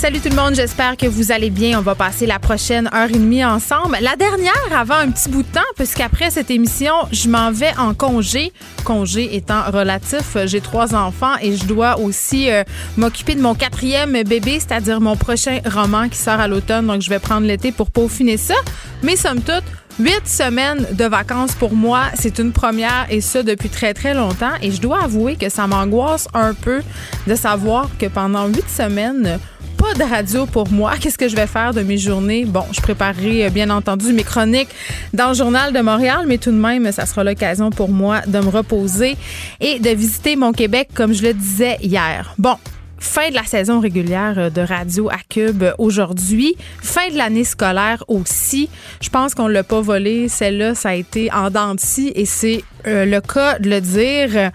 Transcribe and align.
Salut 0.00 0.20
tout 0.20 0.30
le 0.30 0.34
monde, 0.34 0.54
j'espère 0.54 0.96
que 0.96 1.06
vous 1.06 1.30
allez 1.30 1.50
bien. 1.50 1.78
On 1.78 1.82
va 1.82 1.94
passer 1.94 2.24
la 2.24 2.38
prochaine 2.38 2.88
heure 2.94 3.10
et 3.10 3.18
demie 3.18 3.44
ensemble. 3.44 3.98
La 4.00 4.16
dernière 4.16 4.54
avant 4.74 4.94
un 4.94 5.10
petit 5.10 5.28
bout 5.28 5.42
de 5.42 5.48
temps, 5.48 5.60
puisqu'après 5.76 6.30
cette 6.30 6.50
émission, 6.50 6.94
je 7.12 7.28
m'en 7.28 7.52
vais 7.52 7.76
en 7.76 7.92
congé. 7.92 8.54
Congé 8.82 9.36
étant 9.36 9.60
relatif, 9.70 10.38
j'ai 10.46 10.62
trois 10.62 10.94
enfants 10.94 11.34
et 11.42 11.54
je 11.54 11.66
dois 11.66 11.98
aussi 11.98 12.50
euh, 12.50 12.64
m'occuper 12.96 13.34
de 13.34 13.42
mon 13.42 13.54
quatrième 13.54 14.22
bébé, 14.22 14.58
c'est-à-dire 14.58 15.02
mon 15.02 15.16
prochain 15.16 15.58
roman 15.66 16.08
qui 16.08 16.16
sort 16.16 16.40
à 16.40 16.48
l'automne. 16.48 16.86
Donc 16.86 17.02
je 17.02 17.10
vais 17.10 17.18
prendre 17.18 17.46
l'été 17.46 17.70
pour 17.70 17.90
peaufiner 17.90 18.38
ça. 18.38 18.54
Mais 19.02 19.16
somme 19.16 19.42
toute, 19.42 19.64
Huit 19.98 20.26
semaines 20.26 20.86
de 20.92 21.04
vacances 21.04 21.54
pour 21.54 21.74
moi, 21.74 22.04
c'est 22.14 22.38
une 22.38 22.52
première 22.52 23.06
et 23.10 23.20
ça 23.20 23.42
depuis 23.42 23.68
très 23.68 23.92
très 23.92 24.14
longtemps. 24.14 24.52
Et 24.62 24.70
je 24.70 24.80
dois 24.80 25.02
avouer 25.02 25.36
que 25.36 25.50
ça 25.50 25.66
m'angoisse 25.66 26.26
un 26.32 26.54
peu 26.54 26.80
de 27.26 27.34
savoir 27.34 27.90
que 27.98 28.06
pendant 28.06 28.46
huit 28.46 28.66
semaines, 28.66 29.38
pas 29.80 29.94
de 29.94 30.02
radio 30.02 30.44
pour 30.44 30.70
moi. 30.70 30.92
Qu'est-ce 31.00 31.16
que 31.16 31.28
je 31.28 31.34
vais 31.34 31.46
faire 31.46 31.72
de 31.72 31.80
mes 31.80 31.96
journées? 31.96 32.44
Bon, 32.44 32.64
je 32.70 32.82
préparerai 32.82 33.46
euh, 33.46 33.50
bien 33.50 33.70
entendu 33.70 34.12
mes 34.12 34.24
chroniques 34.24 34.68
dans 35.14 35.28
le 35.28 35.34
journal 35.34 35.72
de 35.72 35.80
Montréal, 35.80 36.26
mais 36.28 36.36
tout 36.36 36.50
de 36.50 36.56
même, 36.56 36.92
ça 36.92 37.06
sera 37.06 37.24
l'occasion 37.24 37.70
pour 37.70 37.88
moi 37.88 38.20
de 38.26 38.38
me 38.40 38.48
reposer 38.48 39.16
et 39.58 39.78
de 39.78 39.88
visiter 39.90 40.36
mon 40.36 40.52
Québec 40.52 40.90
comme 40.94 41.14
je 41.14 41.22
le 41.22 41.32
disais 41.32 41.78
hier. 41.80 42.34
Bon, 42.36 42.56
fin 42.98 43.30
de 43.30 43.34
la 43.34 43.44
saison 43.44 43.80
régulière 43.80 44.34
euh, 44.36 44.50
de 44.50 44.60
Radio 44.60 45.08
à 45.08 45.18
Cube 45.28 45.64
aujourd'hui. 45.78 46.56
Fin 46.82 47.08
de 47.10 47.16
l'année 47.16 47.44
scolaire 47.44 48.04
aussi. 48.06 48.68
Je 49.00 49.08
pense 49.08 49.34
qu'on 49.34 49.48
l'a 49.48 49.64
pas 49.64 49.80
volé. 49.80 50.28
Celle-là, 50.28 50.74
ça 50.74 50.90
a 50.90 50.94
été 50.94 51.32
en 51.32 51.50
dents 51.50 51.74
et 52.14 52.26
c'est 52.26 52.64
euh, 52.86 53.04
le 53.04 53.20
cas 53.20 53.58
de 53.58 53.68
le 53.68 53.80
dire. 53.80 54.50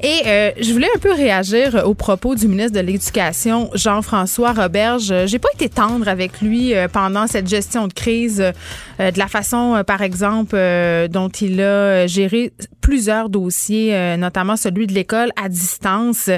Et 0.00 0.20
euh, 0.26 0.50
je 0.60 0.72
voulais 0.72 0.88
un 0.94 0.98
peu 0.98 1.12
réagir 1.12 1.82
au 1.84 1.94
propos 1.94 2.34
du 2.34 2.46
ministre 2.46 2.72
de 2.72 2.80
l'Éducation, 2.80 3.70
Jean-François 3.74 4.52
Roberge. 4.52 5.12
J'ai 5.26 5.38
pas 5.38 5.48
été 5.54 5.68
tendre 5.68 6.08
avec 6.08 6.40
lui 6.40 6.72
pendant 6.92 7.26
cette 7.26 7.48
gestion 7.48 7.88
de 7.88 7.92
crise, 7.92 8.38
de 8.38 9.18
la 9.18 9.26
façon, 9.26 9.82
par 9.86 10.02
exemple, 10.02 10.56
dont 11.10 11.28
il 11.28 11.60
a 11.60 12.06
géré 12.06 12.52
plusieurs 12.80 13.28
dossiers, 13.28 14.16
notamment 14.16 14.56
celui 14.56 14.86
de 14.86 14.94
l'école 14.94 15.30
à 15.42 15.48
distance. 15.48 16.30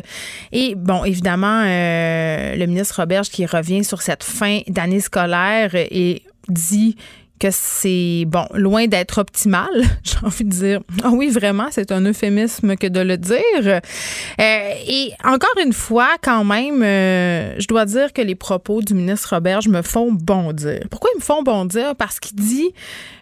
Et 0.52 0.74
bon, 0.74 1.04
évidemment, 1.04 1.62
le 1.64 2.64
ministre 2.64 3.00
Roberge 3.00 3.28
qui 3.28 3.44
revient 3.44 3.84
sur 3.84 4.00
cette 4.00 4.24
fin 4.24 4.60
d'année 4.68 5.00
scolaire 5.00 5.74
et 5.74 6.22
dit 6.48 6.96
que 7.40 7.48
c'est 7.50 8.24
bon, 8.26 8.44
loin 8.54 8.86
d'être 8.86 9.18
optimal. 9.18 9.70
J'ai 10.04 10.18
envie 10.22 10.44
de 10.44 10.50
dire, 10.50 10.80
ah 11.02 11.10
oui, 11.10 11.30
vraiment, 11.30 11.68
c'est 11.70 11.90
un 11.90 12.02
euphémisme 12.04 12.76
que 12.76 12.86
de 12.86 13.00
le 13.00 13.16
dire. 13.16 13.40
Euh, 13.66 14.72
et 14.86 15.12
encore 15.24 15.56
une 15.64 15.72
fois, 15.72 16.10
quand 16.22 16.44
même, 16.44 16.82
euh, 16.82 17.58
je 17.58 17.66
dois 17.66 17.86
dire 17.86 18.12
que 18.12 18.22
les 18.22 18.34
propos 18.34 18.82
du 18.82 18.94
ministre 18.94 19.34
Robert 19.34 19.60
me 19.68 19.82
font 19.82 20.12
bondir. 20.12 20.82
Pourquoi 20.90 21.10
ils 21.14 21.18
me 21.18 21.24
font 21.24 21.42
bondir? 21.42 21.96
Parce 21.96 22.20
qu'il 22.20 22.36
dit, 22.36 22.72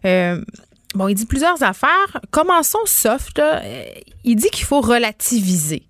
euh, 0.05 0.43
bon, 0.95 1.09
il 1.09 1.15
dit 1.15 1.27
plusieurs 1.27 1.63
affaires. 1.63 2.21
Commençons 2.31 2.85
soft. 2.85 3.41
Il 4.25 4.37
dit 4.37 4.51
qu'il 4.51 4.67
faut 4.67 4.81
relativiser 4.81 5.85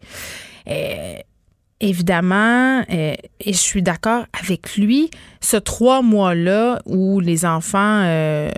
évidemment, 1.81 2.83
euh, 2.91 3.15
et 3.41 3.53
je 3.53 3.59
suis 3.59 3.83
d'accord 3.83 4.25
avec 4.39 4.77
lui, 4.77 5.11
ce 5.41 5.57
trois 5.57 6.03
mois-là 6.03 6.81
où 6.87 7.21
les 7.21 7.45
enfants, 7.45 8.03
euh, 8.05 8.51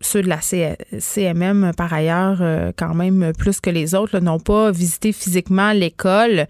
ceux 0.00 0.22
de 0.22 0.28
la 0.28 0.40
CMM 0.40 1.72
par 1.76 1.92
ailleurs, 1.92 2.38
euh, 2.40 2.72
quand 2.76 2.94
même 2.94 3.32
plus 3.36 3.60
que 3.60 3.70
les 3.70 3.94
autres, 3.94 4.18
n'ont 4.18 4.40
pas 4.40 4.70
visité 4.70 5.12
physiquement 5.12 5.72
l'école. 5.72 6.46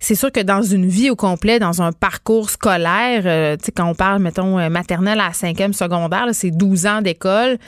C'est 0.00 0.16
sûr 0.16 0.30
que 0.30 0.40
dans 0.40 0.62
une 0.62 0.86
vie 0.86 1.08
au 1.08 1.16
complet, 1.16 1.58
dans 1.58 1.80
un 1.80 1.92
parcours 1.92 2.50
scolaire, 2.50 3.56
tu 3.56 3.64
sais, 3.64 3.72
quand 3.72 3.88
on 3.88 3.94
parle, 3.94 4.20
mettons, 4.20 4.68
maternelle 4.68 5.20
à 5.20 5.32
cinquième 5.32 5.72
secondaire, 5.72 6.26
c'est 6.32 6.50
12 6.50 6.86
ans 6.86 7.00
d'école 7.00 7.58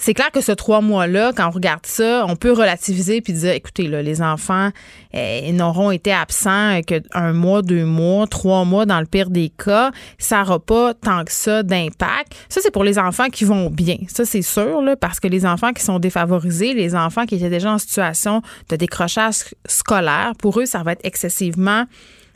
c'est 0.00 0.14
clair 0.14 0.30
que 0.30 0.40
ce 0.40 0.52
trois 0.52 0.80
mois-là, 0.80 1.32
quand 1.36 1.48
on 1.48 1.50
regarde 1.50 1.84
ça, 1.84 2.24
on 2.28 2.36
peut 2.36 2.52
relativiser 2.52 3.20
puis 3.20 3.32
dire, 3.32 3.52
écoutez, 3.52 3.88
là, 3.88 4.00
les 4.00 4.22
enfants 4.22 4.70
eh, 5.12 5.50
n'auront 5.52 5.90
été 5.90 6.12
absents 6.12 6.80
qu'un 6.86 7.32
mois, 7.32 7.62
deux 7.62 7.84
mois, 7.84 8.28
trois 8.28 8.64
mois 8.64 8.86
dans 8.86 9.00
le 9.00 9.06
pire 9.06 9.28
des 9.28 9.50
cas. 9.50 9.90
Ça 10.16 10.38
n'aura 10.38 10.60
pas 10.60 10.94
tant 10.94 11.24
que 11.24 11.32
ça 11.32 11.64
d'impact. 11.64 12.32
Ça, 12.48 12.60
c'est 12.62 12.70
pour 12.70 12.84
les 12.84 12.96
enfants 12.96 13.28
qui 13.28 13.44
vont 13.44 13.70
bien. 13.70 13.96
Ça, 14.06 14.24
c'est 14.24 14.42
sûr, 14.42 14.80
parce 15.00 15.18
que 15.18 15.26
les 15.26 15.44
enfants 15.44 15.72
qui 15.72 15.82
sont 15.82 15.98
défavorisés, 15.98 16.74
les 16.74 16.94
enfants 16.94 17.26
qui 17.26 17.34
étaient 17.34 17.50
déjà 17.50 17.72
en 17.72 17.78
situation 17.78 18.40
de 18.68 18.76
décrochage 18.76 19.54
scolaire, 19.66 20.32
pour 20.38 20.60
eux, 20.60 20.66
ça 20.66 20.84
va 20.84 20.92
être 20.92 21.04
excessivement 21.04 21.86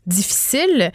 difficile. 0.04 0.90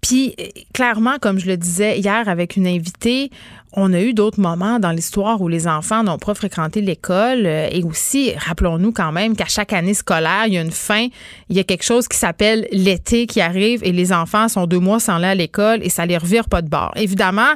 Puis, 0.00 0.34
clairement, 0.72 1.18
comme 1.20 1.38
je 1.38 1.46
le 1.46 1.56
disais 1.56 1.98
hier 1.98 2.28
avec 2.28 2.56
une 2.56 2.66
invitée, 2.66 3.30
on 3.72 3.92
a 3.92 4.00
eu 4.00 4.14
d'autres 4.14 4.40
moments 4.40 4.80
dans 4.80 4.90
l'histoire 4.90 5.40
où 5.40 5.48
les 5.48 5.68
enfants 5.68 6.02
n'ont 6.02 6.18
pas 6.18 6.34
fréquenté 6.34 6.80
l'école. 6.80 7.46
Euh, 7.46 7.68
et 7.70 7.84
aussi, 7.84 8.32
rappelons-nous 8.34 8.92
quand 8.92 9.12
même 9.12 9.36
qu'à 9.36 9.46
chaque 9.46 9.72
année 9.72 9.94
scolaire, 9.94 10.46
il 10.46 10.54
y 10.54 10.58
a 10.58 10.60
une 10.60 10.72
fin, 10.72 11.06
il 11.48 11.56
y 11.56 11.60
a 11.60 11.64
quelque 11.64 11.84
chose 11.84 12.08
qui 12.08 12.18
s'appelle 12.18 12.66
l'été 12.72 13.26
qui 13.26 13.40
arrive 13.40 13.80
et 13.84 13.92
les 13.92 14.12
enfants 14.12 14.48
sont 14.48 14.66
deux 14.66 14.80
mois 14.80 14.98
sans 14.98 15.16
aller 15.16 15.26
à 15.26 15.34
l'école 15.34 15.80
et 15.82 15.88
ça 15.88 16.04
les 16.04 16.16
revire 16.16 16.48
pas 16.48 16.62
de 16.62 16.68
bord. 16.68 16.92
Évidemment, 16.96 17.52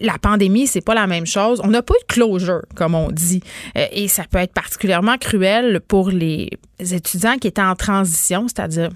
la 0.00 0.18
pandémie, 0.18 0.66
c'est 0.66 0.82
pas 0.82 0.94
la 0.94 1.06
même 1.06 1.26
chose. 1.26 1.60
On 1.64 1.68
n'a 1.68 1.82
pas 1.82 1.94
eu 1.94 2.02
de 2.08 2.12
closure, 2.12 2.62
comme 2.74 2.94
on 2.94 3.10
dit. 3.10 3.40
Euh, 3.78 3.86
et 3.92 4.08
ça 4.08 4.24
peut 4.30 4.38
être 4.38 4.52
particulièrement 4.52 5.16
cruel 5.16 5.80
pour 5.80 6.10
les 6.10 6.50
étudiants 6.78 7.36
qui 7.38 7.48
étaient 7.48 7.62
en 7.62 7.76
transition, 7.76 8.46
c'est-à-dire 8.48 8.90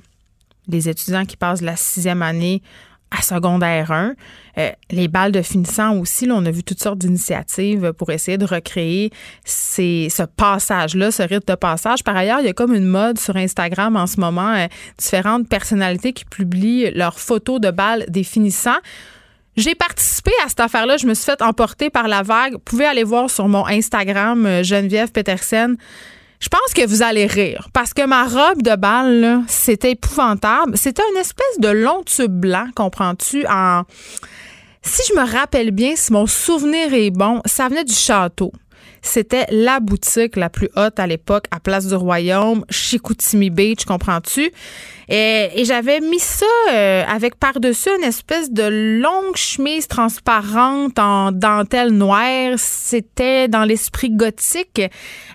les 0.69 0.89
étudiants 0.89 1.25
qui 1.25 1.37
passent 1.37 1.63
la 1.63 1.77
sixième 1.77 2.21
année 2.21 2.63
à 3.11 3.23
secondaire 3.23 3.91
1. 3.91 4.15
Euh, 4.59 4.71
les 4.91 5.09
balles 5.09 5.33
de 5.33 5.43
finissant 5.43 5.97
aussi, 5.97 6.29
on 6.31 6.45
a 6.45 6.51
vu 6.51 6.63
toutes 6.63 6.83
sortes 6.83 6.99
d'initiatives 6.99 7.93
pour 7.93 8.11
essayer 8.11 8.39
de 8.39 8.45
recréer 8.45 9.11
ce 9.45 10.23
passage-là, 10.25 11.11
ce 11.11 11.23
rythme 11.23 11.53
de 11.53 11.55
passage. 11.55 12.05
Par 12.05 12.17
ailleurs, 12.17 12.41
il 12.41 12.47
y 12.47 12.51
a 12.51 12.53
comme 12.53 12.75
une 12.75 12.87
mode 12.87 13.19
sur 13.19 13.37
Instagram 13.37 13.97
en 13.97 14.07
ce 14.07 14.21
moment, 14.21 14.55
euh, 14.55 14.67
différentes 14.99 15.49
personnalités 15.49 16.13
qui 16.13 16.25
publient 16.25 16.91
leurs 16.91 17.19
photos 17.19 17.61
de 17.61 17.71
balles 17.71 18.05
des 18.09 18.25
finissants. 18.25 18.79
J'ai 19.57 19.75
participé 19.75 20.31
à 20.45 20.49
cette 20.49 20.61
affaire-là. 20.61 20.99
Je 20.99 21.07
me 21.07 21.15
suis 21.15 21.25
fait 21.25 21.43
emporter 21.43 21.91
par 21.91 22.07
la 22.07 22.23
vague. 22.23 22.53
Vous 22.53 22.59
pouvez 22.61 22.85
aller 22.85 23.03
voir 23.03 23.29
sur 23.29 23.49
mon 23.49 23.67
Instagram, 23.67 24.47
euh, 24.47 24.63
Geneviève 24.63 25.11
Petersen. 25.11 25.77
Je 26.41 26.49
pense 26.49 26.73
que 26.73 26.87
vous 26.87 27.03
allez 27.03 27.27
rire 27.27 27.69
parce 27.73 27.93
que 27.93 28.07
ma 28.07 28.25
robe 28.25 28.63
de 28.63 28.77
bal, 28.77 29.43
c'était 29.49 29.93
épouvantable. 29.93 30.77
C'était 30.77 31.03
une 31.13 31.19
espèce 31.19 31.59
de 31.59 31.69
long 31.69 32.03
tube 32.05 32.33
blanc, 32.33 32.69
comprends-tu, 32.75 33.45
en... 33.47 33.83
Si 34.83 35.03
je 35.09 35.21
me 35.21 35.29
rappelle 35.29 35.73
bien, 35.73 35.95
si 35.97 36.13
mon 36.13 36.27
souvenir 36.27 36.95
est 36.95 37.11
bon, 37.11 37.43
ça 37.45 37.69
venait 37.69 37.85
du 37.85 37.93
château. 37.93 38.53
C'était 39.03 39.47
la 39.51 39.81
boutique 39.81 40.37
la 40.37 40.51
plus 40.51 40.69
haute 40.77 40.99
à 40.99 41.07
l'époque 41.07 41.47
à 41.51 41.61
Place 41.61 41.87
du 41.87 41.95
Royaume, 41.95 42.65
Chicoutimi 42.71 43.51
Beach, 43.51 43.85
comprends-tu? 43.85 44.53
Et, 45.11 45.65
j'avais 45.65 46.01
mis 46.01 46.19
ça 46.19 46.45
euh, 46.71 47.03
avec 47.09 47.37
par-dessus 47.37 47.89
une 47.99 48.05
espèce 48.05 48.51
de 48.51 49.01
longue 49.01 49.37
chemise 49.37 49.89
transparente 49.89 50.99
en 50.99 51.33
dentelle 51.33 51.91
noire. 51.91 52.55
C'était 52.57 53.49
dans 53.49 53.65
l'esprit 53.65 54.11
gothique. 54.11 54.83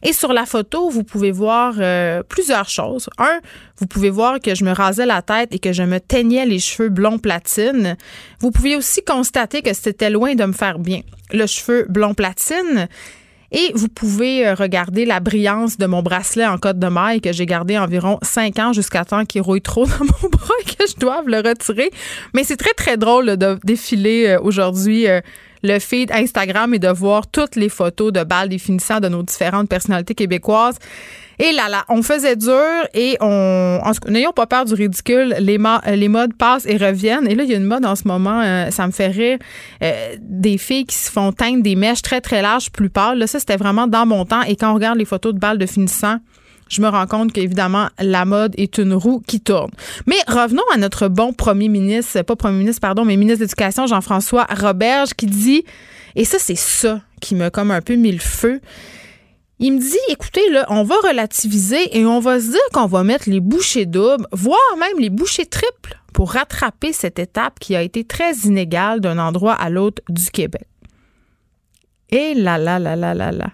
Et 0.04 0.14
sur 0.14 0.32
la 0.32 0.46
photo, 0.46 0.90
vous 0.90 1.04
pouvez 1.04 1.32
voir 1.32 1.74
euh, 1.80 2.22
plusieurs 2.22 2.70
choses. 2.70 3.10
Un, 3.18 3.40
vous 3.78 3.88
pouvez 3.88 4.12
voir 4.12 4.40
que 4.40 4.54
je 4.54 4.64
me 4.64 4.72
rasais 4.72 5.08
la 5.08 5.24
tête 5.24 5.54
et 5.54 5.60
que 5.60 5.74
je 5.74 5.84
me 5.84 6.00
teignais 6.00 6.46
les 6.46 6.60
cheveux 6.60 6.90
blond 6.90 7.18
platine. 7.18 7.98
Vous 8.40 8.52
pouvez 8.52 8.76
aussi 8.76 9.04
constater 9.04 9.64
que 9.64 9.74
c'était 9.74 10.12
loin 10.12 10.36
de 10.36 10.46
me 10.46 10.54
faire 10.54 10.78
bien. 10.78 11.02
Le 11.32 11.48
cheveu 11.48 11.88
blond 11.90 12.14
platine, 12.14 12.88
et 13.54 13.72
vous 13.76 13.88
pouvez 13.88 14.48
euh, 14.48 14.56
regarder 14.56 15.06
la 15.06 15.20
brillance 15.20 15.78
de 15.78 15.86
mon 15.86 16.02
bracelet 16.02 16.46
en 16.46 16.58
côte 16.58 16.80
de 16.80 16.88
maille 16.88 17.22
que 17.22 17.32
j'ai 17.32 17.46
gardé 17.46 17.78
environ 17.78 18.18
cinq 18.24 18.58
ans 18.58 18.74
jusqu'à 18.74 19.06
temps 19.06 19.26
qu'il 19.26 19.42
rouille 19.44 19.62
trop 19.62 19.86
dans 20.00 20.06
mon 20.06 20.30
bras 20.30 20.54
et 20.62 20.76
que 20.76 20.88
je 20.88 20.96
doive 20.98 21.28
le 21.28 21.38
retirer. 21.38 21.92
Mais 22.34 22.44
c'est 22.44 22.58
très, 22.58 22.74
très 22.74 22.98
drôle 22.98 23.38
de 23.38 23.60
défiler 23.64 24.30
euh, 24.30 24.42
aujourd'hui 24.42 25.08
euh, 25.08 25.22
le 25.64 25.80
feed 25.80 26.12
Instagram 26.12 26.74
et 26.74 26.80
de 26.80 26.90
voir 26.90 27.28
toutes 27.28 27.56
les 27.56 27.70
photos 27.70 28.12
de 28.12 28.24
balles 28.24 28.50
définissant 28.50 29.00
de 29.00 29.08
nos 29.08 29.24
différentes 29.24 29.70
personnalités 29.70 30.14
québécoises. 30.14 30.78
Et 31.40 31.52
là, 31.52 31.68
là, 31.68 31.84
on 31.90 32.04
faisait 32.04 32.36
dur 32.36 32.88
et 32.94 33.18
on. 33.20 33.80
N'ayons 34.08 34.34
pas 34.34 34.46
peur 34.46 34.66
du 34.66 34.74
ridicule. 34.76 35.36
Les, 35.40 35.58
les 35.96 36.08
modes 36.08 36.34
passent 36.36 36.66
et 36.68 36.78
reviennent. 36.78 37.28
Et 37.28 37.36
là, 37.36 37.44
il 37.44 37.50
y 37.50 37.54
a 37.54 37.58
une 37.58 37.64
mode 37.64 37.86
en 37.86 37.96
ce 37.96 38.08
moment, 38.08 38.42
euh, 38.42 38.70
ça 38.70 38.86
me 38.86 38.92
fait 38.92 39.08
rire, 39.08 39.40
euh, 39.82 40.16
des 40.22 40.58
filles 40.58 40.86
qui 40.86 40.96
se 40.96 41.12
font 41.12 41.32
teindre 41.32 41.64
des 41.64 41.76
mèches 41.76 42.04
très, 42.04 42.22
très 42.22 42.42
larges, 42.42 42.70
plus 42.70 42.90
pâles. 42.90 43.18
Là, 43.18 43.28
ça, 43.28 43.40
c'était 43.40 43.58
vraiment 43.58 43.88
dans 43.88 44.06
mon 44.06 44.26
temps. 44.26 44.44
Et 44.44 44.56
quand 44.56 44.72
on 44.72 44.76
regarde 44.76 45.00
les 45.00 45.06
photos 45.06 45.34
de 45.34 45.40
balles 45.40 45.58
de 45.58 45.66
finissant, 45.66 46.18
je 46.70 46.82
me 46.82 46.88
rends 46.88 47.08
compte 47.08 47.34
qu'évidemment, 47.34 47.90
la 48.00 48.26
mode 48.26 48.54
est 48.58 48.78
une 48.78 48.94
roue 48.94 49.22
qui 49.26 49.40
tourne. 49.42 49.72
Mais 50.08 50.18
revenons 50.28 50.64
à 50.74 50.78
notre 50.78 51.08
bon 51.08 51.34
premier 51.34 51.70
ministre, 51.70 52.22
pas 52.22 52.36
premier 52.36 52.60
ministre, 52.60 52.82
pardon, 52.82 53.06
mais 53.06 53.18
ministre 53.18 53.40
de 53.40 53.46
l'Éducation, 53.46 53.88
Jean-François 53.88 54.46
Roberge, 54.50 55.14
qui 55.14 55.26
dit, 55.26 55.64
et 56.16 56.26
ça, 56.26 56.38
c'est 56.40 56.56
ça 56.56 57.02
qui 57.22 57.36
m'a 57.36 57.50
comme 57.50 57.72
un 57.72 57.82
peu 57.82 57.96
mis 57.96 58.12
le 58.12 58.20
feu. 58.20 58.62
Il 59.60 59.74
me 59.74 59.80
dit, 59.80 59.98
écoutez, 60.10 60.50
là, 60.50 60.66
on 60.70 60.84
va 60.84 60.96
relativiser 61.08 61.98
et 61.98 62.06
on 62.06 62.20
va 62.20 62.40
se 62.40 62.48
dire 62.48 62.70
qu'on 62.74 62.88
va 62.88 63.04
mettre 63.04 63.30
les 63.30 63.40
bouchées 63.40 63.86
doubles, 63.86 64.26
voire 64.32 64.60
même 64.80 65.00
les 65.00 65.10
bouchées 65.10 65.46
triples 65.46 65.98
pour 66.12 66.34
rattraper 66.34 66.92
cette 66.94 67.20
étape 67.20 67.60
qui 67.60 67.76
a 67.76 67.82
été 67.82 68.04
très 68.04 68.34
inégale 68.40 69.00
d'un 69.00 69.18
endroit 69.20 69.54
à 69.54 69.70
l'autre 69.70 70.02
du 70.10 70.30
Québec. 70.32 70.68
Et 72.10 72.34
là, 72.34 72.58
là, 72.58 72.78
là, 72.78 72.96
là, 72.96 73.14
là, 73.14 73.32
là. 73.32 73.50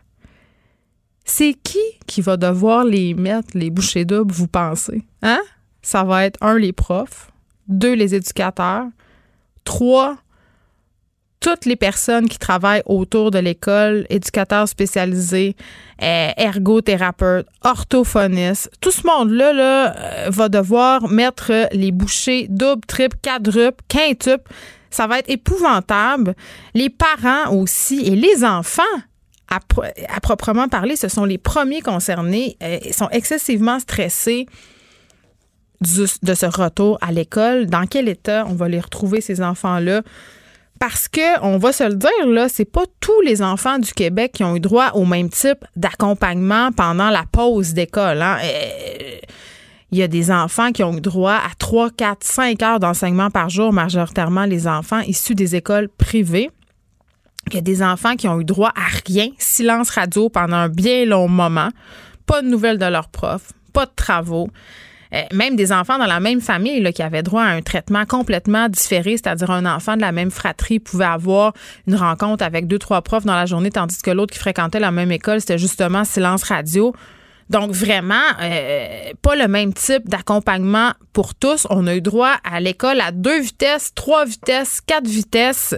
C'est 1.32 1.54
qui 1.54 1.78
qui 2.08 2.22
va 2.22 2.38
devoir 2.38 2.84
les 2.84 3.14
mettre, 3.14 3.50
les 3.54 3.70
bouchées 3.70 4.04
doubles, 4.04 4.34
vous 4.34 4.48
pensez? 4.48 5.04
Hein? 5.22 5.40
Ça 5.84 6.04
va 6.04 6.26
être, 6.26 6.40
un, 6.42 6.58
les 6.58 6.74
profs, 6.74 7.30
deux, 7.68 7.94
les 7.94 8.16
éducateurs, 8.16 8.88
trois, 9.64 10.18
toutes 11.40 11.66
les 11.66 11.76
personnes 11.76 12.28
qui 12.28 12.40
travaillent 12.40 12.82
autour 12.88 13.30
de 13.30 13.38
l'école, 13.38 14.08
éducateurs 14.10 14.68
spécialisés, 14.68 15.56
euh, 16.02 16.32
ergothérapeutes, 16.36 17.46
orthophonistes, 17.64 18.72
tout 18.82 18.92
ce 18.92 19.06
monde-là 19.06 19.54
là, 19.54 19.96
euh, 19.98 20.30
va 20.32 20.50
devoir 20.50 21.10
mettre 21.10 21.70
les 21.74 21.92
bouchées 21.92 22.48
double, 22.50 22.82
triple, 22.88 23.18
quadruple, 23.22 23.84
quintuple. 23.88 24.52
Ça 24.90 25.06
va 25.06 25.20
être 25.20 25.30
épouvantable. 25.30 26.34
Les 26.74 26.90
parents 26.90 27.54
aussi 27.54 28.00
et 28.00 28.16
les 28.16 28.44
enfants. 28.44 28.82
À, 29.50 30.20
proprement 30.22 30.68
parler, 30.68 30.96
ce 30.96 31.08
sont 31.08 31.26
les 31.26 31.40
premiers 31.40 31.82
concernés. 31.82 32.58
Euh, 32.62 32.78
ils 32.86 32.94
sont 32.94 33.10
excessivement 33.10 33.80
stressés 33.80 34.46
de 35.82 36.34
ce 36.34 36.46
retour 36.46 36.98
à 37.02 37.12
l'école. 37.12 37.66
Dans 37.66 37.86
quel 37.86 38.10
état 38.10 38.46
on 38.48 38.54
va 38.54 38.68
les 38.68 38.80
retrouver, 38.80 39.22
ces 39.22 39.42
enfants-là? 39.42 40.04
Parce 40.80 41.10
que, 41.10 41.42
on 41.42 41.58
va 41.58 41.74
se 41.74 41.84
le 41.84 41.96
dire, 41.96 42.28
là, 42.28 42.48
c'est 42.48 42.64
pas 42.64 42.84
tous 43.02 43.20
les 43.22 43.42
enfants 43.42 43.80
du 43.80 43.92
Québec 43.92 44.32
qui 44.36 44.44
ont 44.46 44.56
eu 44.56 44.62
droit 44.62 44.92
au 44.94 45.06
même 45.06 45.30
type 45.30 45.66
d'accompagnement 45.76 46.72
pendant 46.72 47.10
la 47.10 47.24
pause 47.30 47.74
d'école. 47.74 48.22
Hein. 48.22 48.38
Euh, 48.44 49.18
il 49.92 49.98
y 49.98 50.04
a 50.04 50.08
des 50.08 50.32
enfants 50.32 50.72
qui 50.72 50.84
ont 50.84 50.96
eu 50.96 51.02
droit 51.02 51.34
à 51.34 51.50
3, 51.58 51.90
4, 51.92 52.24
5 52.24 52.64
heures 52.64 52.80
d'enseignement 52.80 53.30
par 53.30 53.50
jour, 53.50 53.74
majoritairement 53.74 54.46
les 54.46 54.68
enfants 54.68 55.02
issus 55.02 55.36
des 55.36 55.56
écoles 55.56 55.90
privées. 55.90 56.50
Il 57.54 57.56
y 57.56 57.60
a 57.60 57.62
des 57.62 57.84
enfants 57.84 58.16
qui 58.16 58.28
ont 58.28 58.40
eu 58.40 58.46
droit 58.46 58.72
à 58.76 58.88
rien, 59.06 59.30
silence 59.38 59.90
radio 59.90 60.30
pendant 60.30 60.58
un 60.58 60.70
bien 60.70 61.06
long 61.06 61.28
moment, 61.28 61.70
pas 62.26 62.42
de 62.42 62.48
nouvelles 62.48 62.78
de 62.78 62.86
leurs 62.86 63.10
profs, 63.10 63.52
pas 63.74 63.86
de 63.86 63.92
travaux. 63.96 64.50
Euh, 65.12 65.24
même 65.34 65.56
des 65.56 65.72
enfants 65.72 65.98
dans 65.98 66.06
la 66.06 66.20
même 66.20 66.40
famille 66.40 66.82
là, 66.82 66.92
qui 66.92 67.02
avaient 67.02 67.24
droit 67.24 67.42
à 67.42 67.48
un 67.48 67.62
traitement 67.62 68.06
complètement 68.06 68.70
différé, 68.70 69.18
c'est-à-dire 69.18 69.50
un 69.50 69.66
enfant 69.66 69.96
de 69.96 70.02
la 70.02 70.12
même 70.12 70.30
fratrie 70.30 70.80
pouvait 70.80 71.06
avoir 71.06 71.54
une 71.88 71.96
rencontre 71.96 72.44
avec 72.44 72.68
deux, 72.68 72.78
trois 72.78 73.02
profs 73.02 73.26
dans 73.26 73.34
la 73.34 73.48
journée, 73.48 73.72
tandis 73.72 74.00
que 74.04 74.12
l'autre 74.12 74.34
qui 74.34 74.40
fréquentait 74.40 74.80
la 74.80 74.92
même 74.92 75.12
école, 75.12 75.40
c'était 75.40 75.58
justement 75.58 76.04
silence 76.04 76.44
radio. 76.44 76.94
Donc 77.50 77.72
vraiment, 77.72 78.14
euh, 78.42 79.12
pas 79.24 79.36
le 79.36 79.48
même 79.48 79.74
type 79.74 80.08
d'accompagnement 80.08 80.92
pour 81.14 81.34
tous. 81.34 81.66
On 81.72 81.88
a 81.88 81.96
eu 81.96 82.02
droit 82.02 82.36
à 82.44 82.60
l'école 82.60 83.02
à 83.02 83.12
deux 83.12 83.42
vitesses, 83.42 83.92
trois 83.96 84.26
vitesses, 84.26 84.82
quatre 84.82 85.08
vitesses. 85.08 85.74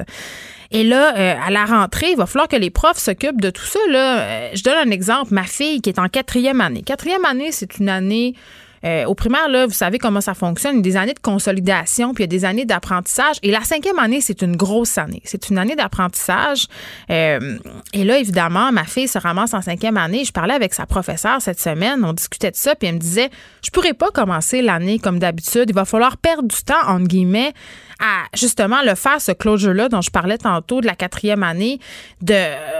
Et 0.71 0.83
là, 0.83 1.15
euh, 1.17 1.35
à 1.45 1.51
la 1.51 1.65
rentrée, 1.65 2.11
il 2.11 2.17
va 2.17 2.25
falloir 2.25 2.47
que 2.47 2.55
les 2.55 2.69
profs 2.69 2.97
s'occupent 2.97 3.41
de 3.41 3.49
tout 3.49 3.65
ça. 3.65 3.79
Là. 3.89 4.53
je 4.55 4.63
donne 4.63 4.87
un 4.87 4.91
exemple. 4.91 5.33
Ma 5.33 5.43
fille 5.43 5.81
qui 5.81 5.89
est 5.89 5.99
en 5.99 6.07
quatrième 6.07 6.61
année. 6.61 6.81
Quatrième 6.81 7.25
année, 7.25 7.51
c'est 7.51 7.77
une 7.77 7.89
année 7.89 8.35
euh, 8.83 9.05
au 9.05 9.13
primaire, 9.13 9.47
là, 9.47 9.67
vous 9.67 9.73
savez 9.73 9.99
comment 9.99 10.21
ça 10.21 10.33
fonctionne. 10.33 10.75
Il 10.75 10.77
y 10.77 10.79
a 10.79 10.83
des 10.83 10.97
années 10.97 11.13
de 11.13 11.19
consolidation, 11.19 12.13
puis 12.13 12.23
il 12.23 12.25
y 12.25 12.29
a 12.29 12.39
des 12.39 12.45
années 12.45 12.65
d'apprentissage. 12.65 13.37
Et 13.43 13.51
la 13.51 13.61
cinquième 13.61 13.99
année, 13.99 14.21
c'est 14.21 14.41
une 14.41 14.55
grosse 14.55 14.97
année. 14.97 15.21
C'est 15.23 15.49
une 15.49 15.57
année 15.57 15.75
d'apprentissage. 15.75 16.65
Euh, 17.09 17.57
et 17.93 18.03
là, 18.03 18.17
évidemment, 18.17 18.71
ma 18.71 18.85
fille 18.85 19.07
se 19.07 19.19
ramasse 19.19 19.53
en 19.53 19.61
cinquième 19.61 19.97
année. 19.97 20.25
Je 20.25 20.31
parlais 20.31 20.53
avec 20.53 20.73
sa 20.73 20.85
professeure 20.85 21.41
cette 21.41 21.59
semaine. 21.59 22.03
On 22.03 22.13
discutait 22.13 22.51
de 22.51 22.55
ça, 22.55 22.75
puis 22.75 22.87
elle 22.87 22.95
me 22.95 22.99
disait, 22.99 23.29
je 23.63 23.69
pourrais 23.69 23.93
pas 23.93 24.09
commencer 24.09 24.61
l'année 24.61 24.97
comme 24.97 25.19
d'habitude. 25.19 25.65
Il 25.67 25.75
va 25.75 25.85
falloir 25.85 26.17
perdre 26.17 26.47
du 26.47 26.63
temps, 26.63 26.87
entre 26.87 27.07
guillemets, 27.07 27.53
à 28.01 28.25
justement 28.35 28.81
le 28.83 28.95
faire, 28.95 29.21
ce 29.21 29.31
closure-là 29.31 29.89
dont 29.89 30.01
je 30.01 30.09
parlais 30.09 30.37
tantôt 30.37 30.81
de 30.81 30.87
la 30.87 30.95
quatrième 30.95 31.43
année, 31.43 31.79
de 32.21 32.33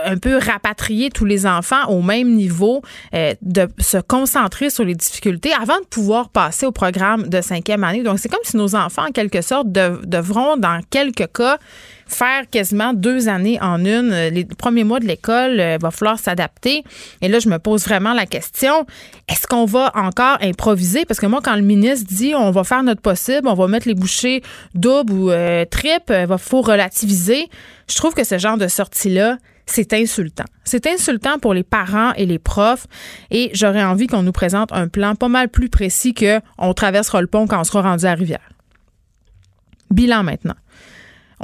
un 0.04 0.16
peu 0.18 0.38
rapatrier 0.38 1.10
tous 1.10 1.24
les 1.24 1.46
enfants 1.46 1.86
au 1.88 2.02
même 2.02 2.34
niveau, 2.34 2.82
euh, 3.14 3.34
de 3.40 3.68
se 3.78 3.98
concentrer 3.98 4.70
sur 4.70 4.84
les 4.84 4.94
difficultés 4.94 5.52
avant 5.52 5.78
de 5.78 5.86
pouvoir 5.86 6.28
passer 6.28 6.66
au 6.66 6.72
programme 6.72 7.28
de 7.28 7.40
cinquième 7.40 7.84
année. 7.84 8.02
Donc, 8.02 8.18
c'est 8.18 8.28
comme 8.28 8.40
si 8.42 8.56
nos 8.56 8.74
enfants, 8.74 9.06
en 9.08 9.12
quelque 9.12 9.42
sorte, 9.42 9.70
devront, 9.70 10.56
dans 10.56 10.80
quelques 10.90 11.32
cas, 11.32 11.58
faire 12.14 12.48
quasiment 12.50 12.92
deux 12.92 13.28
années 13.28 13.58
en 13.60 13.84
une. 13.84 14.10
Les 14.28 14.44
premiers 14.44 14.84
mois 14.84 15.00
de 15.00 15.06
l'école, 15.06 15.54
il 15.54 15.60
euh, 15.60 15.78
va 15.80 15.90
falloir 15.90 16.18
s'adapter. 16.18 16.84
Et 17.20 17.28
là, 17.28 17.38
je 17.38 17.48
me 17.48 17.58
pose 17.58 17.84
vraiment 17.84 18.12
la 18.12 18.26
question, 18.26 18.86
est-ce 19.28 19.46
qu'on 19.46 19.64
va 19.64 19.92
encore 19.94 20.38
improviser? 20.40 21.04
Parce 21.04 21.20
que 21.20 21.26
moi, 21.26 21.40
quand 21.42 21.56
le 21.56 21.62
ministre 21.62 22.06
dit 22.08 22.34
on 22.34 22.50
va 22.50 22.64
faire 22.64 22.82
notre 22.82 23.00
possible, 23.00 23.48
on 23.48 23.54
va 23.54 23.66
mettre 23.68 23.88
les 23.88 23.94
bouchées 23.94 24.42
doubles 24.74 25.12
ou 25.12 25.30
euh, 25.30 25.64
triples, 25.64 26.16
il 26.20 26.26
va 26.26 26.38
faut 26.38 26.62
relativiser, 26.62 27.48
je 27.88 27.96
trouve 27.96 28.14
que 28.14 28.24
ce 28.24 28.38
genre 28.38 28.58
de 28.58 28.68
sortie-là, 28.68 29.38
c'est 29.66 29.92
insultant. 29.92 30.44
C'est 30.64 30.86
insultant 30.86 31.38
pour 31.38 31.54
les 31.54 31.62
parents 31.62 32.12
et 32.14 32.26
les 32.26 32.38
profs 32.38 32.86
et 33.30 33.50
j'aurais 33.54 33.82
envie 33.82 34.06
qu'on 34.06 34.22
nous 34.22 34.32
présente 34.32 34.72
un 34.72 34.88
plan 34.88 35.14
pas 35.14 35.28
mal 35.28 35.48
plus 35.48 35.68
précis 35.68 36.14
que 36.14 36.40
on 36.58 36.74
traversera 36.74 37.20
le 37.20 37.26
pont 37.26 37.46
quand 37.46 37.60
on 37.60 37.64
sera 37.64 37.82
rendu 37.82 38.04
à 38.04 38.14
Rivière. 38.14 38.50
Bilan 39.90 40.24
maintenant. 40.24 40.54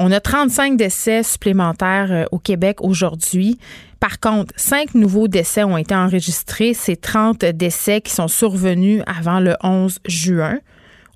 On 0.00 0.12
a 0.12 0.20
35 0.20 0.76
décès 0.76 1.24
supplémentaires 1.24 2.12
euh, 2.12 2.24
au 2.30 2.38
Québec 2.38 2.78
aujourd'hui. 2.80 3.58
Par 3.98 4.20
contre, 4.20 4.54
cinq 4.56 4.94
nouveaux 4.94 5.26
décès 5.26 5.64
ont 5.64 5.76
été 5.76 5.92
enregistrés. 5.92 6.72
C'est 6.72 7.00
30 7.00 7.44
décès 7.44 8.00
qui 8.00 8.12
sont 8.12 8.28
survenus 8.28 9.02
avant 9.06 9.40
le 9.40 9.56
11 9.60 9.98
juin. 10.06 10.60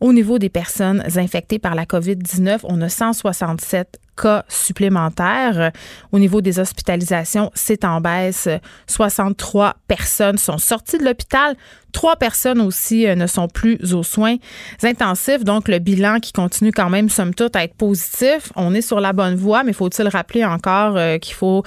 Au 0.00 0.12
niveau 0.12 0.40
des 0.40 0.48
personnes 0.48 1.04
infectées 1.14 1.60
par 1.60 1.76
la 1.76 1.84
COVID-19, 1.84 2.62
on 2.64 2.80
a 2.82 2.88
167 2.88 4.00
cas 4.16 4.44
supplémentaires. 4.48 5.70
Au 6.10 6.18
niveau 6.18 6.40
des 6.40 6.58
hospitalisations, 6.58 7.52
c'est 7.54 7.84
en 7.84 8.00
baisse. 8.00 8.48
63 8.88 9.76
personnes 9.86 10.38
sont 10.38 10.58
sorties 10.58 10.98
de 10.98 11.04
l'hôpital. 11.04 11.54
Trois 11.92 12.16
personnes 12.16 12.60
aussi 12.60 13.06
euh, 13.06 13.14
ne 13.14 13.26
sont 13.26 13.48
plus 13.48 13.94
aux 13.94 14.02
soins 14.02 14.36
intensifs. 14.82 15.44
Donc, 15.44 15.68
le 15.68 15.78
bilan 15.78 16.20
qui 16.20 16.32
continue 16.32 16.72
quand 16.72 16.90
même, 16.90 17.08
somme 17.08 17.34
toute, 17.34 17.54
à 17.54 17.64
être 17.64 17.74
positif. 17.74 18.52
On 18.56 18.74
est 18.74 18.80
sur 18.82 19.00
la 19.00 19.12
bonne 19.12 19.34
voie, 19.34 19.62
mais 19.62 19.72
faut-il 19.72 20.08
rappeler 20.08 20.44
encore 20.44 20.96
euh, 20.96 21.18
qu'il 21.18 21.34
faut 21.34 21.62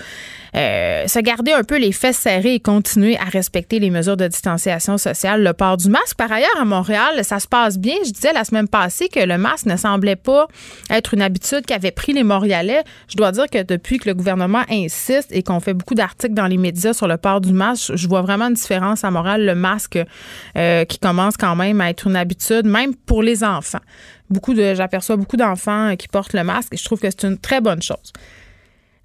euh, 0.55 1.07
se 1.07 1.19
garder 1.19 1.51
un 1.51 1.63
peu 1.63 1.77
les 1.77 1.91
fesses 1.91 2.17
serrées 2.17 2.55
et 2.55 2.59
continuer 2.59 3.17
à 3.17 3.25
respecter 3.25 3.79
les 3.79 3.89
mesures 3.89 4.17
de 4.17 4.27
distanciation 4.27 4.97
sociale, 4.97 5.43
le 5.43 5.53
port 5.53 5.77
du 5.77 5.89
masque. 5.89 6.15
Par 6.17 6.31
ailleurs, 6.31 6.57
à 6.59 6.65
Montréal, 6.65 7.23
ça 7.23 7.39
se 7.39 7.47
passe 7.47 7.77
bien. 7.77 7.95
Je 8.05 8.11
disais 8.11 8.33
la 8.33 8.43
semaine 8.43 8.67
passée 8.67 9.09
que 9.09 9.19
le 9.19 9.37
masque 9.37 9.65
ne 9.65 9.77
semblait 9.77 10.15
pas 10.15 10.47
être 10.89 11.13
une 11.13 11.21
habitude 11.21 11.65
qui 11.65 11.73
avait 11.73 11.91
pris 11.91 12.13
les 12.13 12.23
montréalais, 12.23 12.83
je 13.07 13.17
dois 13.17 13.31
dire 13.31 13.47
que 13.49 13.63
depuis 13.63 13.99
que 13.99 14.09
le 14.09 14.15
gouvernement 14.15 14.63
insiste 14.69 15.29
et 15.31 15.43
qu'on 15.43 15.59
fait 15.59 15.73
beaucoup 15.73 15.95
d'articles 15.95 16.33
dans 16.33 16.47
les 16.47 16.57
médias 16.57 16.93
sur 16.93 17.07
le 17.07 17.17
port 17.17 17.41
du 17.41 17.53
masque, 17.53 17.95
je 17.95 18.07
vois 18.07 18.21
vraiment 18.21 18.47
une 18.47 18.53
différence 18.53 19.03
à 19.03 19.11
Montréal. 19.11 19.45
Le 19.45 19.55
masque 19.55 19.99
euh, 20.57 20.85
qui 20.85 20.99
commence 20.99 21.37
quand 21.37 21.55
même 21.55 21.81
à 21.81 21.89
être 21.89 22.07
une 22.07 22.15
habitude, 22.15 22.65
même 22.65 22.95
pour 22.95 23.23
les 23.23 23.43
enfants. 23.43 23.81
Beaucoup 24.29 24.53
de, 24.53 24.73
j'aperçois 24.73 25.17
beaucoup 25.17 25.37
d'enfants 25.37 25.95
qui 25.97 26.07
portent 26.07 26.33
le 26.33 26.43
masque 26.43 26.73
et 26.73 26.77
je 26.77 26.83
trouve 26.83 26.99
que 26.99 27.09
c'est 27.09 27.23
une 27.23 27.37
très 27.37 27.61
bonne 27.61 27.81
chose. 27.81 28.11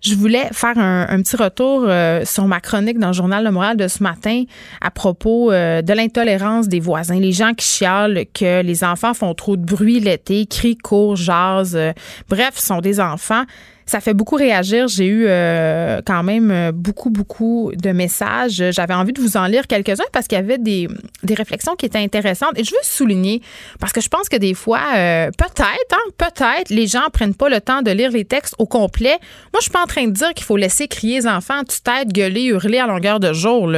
Je 0.02 0.14
voulais 0.14 0.49
faire 0.52 0.79
un, 0.79 1.21
petit 1.21 1.37
retour 1.37 1.85
euh, 1.85 2.25
sur 2.25 2.47
ma 2.47 2.61
chronique 2.61 2.99
dans 2.99 3.09
le 3.09 3.12
journal 3.12 3.45
Le 3.45 3.50
Moral 3.50 3.76
de 3.76 3.87
ce 3.87 4.02
matin 4.02 4.45
à 4.81 4.90
propos 4.90 5.52
euh, 5.52 5.83
de 5.83 5.93
l'intolérance 5.93 6.69
des 6.69 6.81
voisins. 6.81 7.21
Les 7.21 7.33
gens 7.33 7.52
qui 7.52 7.67
chialent 7.67 8.25
que 8.33 8.62
les 8.62 8.83
enfants 8.83 9.12
font 9.12 9.35
trop 9.35 9.59
de 9.59 9.64
bruit 9.64 10.00
l'été, 10.00 10.47
crient, 10.47 10.79
courent, 10.79 11.17
jasent. 11.17 11.76
Euh, 11.76 11.93
bref, 12.31 12.57
sont 12.57 12.81
des 12.81 12.99
enfants. 12.99 13.45
Ça 13.91 14.01
fait 14.01 14.15
beaucoup 14.15 14.37
réagir. 14.37 14.87
J'ai 14.87 15.07
eu 15.07 15.25
euh, 15.27 16.01
quand 16.07 16.23
même 16.23 16.53
euh, 16.53 16.71
beaucoup, 16.71 17.11
beaucoup 17.11 17.73
de 17.75 17.91
messages. 17.91 18.63
J'avais 18.71 18.95
envie 18.95 19.13
de 19.13 19.21
vous 19.21 19.37
en 19.37 19.47
lire 19.47 19.67
quelques-uns 19.67 20.05
parce 20.13 20.29
qu'il 20.29 20.39
y 20.39 20.41
avait 20.41 20.59
des, 20.59 20.87
réflexions 21.29 21.75
qui 21.75 21.87
étaient 21.87 21.99
intéressantes. 21.99 22.57
Et 22.57 22.63
je 22.63 22.71
veux 22.71 22.81
souligner, 22.85 23.43
parce 23.81 23.93
que 23.93 24.01
je 24.01 24.09
pense 24.09 24.29
que 24.29 24.37
des 24.37 24.55
fois, 24.55 24.81
euh, 24.95 25.31
peut-être, 25.37 25.93
hein, 25.93 26.11
peut-être, 26.19 26.71
les 26.71 26.87
gens 26.87 27.03
prennent 27.13 27.35
pas 27.35 27.49
le 27.49 27.61
temps 27.61 27.83
de 27.83 27.91
lire 27.91 28.13
les 28.13 28.25
textes 28.25 28.55
au 28.59 28.67
complet. 28.67 29.19
Moi, 29.53 29.59
je 29.59 29.63
suis 29.63 29.73
pas 29.73 29.83
en 29.83 29.89
train 29.89 30.07
de 30.07 30.13
dire 30.13 30.35
qu'il 30.35 30.47
faut 30.47 30.57
laisser 30.57 30.87
crier 30.87 31.17
les 31.23 31.27
enfants, 31.27 31.65
tu 31.69 31.81
tête, 31.81 32.13
gueuler, 32.13 32.45
hurler 32.45 32.79
à 32.79 32.87
longueur 32.87 33.19
de 33.19 33.33
jour. 33.33 33.69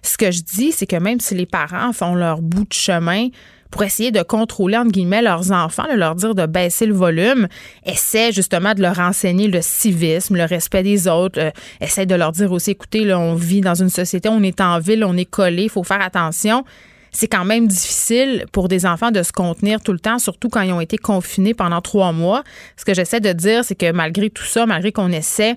Ce 0.00 0.16
que 0.16 0.30
je 0.30 0.40
dis, 0.40 0.72
c'est 0.72 0.86
que 0.86 0.96
même 0.96 1.20
si 1.20 1.34
les 1.34 1.44
parents 1.44 1.92
font 1.92 2.14
leur 2.14 2.40
bout 2.40 2.64
de 2.64 2.72
chemin, 2.72 3.28
pour 3.70 3.82
essayer 3.82 4.10
de 4.10 4.22
contrôler, 4.22 4.76
entre 4.76 4.90
guillemets, 4.90 5.22
leurs 5.22 5.52
enfants, 5.52 5.84
de 5.90 5.96
leur 5.96 6.14
dire 6.14 6.34
de 6.34 6.46
baisser 6.46 6.86
le 6.86 6.94
volume, 6.94 7.48
essaie 7.84 8.32
justement 8.32 8.74
de 8.74 8.82
leur 8.82 8.98
enseigner 8.98 9.48
le 9.48 9.60
civisme, 9.62 10.36
le 10.36 10.44
respect 10.44 10.82
des 10.82 11.08
autres, 11.08 11.40
euh, 11.40 11.50
essaie 11.80 12.06
de 12.06 12.14
leur 12.14 12.32
dire 12.32 12.50
aussi, 12.52 12.70
écoutez, 12.70 13.04
là, 13.04 13.18
on 13.18 13.34
vit 13.34 13.60
dans 13.60 13.74
une 13.74 13.90
société, 13.90 14.28
on 14.28 14.42
est 14.42 14.60
en 14.60 14.78
ville, 14.78 15.04
on 15.04 15.16
est 15.16 15.24
collé, 15.24 15.64
il 15.64 15.70
faut 15.70 15.84
faire 15.84 16.00
attention. 16.00 16.64
C'est 17.10 17.28
quand 17.28 17.44
même 17.44 17.66
difficile 17.66 18.44
pour 18.52 18.68
des 18.68 18.84
enfants 18.84 19.10
de 19.10 19.22
se 19.22 19.32
contenir 19.32 19.80
tout 19.80 19.92
le 19.92 19.98
temps, 19.98 20.18
surtout 20.18 20.48
quand 20.48 20.60
ils 20.60 20.72
ont 20.72 20.80
été 20.80 20.98
confinés 20.98 21.54
pendant 21.54 21.80
trois 21.80 22.12
mois. 22.12 22.44
Ce 22.76 22.84
que 22.84 22.94
j'essaie 22.94 23.20
de 23.20 23.32
dire, 23.32 23.64
c'est 23.64 23.74
que 23.74 23.90
malgré 23.92 24.30
tout 24.30 24.44
ça, 24.44 24.66
malgré 24.66 24.92
qu'on 24.92 25.10
essaie 25.10 25.56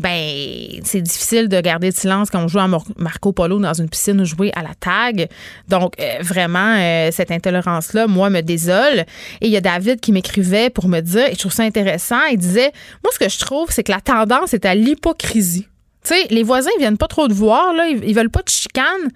ben 0.00 0.80
c'est 0.82 1.02
difficile 1.02 1.48
de 1.48 1.60
garder 1.60 1.88
le 1.88 1.92
silence 1.92 2.30
quand 2.30 2.42
on 2.42 2.48
joue 2.48 2.58
à 2.58 2.68
Marco 2.96 3.32
Polo 3.32 3.58
dans 3.58 3.74
une 3.74 3.88
piscine 3.90 4.18
ou 4.22 4.24
jouer 4.24 4.50
à 4.54 4.62
la 4.62 4.74
tag. 4.74 5.28
Donc 5.68 5.92
euh, 6.00 6.16
vraiment 6.22 6.74
euh, 6.78 7.10
cette 7.12 7.30
intolérance 7.30 7.92
là 7.92 8.06
moi 8.06 8.30
me 8.30 8.40
désole 8.40 9.04
et 9.42 9.46
il 9.46 9.50
y 9.50 9.58
a 9.58 9.60
David 9.60 10.00
qui 10.00 10.12
m'écrivait 10.12 10.70
pour 10.70 10.88
me 10.88 11.00
dire 11.00 11.26
et 11.26 11.34
je 11.34 11.38
trouve 11.38 11.52
ça 11.52 11.64
intéressant, 11.64 12.24
il 12.32 12.38
disait 12.38 12.72
moi 13.04 13.12
ce 13.12 13.18
que 13.18 13.28
je 13.28 13.38
trouve 13.38 13.70
c'est 13.70 13.84
que 13.84 13.92
la 13.92 14.00
tendance 14.00 14.54
est 14.54 14.64
à 14.64 14.74
l'hypocrisie. 14.74 15.68
Tu 16.02 16.14
sais, 16.14 16.26
les 16.30 16.42
voisins 16.42 16.70
ils 16.76 16.80
viennent 16.80 16.96
pas 16.96 17.08
trop 17.08 17.28
te 17.28 17.34
voir 17.34 17.74
là, 17.74 17.88
ils, 17.88 18.02
ils 18.02 18.14
veulent 18.14 18.30
pas 18.30 18.42
de 18.42 18.48
chicane, 18.48 19.10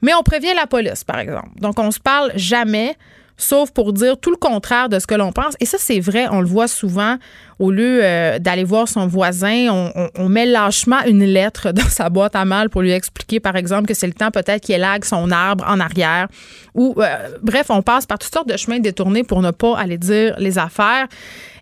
mais 0.00 0.14
on 0.14 0.22
prévient 0.22 0.54
la 0.56 0.66
police 0.66 1.04
par 1.04 1.18
exemple. 1.18 1.50
Donc 1.60 1.78
on 1.78 1.90
se 1.90 2.00
parle 2.00 2.32
jamais 2.36 2.96
sauf 3.36 3.70
pour 3.70 3.92
dire 3.92 4.18
tout 4.18 4.30
le 4.30 4.36
contraire 4.36 4.88
de 4.88 4.98
ce 4.98 5.06
que 5.06 5.14
l'on 5.14 5.32
pense. 5.32 5.54
Et 5.60 5.66
ça, 5.66 5.76
c'est 5.78 6.00
vrai, 6.00 6.26
on 6.30 6.40
le 6.40 6.46
voit 6.46 6.68
souvent. 6.68 7.16
Au 7.58 7.70
lieu 7.70 8.00
euh, 8.02 8.38
d'aller 8.38 8.64
voir 8.64 8.86
son 8.86 9.06
voisin, 9.06 9.88
on, 10.14 10.28
met 10.28 10.44
lâchement 10.44 11.02
une 11.06 11.24
lettre 11.24 11.72
dans 11.72 11.88
sa 11.88 12.10
boîte 12.10 12.36
à 12.36 12.44
mal 12.44 12.68
pour 12.68 12.82
lui 12.82 12.92
expliquer, 12.92 13.40
par 13.40 13.56
exemple, 13.56 13.86
que 13.86 13.94
c'est 13.94 14.06
le 14.06 14.12
temps 14.12 14.30
peut-être 14.30 14.62
qu'il 14.62 14.74
élague 14.74 15.04
son 15.04 15.30
arbre 15.30 15.64
en 15.66 15.80
arrière. 15.80 16.28
Ou, 16.74 16.94
euh, 16.98 17.06
bref, 17.42 17.66
on 17.70 17.80
passe 17.80 18.04
par 18.04 18.18
toutes 18.18 18.32
sortes 18.32 18.48
de 18.48 18.56
chemins 18.56 18.78
détournés 18.78 19.24
pour 19.24 19.40
ne 19.40 19.50
pas 19.50 19.78
aller 19.78 19.96
dire 19.96 20.34
les 20.38 20.58
affaires. 20.58 21.06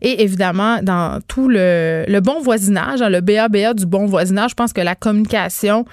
Et 0.03 0.23
évidemment, 0.23 0.81
dans 0.83 1.21
tout 1.29 1.49
le, 1.49 2.21
bon 2.21 2.41
voisinage, 2.41 3.01
hein, 3.01 3.09
le 3.09 3.21
BABA 3.21 3.75
du 3.75 3.87
bon 3.87 4.07
voisinage, 4.07 4.51
je 4.51 4.55
pense 4.55 4.73
que 4.73 4.81
la 4.81 4.97
communication, 4.97 5.85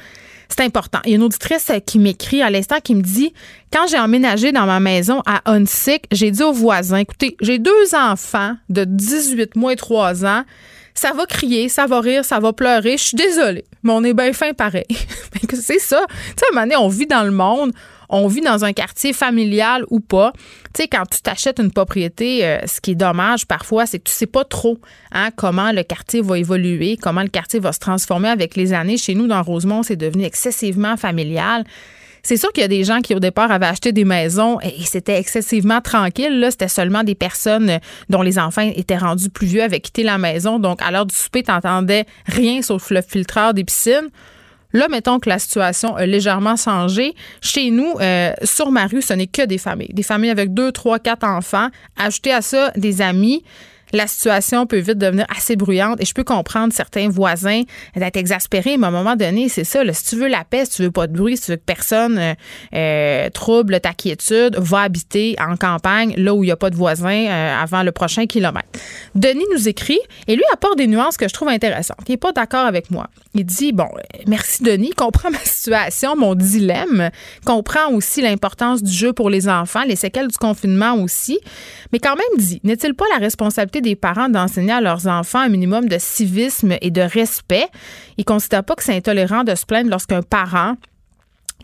c'est 0.56 0.64
important. 0.64 1.00
Il 1.06 1.12
y 1.12 1.14
a 1.14 1.16
une 1.18 1.24
auditrice 1.24 1.70
euh, 1.70 1.80
qui 1.80 2.00
m'écrit 2.00 2.42
à 2.42 2.50
l'instant 2.50 2.80
qui 2.84 2.96
me 2.96 3.02
dit 3.02 3.34
quand 3.72 3.88
j'ai 3.88 4.00
emménagé 4.00 4.52
dans 4.52 4.66
ma 4.66 4.80
maison 4.80 5.22
à 5.26 5.42
Hunsick, 5.52 6.06
j'ai 6.12 6.32
dit 6.32 6.44
aux 6.44 6.52
voisins 6.52 6.98
écoutez, 6.98 7.38
j'ai 7.42 7.60
deux 7.60 7.96
enfants 7.96 8.56
de 8.70 8.84
18 8.84 9.56
mois 9.56 9.74
et 9.74 9.78
3 9.78 10.26
ans. 10.26 10.44
Ça 10.94 11.14
va 11.14 11.26
crier, 11.26 11.70
ça 11.70 11.88
va 11.88 12.02
rire, 12.02 12.26
ça 12.26 12.40
va 12.40 12.52
pleurer. 12.52 12.98
Je 12.98 13.04
suis 13.04 13.18
désolée, 13.18 13.64
mais 13.82 13.94
on 13.94 14.04
est 14.04 14.14
bien 14.14 14.34
fin 14.34 14.54
pareil. 14.54 14.86
c'est 15.54 15.80
ça. 15.80 16.06
Tu 16.10 16.16
sais, 16.38 16.46
à 16.46 16.50
un 16.52 16.54
moment 16.54 16.68
donné, 16.68 16.76
on 16.76 16.90
vit 16.90 17.08
dans 17.08 17.24
le 17.24 17.32
monde, 17.32 17.72
on 18.12 18.28
vit 18.28 18.42
dans 18.42 18.64
un 18.66 18.74
quartier 18.74 19.14
familial 19.14 19.86
ou 19.90 20.00
pas. 20.00 20.34
Tu 20.74 20.84
sais, 20.84 20.88
quand 20.88 21.06
tu 21.10 21.22
t'achètes 21.22 21.60
une 21.60 21.72
propriété, 21.72 22.46
euh, 22.46 22.60
ce 22.68 22.80
qui 22.82 22.92
est 22.92 22.96
dommage 22.96 23.48
parfois, 23.48 23.86
c'est 23.86 24.00
que 24.00 24.10
tu 24.10 24.14
sais 24.14 24.28
pas 24.28 24.44
trop 24.44 24.78
hein, 25.12 25.30
comment 25.36 25.72
le 25.72 25.84
quartier 25.84 26.22
va 26.22 26.38
évoluer, 26.38 26.98
comment 27.02 27.22
le 27.22 27.30
quartier 27.30 27.60
va 27.60 27.72
se 27.72 27.80
transformer 27.80 28.30
avec 28.30 28.56
les 28.56 28.74
années. 28.74 28.98
Chez 28.98 29.16
nous, 29.16 29.28
dans 29.28 29.42
Rosemont, 29.42 29.82
c'est 29.82 29.96
devenu 29.96 30.26
excessivement 30.26 30.98
familial. 30.98 31.64
C'est 32.24 32.38
sûr 32.38 32.52
qu'il 32.52 32.62
y 32.62 32.66
a 32.66 32.68
des 32.68 32.84
gens 32.84 33.02
qui, 33.02 33.16
au 33.16 33.20
départ, 33.20 33.52
avaient 33.52 33.66
acheté 33.66 33.92
des 33.92 34.06
maisons 34.06 34.60
et 34.62 34.84
c'était 34.86 35.18
excessivement 35.18 35.82
tranquille. 35.82 36.40
Là, 36.40 36.52
c'était 36.52 36.68
seulement 36.68 37.04
des 37.04 37.16
personnes 37.16 37.80
dont 38.10 38.22
les 38.22 38.38
enfants 38.38 38.70
étaient 38.76 38.98
rendus 38.98 39.30
plus 39.30 39.48
vieux 39.48 39.64
avaient 39.64 39.80
quitté 39.80 40.04
la 40.04 40.18
maison. 40.18 40.60
Donc, 40.60 40.82
à 40.84 40.92
l'heure 40.92 41.08
du 41.08 41.16
souper, 41.16 41.42
t'entendais 41.42 42.06
rien 42.28 42.62
sauf 42.62 42.92
le 42.92 43.02
filtreur 43.02 43.54
des 43.54 43.64
piscines. 43.64 44.10
Là, 44.74 44.88
mettons 44.90 45.20
que 45.20 45.30
la 45.30 45.40
situation 45.40 45.96
a 45.96 46.06
légèrement 46.06 46.56
changé. 46.56 47.16
Chez 47.42 47.72
nous, 47.72 47.94
euh, 48.00 48.32
sur 48.44 48.72
ma 48.72 48.88
rue, 48.88 49.02
ce 49.02 49.14
n'est 49.14 49.28
que 49.28 49.46
des 49.46 49.58
familles. 49.58 49.94
Des 49.94 50.04
familles 50.04 50.30
avec 50.30 50.54
deux, 50.54 50.72
trois, 50.72 51.00
quatre 51.00 51.26
enfants. 51.26 51.68
Ajouter 51.98 52.34
à 52.34 52.42
ça 52.42 52.72
des 52.76 53.02
amis 53.02 53.44
la 53.94 54.08
situation 54.08 54.66
peut 54.66 54.80
vite 54.80 54.98
devenir 54.98 55.26
assez 55.36 55.56
bruyante 55.56 56.02
et 56.02 56.06
je 56.06 56.14
peux 56.14 56.24
comprendre 56.24 56.74
certains 56.74 57.10
voisins 57.10 57.64
d'être 57.96 58.18
exaspérés, 58.18 58.78
mais 58.78 58.86
à 58.86 58.90
un 58.90 58.92
moment 58.92 59.16
donné, 59.16 59.50
c'est 59.50 59.64
ça. 59.64 59.82
si 59.94 60.06
tu 60.06 60.16
veux 60.16 60.28
la 60.28 60.44
paix, 60.44 60.66
si 60.66 60.78
tu 60.78 60.84
veux 60.84 60.92
pas 60.92 61.08
de 61.08 61.14
bruit, 61.14 61.38
si 61.38 61.46
tu 61.46 61.52
veux 61.52 61.58
que 61.58 61.64
personne 61.66 62.18
euh, 62.18 62.34
euh, 62.74 63.30
trouble 63.30 63.80
ta 63.80 63.94
quiétude, 63.94 64.58
va 64.58 64.82
habiter 64.82 65.36
en 65.40 65.56
campagne, 65.58 66.14
là 66.18 66.34
où 66.34 66.44
il 66.44 66.48
n'y 66.48 66.52
a 66.52 66.58
pas 66.58 66.70
de 66.70 66.76
voisins, 66.76 67.28
euh, 67.28 67.62
avant 67.62 67.84
le 67.84 67.92
prochain 67.92 68.26
kilomètre. 68.26 68.68
Denis 69.16 69.46
nous 69.54 69.68
écrit 69.68 70.00
et 70.28 70.36
lui 70.36 70.44
apporte 70.54 70.78
des 70.78 70.88
nuances 70.88 71.18
que 71.18 71.28
je 71.28 71.34
trouve 71.34 71.50
intéressantes. 71.50 72.00
Il 72.08 72.12
n'est 72.12 72.18
pas 72.18 72.32
d'accord 72.32 72.66
avec 72.66 72.92
moi. 72.92 73.10
Il 73.34 73.46
dit 73.46 73.72
bon, 73.72 73.88
merci 74.28 74.64
Denis, 74.64 74.92
comprend 74.92 75.32
ma 75.32 75.40
situation, 75.40 76.16
mon 76.16 76.36
dilemme, 76.36 77.10
comprend 77.46 77.92
aussi 77.92 78.22
l'importance 78.22 78.84
du 78.84 78.92
jeu 78.92 79.14
pour 79.14 79.30
les 79.30 79.48
enfants, 79.50 79.84
les 79.84 79.96
séquelles 79.96 80.28
du 80.28 80.38
confinement 80.38 80.96
aussi, 80.96 81.40
mais 81.92 82.00
quand 82.00 82.16
même 82.16 82.38
dit, 82.38 82.60
n'est-il 82.64 82.94
pas 82.94 83.06
la 83.14 83.20
responsabilité 83.20 83.81
des 83.82 83.96
parents 83.96 84.30
d'enseigner 84.30 84.74
à 84.74 84.82
leurs 84.82 85.08
enfants 85.08 85.40
un 85.40 85.50
minimum 85.50 85.88
de 85.90 85.98
civisme 86.00 86.76
et 86.82 86.92
de 86.92 87.02
respect. 87.02 87.68
Ils 88.18 88.22
ne 88.22 88.26
considèrent 88.26 88.64
pas 88.64 88.76
que 88.76 88.84
c'est 88.84 88.96
intolérant 88.96 89.44
de 89.44 89.56
se 89.56 89.66
plaindre 89.66 89.90
lorsqu'un 89.90 90.22
parent 90.22 90.76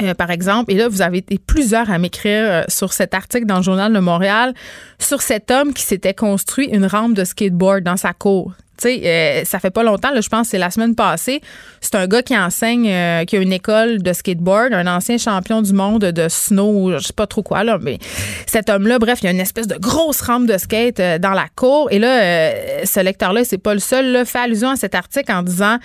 euh, 0.02 0.14
par 0.14 0.30
exemple, 0.30 0.72
et 0.72 0.76
là, 0.76 0.88
vous 0.88 1.02
avez 1.02 1.20
été 1.20 1.40
plusieurs 1.40 1.90
à 1.90 1.98
m'écrire 1.98 2.44
euh, 2.44 2.64
sur 2.68 2.94
cet 2.94 3.14
article 3.14 3.46
dans 3.46 3.58
le 3.58 3.64
Journal 3.64 3.92
de 3.92 4.00
Montréal 4.00 4.54
sur 5.00 5.22
cet 5.22 5.50
homme 5.50 5.74
qui 5.74 5.84
s'était 5.84 6.14
construit 6.14 6.68
une 6.68 6.86
rampe 6.86 7.14
de 7.14 7.24
skateboard 7.24 7.84
dans 7.84 7.98
sa 7.98 8.14
cour. 8.14 8.54
Euh, 8.86 9.44
ça 9.46 9.60
fait 9.60 9.72
pas 9.72 9.84
longtemps, 9.84 10.10
je 10.20 10.30
pense 10.30 10.48
que 10.48 10.52
c'est 10.52 10.58
la 10.58 10.72
semaine 10.72 10.96
passée. 10.96 11.42
C'est 11.82 11.96
un 11.96 12.08
gars 12.08 12.22
qui 12.22 12.38
enseigne, 12.38 12.90
euh, 12.90 13.26
qui 13.26 13.38
a 13.38 13.40
une 13.40 13.54
école 13.54 14.02
de 14.02 14.14
skateboard, 14.14 14.74
un 14.74 14.88
ancien 14.88 15.18
champion 15.18 15.62
du 15.62 15.74
monde 15.74 16.06
de 16.06 16.28
snow, 16.30 16.98
je 16.98 17.08
sais 17.08 17.14
pas 17.14 17.28
trop 17.28 17.44
quoi, 17.44 17.64
là, 17.64 17.78
mais 17.82 17.98
cet 18.46 18.70
homme-là, 18.70 19.00
bref, 19.00 19.20
il 19.22 19.26
y 19.26 19.28
a 19.28 19.32
une 19.32 19.40
espèce 19.40 19.68
de 19.68 19.76
grosse 19.76 20.22
rampe 20.22 20.46
de 20.48 20.58
skate 20.58 21.00
euh, 21.00 21.18
dans 21.20 21.32
la 21.32 21.48
cour. 21.56 21.88
Et 21.92 22.00
là, 22.00 22.52
ce 22.86 23.00
lecteur-là, 23.00 23.44
c'est 23.44 23.58
pas 23.58 23.74
le 23.74 23.80
seul, 23.80 24.12
là, 24.12 24.26
fait 24.26 24.40
allusion 24.40 24.70
à 24.70 24.76
cet 24.76 24.96
article 24.96 25.32
en 25.32 25.44
disant 25.44 25.78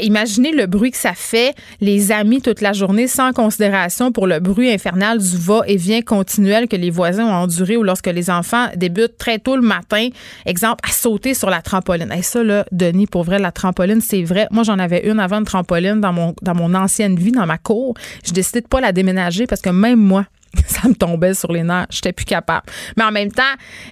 imaginez 0.00 0.52
le 0.52 0.66
bruit 0.66 0.90
que 0.90 0.96
ça 0.96 1.12
fait, 1.14 1.54
les 1.80 2.10
amis 2.10 2.40
toute 2.40 2.60
la 2.60 2.72
journée, 2.72 3.08
sans 3.08 3.32
considération 3.32 4.10
pour 4.10 4.26
le 4.26 4.40
bruit 4.40 4.72
infernal 4.72 5.18
du 5.18 5.36
va-et-vient 5.36 6.00
continuel 6.00 6.66
que 6.68 6.76
les 6.76 6.90
voisins 6.90 7.26
ont 7.26 7.42
enduré 7.42 7.76
ou 7.76 7.82
lorsque 7.82 8.06
les 8.06 8.30
enfants 8.30 8.68
débutent 8.76 9.18
très 9.18 9.38
tôt 9.38 9.56
le 9.56 9.62
matin, 9.62 10.08
exemple, 10.46 10.80
à 10.88 10.92
sauter 10.92 11.34
sur 11.34 11.50
la 11.50 11.60
trampoline. 11.60 12.15
Et 12.16 12.22
ça, 12.22 12.42
là, 12.42 12.64
Denis, 12.72 13.06
pour 13.06 13.24
vrai, 13.24 13.38
la 13.38 13.52
trampoline, 13.52 14.00
c'est 14.00 14.22
vrai. 14.22 14.48
Moi, 14.50 14.62
j'en 14.62 14.78
avais 14.78 15.06
une 15.08 15.20
avant 15.20 15.40
de 15.40 15.46
trampoline 15.46 16.00
dans 16.00 16.12
mon, 16.12 16.34
dans 16.42 16.54
mon 16.54 16.74
ancienne 16.74 17.16
vie, 17.16 17.32
dans 17.32 17.46
ma 17.46 17.58
cour. 17.58 17.94
J'ai 18.24 18.32
décidé 18.32 18.60
de 18.62 18.66
pas 18.66 18.80
la 18.80 18.92
déménager 18.92 19.46
parce 19.46 19.60
que 19.60 19.70
même 19.70 20.00
moi, 20.00 20.24
ça 20.66 20.88
me 20.88 20.94
tombait 20.94 21.34
sur 21.34 21.52
les 21.52 21.62
nerfs. 21.62 21.86
J'étais 21.90 22.12
plus 22.12 22.24
capable. 22.24 22.66
Mais 22.96 23.04
en 23.04 23.12
même 23.12 23.30
temps, 23.30 23.42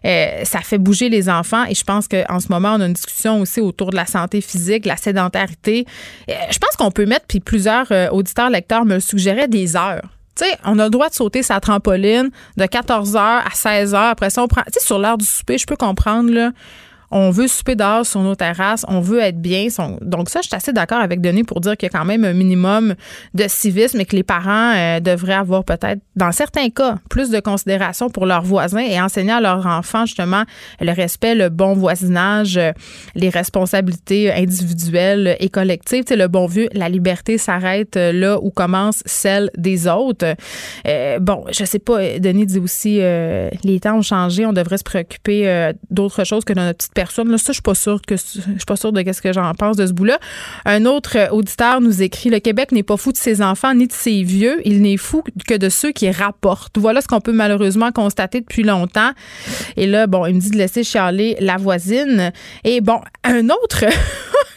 euh, 0.05 0.45
ça 0.45 0.61
fait 0.61 0.79
bouger 0.79 1.09
les 1.09 1.29
enfants 1.29 1.65
et 1.69 1.75
je 1.75 1.85
pense 1.85 2.09
qu'en 2.09 2.41
ce 2.41 2.49
moment, 2.49 2.75
on 2.75 2.81
a 2.81 2.87
une 2.87 2.95
discussion 2.95 3.41
aussi 3.41 3.61
autour 3.61 3.91
de 3.91 3.97
la 3.97 4.07
santé 4.07 4.41
physique, 4.41 4.87
la 4.87 4.97
sédentarité. 4.97 5.87
Euh, 6.31 6.35
je 6.51 6.59
pense 6.59 6.77
qu'on 6.77 6.91
peut 6.91 7.07
mettre, 7.07 7.27
puis 7.27 7.41
plusieurs 7.41 7.91
euh, 7.93 8.09
auditeurs, 8.11 8.49
lecteurs 8.49 8.85
me 8.85 9.01
suggéraient 9.01 9.49
des 9.49 9.77
heures. 9.77 10.03
Tu 10.37 10.47
sais, 10.47 10.59
on 10.65 10.79
a 10.81 10.85
le 10.85 10.91
droit 10.91 11.09
de 11.09 11.15
sauter 11.15 11.43
sa 11.43 11.61
trampoline 11.61 12.31
de 12.57 12.65
14h 12.65 13.19
à 13.19 13.49
16h. 13.55 14.11
Après 14.11 14.31
ça, 14.31 14.43
on 14.43 14.49
prend. 14.49 14.63
Tu 14.63 14.81
sais, 14.81 14.87
sur 14.87 14.99
l'heure 14.99 15.19
du 15.19 15.25
souper, 15.25 15.59
je 15.59 15.67
peux 15.67 15.77
comprendre, 15.77 16.33
là 16.33 16.51
on 17.11 17.31
veut 17.31 17.49
souper 17.49 17.77
dehors 17.77 18.05
sur 18.05 18.21
nos 18.21 18.35
terrasses, 18.35 18.85
on 18.89 19.01
veut 19.01 19.21
être 19.21 19.41
bien. 19.41 19.69
Donc 20.01 20.29
ça, 20.29 20.41
je 20.43 20.49
suis 20.49 20.57
assez 20.57 20.73
d'accord 20.73 20.99
avec 20.99 21.21
Denis 21.21 21.45
pour 21.45 21.61
dire 21.61 21.77
qu'il 21.77 21.89
y 21.91 21.95
a 21.95 21.99
quand 21.99 22.05
même 22.05 22.25
un 22.25 22.33
minimum 22.33 22.95
de 23.35 23.45
civisme 23.49 24.01
et 24.01 24.05
que 24.05 24.17
les 24.17 24.23
parents 24.23 24.73
euh, 24.75 25.01
devraient 25.01 25.35
avoir 25.35 25.65
peut-être, 25.65 26.01
dans 26.17 26.33
certains 26.33 26.71
cas, 26.71 26.97
plus 27.09 27.31
de 27.31 27.41
considération 27.41 28.11
pour 28.11 28.27
leurs 28.27 28.43
voisins 28.43 28.81
et 28.81 29.01
enseigner 29.01 29.33
à 29.33 29.41
leurs 29.41 29.67
enfants 29.67 30.07
justement 30.07 30.43
le 30.81 30.93
respect, 30.93 31.35
le 31.35 31.51
bon 31.51 31.75
voisinage, 31.75 32.57
euh, 32.57 32.73
les 33.15 33.29
responsabilités 33.29 34.33
individuelles 34.33 35.37
et 35.39 35.49
collectives. 35.49 36.05
Tu 36.05 36.17
le 36.17 36.29
bon 36.29 36.47
vieux, 36.47 36.69
la 36.73 36.89
liberté 36.89 37.39
s'arrête 37.39 37.97
euh, 37.97 38.13
là 38.13 38.39
où 38.43 38.51
commence 38.51 39.03
celle 39.07 39.51
des 39.57 39.87
autres. 39.87 40.35
bon, 41.21 41.45
je 41.53 41.65
sais 41.65 41.79
pas, 41.79 42.19
Denis 42.19 42.47
dit 42.47 42.59
aussi, 42.59 42.97
les 42.97 43.81
temps 43.81 43.99
ont 43.99 44.03
changé, 44.03 44.47
on 44.47 44.53
devrait 44.53 44.79
se 44.79 44.85
préoccuper 44.85 45.73
d'autre 45.91 46.25
chose 46.25 46.45
que 46.45 46.53
de 46.53 46.61
notre 46.61 46.79
petite 46.79 46.95
personne 46.95 47.04
ça, 47.11 47.23
je 47.25 47.53
suis 47.53 47.63
pas 47.63 47.75
sûre 47.75 48.01
suis 48.09 48.67
pas 48.67 48.77
sûre 48.77 48.93
de 48.93 49.13
ce 49.13 49.21
que 49.21 49.33
j'en 49.33 49.53
pense 49.55 49.77
de 49.77 49.87
ce 49.87 49.93
bout-là. 49.93 50.19
Un 50.65 50.85
autre 50.87 51.17
euh, 51.17 51.29
auditeur 51.31 51.81
nous 51.81 52.03
écrit 52.03 52.31
Le 52.31 52.39
Québec 52.39 52.73
n'est 52.73 52.83
pas 52.83 52.97
fou 52.97 53.13
de 53.13 53.17
ses 53.17 53.43
enfants 53.43 53.75
ni 53.75 53.87
de 53.87 53.93
ses 53.93 54.23
vieux, 54.23 54.61
il 54.65 54.83
n'est 54.83 54.97
fou 54.97 55.23
que 55.47 55.55
de 55.55 55.69
ceux 55.69 55.93
qui 55.93 56.11
rapportent. 56.11 56.79
Voilà 56.79 57.01
ce 57.01 57.09
qu'on 57.09 57.21
peut 57.21 57.33
malheureusement 57.33 57.93
constater 57.93 58.41
depuis 58.41 58.63
longtemps. 58.63 59.13
Et 59.77 59.87
là, 59.87 60.07
bon, 60.07 60.27
il 60.27 60.35
me 60.35 60.41
dit 60.41 60.51
de 60.51 60.57
laisser 60.57 60.85
chialer 60.85 61.37
la 61.41 61.57
voisine. 61.57 62.33
Et 62.65 62.81
bon, 62.81 63.01
un 63.25 63.49
autre 63.51 63.85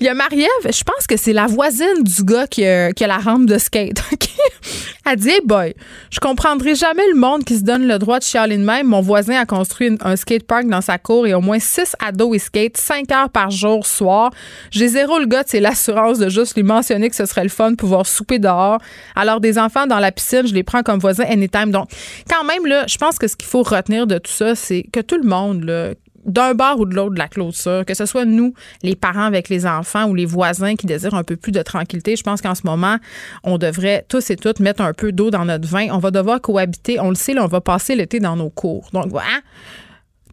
Il 0.00 0.06
y 0.06 0.08
a 0.08 0.14
Marie-Ève, 0.14 0.72
je 0.72 0.82
pense 0.82 1.06
que 1.06 1.16
c'est 1.16 1.32
la 1.32 1.46
voisine 1.46 2.02
du 2.02 2.24
gars 2.24 2.46
qui 2.46 2.64
a, 2.64 2.90
la 3.00 3.18
rampe 3.18 3.46
de 3.46 3.58
skate. 3.58 4.02
Elle 5.04 5.16
dit, 5.16 5.30
hey 5.30 5.40
boy, 5.44 5.74
je 6.10 6.20
comprendrai 6.20 6.74
jamais 6.74 7.02
le 7.12 7.18
monde 7.18 7.44
qui 7.44 7.56
se 7.58 7.64
donne 7.64 7.86
le 7.88 7.98
droit 7.98 8.20
de 8.20 8.24
chialer 8.24 8.56
de 8.56 8.62
même. 8.62 8.86
Mon 8.86 9.00
voisin 9.00 9.34
a 9.40 9.46
construit 9.46 9.96
un 10.00 10.14
skatepark 10.16 10.66
dans 10.66 10.80
sa 10.80 10.98
cour 10.98 11.26
et 11.26 11.34
au 11.34 11.40
moins 11.40 11.58
six 11.58 11.96
ados 11.98 12.36
et 12.36 12.38
skate 12.38 12.76
cinq 12.76 13.10
heures 13.10 13.28
par 13.28 13.50
jour, 13.50 13.84
soir. 13.84 14.30
J'ai 14.70 14.88
zéro 14.88 15.18
le 15.18 15.26
gars, 15.26 15.42
c'est 15.46 15.60
l'assurance 15.60 16.18
de 16.18 16.28
juste 16.28 16.54
lui 16.54 16.62
mentionner 16.62 17.10
que 17.10 17.16
ce 17.16 17.26
serait 17.26 17.42
le 17.42 17.48
fun 17.48 17.72
de 17.72 17.76
pouvoir 17.76 18.06
souper 18.06 18.38
dehors. 18.38 18.78
Alors, 19.16 19.40
des 19.40 19.58
enfants 19.58 19.86
dans 19.86 19.98
la 19.98 20.12
piscine, 20.12 20.46
je 20.46 20.54
les 20.54 20.62
prends 20.62 20.82
comme 20.82 21.00
voisins 21.00 21.24
anytime. 21.28 21.70
Donc, 21.70 21.88
quand 22.30 22.44
même, 22.44 22.66
là, 22.66 22.84
je 22.86 22.96
pense 22.96 23.18
que 23.18 23.26
ce 23.26 23.36
qu'il 23.36 23.48
faut 23.48 23.62
retenir 23.62 24.06
de 24.06 24.18
tout 24.18 24.32
ça, 24.32 24.54
c'est 24.54 24.84
que 24.92 25.00
tout 25.00 25.16
le 25.16 25.28
monde, 25.28 25.64
là, 25.64 25.90
d'un 26.24 26.54
bord 26.54 26.78
ou 26.78 26.86
de 26.86 26.94
l'autre 26.94 27.14
de 27.14 27.18
la 27.18 27.28
clôture, 27.28 27.84
que 27.86 27.94
ce 27.94 28.06
soit 28.06 28.24
nous, 28.24 28.54
les 28.82 28.94
parents 28.94 29.24
avec 29.24 29.48
les 29.48 29.66
enfants 29.66 30.06
ou 30.08 30.14
les 30.14 30.26
voisins 30.26 30.76
qui 30.76 30.86
désirent 30.86 31.14
un 31.14 31.24
peu 31.24 31.36
plus 31.36 31.52
de 31.52 31.62
tranquillité, 31.62 32.16
je 32.16 32.22
pense 32.22 32.40
qu'en 32.40 32.54
ce 32.54 32.62
moment, 32.64 32.98
on 33.42 33.58
devrait 33.58 34.04
tous 34.08 34.30
et 34.30 34.36
toutes 34.36 34.60
mettre 34.60 34.82
un 34.82 34.92
peu 34.92 35.12
d'eau 35.12 35.30
dans 35.30 35.44
notre 35.44 35.68
vin. 35.68 35.88
On 35.90 35.98
va 35.98 36.10
devoir 36.10 36.40
cohabiter. 36.40 37.00
On 37.00 37.08
le 37.08 37.14
sait, 37.14 37.34
là, 37.34 37.44
on 37.44 37.48
va 37.48 37.60
passer 37.60 37.94
l'été 37.94 38.20
dans 38.20 38.36
nos 38.36 38.50
cours. 38.50 38.88
Donc, 38.92 39.06
voilà. 39.08 39.40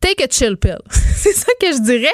Take 0.01 0.23
a 0.23 0.27
chill 0.29 0.57
pill. 0.57 0.77
C'est 0.89 1.33
ça 1.33 1.51
que 1.59 1.67
je 1.67 1.81
dirais. 1.81 2.07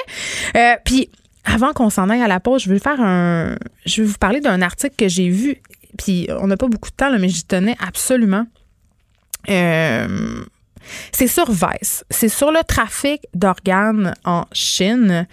Euh, 0.56 0.76
puis, 0.84 1.10
avant 1.44 1.72
qu'on 1.72 1.90
s'en 1.90 2.08
aille 2.08 2.22
à 2.22 2.28
la 2.28 2.40
pause, 2.40 2.62
je 2.62 2.70
vais 2.70 2.78
faire 2.78 3.00
un. 3.00 3.56
Je 3.84 4.02
vais 4.02 4.08
vous 4.08 4.18
parler 4.18 4.40
d'un 4.40 4.62
article 4.62 4.94
que 4.96 5.08
j'ai 5.08 5.28
vu. 5.28 5.60
Puis, 5.98 6.28
on 6.40 6.46
n'a 6.46 6.56
pas 6.56 6.66
beaucoup 6.66 6.90
de 6.90 6.96
temps, 6.96 7.16
mais 7.18 7.28
j'y 7.28 7.44
tenais 7.44 7.76
absolument. 7.86 8.46
Euh, 9.48 10.44
c'est 11.12 11.26
sur 11.26 11.50
Vice. 11.50 12.04
C'est 12.10 12.28
sur 12.28 12.50
le 12.50 12.62
trafic 12.66 13.22
d'organes 13.34 14.14
en 14.24 14.44
Chine. 14.52 15.26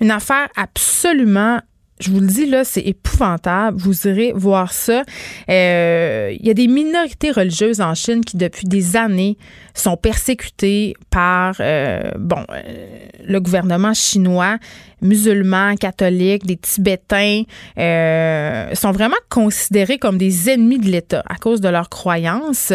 Une 0.00 0.10
affaire 0.10 0.48
absolument 0.56 1.60
je 2.00 2.10
vous 2.10 2.20
le 2.20 2.26
dis 2.26 2.46
là, 2.46 2.64
c'est 2.64 2.82
épouvantable. 2.82 3.76
Vous 3.78 4.06
irez 4.06 4.32
voir 4.32 4.72
ça. 4.72 5.02
Euh, 5.50 6.32
il 6.38 6.46
y 6.46 6.50
a 6.50 6.54
des 6.54 6.68
minorités 6.68 7.30
religieuses 7.30 7.80
en 7.80 7.94
Chine 7.94 8.24
qui, 8.24 8.36
depuis 8.36 8.68
des 8.68 8.96
années, 8.96 9.36
sont 9.80 9.96
persécutées 9.96 10.94
par 11.10 11.56
euh, 11.60 12.10
bon 12.18 12.44
euh, 12.50 13.06
le 13.24 13.40
gouvernement 13.40 13.94
chinois 13.94 14.56
musulmans, 15.00 15.76
catholiques, 15.76 16.44
des 16.44 16.56
Tibétains 16.56 17.42
euh, 17.78 18.74
sont 18.74 18.90
vraiment 18.90 19.16
considérés 19.28 19.96
comme 19.98 20.18
des 20.18 20.50
ennemis 20.50 20.80
de 20.80 20.86
l'État 20.86 21.22
à 21.28 21.36
cause 21.36 21.60
de 21.60 21.68
leurs 21.68 21.88
croyances. 21.88 22.72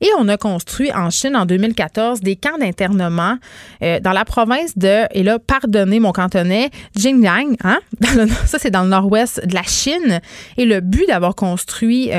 Et 0.00 0.08
on 0.20 0.28
a 0.28 0.36
construit 0.36 0.92
en 0.92 1.10
Chine 1.10 1.34
en 1.34 1.46
2014 1.46 2.20
des 2.20 2.36
camps 2.36 2.58
d'internement 2.58 3.38
dans 3.80 4.12
la 4.12 4.24
province 4.24 4.78
de, 4.78 5.02
et 5.10 5.24
là, 5.24 5.40
pardonnez 5.40 5.98
mon 5.98 6.12
cantonais, 6.12 6.70
Xinjiang, 6.96 7.56
hein? 7.64 7.80
ça 8.46 8.60
c'est 8.60 8.70
dans 8.70 8.84
le 8.84 8.90
nord-ouest 8.90 9.44
de 9.44 9.54
la 9.54 9.64
Chine. 9.64 10.20
Et 10.56 10.66
le 10.66 10.78
but 10.78 11.08
d'avoir 11.08 11.34
construit 11.34 12.12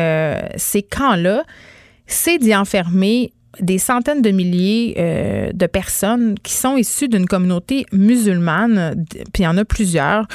ces 0.57 0.83
camps-là, 0.83 1.45
c'est 2.07 2.39
d'y 2.39 2.53
enfermer 2.53 3.31
des 3.59 3.77
centaines 3.77 4.21
de 4.21 4.31
milliers 4.31 4.95
euh, 4.97 5.51
de 5.53 5.65
personnes 5.65 6.35
qui 6.43 6.53
sont 6.53 6.77
issues 6.77 7.07
d'une 7.07 7.27
communauté 7.27 7.85
musulmane, 7.91 9.05
puis 9.33 9.43
il 9.43 9.45
y 9.45 9.47
en 9.47 9.57
a 9.57 9.65
plusieurs. 9.65 10.27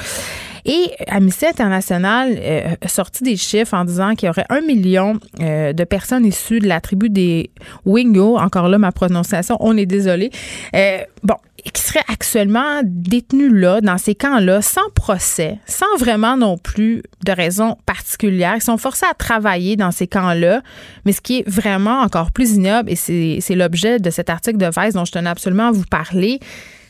Et 0.65 0.91
Amnesty 1.07 1.45
International 1.45 2.35
euh, 2.37 2.75
sorti 2.87 3.23
des 3.23 3.37
chiffres 3.37 3.73
en 3.73 3.85
disant 3.85 4.15
qu'il 4.15 4.27
y 4.27 4.29
aurait 4.29 4.45
un 4.49 4.61
million 4.61 5.19
euh, 5.39 5.73
de 5.73 5.83
personnes 5.83 6.25
issues 6.25 6.59
de 6.59 6.67
la 6.67 6.81
tribu 6.81 7.09
des 7.09 7.51
Wingo, 7.85 8.37
encore 8.37 8.67
là 8.67 8.77
ma 8.77 8.91
prononciation, 8.91 9.57
on 9.59 9.77
est 9.77 9.85
désolé, 9.85 10.31
euh, 10.75 10.99
bon, 11.23 11.35
qui 11.73 11.81
seraient 11.81 12.03
actuellement 12.07 12.81
détenues 12.83 13.55
là, 13.55 13.81
dans 13.81 13.97
ces 13.97 14.15
camps-là, 14.15 14.61
sans 14.61 14.89
procès, 14.95 15.59
sans 15.65 15.95
vraiment 15.97 16.37
non 16.37 16.57
plus 16.57 17.03
de 17.25 17.31
raison 17.31 17.77
particulière. 17.85 18.55
Ils 18.55 18.63
sont 18.63 18.77
forcés 18.77 19.05
à 19.09 19.13
travailler 19.13 19.75
dans 19.75 19.91
ces 19.91 20.07
camps-là. 20.07 20.61
Mais 21.05 21.13
ce 21.13 21.21
qui 21.21 21.39
est 21.39 21.49
vraiment 21.49 21.99
encore 21.99 22.31
plus 22.31 22.53
ignoble, 22.53 22.89
et 22.89 22.95
c'est 22.95 23.55
l'objet 23.55 23.99
de 23.99 24.09
cet 24.09 24.29
article 24.29 24.57
de 24.57 24.65
Vice 24.65 24.93
dont 24.93 25.05
je 25.05 25.11
tenais 25.11 25.29
absolument 25.29 25.67
à 25.67 25.71
vous 25.71 25.85
parler, 25.85 26.39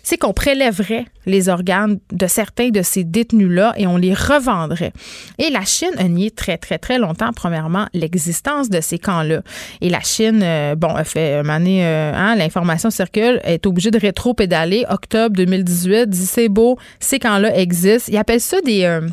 c'est 0.03 0.17
qu'on 0.17 0.33
prélèverait 0.33 1.05
les 1.25 1.49
organes 1.49 1.99
de 2.11 2.27
certains 2.27 2.69
de 2.69 2.81
ces 2.81 3.03
détenus-là 3.03 3.73
et 3.77 3.87
on 3.87 3.97
les 3.97 4.13
revendrait. 4.13 4.93
Et 5.37 5.49
la 5.49 5.63
Chine 5.63 5.91
a 5.97 6.03
nié 6.03 6.31
très, 6.31 6.57
très, 6.57 6.77
très 6.77 6.97
longtemps, 6.97 7.31
premièrement, 7.33 7.87
l'existence 7.93 8.69
de 8.69 8.81
ces 8.81 8.99
camps-là. 8.99 9.41
Et 9.81 9.89
la 9.89 10.01
Chine, 10.01 10.41
euh, 10.43 10.75
bon, 10.75 10.95
a 10.95 11.03
fait 11.03 11.39
une 11.39 11.49
année, 11.49 11.85
euh, 11.85 12.13
hein, 12.15 12.35
l'information 12.35 12.89
circule, 12.89 13.39
est 13.43 13.65
obligée 13.65 13.91
de 13.91 13.99
rétro-pédaler. 13.99 14.85
Octobre 14.89 15.35
2018, 15.35 16.09
dit 16.09 16.25
c'est 16.25 16.49
beau, 16.49 16.77
ces 16.99 17.19
camps-là 17.19 17.55
existent. 17.57 18.11
Ils 18.11 18.17
appellent 18.17 18.41
ça 18.41 18.61
des, 18.61 18.83
euh, 18.85 19.07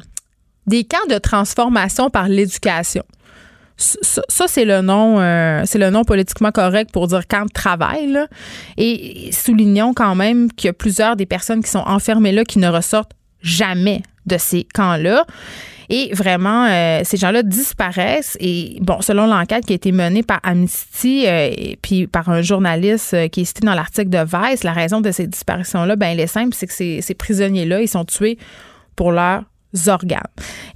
des 0.67 0.85
camps 0.85 1.07
de 1.09 1.19
transformation 1.19 2.11
par 2.11 2.29
l'éducation. 2.29 3.03
Ça, 3.79 4.47
c'est 4.49 4.65
le 4.65 4.81
nom, 4.81 5.21
euh, 5.21 5.63
c'est 5.65 5.79
le 5.79 5.91
nom 5.91 6.03
politiquement 6.03 6.51
correct 6.51 6.91
pour 6.93 7.07
dire 7.07 7.27
camp 7.29 7.45
de 7.45 7.53
travail. 7.53 8.19
Et 8.77 9.31
soulignons 9.33 9.95
quand 9.95 10.17
même 10.17 10.53
qu'il 10.53 10.67
y 10.67 10.71
a 10.71 10.73
plusieurs 10.73 11.15
des 11.15 11.27
personnes 11.27 11.63
qui 11.63 11.71
sont 11.71 11.85
enfermées 11.87 12.33
là 12.33 12.45
qui 12.45 12.59
ne 12.59 12.69
ressortent 12.69 13.13
jamais 13.41 14.03
de 14.27 14.37
ces 14.37 14.67
camps-là. 14.75 15.25
Et 15.91 16.13
vraiment, 16.13 16.67
euh, 16.67 17.01
ces 17.05 17.17
gens-là 17.17 17.43
disparaissent. 17.45 18.37
Et 18.41 18.79
bon, 18.83 19.01
selon 19.01 19.27
l'enquête 19.27 19.65
qui 19.65 19.73
a 19.73 19.77
été 19.77 19.93
menée 19.93 20.25
par 20.25 20.41
Amnesty 20.43 21.27
euh, 21.27 21.49
et 21.57 21.79
puis 21.81 22.09
par 22.09 22.29
un 22.29 22.43
journaliste 22.43 23.31
qui 23.31 23.43
est 23.43 23.45
cité 23.45 23.65
dans 23.65 23.75
l'article 23.75 24.11
de 24.11 24.19
Vice, 24.19 24.65
la 24.65 24.73
raison 24.73 25.01
de 25.01 25.13
ces 25.13 25.29
disparitions-là, 25.29 25.95
ben 25.95 26.09
elle 26.09 26.21
est 26.21 26.27
simple, 26.27 26.55
c'est 26.55 26.67
que 26.67 26.75
ces, 26.75 27.01
ces 27.01 27.15
prisonniers-là, 27.15 27.81
ils 27.81 27.89
sont 27.89 28.05
tués 28.05 28.39
pour 28.97 29.13
leur 29.13 29.45
organes. 29.87 30.21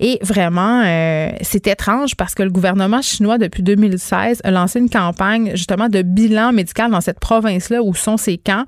Et 0.00 0.18
vraiment, 0.22 0.83
euh, 0.85 1.31
c'est 1.40 1.66
étrange 1.66 2.14
parce 2.14 2.35
que 2.35 2.42
le 2.42 2.50
gouvernement 2.50 3.00
chinois, 3.02 3.38
depuis 3.38 3.62
2016, 3.62 4.40
a 4.44 4.50
lancé 4.50 4.78
une 4.81 4.90
campagne 4.90 5.52
justement 5.55 5.88
de 5.88 6.02
bilan 6.02 6.52
médical 6.52 6.90
dans 6.90 7.00
cette 7.00 7.20
province-là 7.20 7.83
où 7.83 7.94
sont 7.94 8.16
ces 8.16 8.37
camps. 8.37 8.64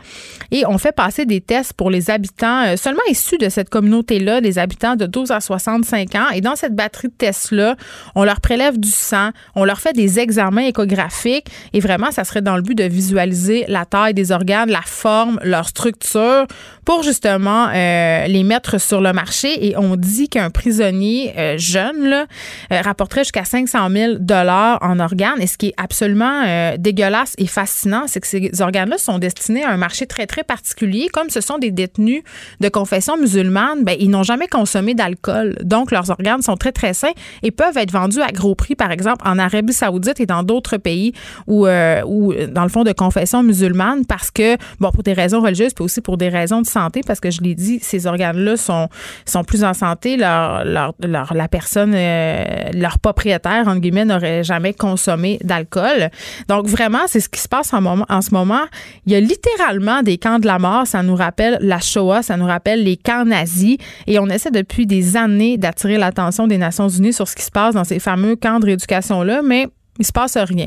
Et 0.51 0.65
on 0.67 0.79
fait 0.79 0.93
passer 0.93 1.27
des 1.27 1.41
tests 1.41 1.75
pour 1.75 1.91
les 1.91 2.11
habitants 2.11 2.65
euh, 2.65 2.77
seulement 2.77 3.03
issus 3.11 3.39
de 3.39 3.49
cette 3.49 3.69
communauté-là, 3.69 4.41
les 4.41 4.59
habitants 4.59 4.97
de 4.97 5.07
12 5.07 5.31
à 5.31 5.41
65 5.41 6.15
ans. 6.15 6.31
Et 6.35 6.41
dans 6.41 6.57
cette 6.57 6.75
batterie 6.75 7.09
de 7.09 7.15
tests-là, 7.15 7.77
on 8.15 8.25
leur 8.25 8.41
prélève 8.41 8.79
du 8.79 8.91
sang, 8.91 9.31
on 9.55 9.65
leur 9.65 9.81
fait 9.81 9.93
des 9.93 10.21
examens 10.21 10.63
échographiques. 10.63 11.49
Et 11.73 11.81
vraiment, 11.81 12.11
ça 12.11 12.25
serait 12.25 12.43
dans 12.43 12.57
le 12.57 12.63
but 12.63 12.77
de 12.77 12.85
visualiser 12.85 13.65
la 13.69 13.85
taille 13.85 14.15
des 14.15 14.33
organes, 14.33 14.71
la 14.71 14.83
forme, 14.83 15.39
leur 15.43 15.69
structure 15.69 16.47
pour 16.85 17.03
justement 17.03 17.69
euh, 17.75 18.27
les 18.27 18.43
mettre 18.43 18.81
sur 18.81 19.01
le 19.01 19.13
marché. 19.13 19.67
Et 19.67 19.77
on 19.77 19.97
dit 19.97 20.24
qu'un 20.29 20.51
prisonnier 20.51 21.33
euh, 21.37 21.59
jeune 21.59 22.13
euh, 22.13 22.81
rapporterait 22.83 23.23
jusqu'à 23.23 23.45
500 23.45 23.91
000 23.91 24.13
dollars 24.21 24.79
en 24.83 25.01
organes. 25.01 25.41
Et 25.41 25.47
ce 25.47 25.57
qui 25.57 25.69
est 25.69 25.75
absolument 25.77 26.43
euh, 26.47 26.77
dégueulasse 26.79 27.35
et 27.39 27.47
fascinant, 27.47 28.05
c'est 28.07 28.21
que 28.21 28.27
ces 28.27 28.51
organes-là 28.61 28.99
sont 28.99 29.19
destinés 29.19 29.65
à 29.65 29.71
un 29.71 29.77
marché 29.77 30.07
très, 30.07 30.27
très 30.27 30.45
particulier. 30.45 31.09
Comme 31.13 31.31
ce 31.31 31.41
sont 31.41 31.59
des 31.59 31.71
détenus 31.71 32.23
de 32.61 32.69
confession 32.69 33.17
musulmane, 33.17 33.85
ben, 33.85 33.97
ils 33.99 34.11
n'ont 34.11 34.23
jamais 34.23 34.49
consommé 34.49 34.95
d'alcool. 34.95 35.57
Donc, 35.63 35.91
leurs 35.91 36.11
organes 36.11 36.43
sont 36.43 36.57
très, 36.57 36.73
très 36.73 36.95
sains 36.95 37.13
et 37.43 37.51
peuvent 37.51 37.77
être 37.77 37.93
vendus 37.93 38.21
à 38.21 38.33
gros 38.33 38.55
prix, 38.55 38.75
par 38.75 38.91
exemple, 38.91 39.27
en 39.27 39.39
Arabie 39.39 39.73
saoudite 39.73 40.21
et 40.21 40.27
dans 40.27 40.43
d'autres 40.43 40.77
pays 40.77 41.13
où, 41.47 41.67
dans 41.67 42.63
le 42.63 42.69
fond, 42.69 42.85
de 42.85 42.93
confession 42.93 43.43
musulmane 43.43 44.05
parce 44.07 44.31
que, 44.31 44.57
bon, 44.81 44.91
pour 44.91 45.03
des 45.03 45.13
raisons 45.13 45.41
religieuses, 45.41 45.75
puis 45.75 45.85
aussi 45.85 46.01
pour 46.01 46.17
des 46.17 46.29
raisons 46.29 46.63
de 46.63 46.67
santé, 46.67 47.01
parce 47.07 47.21
que 47.21 47.31
je 47.31 47.41
l'ai 47.41 47.55
dit, 47.55 47.79
ces 47.81 48.07
organes-là 48.07 48.57
sont, 48.57 48.89
sont 49.27 49.45
plus 49.45 49.65
en 49.65 49.75
santé 49.75 50.04
leur, 50.17 50.65
la 50.65 51.49
personne, 51.49 51.93
euh, 51.95 52.45
leur 52.73 52.99
propriétaire, 52.99 53.67
en 53.67 53.77
guillemets, 53.77 54.05
n'aurait 54.05 54.45
jamais 54.45 54.75
consommé 54.75 55.39
d'alcool. 55.43 56.11
Donc, 56.49 56.67
vraiment, 56.67 57.03
c'est 57.07 57.21
ce 57.21 57.29
qui 57.29 57.41
se 57.41 57.49
passe 57.49 57.73
en, 57.73 57.85
en 57.85 58.23
ce 58.23 58.31
moment. 58.33 58.65
Il 59.07 59.13
y 59.13 59.17
a 59.17 59.21
littéralement 59.21 60.03
des 60.03 60.19
camps 60.19 60.39
de 60.39 60.47
la 60.47 60.59
mort. 60.59 60.87
Ça 60.87 61.03
nous 61.03 61.17
rappelle 61.17 61.59
la 61.61 61.81
Shoah, 61.81 62.23
ça 62.23 62.37
nous 62.37 62.47
rappelle 62.47 62.83
les 62.83 62.97
camps 62.97 63.25
nazis. 63.25 63.79
Et 64.07 64.19
on 64.19 64.27
essaie 64.29 64.51
depuis 64.51 64.87
des 64.87 65.17
années 65.17 65.57
d'attirer 65.57 65.99
l'attention 65.99 66.47
des 66.47 66.59
Nations 66.59 66.89
Unies 66.89 67.13
sur 67.13 67.29
ce 67.29 67.37
qui 67.37 67.43
se 67.43 67.51
passe 67.51 67.75
dans 67.75 67.85
ces 67.85 67.99
fameux 67.99 68.37
camps 68.37 68.61
de 68.61 68.67
rééducation-là, 68.67 69.43
mais 69.43 69.69
il 69.99 70.05
se 70.07 70.13
passe 70.13 70.37
rien. 70.37 70.67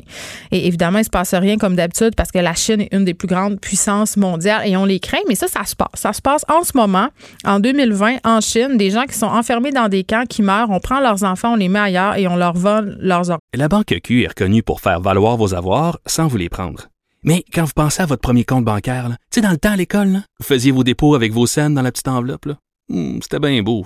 Et 0.52 0.68
évidemment, 0.68 1.00
il 1.00 1.06
se 1.06 1.10
passe 1.10 1.34
rien 1.34 1.58
comme 1.58 1.76
d'habitude 1.76 2.16
parce 2.16 2.32
que 2.32 2.40
la 2.40 2.54
Chine 2.54 2.82
est 2.82 2.94
une 2.94 3.06
des 3.06 3.14
plus 3.14 3.28
grandes 3.28 3.60
puissances 3.60 4.18
mondiales 4.18 4.68
et 4.68 4.78
on 4.78 4.86
les 4.86 5.00
craint, 5.00 5.18
mais 5.28 5.36
ça, 5.36 5.48
ça 5.48 5.66
se 5.66 5.76
passe. 5.76 5.88
Ça 5.96 6.14
se 6.14 6.22
passe 6.22 6.44
en 6.50 6.64
ce 6.64 6.72
moment, 6.76 7.10
en 7.46 7.60
2020, 7.60 8.18
en 8.24 8.42
Chine, 8.42 8.78
des 8.78 8.92
gens 8.92 9.04
qui 9.04 9.16
sont 9.16 9.28
enfermés 9.28 9.72
dans 9.72 9.90
des 9.90 10.04
camps, 10.04 10.26
qui 10.28 10.42
meurent, 10.42 10.70
on 10.70 10.80
prend 10.80 11.00
leurs 11.00 11.24
enfants, 11.24 11.54
on 11.54 11.56
les 11.56 11.70
met 11.70 11.80
ailleurs 11.80 12.16
et 12.18 12.28
on 12.28 12.36
leur 12.36 12.54
vole 12.54 12.98
leurs 13.00 13.30
organes. 13.30 13.40
La 13.54 13.68
Banque 13.68 13.96
Q 14.04 14.24
est 14.24 14.28
reconnue 14.28 14.64
pour 14.64 14.82
faire 14.82 15.02
valoir 15.02 15.38
vos 15.38 15.54
avoirs 15.54 16.00
sans 16.06 16.28
vous 16.28 16.38
les 16.38 16.50
prendre. 16.50 16.88
Mais 17.24 17.44
quand 17.54 17.66
vous 17.66 17.74
pensez 17.76 18.02
à 18.02 18.06
votre 18.06 18.22
premier 18.22 18.46
compte 18.46 18.64
bancaire, 18.64 19.10
tu 19.10 19.16
sais, 19.32 19.42
dans 19.42 19.52
le 19.52 19.58
temps 19.58 19.72
à 19.72 19.76
l'école, 19.76 20.22
vous 20.40 20.46
faisiez 20.46 20.72
vos 20.72 20.84
dépôts 20.84 21.16
avec 21.16 21.34
vos 21.34 21.48
scènes 21.48 21.74
dans 21.74 21.82
la 21.82 21.92
petite 21.92 22.08
enveloppe, 22.08 22.48
hmm, 22.90 23.20
c'était 23.22 23.40
bien 23.40 23.62
beau. 23.64 23.86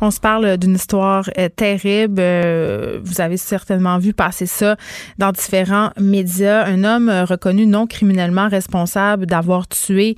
On 0.00 0.10
se 0.10 0.20
parle 0.20 0.58
d'une 0.58 0.74
histoire 0.74 1.30
euh, 1.38 1.48
terrible. 1.48 2.16
Euh, 2.18 3.00
vous 3.02 3.22
avez 3.22 3.38
certainement 3.38 3.96
vu 3.98 4.12
passer 4.12 4.44
ça 4.44 4.76
dans 5.16 5.32
différents 5.32 5.90
médias. 5.98 6.66
Un 6.66 6.84
homme 6.84 7.08
reconnu 7.08 7.66
non 7.66 7.86
criminellement 7.86 8.48
responsable 8.48 9.24
d'avoir 9.24 9.68
tué 9.68 10.16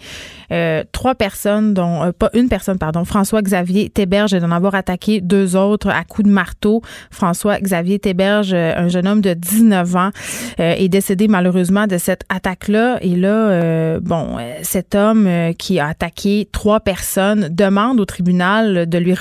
euh, 0.51 0.83
trois 0.91 1.15
personnes, 1.15 1.75
dont 1.75 2.13
pas 2.19 2.31
une 2.35 2.49
personne, 2.49 2.79
pardon, 2.79 3.05
François-Xavier 3.05 3.89
Théberge 3.89 4.35
et 4.35 4.41
d'en 4.41 4.51
avoir 4.51 4.75
attaqué 4.75 5.21
deux 5.21 5.55
autres 5.55 5.91
à 5.91 6.03
coups 6.03 6.27
de 6.29 6.33
marteau. 6.33 6.83
François-Xavier 7.13 8.01
Théberge, 8.01 8.55
un 8.55 8.89
jeune 8.89 9.07
homme 9.07 9.21
de 9.21 9.35
19 9.35 9.97
ans, 9.97 10.11
est 10.59 10.89
décédé 10.89 11.29
malheureusement 11.29 11.87
de 11.87 11.99
cette 11.99 12.25
attaque-là. 12.29 12.99
Et 13.03 13.15
là, 13.15 14.01
bon, 14.01 14.39
cet 14.63 14.95
homme 14.95 15.29
qui 15.59 15.79
a 15.79 15.89
attaqué 15.89 16.49
trois 16.51 16.81
personnes 16.81 17.49
demande 17.51 18.01
au 18.01 18.05
tribunal 18.05 18.89
de 18.89 18.99
lui 18.99 19.15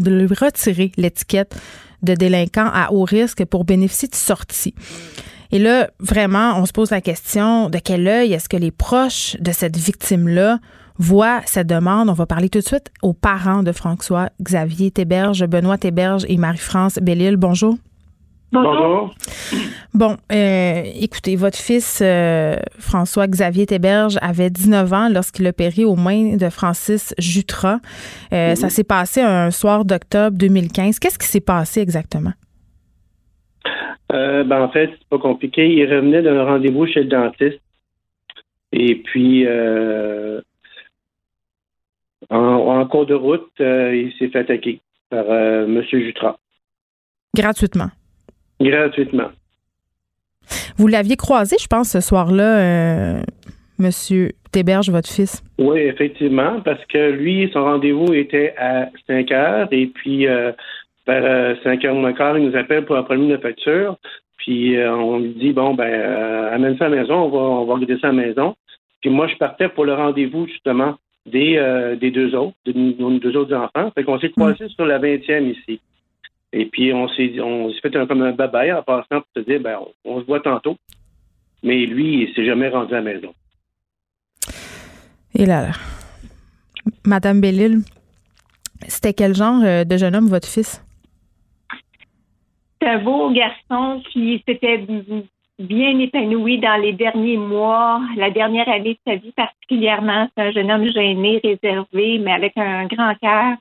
de 0.00 0.10
lui 0.10 0.26
retirer 0.26 0.92
l'étiquette 0.96 1.56
de 2.02 2.14
délinquant 2.14 2.70
à 2.72 2.92
haut 2.92 3.04
risque 3.04 3.44
pour 3.44 3.64
bénéficier 3.64 4.08
de 4.08 4.14
sortie. 4.14 4.74
Et 5.52 5.58
là, 5.58 5.90
vraiment, 6.00 6.58
on 6.58 6.66
se 6.66 6.72
pose 6.72 6.90
la 6.90 7.00
question 7.00 7.70
de 7.70 7.78
quel 7.78 8.06
œil 8.08 8.32
est-ce 8.32 8.48
que 8.48 8.56
les 8.56 8.70
proches 8.70 9.36
de 9.40 9.52
cette 9.52 9.76
victime-là 9.76 10.58
voient 10.98 11.40
cette 11.46 11.68
demande? 11.68 12.08
On 12.08 12.14
va 12.14 12.26
parler 12.26 12.48
tout 12.48 12.58
de 12.58 12.64
suite 12.64 12.90
aux 13.02 13.12
parents 13.12 13.62
de 13.62 13.72
François 13.72 14.30
Xavier 14.42 14.90
Théberge, 14.90 15.46
Benoît 15.46 15.78
Théberge 15.78 16.24
et 16.28 16.36
Marie-France 16.36 16.98
Bellil. 17.00 17.36
Bonjour. 17.36 17.76
Bonjour. 18.52 19.14
Bon, 19.92 20.16
euh, 20.32 20.82
écoutez, 21.00 21.36
votre 21.36 21.58
fils 21.58 22.00
euh, 22.02 22.56
François-Xavier 22.78 23.66
Théberge 23.66 24.18
avait 24.22 24.50
19 24.50 24.92
ans 24.92 25.08
lorsqu'il 25.08 25.46
a 25.46 25.52
péri 25.52 25.84
aux 25.84 25.96
mains 25.96 26.36
de 26.36 26.48
Francis 26.48 27.14
Jutras. 27.18 27.78
Euh, 28.32 28.54
ça 28.54 28.68
s'est 28.68 28.84
passé 28.84 29.20
un 29.20 29.50
soir 29.50 29.84
d'octobre 29.84 30.36
2015. 30.36 30.98
Qu'est-ce 30.98 31.18
qui 31.18 31.26
s'est 31.26 31.40
passé 31.40 31.80
exactement? 31.80 32.32
ben, 34.08 34.62
en 34.62 34.68
fait, 34.70 34.90
c'est 34.92 35.08
pas 35.08 35.18
compliqué. 35.18 35.66
Il 35.66 35.92
revenait 35.92 36.22
d'un 36.22 36.44
rendez-vous 36.44 36.86
chez 36.86 37.02
le 37.02 37.08
dentiste. 37.08 37.60
Et 38.72 38.94
puis, 38.96 39.46
en, 42.30 42.86
cours 42.86 43.06
de 43.06 43.14
route, 43.14 43.50
il 43.58 44.12
s'est 44.18 44.28
fait 44.28 44.38
attaquer 44.38 44.80
par 45.10 45.24
M. 45.30 45.82
Jutras. 45.90 46.36
Gratuitement? 47.34 47.90
Gratuitement. 48.60 49.30
Vous 50.76 50.86
l'aviez 50.86 51.16
croisé, 51.16 51.56
je 51.60 51.66
pense, 51.66 51.90
ce 51.90 52.00
soir-là, 52.00 52.58
euh, 52.58 53.20
Monsieur 53.78 54.32
Théberge, 54.52 54.90
votre 54.90 55.08
fils? 55.08 55.42
Oui, 55.58 55.80
effectivement, 55.80 56.60
parce 56.64 56.82
que 56.86 57.10
lui, 57.10 57.50
son 57.52 57.64
rendez-vous 57.64 58.14
était 58.14 58.54
à 58.56 58.88
5 59.06 59.30
heures 59.32 59.68
et 59.70 59.86
puis 59.86 60.26
euh, 60.26 60.52
vers 61.06 61.56
5 61.62 61.84
euh, 61.84 61.88
heures 61.88 61.94
moins 61.94 62.14
quart, 62.14 62.38
il 62.38 62.48
nous 62.48 62.56
appelle 62.56 62.84
pour 62.86 62.96
la 62.96 63.04
une 63.14 63.38
facture. 63.38 63.96
Puis 64.38 64.76
euh, 64.76 64.94
on 64.94 65.18
lui 65.18 65.34
dit 65.34 65.52
bon 65.52 65.74
ben 65.74 65.92
amène 66.52 66.78
ça 66.78 66.86
à 66.86 66.88
la 66.88 66.96
maison, 66.96 67.14
on 67.14 67.28
va 67.28 67.38
on 67.38 67.64
va 67.64 67.74
regarder 67.74 67.98
ça 67.98 68.08
à 68.08 68.12
la 68.12 68.26
maison. 68.26 68.54
Puis 69.00 69.10
moi, 69.10 69.26
je 69.26 69.36
partais 69.36 69.68
pour 69.68 69.84
le 69.84 69.92
rendez-vous 69.92 70.46
justement 70.46 70.96
des, 71.26 71.60
des 72.00 72.10
deux 72.10 72.34
autres, 72.34 72.56
de 72.64 72.72
nos 72.72 73.18
deux 73.18 73.36
autres 73.36 73.54
enfants. 73.54 73.90
Fait 73.94 74.04
qu'on 74.04 74.18
s'est 74.18 74.30
croisés 74.30 74.64
mm. 74.64 74.68
sur 74.70 74.86
la 74.86 74.98
20e 74.98 75.50
ici. 75.50 75.80
Et 76.52 76.66
puis, 76.66 76.92
on 76.92 77.08
s'est, 77.08 77.40
on 77.40 77.70
s'est 77.70 77.80
fait 77.80 77.96
un, 77.96 78.06
comme 78.06 78.22
un 78.22 78.32
babaye 78.32 78.72
en 78.72 78.82
passant 78.82 79.20
pour 79.20 79.26
se 79.36 79.40
dire, 79.40 79.60
ben, 79.60 79.78
on, 80.04 80.20
se 80.20 80.26
voit 80.26 80.40
tantôt. 80.40 80.76
Mais 81.62 81.86
lui, 81.86 82.22
il 82.22 82.34
s'est 82.34 82.44
jamais 82.44 82.68
rendu 82.68 82.92
à 82.94 82.98
la 82.98 83.02
maison. 83.02 83.34
Et 85.34 85.44
là, 85.44 85.62
là. 85.62 85.72
Madame 87.04 87.40
Bellil, 87.40 87.80
c'était 88.86 89.12
quel 89.12 89.34
genre 89.34 89.62
euh, 89.64 89.84
de 89.84 89.96
jeune 89.96 90.14
homme, 90.14 90.28
votre 90.28 90.48
fils? 90.48 90.82
C'est 92.80 92.88
un 92.88 93.02
beau 93.02 93.30
garçon 93.30 94.02
qui 94.12 94.42
s'était 94.46 94.86
bien 95.58 95.98
épanoui 95.98 96.58
dans 96.58 96.80
les 96.80 96.92
derniers 96.92 97.38
mois, 97.38 98.00
la 98.16 98.30
dernière 98.30 98.68
année 98.68 98.94
de 98.94 99.12
sa 99.12 99.16
vie 99.16 99.32
particulièrement. 99.32 100.28
C'est 100.36 100.44
un 100.44 100.50
jeune 100.52 100.70
homme 100.70 100.90
gêné, 100.92 101.40
réservé, 101.42 102.18
mais 102.18 102.32
avec 102.32 102.52
un 102.56 102.86
grand 102.86 103.14
cœur. 103.16 103.56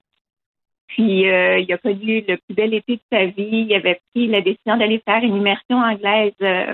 Puis 0.88 1.30
euh, 1.30 1.60
il 1.60 1.72
a 1.74 1.78
connu 1.78 2.24
le 2.28 2.38
plus 2.38 2.56
bel 2.56 2.74
été 2.74 2.96
de 2.96 3.02
sa 3.12 3.26
vie. 3.26 3.66
Il 3.68 3.74
avait 3.74 4.00
pris 4.14 4.28
la 4.28 4.42
décision 4.42 4.78
d'aller 4.78 5.02
faire 5.06 5.24
une 5.24 5.36
immersion 5.36 5.78
anglaise 5.78 6.34
euh, 6.42 6.74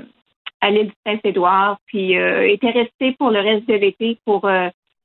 à 0.61 0.69
l'île 0.69 0.87
du 0.87 0.93
Saint-Édouard, 1.05 1.79
puis 1.87 2.17
euh, 2.17 2.47
était 2.47 2.69
resté 2.69 3.13
pour 3.17 3.31
le 3.31 3.39
reste 3.39 3.67
de 3.67 3.73
l'été 3.73 4.19
pour 4.25 4.47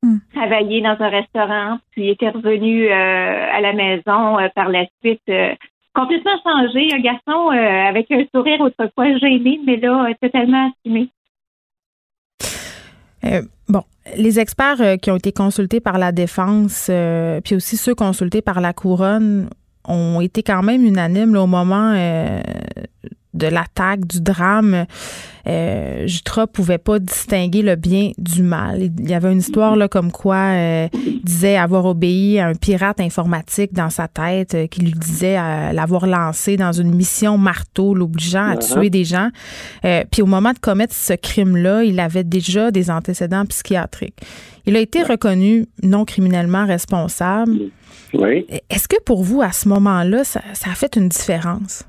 hmm. 0.03 0.19
travailler 0.35 0.83
dans 0.83 0.97
un 1.01 1.09
restaurant. 1.09 1.79
Puis 1.93 2.11
était 2.11 2.29
revenu 2.29 2.89
à 2.91 3.61
la 3.61 3.73
maison 3.73 4.37
par 4.55 4.69
la 4.69 4.85
suite. 5.01 5.23
complètement 5.95 6.39
changé, 6.45 6.93
un 6.93 7.01
garçon 7.01 7.49
avec 7.49 8.11
un 8.11 8.25
sourire 8.35 8.61
autrefois 8.61 9.17
gêné, 9.17 9.61
mais 9.65 9.77
là, 9.77 10.09
totalement 10.21 10.71
assumé. 10.85 11.09
Bon, 13.69 13.83
les 14.17 14.39
experts 14.39 14.81
euh, 14.81 14.97
qui 14.97 15.11
ont 15.11 15.17
été 15.17 15.33
consultés 15.33 15.81
par 15.81 15.99
la 15.99 16.13
défense, 16.13 16.89
euh, 16.91 17.41
puis 17.41 17.55
aussi 17.55 17.77
ceux 17.77 17.95
consultés 17.95 18.43
par 18.43 18.61
la 18.61 18.73
couronne, 18.73 19.49
ont 19.85 20.21
été 20.21 20.43
quand 20.43 20.63
même 20.63 20.85
unanimes 20.85 21.37
au 21.37 21.47
moment 21.47 21.93
euh, 21.95 22.41
de 23.37 23.47
l'attaque, 23.47 24.07
du 24.07 24.21
drame, 24.21 24.87
euh, 25.47 26.07
Jutra 26.07 26.47
pouvait 26.47 26.79
pas 26.79 26.99
distinguer 26.99 27.63
le 27.63 27.77
bien 27.77 28.11
du 28.19 28.43
mal. 28.43 28.83
Il 28.83 29.09
y 29.09 29.15
avait 29.15 29.31
une 29.31 29.39
histoire 29.39 29.77
là 29.77 29.87
comme 29.87 30.11
quoi 30.11 30.37
euh, 30.37 30.89
il 30.93 31.23
disait 31.23 31.57
avoir 31.57 31.85
obéi 31.85 32.41
à 32.41 32.49
un 32.49 32.55
pirate 32.55 33.01
informatique 33.01 33.73
dans 33.73 33.91
sa 33.91 34.09
tête 34.09 34.55
euh, 34.55 34.67
qui 34.67 34.81
lui 34.81 34.93
disait 34.93 35.37
l'avoir 35.73 36.07
lancé 36.07 36.57
dans 36.57 36.73
une 36.73 36.93
mission 36.93 37.39
marteau, 37.39 37.95
l'obligeant 37.95 38.49
à 38.49 38.55
uh-huh. 38.55 38.75
tuer 38.75 38.91
des 38.91 39.05
gens. 39.05 39.29
Euh, 39.85 40.03
puis 40.11 40.23
au 40.23 40.27
moment 40.27 40.53
de 40.53 40.59
commettre 40.59 40.95
ce 40.95 41.13
crime-là, 41.13 41.85
il 41.85 42.01
avait 42.01 42.25
déjà 42.25 42.71
des 42.71 42.91
antécédents 42.91 43.45
psychiatriques. 43.47 44.19
Il 44.67 44.77
a 44.77 44.81
été 44.81 45.03
reconnu 45.05 45.67
non 45.83 46.05
criminellement 46.05 46.67
responsable. 46.67 47.53
Oui. 48.15 48.47
Est-ce 48.69 48.89
que 48.89 49.01
pour 49.05 49.23
vous, 49.23 49.43
à 49.43 49.53
ce 49.53 49.69
moment-là, 49.69 50.25
ça 50.25 50.41
a 50.41 50.75
fait 50.75 50.97
une 50.97 51.09
différence? 51.09 51.85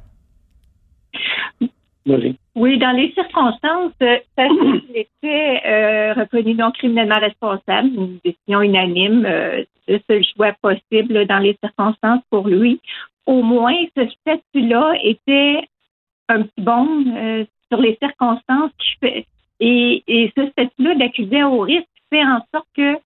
Oui, 2.55 2.77
dans 2.77 2.91
les 2.91 3.11
circonstances, 3.11 3.91
euh, 4.01 4.17
qu'il 4.37 4.95
était 4.95 5.61
euh, 5.65 6.13
reconnu 6.13 6.55
non 6.55 6.71
criminellement 6.71 7.19
responsable, 7.19 7.89
une 7.89 8.19
décision 8.23 8.61
unanime, 8.61 9.25
euh, 9.25 9.63
le 9.87 9.99
seul 10.09 10.23
choix 10.23 10.53
possible 10.61 11.25
dans 11.25 11.39
les 11.39 11.57
circonstances 11.61 12.23
pour 12.29 12.47
lui. 12.47 12.79
Au 13.25 13.41
moins, 13.41 13.75
ce 13.95 14.07
statut-là 14.07 14.93
était 15.03 15.67
un 16.29 16.43
petit 16.43 16.61
bon 16.61 17.05
sur 17.69 17.81
les 17.81 17.97
circonstances 18.01 18.71
qui 18.79 18.91
fait 19.01 19.25
et, 19.59 20.03
et 20.07 20.31
ce 20.37 20.47
statut-là 20.49 20.95
d'accusé 20.95 21.43
au 21.43 21.59
risque 21.59 21.87
fait 22.09 22.23
en 22.23 22.39
sorte 22.53 22.67
que 22.75 22.97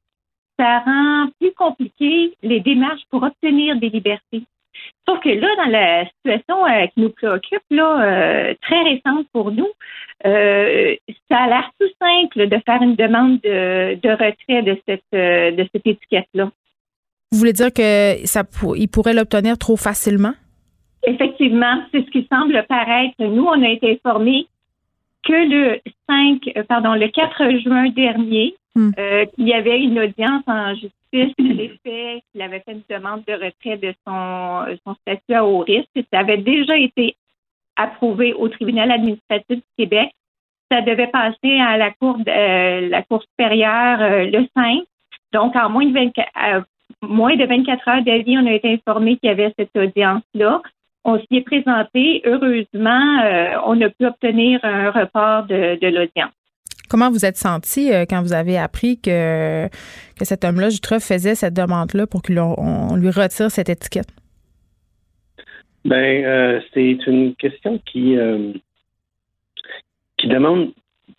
ça 0.59 0.81
rend 0.81 1.29
plus 1.38 1.53
compliqué 1.53 2.35
les 2.42 2.61
démarches 2.61 3.05
pour 3.11 3.23
obtenir 3.23 3.77
des 3.77 3.88
libertés. 3.88 4.42
Sauf 5.09 5.20
que 5.20 5.28
là, 5.28 5.48
dans 5.56 5.70
la 5.70 6.04
situation 6.06 6.66
euh, 6.66 6.87
qui 6.87 7.00
nous 7.00 7.11
préoccupe, 7.11 7.62
là, 7.70 8.02
euh, 8.02 8.54
très 8.62 8.83
récente 8.83 9.26
pour 9.33 9.50
nous, 9.50 9.68
euh, 10.26 10.94
ça 11.28 11.38
a 11.38 11.46
l'air 11.48 11.70
tout 11.80 11.88
simple 12.00 12.48
de 12.48 12.56
faire 12.64 12.83
une 12.83 12.94
demande 12.94 13.40
de, 13.40 14.11
retrait 14.11 14.62
de 14.62 14.78
cette, 14.87 15.02
de 15.12 15.68
cette 15.72 15.87
étiquette-là. 15.87 16.50
Vous 17.33 17.38
voulez 17.38 17.52
dire 17.52 17.72
que 17.72 18.26
ça 18.26 18.42
il 18.76 18.88
pourrait 18.88 19.14
l'obtenir 19.14 19.56
trop 19.56 19.76
facilement? 19.76 20.33
Effectivement, 21.04 21.83
c'est 21.92 22.04
ce 22.04 22.11
qui 22.11 22.28
semble 22.30 22.64
paraître. 22.68 23.14
Nous, 23.20 23.44
on 23.44 23.62
a 23.62 23.68
été 23.68 23.92
informés 23.92 24.46
que 25.22 25.33
le 25.33 25.80
5, 26.09 26.66
pardon, 26.68 26.94
le 26.94 27.09
4 27.09 27.61
juin 27.62 27.88
dernier, 27.90 28.54
hmm. 28.74 28.90
il 29.38 29.48
y 29.48 29.54
avait 29.54 29.80
une 29.80 29.98
audience 29.98 30.42
en 30.46 30.74
justice 30.74 30.99
l'effet 31.12 32.23
qu'il 32.33 32.42
avait 32.42 32.61
fait 32.61 32.73
une 32.73 32.83
demande 32.88 33.25
de 33.27 33.33
retrait 33.33 33.77
de 33.77 33.94
son, 34.07 34.94
statut 35.03 35.35
à 35.35 35.44
haut 35.44 35.61
risque. 35.61 35.88
Ça 36.12 36.20
avait 36.20 36.38
déjà 36.38 36.77
été 36.77 37.16
approuvé 37.77 38.33
au 38.33 38.49
tribunal 38.49 38.90
administratif 38.90 39.57
du 39.57 39.62
Québec. 39.79 40.11
Ça 40.70 40.83
devait 40.83 41.09
passer 41.09 41.59
à 41.61 41.77
la 41.77 41.90
cour, 41.92 42.18
euh, 42.29 42.88
la 42.88 43.03
cour 43.03 43.23
supérieure 43.23 44.01
euh, 44.01 44.25
le 44.27 44.46
5. 44.55 44.83
Donc, 45.33 45.57
en 45.57 45.68
moins 45.68 45.87
de 45.87 45.92
24, 45.92 46.29
euh, 46.44 46.61
moins 47.03 47.37
de 47.37 47.44
24 47.44 47.88
heures 47.88 48.05
d'avis, 48.05 48.38
on 48.38 48.46
a 48.46 48.53
été 48.53 48.73
informé 48.73 49.16
qu'il 49.16 49.29
y 49.29 49.33
avait 49.33 49.53
cette 49.59 49.77
audience-là. 49.77 50.62
On 51.05 51.18
s'y 51.18 51.37
est 51.37 51.40
présenté. 51.40 52.20
Heureusement, 52.25 53.23
on 53.64 53.81
a 53.81 53.88
pu 53.88 54.05
obtenir 54.05 54.61
un 54.62 54.90
report 54.90 55.44
de 55.44 55.87
l'audience. 55.88 56.33
Comment 56.90 57.09
vous 57.09 57.24
êtes 57.24 57.37
senti 57.37 57.92
euh, 57.92 58.05
quand 58.05 58.20
vous 58.20 58.33
avez 58.33 58.59
appris 58.59 59.00
que, 59.00 59.68
que 59.68 60.24
cet 60.24 60.44
homme-là, 60.44 60.70
Jutra, 60.70 60.98
faisait 60.98 61.37
cette 61.37 61.55
demande-là 61.55 62.09
pour 62.09 62.20
qu'on 62.20 62.96
lui 62.96 63.11
retire 63.11 63.48
cette 63.48 63.68
étiquette? 63.68 64.09
Ben, 65.85 66.24
euh, 66.24 66.61
c'est 66.74 66.98
une 67.07 67.37
question 67.37 67.81
qui, 67.87 68.18
euh, 68.18 68.53
qui 70.16 70.26
demande 70.26 70.72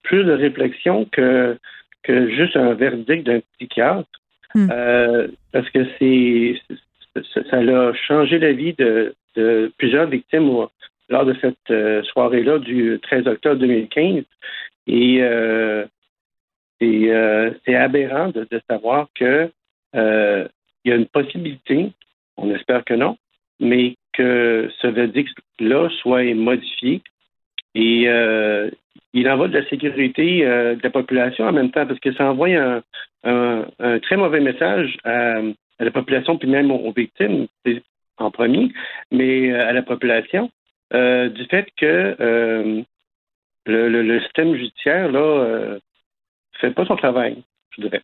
plus 0.03 0.25
de 0.25 0.33
réflexion 0.33 1.05
que, 1.09 1.57
que 2.03 2.29
juste 2.29 2.57
un 2.57 2.73
verdict 2.73 3.25
d'un 3.25 3.39
psychiatre. 3.57 4.07
Hmm. 4.53 4.67
parce 5.53 5.69
que 5.69 5.87
c'est 5.97 6.55
ça, 7.33 7.57
a 7.57 7.93
changé 7.93 8.37
la 8.37 8.51
vie 8.51 8.73
de, 8.73 9.15
de 9.37 9.71
plusieurs 9.77 10.07
victimes 10.07 10.67
lors 11.07 11.25
de 11.25 11.33
cette 11.39 12.03
soirée-là 12.07 12.59
du 12.59 12.99
13 13.01 13.27
octobre 13.27 13.61
2015. 13.61 14.25
Et 14.91 15.19
euh, 15.21 15.85
euh, 16.83 17.51
c'est 17.65 17.75
aberrant 17.75 18.27
de, 18.27 18.45
savoir 18.69 19.07
que 19.15 19.49
euh, 19.95 20.47
il 20.83 20.89
y 20.89 20.93
a 20.93 20.97
une 20.97 21.07
possibilité, 21.07 21.93
on 22.35 22.53
espère 22.53 22.83
que 22.83 22.93
non, 22.93 23.17
mais 23.61 23.95
que 24.11 24.69
ce 24.81 24.87
verdict-là 24.87 25.89
soit 26.01 26.33
modifié. 26.35 27.01
Et 27.73 28.07
il 29.13 29.29
en 29.29 29.37
va 29.37 29.47
de 29.47 29.57
la 29.57 29.69
sécurité 29.69 30.41
de 30.41 30.83
la 30.83 30.89
population 30.89 31.45
en 31.45 31.53
même 31.53 31.71
temps, 31.71 31.87
parce 31.87 31.99
que 32.01 32.11
ça 32.13 32.29
envoie 32.29 32.49
un, 33.23 33.99
très 33.99 34.17
mauvais 34.17 34.41
message 34.41 34.97
à, 35.05 35.39
la 35.79 35.91
population, 35.91 36.37
puis 36.37 36.49
même 36.49 36.69
aux, 36.69 36.91
victimes, 36.91 37.47
en 38.17 38.29
premier, 38.29 38.73
mais 39.11 39.53
à 39.53 39.71
la 39.71 39.83
population, 39.83 40.51
du 40.91 41.45
fait 41.49 41.67
que 41.77 42.83
le, 43.71 44.19
système 44.21 44.55
judiciaire, 44.55 45.11
là, 45.11 45.19
euh, 45.19 45.79
fait 46.59 46.71
pas 46.71 46.85
son 46.85 46.95
travail, 46.95 47.43
je 47.75 47.81
dirais. 47.81 48.01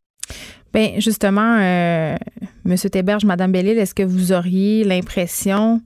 Bien, 0.73 0.99
justement, 0.99 1.57
euh, 1.59 2.15
M. 2.65 2.75
Théberge, 2.91 3.23
Mme 3.25 3.51
Bellil, 3.51 3.77
est-ce 3.77 3.95
que 3.95 4.03
vous 4.03 4.33
auriez 4.33 4.83
l'impression 4.83 5.79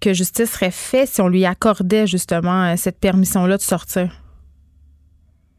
que 0.00 0.12
justice 0.12 0.52
serait 0.52 0.70
faite 0.70 1.08
si 1.08 1.20
on 1.20 1.28
lui 1.28 1.44
accordait 1.44 2.06
justement 2.06 2.64
euh, 2.64 2.74
cette 2.76 3.00
permission-là 3.00 3.56
de 3.56 3.62
sortir? 3.62 4.08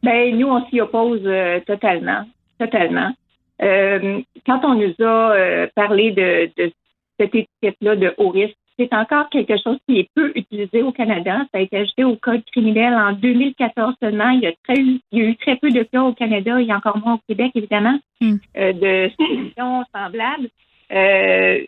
Bien, 0.02 0.32
nous, 0.32 0.48
on 0.48 0.64
s'y 0.68 0.80
oppose 0.80 1.20
euh, 1.26 1.60
totalement. 1.66 2.24
Totalement. 2.58 3.12
quand 3.58 4.64
on 4.64 4.74
nous 4.74 4.94
a 5.06 5.66
parlé 5.74 6.10
de, 6.12 6.50
de 6.62 6.72
cette 7.18 7.34
étiquette-là 7.34 7.96
de 7.96 8.14
haut 8.18 8.28
risque, 8.28 8.56
c'est 8.80 8.94
encore 8.94 9.28
quelque 9.28 9.56
chose 9.62 9.78
qui 9.86 9.98
est 9.98 10.08
peu 10.14 10.32
utilisé 10.34 10.82
au 10.82 10.92
Canada. 10.92 11.40
Ça 11.52 11.58
a 11.58 11.60
été 11.60 11.76
ajouté 11.76 12.04
au 12.04 12.16
Code 12.16 12.42
criminel 12.50 12.94
en 12.94 13.12
2014 13.12 13.94
seulement. 14.02 14.30
Il 14.30 14.40
y 14.40 14.46
a, 14.46 14.52
très, 14.66 14.80
eu 15.12 15.36
très 15.36 15.56
peu 15.56 15.70
de 15.70 15.82
cas 15.82 16.02
au 16.02 16.14
Canada, 16.14 16.60
il 16.60 16.66
y 16.66 16.72
a 16.72 16.76
encore 16.76 16.98
moins 16.98 17.14
au 17.14 17.20
Québec, 17.28 17.52
évidemment, 17.54 17.98
hmm. 18.20 18.36
euh, 18.56 18.72
de 18.72 19.10
situations 19.10 19.84
semblables. 19.94 20.48
Euh, 20.92 21.58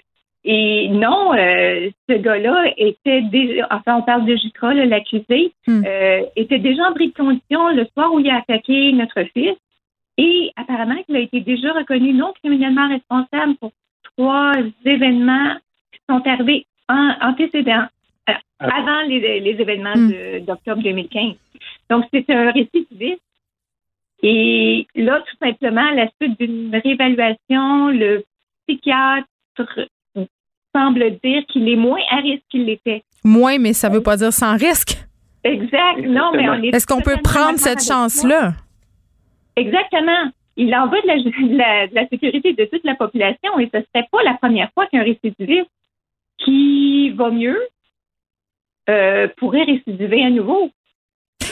et 0.45 0.89
non, 0.89 1.35
euh, 1.35 1.91
ce 2.09 2.15
gars-là 2.17 2.73
était 2.77 3.23
déjà, 3.23 3.69
enfin, 3.71 3.99
on 3.99 4.03
parle 4.03 4.25
de 4.25 4.35
Jutra, 4.37 4.75
l'accusé, 4.75 5.53
hmm. 5.69 5.85
était 6.35 6.59
déjà 6.59 6.89
en 6.89 6.93
bris 6.93 7.09
de 7.09 7.15
condition 7.15 7.69
le 7.69 7.87
soir 7.93 8.13
où 8.13 8.21
il 8.21 8.31
a 8.31 8.39
attaqué 8.39 8.93
notre 8.93 9.23
fils. 9.35 9.57
Et 10.19 10.51
apparemment, 10.57 10.97
il 11.09 11.17
a 11.17 11.21
été 11.21 11.41
déjà 11.41 11.73
reconnu 11.73 12.13
non 12.13 12.33
criminellement 12.43 12.89
responsable 12.89 13.55
pour 13.61 13.71
trois 14.17 14.53
événements 14.85 15.55
qui 15.93 16.01
sont 16.09 16.27
arrivés 16.27 16.67
antécédent, 17.21 17.87
euh, 18.29 18.33
ah. 18.61 18.69
avant 18.77 19.03
les, 19.09 19.57
événements 19.59 19.97
hmm. 19.97 20.45
d'octobre 20.47 20.83
2015. 20.83 21.35
Donc, 21.91 22.05
c'est 22.13 22.29
un 22.31 22.51
récidiviste. 22.51 23.21
Et 24.23 24.87
là, 24.95 25.21
tout 25.21 25.37
simplement, 25.45 25.85
à 25.85 25.95
la 25.95 26.09
suite 26.21 26.39
d'une 26.39 26.71
réévaluation, 26.73 27.89
le 27.89 28.25
psychiatre 28.67 29.27
semble 30.75 31.19
dire 31.23 31.45
qu'il 31.49 31.69
est 31.69 31.77
moins 31.77 32.01
à 32.11 32.17
risque 32.17 32.45
qu'il 32.49 32.65
l'était. 32.65 33.03
Moins, 33.25 33.59
mais 33.59 33.73
ça 33.73 33.89
ne 33.89 33.95
veut 33.95 34.03
pas 34.03 34.17
dire 34.17 34.33
sans 34.33 34.57
risque. 34.57 34.97
Exact. 35.45 36.07
Non, 36.07 36.31
mais 36.35 36.49
on 36.49 36.63
est. 36.63 36.75
Est-ce 36.75 36.87
qu'on 36.87 37.01
peut 37.01 37.19
prendre 37.23 37.59
cette 37.59 37.83
chance-là? 37.83 38.53
Exactement. 39.57 40.31
Il 40.57 40.75
en 40.75 40.87
va 40.87 41.01
de 41.01 41.07
la, 41.07 41.87
de 41.89 41.95
la, 41.95 42.09
sécurité 42.09 42.53
de 42.53 42.65
toute 42.67 42.85
la 42.85 42.95
population 42.95 43.59
et 43.59 43.69
ce 43.73 43.79
ne 43.79 43.83
serait 43.83 44.07
pas 44.11 44.23
la 44.23 44.35
première 44.35 44.71
fois 44.73 44.87
qu'un 44.87 45.03
récidiviste 45.03 45.71
qui 46.45 47.11
va 47.11 47.31
mieux 47.31 47.61
euh, 48.89 49.29
pourrait 49.37 49.65
récidiver 49.65 50.25
à 50.25 50.31
nouveau. 50.31 50.71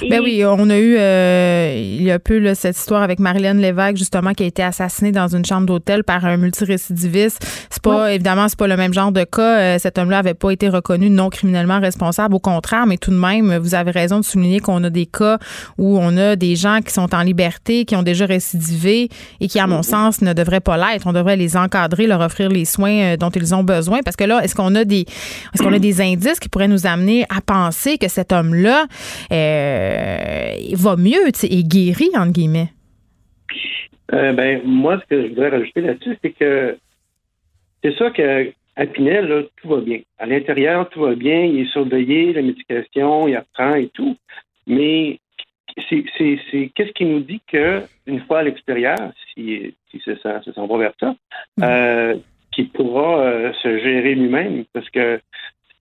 Ben 0.08 0.20
oui, 0.22 0.42
on 0.46 0.70
a 0.70 0.78
eu 0.78 0.96
euh, 0.98 1.74
il 1.76 2.02
y 2.02 2.10
a 2.10 2.18
peu 2.18 2.38
là, 2.38 2.54
cette 2.54 2.76
histoire 2.76 3.02
avec 3.02 3.18
Marilyn 3.18 3.54
Lévesque 3.54 3.96
justement 3.96 4.32
qui 4.32 4.44
a 4.44 4.46
été 4.46 4.62
assassinée 4.62 5.12
dans 5.12 5.28
une 5.28 5.44
chambre 5.44 5.66
d'hôtel 5.66 6.04
par 6.04 6.24
un 6.24 6.36
multirécidiviste. 6.36 7.46
C'est 7.68 7.82
pas 7.82 8.12
évidemment 8.12 8.48
c'est 8.48 8.58
pas 8.58 8.66
le 8.66 8.76
même 8.76 8.94
genre 8.94 9.12
de 9.12 9.24
cas. 9.24 9.58
Euh, 9.58 9.78
cet 9.78 9.98
homme-là 9.98 10.18
avait 10.18 10.34
pas 10.34 10.50
été 10.50 10.68
reconnu 10.68 11.10
non 11.10 11.28
criminellement 11.28 11.80
responsable. 11.80 12.34
Au 12.34 12.38
contraire, 12.38 12.86
mais 12.86 12.96
tout 12.96 13.10
de 13.10 13.16
même, 13.16 13.56
vous 13.58 13.74
avez 13.74 13.90
raison 13.90 14.20
de 14.20 14.24
souligner 14.24 14.60
qu'on 14.60 14.82
a 14.84 14.90
des 14.90 15.06
cas 15.06 15.38
où 15.76 15.98
on 15.98 16.16
a 16.16 16.36
des 16.36 16.56
gens 16.56 16.80
qui 16.84 16.92
sont 16.92 17.14
en 17.14 17.22
liberté, 17.22 17.84
qui 17.84 17.96
ont 17.96 18.02
déjà 18.02 18.26
récidivé 18.26 19.08
et 19.40 19.48
qui, 19.48 19.58
à 19.58 19.66
mon 19.66 19.80
mm-hmm. 19.80 19.82
sens, 19.82 20.22
ne 20.22 20.32
devraient 20.32 20.60
pas 20.60 20.76
l'être. 20.76 21.06
On 21.06 21.12
devrait 21.12 21.36
les 21.36 21.56
encadrer, 21.56 22.06
leur 22.06 22.20
offrir 22.20 22.48
les 22.48 22.64
soins 22.64 23.00
euh, 23.00 23.16
dont 23.16 23.30
ils 23.30 23.54
ont 23.54 23.64
besoin. 23.64 24.00
Parce 24.04 24.16
que 24.16 24.24
là, 24.24 24.42
est-ce 24.42 24.54
qu'on 24.54 24.74
a 24.74 24.84
des 24.84 25.04
est-ce 25.54 25.62
qu'on 25.62 25.72
a 25.72 25.78
des 25.78 26.00
indices 26.00 26.40
qui 26.40 26.48
pourraient 26.48 26.68
nous 26.68 26.86
amener 26.86 27.24
à 27.24 27.40
penser 27.40 27.98
que 27.98 28.08
cet 28.08 28.32
homme-là 28.32 28.86
euh, 29.32 29.89
va 30.74 30.96
mieux 30.96 31.28
et 31.42 31.64
guéri, 31.64 32.08
entre 32.16 32.32
guillemets? 32.32 32.68
Euh, 34.12 34.32
ben, 34.32 34.60
moi, 34.64 35.00
ce 35.00 35.06
que 35.06 35.22
je 35.22 35.28
voudrais 35.28 35.50
rajouter 35.50 35.80
là-dessus, 35.82 36.16
c'est 36.22 36.32
que 36.32 36.76
c'est 37.82 37.96
ça 37.96 38.10
qu'à 38.10 38.86
Pinel, 38.86 39.46
tout 39.56 39.68
va 39.68 39.80
bien. 39.80 40.00
À 40.18 40.26
l'intérieur, 40.26 40.88
tout 40.90 41.00
va 41.00 41.14
bien, 41.14 41.44
il 41.44 41.60
est 41.60 41.72
surveillé, 41.72 42.32
la 42.32 42.42
médication, 42.42 43.28
il 43.28 43.36
apprend 43.36 43.74
et 43.74 43.88
tout. 43.88 44.16
Mais 44.66 45.18
c'est 45.88 46.04
qu'est-ce 46.74 46.92
qui 46.92 47.04
nous 47.04 47.20
dit 47.20 47.40
qu'une 47.46 48.20
fois 48.26 48.40
à 48.40 48.42
l'extérieur, 48.42 49.12
si, 49.32 49.74
si 49.90 50.02
ça 50.22 50.42
s'en 50.54 50.66
va 50.66 50.78
vers 50.78 50.92
ça, 50.98 51.14
mm. 51.56 51.62
euh, 51.62 52.16
qu'il 52.50 52.68
pourra 52.70 53.52
se 53.62 53.78
gérer 53.78 54.14
lui-même? 54.16 54.64
Parce 54.72 54.90
que 54.90 55.20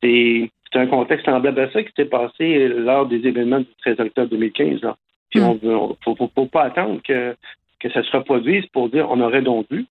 c'est 0.02 0.52
c'est 0.72 0.80
un 0.80 0.88
contexte 0.88 1.26
semblable 1.26 1.60
à 1.60 1.72
ça 1.72 1.84
qui 1.84 1.92
s'est 1.96 2.06
passé 2.06 2.68
lors 2.68 3.06
des 3.06 3.28
événements 3.28 3.60
du 3.60 3.68
13 3.82 4.00
octobre 4.00 4.30
2015. 4.30 4.82
Là. 4.82 4.98
Puis 5.30 5.40
hmm. 5.40 5.60
on 5.66 5.88
ne 6.14 6.16
faut, 6.16 6.46
pas 6.46 6.64
attendre 6.64 7.02
que, 7.04 7.36
que 7.80 7.90
ça 7.92 8.04
se 8.04 8.12
reproduise 8.16 8.66
pour 8.68 8.90
dire 8.90 9.10
on 9.10 9.20
aurait 9.22 9.42
donc 9.42 9.66
vu. 9.70 9.86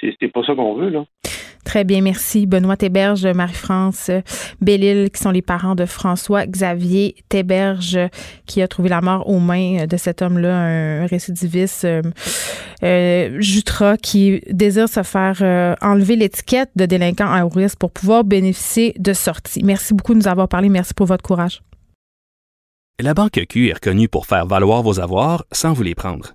C'est 0.00 0.28
pas 0.28 0.42
ça 0.44 0.54
qu'on 0.54 0.74
veut, 0.74 0.90
là. 0.90 1.04
Très 1.64 1.84
bien, 1.84 2.02
merci. 2.02 2.46
Benoît 2.46 2.76
Théberge, 2.76 3.26
Marie-France 3.26 4.10
Bellil, 4.60 5.10
qui 5.10 5.22
sont 5.22 5.30
les 5.30 5.42
parents 5.42 5.74
de 5.74 5.86
François 5.86 6.46
Xavier 6.46 7.16
Théberge, 7.28 7.98
qui 8.46 8.62
a 8.62 8.68
trouvé 8.68 8.90
la 8.90 9.00
mort 9.00 9.28
aux 9.28 9.40
mains 9.40 9.86
de 9.86 9.96
cet 9.96 10.22
homme-là, 10.22 10.54
un 10.54 11.06
récidiviste, 11.06 11.84
euh, 11.84 12.02
euh, 12.82 13.40
Jutra, 13.40 13.96
qui 13.96 14.42
désire 14.50 14.88
se 14.88 15.02
faire 15.02 15.38
euh, 15.40 15.74
enlever 15.80 16.16
l'étiquette 16.16 16.70
de 16.76 16.86
délinquant 16.86 17.26
à 17.26 17.42
risque 17.44 17.78
pour 17.78 17.90
pouvoir 17.90 18.24
bénéficier 18.24 18.94
de 18.98 19.12
sorties. 19.12 19.62
Merci 19.64 19.94
beaucoup 19.94 20.12
de 20.12 20.18
nous 20.18 20.28
avoir 20.28 20.48
parlé. 20.48 20.68
Merci 20.68 20.92
pour 20.94 21.06
votre 21.06 21.22
courage. 21.22 21.62
La 23.00 23.14
Banque 23.14 23.40
Q 23.48 23.70
est 23.70 23.74
reconnue 23.74 24.08
pour 24.08 24.26
faire 24.26 24.46
valoir 24.46 24.82
vos 24.82 25.00
avoirs 25.00 25.44
sans 25.50 25.72
vous 25.72 25.82
les 25.82 25.94
prendre. 25.94 26.34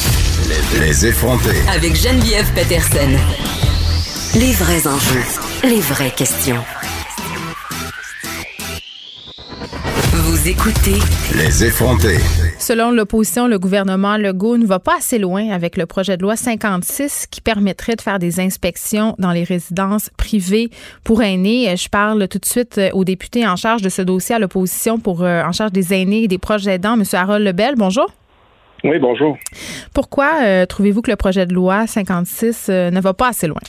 Les 0.81 1.05
effrontés. 1.05 1.61
Avec 1.73 1.95
Geneviève 1.95 2.51
Peterson. 2.53 3.09
Les 4.37 4.51
vrais 4.51 4.85
enjeux, 4.85 5.23
les 5.63 5.79
vraies 5.79 6.11
questions. 6.11 6.61
Vous 10.11 10.49
écoutez 10.49 10.97
Les 11.37 11.63
effrontés. 11.63 12.17
Selon 12.59 12.91
l'opposition, 12.91 13.47
le 13.47 13.59
gouvernement 13.59 14.17
Legault 14.17 14.57
ne 14.57 14.65
va 14.65 14.79
pas 14.79 14.97
assez 14.97 15.19
loin 15.19 15.49
avec 15.51 15.77
le 15.77 15.85
projet 15.85 16.17
de 16.17 16.23
loi 16.23 16.35
56 16.35 17.27
qui 17.31 17.39
permettrait 17.39 17.95
de 17.95 18.01
faire 18.01 18.19
des 18.19 18.41
inspections 18.41 19.15
dans 19.19 19.31
les 19.31 19.45
résidences 19.45 20.09
privées 20.17 20.69
pour 21.05 21.23
aînés. 21.23 21.73
Je 21.77 21.87
parle 21.87 22.27
tout 22.27 22.39
de 22.39 22.45
suite 22.45 22.77
au 22.91 23.05
député 23.05 23.47
en 23.47 23.55
charge 23.55 23.81
de 23.81 23.89
ce 23.89 24.01
dossier 24.01 24.35
à 24.35 24.39
l'opposition 24.39 24.99
pour 24.99 25.23
euh, 25.23 25.43
en 25.43 25.53
charge 25.53 25.71
des 25.71 25.93
aînés 25.93 26.23
et 26.23 26.27
des 26.27 26.39
proches 26.39 26.67
aidants, 26.67 26.95
M. 26.95 27.05
Harold 27.13 27.45
Lebel. 27.45 27.75
Bonjour. 27.77 28.11
Oui, 28.83 28.97
bonjour. 28.99 29.37
Pourquoi 29.93 30.41
euh, 30.43 30.65
trouvez-vous 30.65 31.01
que 31.01 31.11
le 31.11 31.17
projet 31.17 31.45
de 31.45 31.53
loi 31.53 31.85
56 31.85 32.69
euh, 32.69 32.89
ne 32.91 32.99
va 32.99 33.13
pas 33.13 33.27
assez 33.29 33.47
loin? 33.47 33.61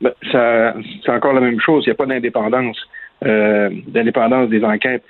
Ben, 0.00 0.12
ça, 0.32 0.74
c'est 1.04 1.12
encore 1.12 1.32
la 1.32 1.40
même 1.40 1.60
chose. 1.60 1.84
Il 1.86 1.90
n'y 1.90 1.92
a 1.92 1.94
pas 1.96 2.06
d'indépendance. 2.06 2.76
Euh, 3.24 3.70
d'indépendance 3.86 4.50
des 4.50 4.62
enquêtes. 4.64 5.04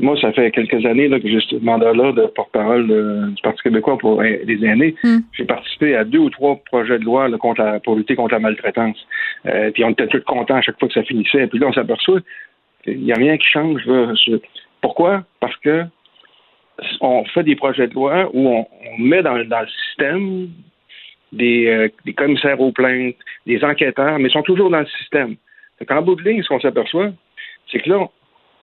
Moi, 0.00 0.16
ça 0.20 0.32
fait 0.32 0.50
quelques 0.52 0.84
années 0.86 1.08
là, 1.08 1.18
que 1.18 1.28
j'ai 1.28 1.40
ce 1.40 1.56
mandat-là 1.56 2.12
de 2.12 2.26
porte-parole 2.26 2.86
du 2.86 3.42
Parti 3.42 3.60
québécois 3.62 3.98
pour 3.98 4.22
les 4.22 4.64
aînés. 4.64 4.94
Mm. 5.02 5.18
J'ai 5.32 5.44
participé 5.44 5.96
à 5.96 6.04
deux 6.04 6.18
ou 6.20 6.30
trois 6.30 6.56
projets 6.66 6.98
de 6.98 7.04
loi 7.04 7.28
là, 7.28 7.38
contre 7.38 7.62
la- 7.62 7.80
pour 7.80 7.96
lutter 7.96 8.14
contre 8.14 8.34
la 8.34 8.38
maltraitance. 8.40 8.96
Puis 9.74 9.84
on 9.84 9.90
était 9.90 10.06
tous 10.06 10.20
contents 10.20 10.54
à 10.54 10.62
chaque 10.62 10.78
fois 10.78 10.88
que 10.88 10.94
ça 10.94 11.02
finissait. 11.02 11.46
Puis 11.48 11.58
là, 11.58 11.66
on 11.66 11.72
s'aperçoit 11.72 12.20
qu'il 12.84 13.00
n'y 13.02 13.12
a 13.12 13.16
rien 13.16 13.36
qui 13.36 13.48
change. 13.48 13.84
Là. 13.86 14.12
Pourquoi? 14.80 15.24
Parce 15.40 15.56
que 15.56 15.84
on 17.00 17.24
fait 17.26 17.42
des 17.42 17.56
projets 17.56 17.88
de 17.88 17.94
loi 17.94 18.28
où 18.32 18.48
on, 18.48 18.66
met 18.98 19.22
dans, 19.22 19.34
le 19.34 19.46
système 19.88 20.48
des, 21.32 21.66
euh, 21.66 21.88
des 22.04 22.14
commissaires 22.14 22.60
aux 22.60 22.72
plaintes, 22.72 23.16
des 23.46 23.62
enquêteurs, 23.62 24.18
mais 24.18 24.28
ils 24.28 24.32
sont 24.32 24.42
toujours 24.42 24.70
dans 24.70 24.80
le 24.80 24.86
système. 24.98 25.36
En 25.90 26.02
bout 26.02 26.14
de 26.14 26.22
ligne, 26.22 26.42
ce 26.42 26.48
qu'on 26.48 26.60
s'aperçoit, 26.60 27.10
c'est 27.70 27.80
que 27.80 27.90
là, 27.90 28.06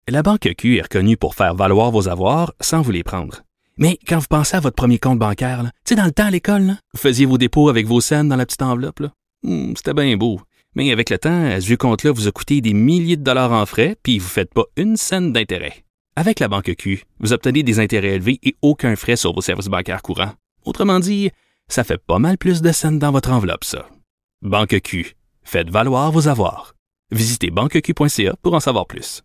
La 0.09 0.23
banque 0.23 0.49
Q 0.57 0.77
est 0.77 0.83
reconnue 0.83 1.16
pour 1.16 1.35
faire 1.35 1.55
valoir 1.55 1.90
vos 1.90 2.09
avoirs 2.09 2.53
sans 2.61 2.83
vous 2.83 2.92
les 2.92 3.03
prendre. 3.03 3.42
Mais 3.79 3.97
quand 4.07 4.18
vous 4.18 4.27
pensez 4.29 4.57
à 4.57 4.61
votre 4.61 4.77
premier 4.77 4.99
compte 4.99 5.18
bancaire, 5.18 5.62
tu 5.62 5.71
sais, 5.85 5.94
dans 5.94 6.05
le 6.05 6.11
temps 6.11 6.27
à 6.27 6.31
l'école, 6.31 6.73
vous 6.92 7.01
faisiez 7.01 7.27
vos 7.27 7.38
dépôts 7.38 7.68
avec 7.68 7.87
vos 7.87 8.01
scènes 8.01 8.29
dans 8.29 8.37
la 8.37 8.44
petite 8.44 8.62
enveloppe. 8.62 9.03
Hmm, 9.42 9.73
C'était 9.77 9.94
bien 9.94 10.16
beau. 10.16 10.40
Mais 10.75 10.90
avec 10.92 11.11
le 11.11 11.18
temps, 11.18 11.47
à 11.47 11.61
ce 11.61 11.75
compte-là 11.75 12.12
vous 12.12 12.29
a 12.29 12.33
coûté 12.33 12.61
des 12.61 12.75
milliers 12.75 13.16
de 13.16 13.23
dollars 13.23 13.53
en 13.53 13.64
frais, 13.66 13.97
puis 14.03 14.18
vous 14.18 14.29
faites 14.29 14.53
pas 14.53 14.64
une 14.77 14.97
scène 14.97 15.33
d'intérêt. 15.33 15.85
Avec 16.20 16.40
la 16.40 16.48
banque 16.48 16.74
Q, 16.74 17.04
vous 17.20 17.33
obtenez 17.33 17.62
des 17.62 17.78
intérêts 17.78 18.14
élevés 18.16 18.38
et 18.42 18.54
aucun 18.61 18.96
frais 18.96 19.14
sur 19.22 19.33
vos 19.37 19.40
services 19.40 19.68
bancaires 19.68 20.02
courants. 20.02 20.33
Autrement 20.66 20.98
dit, 20.98 21.31
ça 21.68 21.85
fait 21.85 22.00
pas 22.11 22.18
mal 22.18 22.38
plus 22.38 22.61
de 22.61 22.72
scènes 22.72 22.98
dans 22.98 23.12
votre 23.12 23.31
enveloppe, 23.31 23.62
ça. 23.62 23.87
Banque 24.42 24.81
Q, 24.83 25.12
faites 25.44 25.70
valoir 25.70 26.11
vos 26.11 26.26
avoirs. 26.26 26.74
Visitez 27.12 27.50
banqueq.ca 27.50 28.35
pour 28.42 28.54
en 28.54 28.61
savoir 28.61 28.87
plus. 28.88 29.22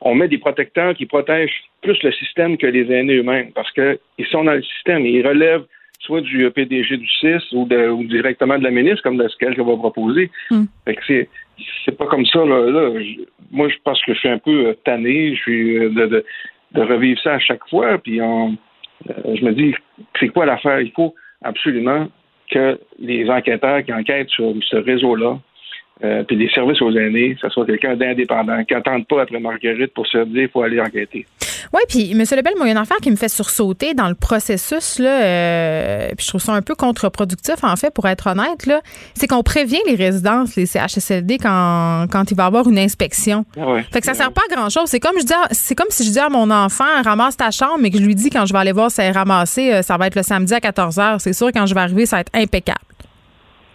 on 0.00 0.14
met 0.14 0.28
des 0.28 0.38
protecteurs 0.38 0.94
qui 0.94 1.04
protègent 1.06 1.60
plus 1.82 1.98
le 2.02 2.12
système 2.12 2.56
que 2.56 2.66
les 2.66 2.86
aînés 2.90 3.16
eux-mêmes, 3.18 3.52
parce 3.52 3.70
qu'ils 3.72 4.26
sont 4.30 4.44
dans 4.44 4.54
le 4.54 4.62
système 4.62 5.04
et 5.04 5.10
ils 5.10 5.26
relèvent 5.26 5.66
soit 6.00 6.20
du 6.22 6.44
euh, 6.44 6.50
PDG 6.50 6.96
du 6.96 7.08
CIS 7.20 7.42
ou, 7.52 7.66
de- 7.66 7.90
ou 7.90 8.04
directement 8.04 8.56
de 8.56 8.62
la 8.64 8.70
ministre, 8.70 9.02
comme 9.02 9.18
de 9.18 9.28
ce 9.28 9.36
qu'elle 9.36 9.56
va 9.60 9.76
proposer. 9.76 10.30
Mm. 10.50 10.64
Fait 10.86 10.94
que 10.94 11.26
c'est 11.84 11.96
pas 11.96 12.06
comme 12.06 12.24
ça. 12.26 12.44
Là, 12.44 12.70
là. 12.70 13.00
Je- 13.00 13.22
moi, 13.50 13.68
je 13.68 13.76
pense 13.84 14.00
que 14.04 14.12
je 14.14 14.18
suis 14.18 14.28
un 14.28 14.38
peu 14.38 14.66
euh, 14.68 14.74
tanné 14.84 15.34
je 15.34 15.40
suis 15.40 15.76
euh, 15.78 15.88
de, 15.90 16.06
de, 16.06 16.24
de 16.72 16.82
revivre 16.82 17.20
ça 17.22 17.34
à 17.34 17.38
chaque 17.38 17.66
fois. 17.68 17.98
Puis 17.98 18.20
on- 18.20 18.56
euh, 19.08 19.36
je 19.36 19.44
me 19.44 19.52
dis, 19.52 19.74
c'est 20.18 20.28
quoi 20.28 20.46
l'affaire? 20.46 20.80
Il 20.80 20.92
faut 20.92 21.14
absolument 21.42 22.08
que 22.50 22.78
les 22.98 23.28
enquêteurs 23.30 23.82
qui 23.84 23.92
enquêtent 23.92 24.30
sur 24.30 24.54
ce 24.62 24.76
réseau-là, 24.76 25.38
euh, 26.04 26.22
puis 26.24 26.36
les 26.36 26.48
services 26.50 26.80
aux 26.82 26.92
aînés, 26.96 27.36
ça 27.40 27.50
soit 27.50 27.66
quelqu'un 27.66 27.96
d'indépendant, 27.96 28.62
qui 28.64 28.74
n'attende 28.74 29.06
pas 29.06 29.22
après 29.22 29.40
Marguerite 29.40 29.92
pour 29.94 30.06
se 30.06 30.18
dire 30.24 30.42
qu'il 30.42 30.48
faut 30.50 30.62
aller 30.62 30.80
enquêter. 30.80 31.26
Oui, 31.72 31.80
puis 31.88 32.12
M. 32.12 32.18
Lebel, 32.18 32.52
moi, 32.56 32.66
il 32.66 32.68
y 32.68 32.70
a 32.70 32.72
une 32.72 32.78
affaire 32.78 32.96
qui 32.98 33.10
me 33.10 33.16
fait 33.16 33.28
sursauter 33.28 33.92
dans 33.94 34.08
le 34.08 34.14
processus, 34.14 34.98
là, 35.00 35.22
euh, 35.22 36.08
puis 36.16 36.24
je 36.24 36.28
trouve 36.28 36.40
ça 36.40 36.52
un 36.54 36.62
peu 36.62 36.74
contre-productif, 36.74 37.56
en 37.62 37.74
fait, 37.76 37.92
pour 37.92 38.06
être 38.08 38.28
honnête, 38.28 38.64
là, 38.66 38.80
c'est 39.14 39.26
qu'on 39.26 39.42
prévient 39.42 39.80
les 39.86 39.96
résidences, 39.96 40.54
les 40.56 40.66
CHSLD, 40.66 41.38
quand, 41.38 42.06
quand 42.10 42.30
il 42.30 42.36
va 42.36 42.44
y 42.44 42.46
avoir 42.46 42.68
une 42.68 42.78
inspection. 42.78 43.44
Ah 43.60 43.72
ouais. 43.72 43.82
Fait 43.92 44.00
que 44.00 44.06
ça 44.06 44.14
sert 44.14 44.32
pas 44.32 44.42
à 44.50 44.54
grand 44.54 44.68
chose. 44.70 44.84
C'est 44.86 45.00
comme 45.00 45.18
je 45.18 45.24
dis, 45.24 45.32
à- 45.32 45.48
c'est 45.50 45.74
comme 45.74 45.88
si 45.90 46.04
je 46.06 46.12
dis 46.12 46.18
à 46.18 46.28
mon 46.28 46.50
enfant, 46.50 46.84
ramasse 47.04 47.36
ta 47.36 47.50
chambre, 47.50 47.78
mais 47.80 47.90
que 47.90 47.98
je 47.98 48.04
lui 48.04 48.14
dis 48.14 48.30
quand 48.30 48.46
je 48.46 48.52
vais 48.52 48.58
aller 48.60 48.72
voir 48.72 48.90
si 48.90 49.00
elle 49.00 49.08
est 49.08 49.18
ramassée, 49.18 49.72
euh, 49.72 49.82
ça 49.82 49.96
va 49.96 50.06
être 50.06 50.14
le 50.16 50.22
samedi 50.22 50.54
à 50.54 50.60
14 50.60 50.96
h. 50.96 51.18
C'est 51.18 51.32
sûr, 51.32 51.48
quand 51.52 51.66
je 51.66 51.74
vais 51.74 51.80
arriver, 51.80 52.06
ça 52.06 52.16
va 52.16 52.20
être 52.20 52.34
impeccable. 52.34 52.78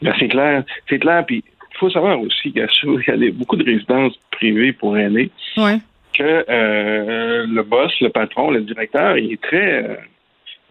Ben, 0.02 0.14
c'est 0.20 0.28
clair. 0.28 0.64
C'est 0.90 1.00
clair. 1.00 1.24
Puis 1.26 1.44
faut 1.84 1.90
savoir 2.00 2.20
aussi 2.22 2.52
qu'il 2.52 2.58
y 2.58 2.62
a, 2.62 2.68
sur- 2.70 3.00
il 3.02 3.08
y 3.08 3.12
a 3.12 3.18
des- 3.18 3.32
beaucoup 3.32 3.56
de 3.56 3.64
résidences 3.66 4.16
privées 4.32 4.74
pour 4.74 4.98
aînés 4.98 5.30
Ouais. 5.58 5.78
que 6.18 6.46
euh, 6.50 7.46
le 7.48 7.64
boss, 7.64 7.92
le 8.02 8.10
patron, 8.10 8.52
le 8.52 8.62
directeur, 8.62 9.18
il 9.18 9.34
est 9.34 9.42
très, 9.42 9.84
euh, 9.84 9.96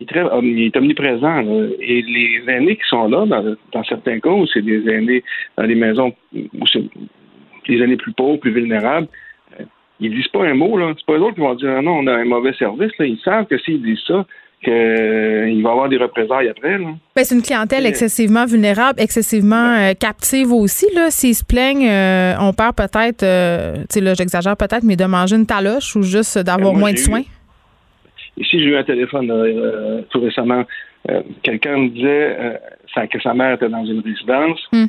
il 0.01 0.05
est 0.05 0.11
très, 0.12 0.22
om- 0.22 0.44
il 0.44 0.62
est 0.66 0.77
omniprésent. 0.77 1.42
là. 1.42 1.66
Et 1.81 2.03
les 2.03 2.42
aînés 2.48 2.77
qui 2.77 2.87
sont 2.88 3.09
là, 3.09 3.27
dans, 3.27 3.44
dans 3.72 3.85
certains 3.85 4.18
cas, 4.20 4.31
où 4.31 4.46
c'est 4.46 4.62
des 4.62 4.88
aînés 4.88 5.22
dans 5.57 5.66
des 5.66 5.75
maisons 5.75 6.12
où 6.35 6.66
c'est 6.72 6.83
les 7.68 7.81
aînés 7.83 7.96
plus 7.96 8.12
pauvres, 8.12 8.38
plus 8.40 8.53
vulnérables, 8.53 9.09
euh, 9.61 9.64
ils 10.01 10.12
disent 10.14 10.29
pas 10.29 10.44
un 10.44 10.55
mot. 10.55 10.77
là. 10.77 10.92
C'est 10.96 11.07
pas 11.07 11.14
eux 11.18 11.22
autres 11.22 11.35
qui 11.35 11.40
vont 11.40 11.55
dire 11.55 11.75
ah 11.79 11.83
non, 11.83 11.98
on 11.98 12.07
a 12.09 12.14
un 12.14 12.25
mauvais 12.25 12.53
service. 12.55 12.92
Là. 12.98 13.07
Ils 13.07 13.18
savent 13.20 13.46
que 13.46 13.59
s'ils 13.59 13.83
disent 13.83 14.03
ça, 14.07 14.25
qu'il 14.62 15.62
va 15.62 15.68
y 15.68 15.72
avoir 15.72 15.88
des 15.88 15.96
représailles 15.96 16.48
après. 16.48 16.79
Ben, 16.79 17.25
c'est 17.25 17.35
une 17.35 17.42
clientèle 17.42 17.85
excessivement 17.87 18.46
vulnérable, 18.46 19.01
excessivement 19.01 19.75
euh, 19.77 19.92
captive 19.94 20.53
aussi. 20.53 20.87
Là. 20.94 21.11
S'ils 21.11 21.35
se 21.35 21.44
plaignent, 21.44 21.88
euh, 21.88 22.35
on 22.40 22.53
perd 22.53 22.77
peut-être, 22.77 23.22
euh, 23.22 23.77
tu 23.83 23.85
sais, 23.90 24.01
là, 24.01 24.14
j'exagère 24.14 24.57
peut-être, 24.57 24.85
mais 24.85 24.96
de 24.96 25.05
manger 25.05 25.37
une 25.37 25.46
taloche 25.46 25.96
ou 25.96 26.03
juste 26.03 26.38
d'avoir 26.38 26.72
moi, 26.72 26.81
moins 26.81 26.92
de 26.92 26.96
eu- 26.98 27.01
soins. 27.03 27.22
Ici, 28.37 28.59
j'ai 28.61 28.64
eu 28.66 28.77
un 28.77 28.85
téléphone 28.85 29.31
euh, 29.31 30.03
tout 30.11 30.20
récemment. 30.20 30.64
Euh, 31.11 31.22
Quelqu'un 31.42 31.77
me 31.77 31.88
disait 31.88 32.37
euh, 32.40 32.53
sa- 32.94 33.07
que 33.07 33.20
sa 33.20 33.35
mère 33.35 33.55
était 33.55 33.68
dans 33.68 33.85
une 33.85 34.01
résidence. 34.01 34.61
Hmm. 34.72 34.87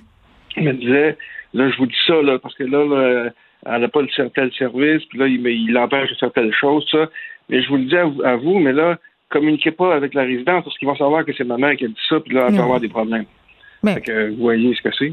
Il 0.55 0.63
me 0.63 0.73
disait, 0.73 1.17
là, 1.53 1.69
je 1.69 1.77
vous 1.77 1.87
dis 1.87 1.95
ça, 2.07 2.21
là, 2.21 2.37
parce 2.39 2.55
que 2.55 2.63
là, 2.63 2.85
là, 2.85 3.29
elle 3.65 3.81
n'a 3.81 3.87
pas 3.87 4.01
le 4.01 4.07
cer- 4.07 4.31
tel 4.33 4.51
service, 4.53 5.03
puis 5.09 5.19
là, 5.19 5.27
il, 5.27 5.45
il 5.47 5.71
l'empêche 5.73 6.09
de 6.11 6.15
faire 6.15 6.31
telle 6.31 6.53
chose, 6.53 6.85
ça. 6.91 7.09
Mais 7.49 7.61
je 7.61 7.67
vous 7.69 7.77
le 7.77 7.85
dis 7.85 7.97
à 7.97 8.35
vous, 8.35 8.59
mais 8.59 8.71
là, 8.71 8.97
communiquez 9.33 9.71
pas 9.71 9.95
avec 9.95 10.13
la 10.13 10.21
résidence, 10.23 10.63
parce 10.63 10.77
qu'ils 10.77 10.87
vont 10.87 10.95
savoir 10.95 11.25
que 11.25 11.33
c'est 11.33 11.43
ma 11.43 11.57
mère 11.57 11.75
qui 11.75 11.85
a 11.85 11.87
dit 11.87 11.95
ça, 12.07 12.19
puis 12.19 12.35
là, 12.35 12.45
elle 12.49 12.55
va 12.55 12.63
avoir 12.63 12.79
des 12.79 12.87
problèmes. 12.89 13.25
Mais- 13.81 13.95
Fait 13.95 14.01
que 14.01 14.29
vous 14.29 14.37
voyez 14.37 14.73
ce 14.75 14.81
que 14.81 14.91
c'est- 14.95 15.11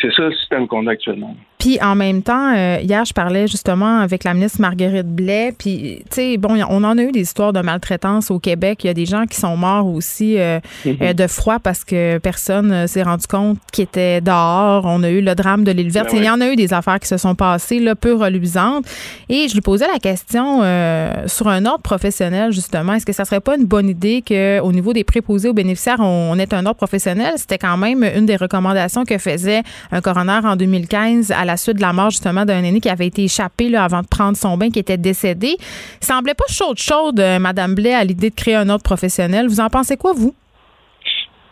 c'est 0.00 0.12
ça 0.12 0.22
le 0.22 0.32
système 0.32 0.66
qu'on 0.66 0.86
a 0.86 0.92
actuellement. 0.92 1.36
Puis 1.66 1.80
en 1.82 1.96
même 1.96 2.22
temps, 2.22 2.54
euh, 2.54 2.78
hier, 2.80 3.04
je 3.04 3.12
parlais 3.12 3.48
justement 3.48 3.98
avec 3.98 4.22
la 4.22 4.34
ministre 4.34 4.60
Marguerite 4.60 5.08
Blais. 5.08 5.52
Puis, 5.58 6.04
tu 6.08 6.14
sais, 6.14 6.36
bon, 6.36 6.56
on 6.70 6.84
en 6.84 6.96
a 6.96 7.02
eu 7.02 7.10
des 7.10 7.22
histoires 7.22 7.52
de 7.52 7.60
maltraitance 7.60 8.30
au 8.30 8.38
Québec. 8.38 8.84
Il 8.84 8.86
y 8.86 8.90
a 8.90 8.94
des 8.94 9.04
gens 9.04 9.26
qui 9.26 9.36
sont 9.36 9.56
morts 9.56 9.88
aussi 9.88 10.38
euh, 10.38 10.60
euh, 10.86 11.12
de 11.12 11.26
froid 11.26 11.58
parce 11.58 11.82
que 11.82 12.18
personne 12.18 12.86
s'est 12.86 13.02
rendu 13.02 13.26
compte 13.26 13.58
qu'ils 13.72 13.82
étaient 13.82 14.20
dehors. 14.20 14.84
On 14.84 15.02
a 15.02 15.10
eu 15.10 15.20
le 15.20 15.34
drame 15.34 15.64
de 15.64 15.72
l'île 15.72 15.90
verte. 15.90 16.12
Ben 16.12 16.18
Il 16.18 16.24
y 16.24 16.30
en 16.30 16.40
a 16.40 16.52
eu 16.52 16.54
des 16.54 16.72
affaires 16.72 17.00
qui 17.00 17.08
se 17.08 17.16
sont 17.16 17.34
passées, 17.34 17.80
là, 17.80 17.96
peu 17.96 18.14
reluisantes. 18.14 18.84
Et 19.28 19.48
je 19.48 19.54
lui 19.54 19.60
posais 19.60 19.88
la 19.92 19.98
question 19.98 20.60
euh, 20.62 21.26
sur 21.26 21.48
un 21.48 21.66
ordre 21.66 21.82
professionnel, 21.82 22.52
justement. 22.52 22.92
Est-ce 22.92 23.06
que 23.06 23.12
ça 23.12 23.24
serait 23.24 23.40
pas 23.40 23.56
une 23.56 23.66
bonne 23.66 23.88
idée 23.88 24.22
qu'au 24.24 24.70
niveau 24.70 24.92
des 24.92 25.02
préposés 25.02 25.48
aux 25.48 25.52
bénéficiaires, 25.52 25.98
on, 25.98 26.30
on 26.30 26.38
ait 26.38 26.54
un 26.54 26.64
ordre 26.64 26.78
professionnel? 26.78 27.34
C'était 27.38 27.58
quand 27.58 27.76
même 27.76 28.04
une 28.04 28.24
des 28.24 28.36
recommandations 28.36 29.04
que 29.04 29.18
faisait 29.18 29.64
un 29.90 30.00
coroner 30.00 30.42
en 30.44 30.54
2015 30.54 31.32
à 31.32 31.44
la 31.44 31.55
suite 31.56 31.76
de 31.76 31.82
la 31.82 31.92
mort, 31.92 32.10
justement, 32.10 32.44
d'un 32.44 32.62
aîné 32.62 32.80
qui 32.80 32.88
avait 32.88 33.06
été 33.06 33.24
échappé 33.24 33.68
là, 33.68 33.84
avant 33.84 34.02
de 34.02 34.06
prendre 34.06 34.36
son 34.36 34.56
bain, 34.56 34.70
qui 34.70 34.78
était 34.78 34.96
décédé. 34.96 35.56
Il 36.00 36.06
semblait 36.06 36.34
pas 36.34 36.44
chaude 36.48 36.78
chaude, 36.78 37.20
euh, 37.20 37.38
Madame 37.38 37.74
Blais, 37.74 37.94
à 37.94 38.04
l'idée 38.04 38.30
de 38.30 38.34
créer 38.34 38.54
un 38.54 38.68
ordre 38.68 38.82
professionnel. 38.84 39.48
Vous 39.48 39.60
en 39.60 39.68
pensez 39.68 39.96
quoi, 39.96 40.12
vous? 40.12 40.34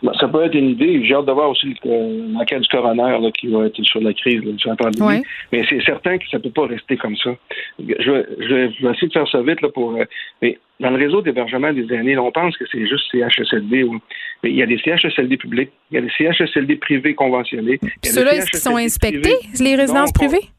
Ben, 0.05 0.13
ça 0.19 0.27
peut 0.27 0.43
être 0.45 0.53
une 0.53 0.69
idée. 0.69 1.03
J'ai 1.03 1.15
hâte 1.15 1.25
de 1.25 1.31
voir 1.31 1.49
aussi 1.49 1.75
l'enquête 1.83 2.61
du 2.61 2.67
coroner 2.67 3.17
là, 3.19 3.31
qui 3.31 3.47
va 3.47 3.65
être 3.65 3.83
sur 3.83 3.99
la 4.01 4.13
crise, 4.13 4.41
sur 4.57 4.69
la 4.69 4.75
pandémie. 4.75 5.23
Mais 5.51 5.65
c'est 5.67 5.81
certain 5.83 6.19
que 6.19 6.27
ça 6.29 6.37
ne 6.37 6.43
peut 6.43 6.51
pas 6.51 6.67
rester 6.67 6.95
comme 6.95 7.15
ça. 7.17 7.31
Je 7.79 8.11
vais, 8.11 8.25
je, 8.39 8.53
vais, 8.53 8.91
essayer 8.91 9.07
de 9.07 9.13
faire 9.13 9.27
ça 9.27 9.41
vite 9.41 9.61
là, 9.61 9.69
pour. 9.69 9.95
Euh, 9.95 10.05
mais 10.43 10.59
dans 10.79 10.91
le 10.91 10.97
réseau 10.97 11.23
d'hébergement 11.23 11.73
des 11.73 11.91
aînés, 11.91 12.15
on 12.19 12.31
pense 12.31 12.55
que 12.55 12.65
c'est 12.71 12.85
juste 12.85 13.11
CHSLD. 13.11 13.83
mais 14.43 14.51
il 14.51 14.55
y 14.55 14.61
a 14.61 14.67
des 14.67 14.77
CHSLD 14.77 15.37
publics, 15.37 15.71
il 15.89 15.95
y 15.95 15.97
a 15.97 16.01
des 16.01 16.11
CHSLD 16.15 16.75
privés 16.75 17.15
conventionnés. 17.15 17.79
Ceux-là, 18.03 18.45
qui 18.45 18.57
sont 18.57 18.77
inspectés, 18.77 19.37
les 19.59 19.75
résidences 19.75 20.11
privées? 20.11 20.49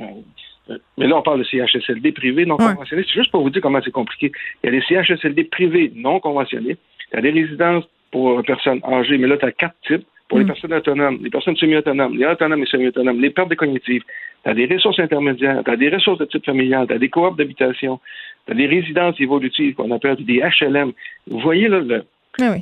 Euh, 0.00 0.78
mais 0.98 1.06
là, 1.06 1.18
on 1.18 1.22
parle 1.22 1.38
de 1.38 1.44
CHSLD 1.44 2.10
privés 2.10 2.46
non 2.46 2.56
conventionnés. 2.56 3.04
C'est 3.06 3.20
juste 3.20 3.30
pour 3.30 3.42
vous 3.42 3.50
dire 3.50 3.62
comment 3.62 3.80
c'est 3.84 3.92
compliqué. 3.92 4.32
Il 4.64 4.72
y 4.72 4.76
a 4.76 4.80
des 4.80 4.84
CHSLD 4.88 5.44
privés 5.44 5.92
non 5.94 6.18
conventionnés. 6.18 6.76
Il 7.12 7.16
y 7.16 7.18
a 7.18 7.20
des 7.20 7.30
résidences 7.30 7.84
pour 8.12 8.36
les 8.36 8.44
personnes 8.44 8.80
âgées, 8.84 9.18
mais 9.18 9.26
là, 9.26 9.36
tu 9.36 9.46
as 9.46 9.52
quatre 9.52 9.74
types. 9.86 10.06
Pour 10.28 10.38
les 10.38 10.44
mm. 10.44 10.48
personnes 10.48 10.72
autonomes, 10.72 11.18
les 11.22 11.30
personnes 11.30 11.56
semi-autonomes, 11.56 12.16
les 12.16 12.24
autonomes 12.24 12.62
et 12.62 12.66
semi-autonomes, 12.66 13.20
les 13.20 13.30
pertes 13.30 13.50
de 13.50 13.54
cognitives, 13.54 14.02
tu 14.44 14.50
as 14.50 14.54
des 14.54 14.66
ressources 14.66 14.98
intermédiaires, 14.98 15.62
tu 15.64 15.70
as 15.70 15.76
des 15.76 15.90
ressources 15.90 16.18
de 16.20 16.24
type 16.24 16.46
familial, 16.46 16.86
tu 16.86 16.94
as 16.94 16.98
des 16.98 17.10
coops 17.10 17.36
d'habitation, 17.36 18.00
tu 18.46 18.52
as 18.52 18.54
des 18.54 18.66
résidences 18.66 19.20
évolutives 19.20 19.74
qu'on 19.74 19.90
appelle 19.90 20.16
des 20.24 20.42
HLM. 20.60 20.92
Vous 21.26 21.40
voyez, 21.40 21.68
là, 21.68 21.80
le, 21.80 22.04
ah 22.40 22.54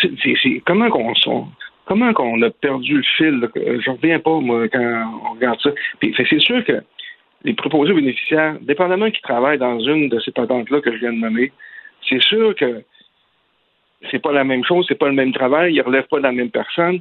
c'est, 0.00 0.62
comment 0.64 0.88
qu'on 0.88 1.12
comment 1.84 2.12
qu'on 2.12 2.40
a 2.42 2.50
perdu 2.50 2.96
le 2.96 3.02
fil. 3.02 3.48
Je 3.54 3.90
reviens 3.90 4.18
pas, 4.18 4.40
moi, 4.40 4.68
quand 4.68 5.20
on 5.26 5.34
regarde 5.34 5.60
ça. 5.60 5.70
Puis, 6.00 6.14
c'est 6.16 6.40
sûr 6.40 6.64
que 6.64 6.82
les 7.44 7.54
proposés 7.54 7.92
bénéficiaires, 7.92 8.56
dépendamment 8.60 9.10
qui 9.10 9.20
travaillent 9.22 9.58
dans 9.58 9.78
une 9.78 10.08
de 10.08 10.18
ces 10.20 10.32
patentes-là 10.32 10.80
que 10.80 10.92
je 10.92 10.98
viens 10.98 11.12
de 11.12 11.18
nommer, 11.18 11.52
c'est 12.08 12.22
sûr 12.22 12.54
que 12.54 12.82
c'est 14.10 14.20
pas 14.20 14.32
la 14.32 14.44
même 14.44 14.64
chose, 14.64 14.84
c'est 14.88 14.98
pas 14.98 15.08
le 15.08 15.14
même 15.14 15.32
travail, 15.32 15.74
il 15.74 15.82
relève 15.82 16.06
pas 16.06 16.18
de 16.18 16.22
la 16.22 16.32
même 16.32 16.50
personne. 16.50 17.00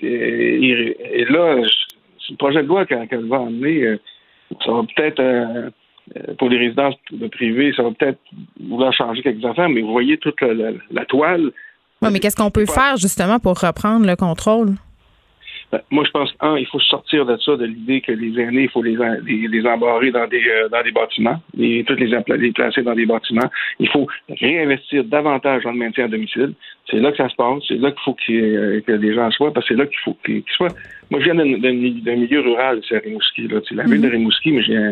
Et, 0.00 1.24
là, 1.28 1.56
le 1.56 2.36
projet 2.36 2.62
de 2.62 2.68
loi 2.68 2.86
qu'elle 2.86 3.26
va 3.26 3.38
amener, 3.38 3.82
euh, 3.82 4.00
ça 4.64 4.72
va 4.72 4.82
peut-être 4.82 5.20
euh, 5.20 5.70
euh, 6.16 6.34
pour 6.38 6.48
les 6.48 6.58
résidences 6.58 6.94
privées, 7.32 7.72
ça 7.76 7.82
va 7.82 7.90
peut-être 7.90 8.20
vouloir 8.60 8.92
changer 8.92 9.22
quelques 9.22 9.44
affaires, 9.44 9.68
mais 9.68 9.80
vous 9.80 9.92
voyez 9.92 10.16
toute 10.18 10.40
la, 10.40 11.04
toile. 11.06 11.50
Oui, 12.00 12.08
mais 12.12 12.20
qu'est-ce 12.20 12.36
qu'on 12.36 12.50
peut 12.50 12.66
faire 12.66 12.96
justement 12.96 13.38
pour 13.40 13.58
reprendre 13.58 14.06
le 14.06 14.14
contrôle? 14.14 14.74
Ben, 15.70 15.80
moi, 15.90 16.04
je 16.06 16.10
pense, 16.10 16.34
un, 16.40 16.56
il 16.56 16.66
faut 16.66 16.80
sortir 16.80 17.26
de 17.26 17.36
ça, 17.36 17.56
de 17.56 17.66
l'idée 17.66 18.00
que 18.00 18.12
les 18.12 18.40
aînés, 18.40 18.62
il 18.62 18.68
faut 18.70 18.82
les, 18.82 18.96
les, 19.26 19.66
embarrer 19.66 20.10
dans 20.10 20.26
des, 20.26 20.42
euh, 20.48 20.68
dans 20.70 20.82
des 20.82 20.92
bâtiments, 20.92 21.36
et 21.58 21.84
toutes 21.86 22.00
les, 22.00 22.16
les 22.38 22.52
placer 22.52 22.82
dans 22.82 22.94
des 22.94 23.04
bâtiments. 23.04 23.50
Il 23.78 23.88
faut 23.90 24.06
réinvestir 24.30 25.04
davantage 25.04 25.64
dans 25.64 25.72
le 25.72 25.76
maintien 25.76 26.06
à 26.06 26.08
domicile. 26.08 26.54
C'est 26.90 27.00
là 27.00 27.10
que 27.10 27.18
ça 27.18 27.28
se 27.28 27.34
passe. 27.34 27.62
C'est 27.68 27.76
là 27.76 27.90
qu'il 27.90 28.00
faut 28.02 28.16
euh, 28.30 28.80
que 28.80 28.92
des 28.92 29.14
gens 29.14 29.30
soient, 29.30 29.52
parce 29.52 29.68
que 29.68 29.74
c'est 29.74 29.78
là 29.78 29.86
qu'il 29.86 29.98
faut 30.02 30.16
qu'ils 30.24 30.42
soient. 30.56 30.72
Moi, 31.10 31.20
je 31.20 31.24
viens 31.24 31.34
d'un 31.34 32.16
milieu 32.16 32.40
rural, 32.40 32.80
c'est 32.88 32.98
Rimouski, 32.98 33.48
là. 33.48 33.60
C'est 33.68 33.74
la 33.74 33.84
ville 33.84 34.00
de 34.00 34.08
mm-hmm. 34.08 34.12
Rimouski, 34.12 34.52
mais 34.52 34.62
j'ai 34.62 34.88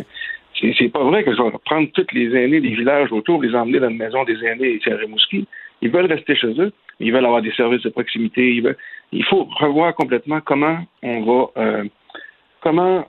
c'est 0.79 0.89
pas 0.89 1.05
vrai 1.05 1.22
que 1.22 1.35
je 1.35 1.43
vais 1.43 1.51
prendre 1.64 1.89
tous 1.93 2.07
les 2.12 2.35
aînés 2.35 2.61
des 2.61 2.74
villages 2.74 3.12
autour, 3.12 3.43
les 3.43 3.55
emmener 3.55 3.79
dans 3.79 3.91
une 3.91 3.99
maison 3.99 4.24
des 4.24 4.43
aînés 4.45 4.77
ici 4.77 4.91
à 4.91 4.97
Rimouski. 4.97 5.47
Ils 5.87 5.93
veulent 5.93 6.12
rester 6.12 6.34
chez 6.34 6.53
eux. 6.61 6.72
Ils 6.99 7.12
veulent 7.12 7.24
avoir 7.24 7.43
des 7.43 7.53
services 7.53 7.82
de 7.82 7.91
proximité. 7.91 8.62
Il 9.12 9.24
faut 9.24 9.45
revoir 9.45 9.95
complètement 9.95 10.41
comment 10.41 10.78
on 11.03 11.20
va 11.22 11.62
euh, 11.62 11.84
comment 12.61 13.07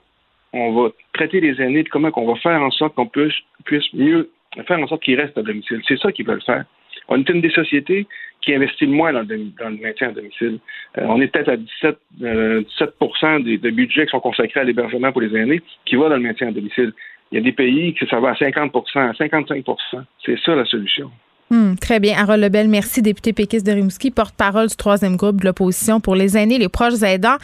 on 0.52 0.72
va 0.72 0.90
traiter 1.12 1.40
les 1.40 1.60
aînés, 1.60 1.84
comment 1.84 2.10
on 2.14 2.32
va 2.32 2.36
faire 2.36 2.62
en 2.62 2.70
sorte 2.70 2.94
qu'on 2.94 3.06
puisse, 3.06 3.34
puisse 3.64 3.92
mieux 3.92 4.30
faire 4.66 4.78
en 4.78 4.86
sorte 4.86 5.02
qu'ils 5.02 5.20
restent 5.20 5.36
à 5.36 5.42
domicile. 5.42 5.80
C'est 5.88 5.98
ça 5.98 6.12
qu'ils 6.12 6.26
veulent 6.26 6.42
faire. 6.42 6.64
On 7.08 7.18
est 7.18 7.28
une 7.28 7.40
des 7.40 7.50
sociétés 7.50 8.06
qui 8.40 8.54
investit 8.54 8.86
le 8.86 8.92
moins 8.92 9.12
dans 9.12 9.26
le, 9.26 9.80
maintien 9.82 10.08
à 10.08 10.12
domicile. 10.12 10.58
Euh, 10.98 11.06
on 11.08 11.20
est 11.20 11.26
peut-être 11.26 11.48
à 11.48 11.56
17, 11.56 11.98
euh, 12.22 12.62
17 12.62 13.44
des, 13.44 13.58
de 13.58 13.70
budgets 13.70 14.06
qui 14.06 14.10
sont 14.10 14.20
consacrés 14.20 14.60
à 14.60 14.64
l'hébergement 14.64 15.10
pour 15.10 15.22
les 15.22 15.34
aînés 15.36 15.60
qui 15.84 15.96
vont 15.96 16.08
dans 16.08 16.16
le 16.16 16.22
maintien 16.22 16.48
à 16.48 16.52
domicile. 16.52 16.92
Il 17.32 17.36
y 17.36 17.38
a 17.38 17.44
des 17.44 17.52
pays 17.52 17.94
que 17.94 18.06
ça 18.06 18.20
va 18.20 18.30
à 18.30 18.36
50 18.36 18.74
à 18.94 19.12
55 19.14 19.64
C'est 20.24 20.38
ça 20.40 20.54
la 20.54 20.64
solution. 20.64 21.10
Hmm, 21.50 21.76
très 21.76 21.98
bien. 21.98 22.14
Harold 22.18 22.42
Lebel, 22.42 22.68
merci, 22.68 23.00
député 23.00 23.32
péquiste 23.32 23.64
de 23.64 23.72
Rimouski, 23.72 24.10
porte-parole 24.10 24.68
du 24.68 24.76
troisième 24.76 25.16
groupe 25.16 25.40
de 25.40 25.46
l'opposition 25.46 25.98
pour 25.98 26.14
les 26.14 26.36
aînés, 26.36 26.58
les 26.58 26.68
proches 26.68 27.02
aidants. 27.02 27.36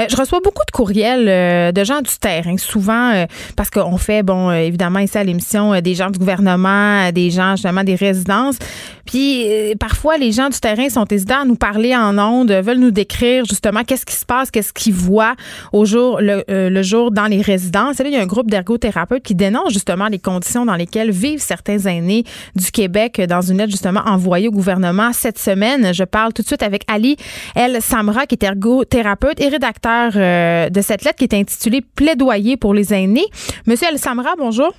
Euh, 0.00 0.06
je 0.10 0.16
reçois 0.16 0.40
beaucoup 0.42 0.64
de 0.66 0.72
courriels 0.72 1.28
euh, 1.28 1.70
de 1.70 1.84
gens 1.84 2.00
du 2.00 2.10
terrain, 2.18 2.56
souvent 2.56 3.12
euh, 3.12 3.26
parce 3.56 3.70
qu'on 3.70 3.98
fait, 3.98 4.24
bon, 4.24 4.50
évidemment, 4.50 4.98
ici 4.98 5.16
à 5.16 5.22
l'émission, 5.22 5.80
des 5.80 5.94
gens 5.94 6.10
du 6.10 6.18
gouvernement, 6.18 7.12
des 7.12 7.30
gens, 7.30 7.54
justement, 7.54 7.84
des 7.84 7.94
résidences. 7.94 8.58
Puis 9.06 9.46
parfois, 9.78 10.16
les 10.16 10.32
gens 10.32 10.48
du 10.48 10.58
terrain 10.58 10.88
sont 10.88 11.06
hésitants 11.06 11.42
à 11.42 11.44
nous 11.44 11.56
parler 11.56 11.94
en 11.94 12.18
ondes, 12.18 12.52
veulent 12.52 12.78
nous 12.78 12.90
décrire 12.90 13.44
justement 13.44 13.84
qu'est-ce 13.84 14.06
qui 14.06 14.14
se 14.14 14.24
passe, 14.24 14.50
qu'est-ce 14.50 14.72
qu'ils 14.72 14.94
voient 14.94 15.34
au 15.72 15.84
jour, 15.84 16.18
le, 16.20 16.82
jour 16.82 17.10
dans 17.10 17.26
les 17.26 17.40
résidences. 17.40 18.00
Et 18.00 18.02
là, 18.04 18.08
il 18.08 18.14
y 18.14 18.18
a 18.18 18.22
un 18.22 18.26
groupe 18.26 18.50
d'ergothérapeutes 18.50 19.22
qui 19.22 19.34
dénonce 19.34 19.72
justement 19.72 20.08
les 20.08 20.18
conditions 20.18 20.64
dans 20.64 20.76
lesquelles 20.76 21.10
vivent 21.10 21.40
certains 21.40 21.78
aînés 21.78 22.24
du 22.56 22.70
Québec 22.70 23.20
dans 23.28 23.40
une 23.40 23.58
lettre 23.58 23.70
justement 23.70 24.02
envoyée 24.06 24.48
au 24.48 24.52
gouvernement 24.52 25.12
cette 25.12 25.38
semaine. 25.38 25.92
Je 25.92 26.04
parle 26.04 26.32
tout 26.32 26.42
de 26.42 26.46
suite 26.46 26.62
avec 26.62 26.84
Ali 26.88 27.16
El 27.54 27.80
Samra, 27.82 28.26
qui 28.26 28.34
est 28.34 28.44
ergothérapeute 28.44 29.40
et 29.40 29.48
rédacteur 29.48 30.12
euh, 30.16 30.70
de 30.70 30.80
cette 30.80 31.04
lettre 31.04 31.16
qui 31.16 31.24
est 31.24 31.34
intitulée 31.34 31.80
Plaidoyer 31.80 32.56
pour 32.56 32.74
les 32.74 32.94
aînés. 32.94 33.26
Monsieur 33.66 33.88
El 33.90 33.98
Samra, 33.98 34.34
bonjour. 34.38 34.72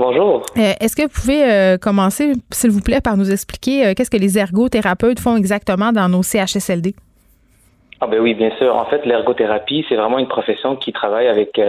Bonjour. 0.00 0.46
Euh, 0.56 0.72
est-ce 0.80 0.96
que 0.96 1.02
vous 1.02 1.20
pouvez 1.20 1.44
euh, 1.44 1.76
commencer, 1.76 2.32
s'il 2.50 2.70
vous 2.70 2.80
plaît, 2.80 3.02
par 3.02 3.18
nous 3.18 3.30
expliquer 3.30 3.92
qu'est-ce 3.94 4.10
que 4.10 4.16
les 4.16 4.38
ergothérapeutes 4.38 5.20
font 5.20 5.36
exactement 5.36 5.92
dans 5.92 6.08
nos 6.08 6.22
CHSLD? 6.22 6.94
Ah 8.00 8.06
ben 8.06 8.18
oui, 8.18 8.32
bien 8.32 8.50
sûr. 8.56 8.74
En 8.74 8.86
fait, 8.86 9.04
l'ergothérapie, 9.04 9.84
c'est 9.90 9.96
vraiment 9.96 10.18
une 10.18 10.26
profession 10.26 10.74
qui 10.74 10.90
travaille 10.92 11.28
avec 11.28 11.60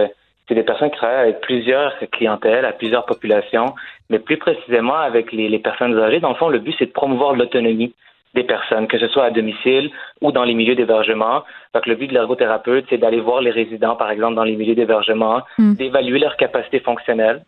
c'est 0.48 0.54
des 0.54 0.62
personnes 0.62 0.90
qui 0.90 0.96
travaillent 0.96 1.28
avec 1.28 1.40
plusieurs 1.40 1.92
clientèles, 2.10 2.64
à 2.64 2.72
plusieurs 2.72 3.04
populations, 3.04 3.74
mais 4.10 4.18
plus 4.18 4.38
précisément 4.38 4.96
avec 4.96 5.32
les, 5.32 5.58
personnes 5.58 5.98
âgées. 5.98 6.20
Dans 6.20 6.30
le 6.30 6.34
fond, 6.36 6.48
le 6.48 6.58
but, 6.58 6.74
c'est 6.78 6.86
de 6.86 6.92
promouvoir 6.92 7.34
l'autonomie 7.34 7.94
des 8.34 8.44
personnes, 8.44 8.88
que 8.88 8.98
ce 8.98 9.08
soit 9.08 9.24
à 9.24 9.30
domicile 9.30 9.90
ou 10.22 10.32
dans 10.32 10.44
les 10.44 10.54
milieux 10.54 10.74
d'hébergement. 10.74 11.42
Donc, 11.74 11.86
le 11.86 11.94
but 11.96 12.08
de 12.08 12.14
l'ergothérapeute, 12.14 12.86
c'est 12.88 12.98
d'aller 12.98 13.20
voir 13.20 13.40
les 13.42 13.50
résidents, 13.50 13.94
par 13.94 14.10
exemple, 14.10 14.34
dans 14.34 14.44
les 14.44 14.56
milieux 14.56 14.74
d'hébergement, 14.74 15.42
hmm. 15.58 15.74
d'évaluer 15.74 16.18
leur 16.18 16.36
capacité 16.36 16.80
fonctionnelle, 16.80 17.42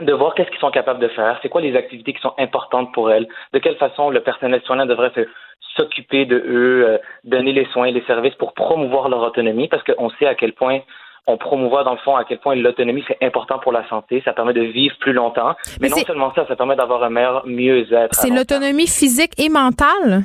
de 0.00 0.12
voir 0.12 0.34
qu'est-ce 0.34 0.50
qu'ils 0.50 0.60
sont 0.60 0.70
capables 0.70 1.00
de 1.00 1.08
faire, 1.08 1.38
c'est 1.42 1.48
quoi 1.48 1.60
les 1.60 1.76
activités 1.76 2.12
qui 2.12 2.20
sont 2.20 2.34
importantes 2.38 2.92
pour 2.92 3.10
elles, 3.10 3.26
de 3.52 3.58
quelle 3.58 3.76
façon 3.76 4.10
le 4.10 4.20
personnel 4.20 4.62
soignant 4.64 4.86
devrait 4.86 5.12
s'occuper 5.76 6.24
de 6.24 6.36
eux, 6.36 6.86
euh, 6.88 6.98
donner 7.24 7.52
les 7.52 7.66
soins, 7.66 7.90
les 7.90 8.02
services 8.02 8.34
pour 8.34 8.54
promouvoir 8.54 9.08
leur 9.08 9.22
autonomie, 9.22 9.68
parce 9.68 9.82
qu'on 9.84 10.10
sait 10.10 10.26
à 10.26 10.34
quel 10.34 10.52
point 10.52 10.80
on 11.26 11.36
promouvoit 11.36 11.84
dans 11.84 11.92
le 11.92 11.98
fond 11.98 12.16
à 12.16 12.24
quel 12.24 12.38
point 12.38 12.54
l'autonomie 12.54 13.04
c'est 13.06 13.18
important 13.22 13.58
pour 13.58 13.72
la 13.72 13.86
santé, 13.88 14.22
ça 14.24 14.32
permet 14.32 14.54
de 14.54 14.62
vivre 14.62 14.96
plus 14.98 15.12
longtemps, 15.12 15.54
mais, 15.80 15.88
non 15.88 15.96
seulement 15.98 16.32
ça, 16.34 16.46
ça 16.46 16.56
permet 16.56 16.76
d'avoir 16.76 17.02
un 17.02 17.10
meilleur 17.10 17.46
mieux-être. 17.46 18.14
C'est 18.14 18.30
l'autonomie 18.30 18.86
physique 18.86 19.32
et 19.38 19.48
mentale? 19.48 20.22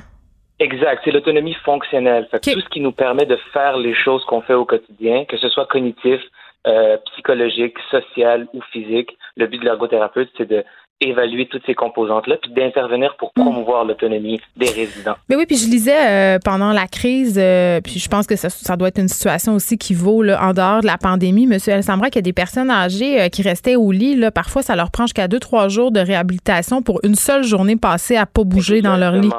Exact, 0.60 1.02
c'est 1.04 1.12
l'autonomie 1.12 1.56
fonctionnelle. 1.66 2.28
Tout 2.32 2.62
ce 2.62 2.70
qui 2.70 2.80
nous 2.80 2.92
permet 2.92 3.26
de 3.26 3.38
faire 3.52 3.76
les 3.78 3.94
choses 3.94 4.24
qu'on 4.26 4.42
fait 4.42 4.54
au 4.54 4.66
quotidien, 4.66 5.26
que 5.26 5.36
ce 5.38 5.50
soit 5.50 5.66
cognitif, 5.66 6.22
euh, 6.68 6.98
psychologique, 7.12 7.76
social 7.92 8.48
ou 8.54 8.62
physique. 8.72 9.18
Le 9.36 9.48
but 9.48 9.60
de 9.60 9.66
l'ergothérapeute, 9.66 10.30
c'est 10.38 10.50
de 10.50 10.64
évaluer 11.02 11.48
toutes 11.48 11.66
ces 11.66 11.76
composantes-là, 11.76 12.38
puis 12.42 12.52
d'intervenir 12.52 13.16
pour 13.18 13.32
mm. 13.36 13.42
promouvoir 13.42 13.86
l'autonomie 13.86 14.40
des 14.56 14.70
résidents. 14.70 15.16
Mais 15.30 15.36
oui, 15.36 15.46
puis 15.46 15.58
je 15.58 15.68
lisais 15.68 16.36
euh, 16.36 16.40
pendant 16.44 16.72
la 16.72 16.88
crise, 16.88 17.38
euh, 17.42 17.82
puis 17.82 18.00
je 18.00 18.08
pense 18.08 18.28
que 18.28 18.36
ça, 18.36 18.50
ça, 18.50 18.76
doit 18.76 18.88
être 18.88 19.00
une 19.00 19.08
situation 19.08 19.54
aussi 19.54 19.78
qui 19.78 19.94
vaut 19.94 20.22
là, 20.22 20.42
en 20.44 20.54
dehors 20.54 20.82
de 20.82 20.88
la 20.88 20.98
pandémie. 20.98 21.48
Monsieur 21.48 21.74
Elsambra, 21.74 22.10
qu'il 22.10 22.18
y 22.18 22.20
a 22.20 22.22
des 22.24 22.34
personnes 22.34 22.70
âgées 22.70 23.22
euh, 23.22 23.30
qui 23.30 23.42
restaient 23.42 23.76
au 23.76 23.92
lit, 23.92 24.16
là, 24.16 24.32
parfois 24.32 24.62
ça 24.62 24.76
leur 24.76 24.92
prend 24.92 25.06
jusqu'à 25.06 25.28
deux, 25.28 25.40
trois 25.40 25.68
jours 25.68 25.92
de 25.92 26.00
réhabilitation 26.00 26.82
pour 26.82 27.00
une 27.04 27.16
seule 27.16 27.44
journée 27.44 27.76
passée 27.76 28.16
à 28.16 28.26
pas 28.26 28.44
bouger 28.44 28.82
dans 28.82 28.98
leur 28.98 29.14
lit. 29.14 29.32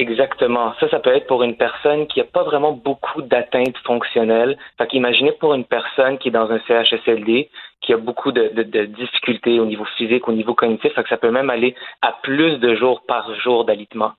Exactement. 0.00 0.72
Ça, 0.80 0.88
ça 0.88 0.98
peut 0.98 1.14
être 1.14 1.26
pour 1.26 1.42
une 1.42 1.56
personne 1.56 2.06
qui 2.06 2.20
n'a 2.20 2.24
pas 2.24 2.42
vraiment 2.42 2.72
beaucoup 2.72 3.20
d'atteintes 3.20 3.76
fonctionnelles. 3.84 4.56
Fait 4.78 4.86
qu'imaginez 4.86 5.32
pour 5.32 5.52
une 5.52 5.66
personne 5.66 6.16
qui 6.16 6.28
est 6.28 6.30
dans 6.30 6.50
un 6.50 6.58
CHSLD, 6.66 7.50
qui 7.82 7.92
a 7.92 7.98
beaucoup 7.98 8.32
de, 8.32 8.62
difficultés 8.84 9.60
au 9.60 9.66
niveau 9.66 9.84
physique, 9.98 10.26
au 10.26 10.32
niveau 10.32 10.54
cognitif, 10.54 10.94
fait 10.94 11.02
que 11.02 11.08
ça 11.10 11.18
peut 11.18 11.30
même 11.30 11.50
aller 11.50 11.74
à 12.00 12.12
plus 12.22 12.56
de 12.56 12.74
jours 12.76 13.02
par 13.06 13.34
jour 13.40 13.66
d'alitement. 13.66 14.12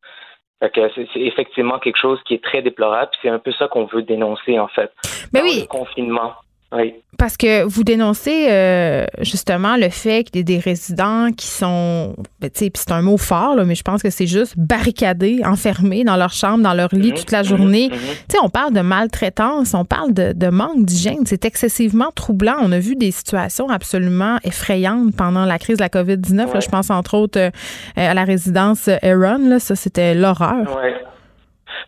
c'est 0.62 1.06
effectivement 1.16 1.80
quelque 1.80 1.98
chose 1.98 2.20
qui 2.26 2.36
est 2.36 2.44
très 2.44 2.62
déplorable. 2.62 3.10
C'est 3.24 3.30
un 3.30 3.40
peu 3.40 3.52
ça 3.54 3.68
qu'on 3.68 3.86
veut 3.86 4.04
dénoncer, 4.04 4.60
en 4.60 4.68
fait. 4.68 4.92
Mais 5.34 5.42
oui. 5.42 5.62
Le 5.62 5.68
confinement. 5.68 6.34
Parce 7.17 7.36
que 7.38 7.63
vous 7.63 7.84
dénoncez 7.84 8.47
euh, 8.49 9.05
justement 9.19 9.76
le 9.76 9.89
fait 9.89 10.24
qu'il 10.24 10.38
y 10.38 10.39
ait 10.39 10.43
des 10.43 10.57
résidents 10.57 11.32
qui 11.36 11.47
sont, 11.47 12.15
ben, 12.39 12.49
tu 12.49 12.65
sais, 12.65 12.72
c'est 12.74 12.91
un 12.91 13.01
mot 13.01 13.17
fort, 13.17 13.55
là, 13.55 13.65
mais 13.65 13.76
je 13.76 13.84
pense 13.84 14.01
que 14.01 14.09
c'est 14.09 14.26
juste 14.26 14.53
barricadés, 14.57 15.41
enfermés 15.45 16.03
dans 16.03 16.15
leur 16.15 16.32
chambre, 16.32 16.63
dans 16.63 16.74
leur 16.74 16.89
lit 16.93 17.11
mhm, 17.11 17.17
toute 17.17 17.32
la 17.32 17.43
mhm, 17.43 17.47
journée. 17.47 17.89
Mhm. 17.91 17.97
Tu 17.97 18.36
sais, 18.36 18.38
on 18.41 18.49
parle 18.49 18.74
de 18.74 18.80
maltraitance, 18.80 19.74
on 19.74 19.86
parle 19.86 20.13
de, 20.13 20.49
manque 20.49 20.86
d'hygiène. 20.86 21.26
C'est 21.26 21.45
excessivement 21.45 22.09
troublant. 22.15 22.55
On 22.61 22.72
a 22.72 22.80
vu 22.80 22.95
des 22.95 23.11
situations 23.11 23.69
absolument 23.69 24.38
effrayantes 24.43 25.15
pendant 25.15 25.45
la 25.45 25.59
crise 25.59 25.78
de 25.78 25.84
la 25.84 25.89
COVID-19. 25.89 26.61
je 26.61 26.69
pense 26.69 26.89
entre 26.89 27.15
autres 27.15 27.39
euh, 27.39 27.49
à 27.97 28.13
la 28.13 28.24
résidence 28.24 28.88
Aaron. 28.88 29.49
Là, 29.49 29.59
ça, 29.59 29.76
c'était 29.76 30.15
l'horreur. 30.15 30.65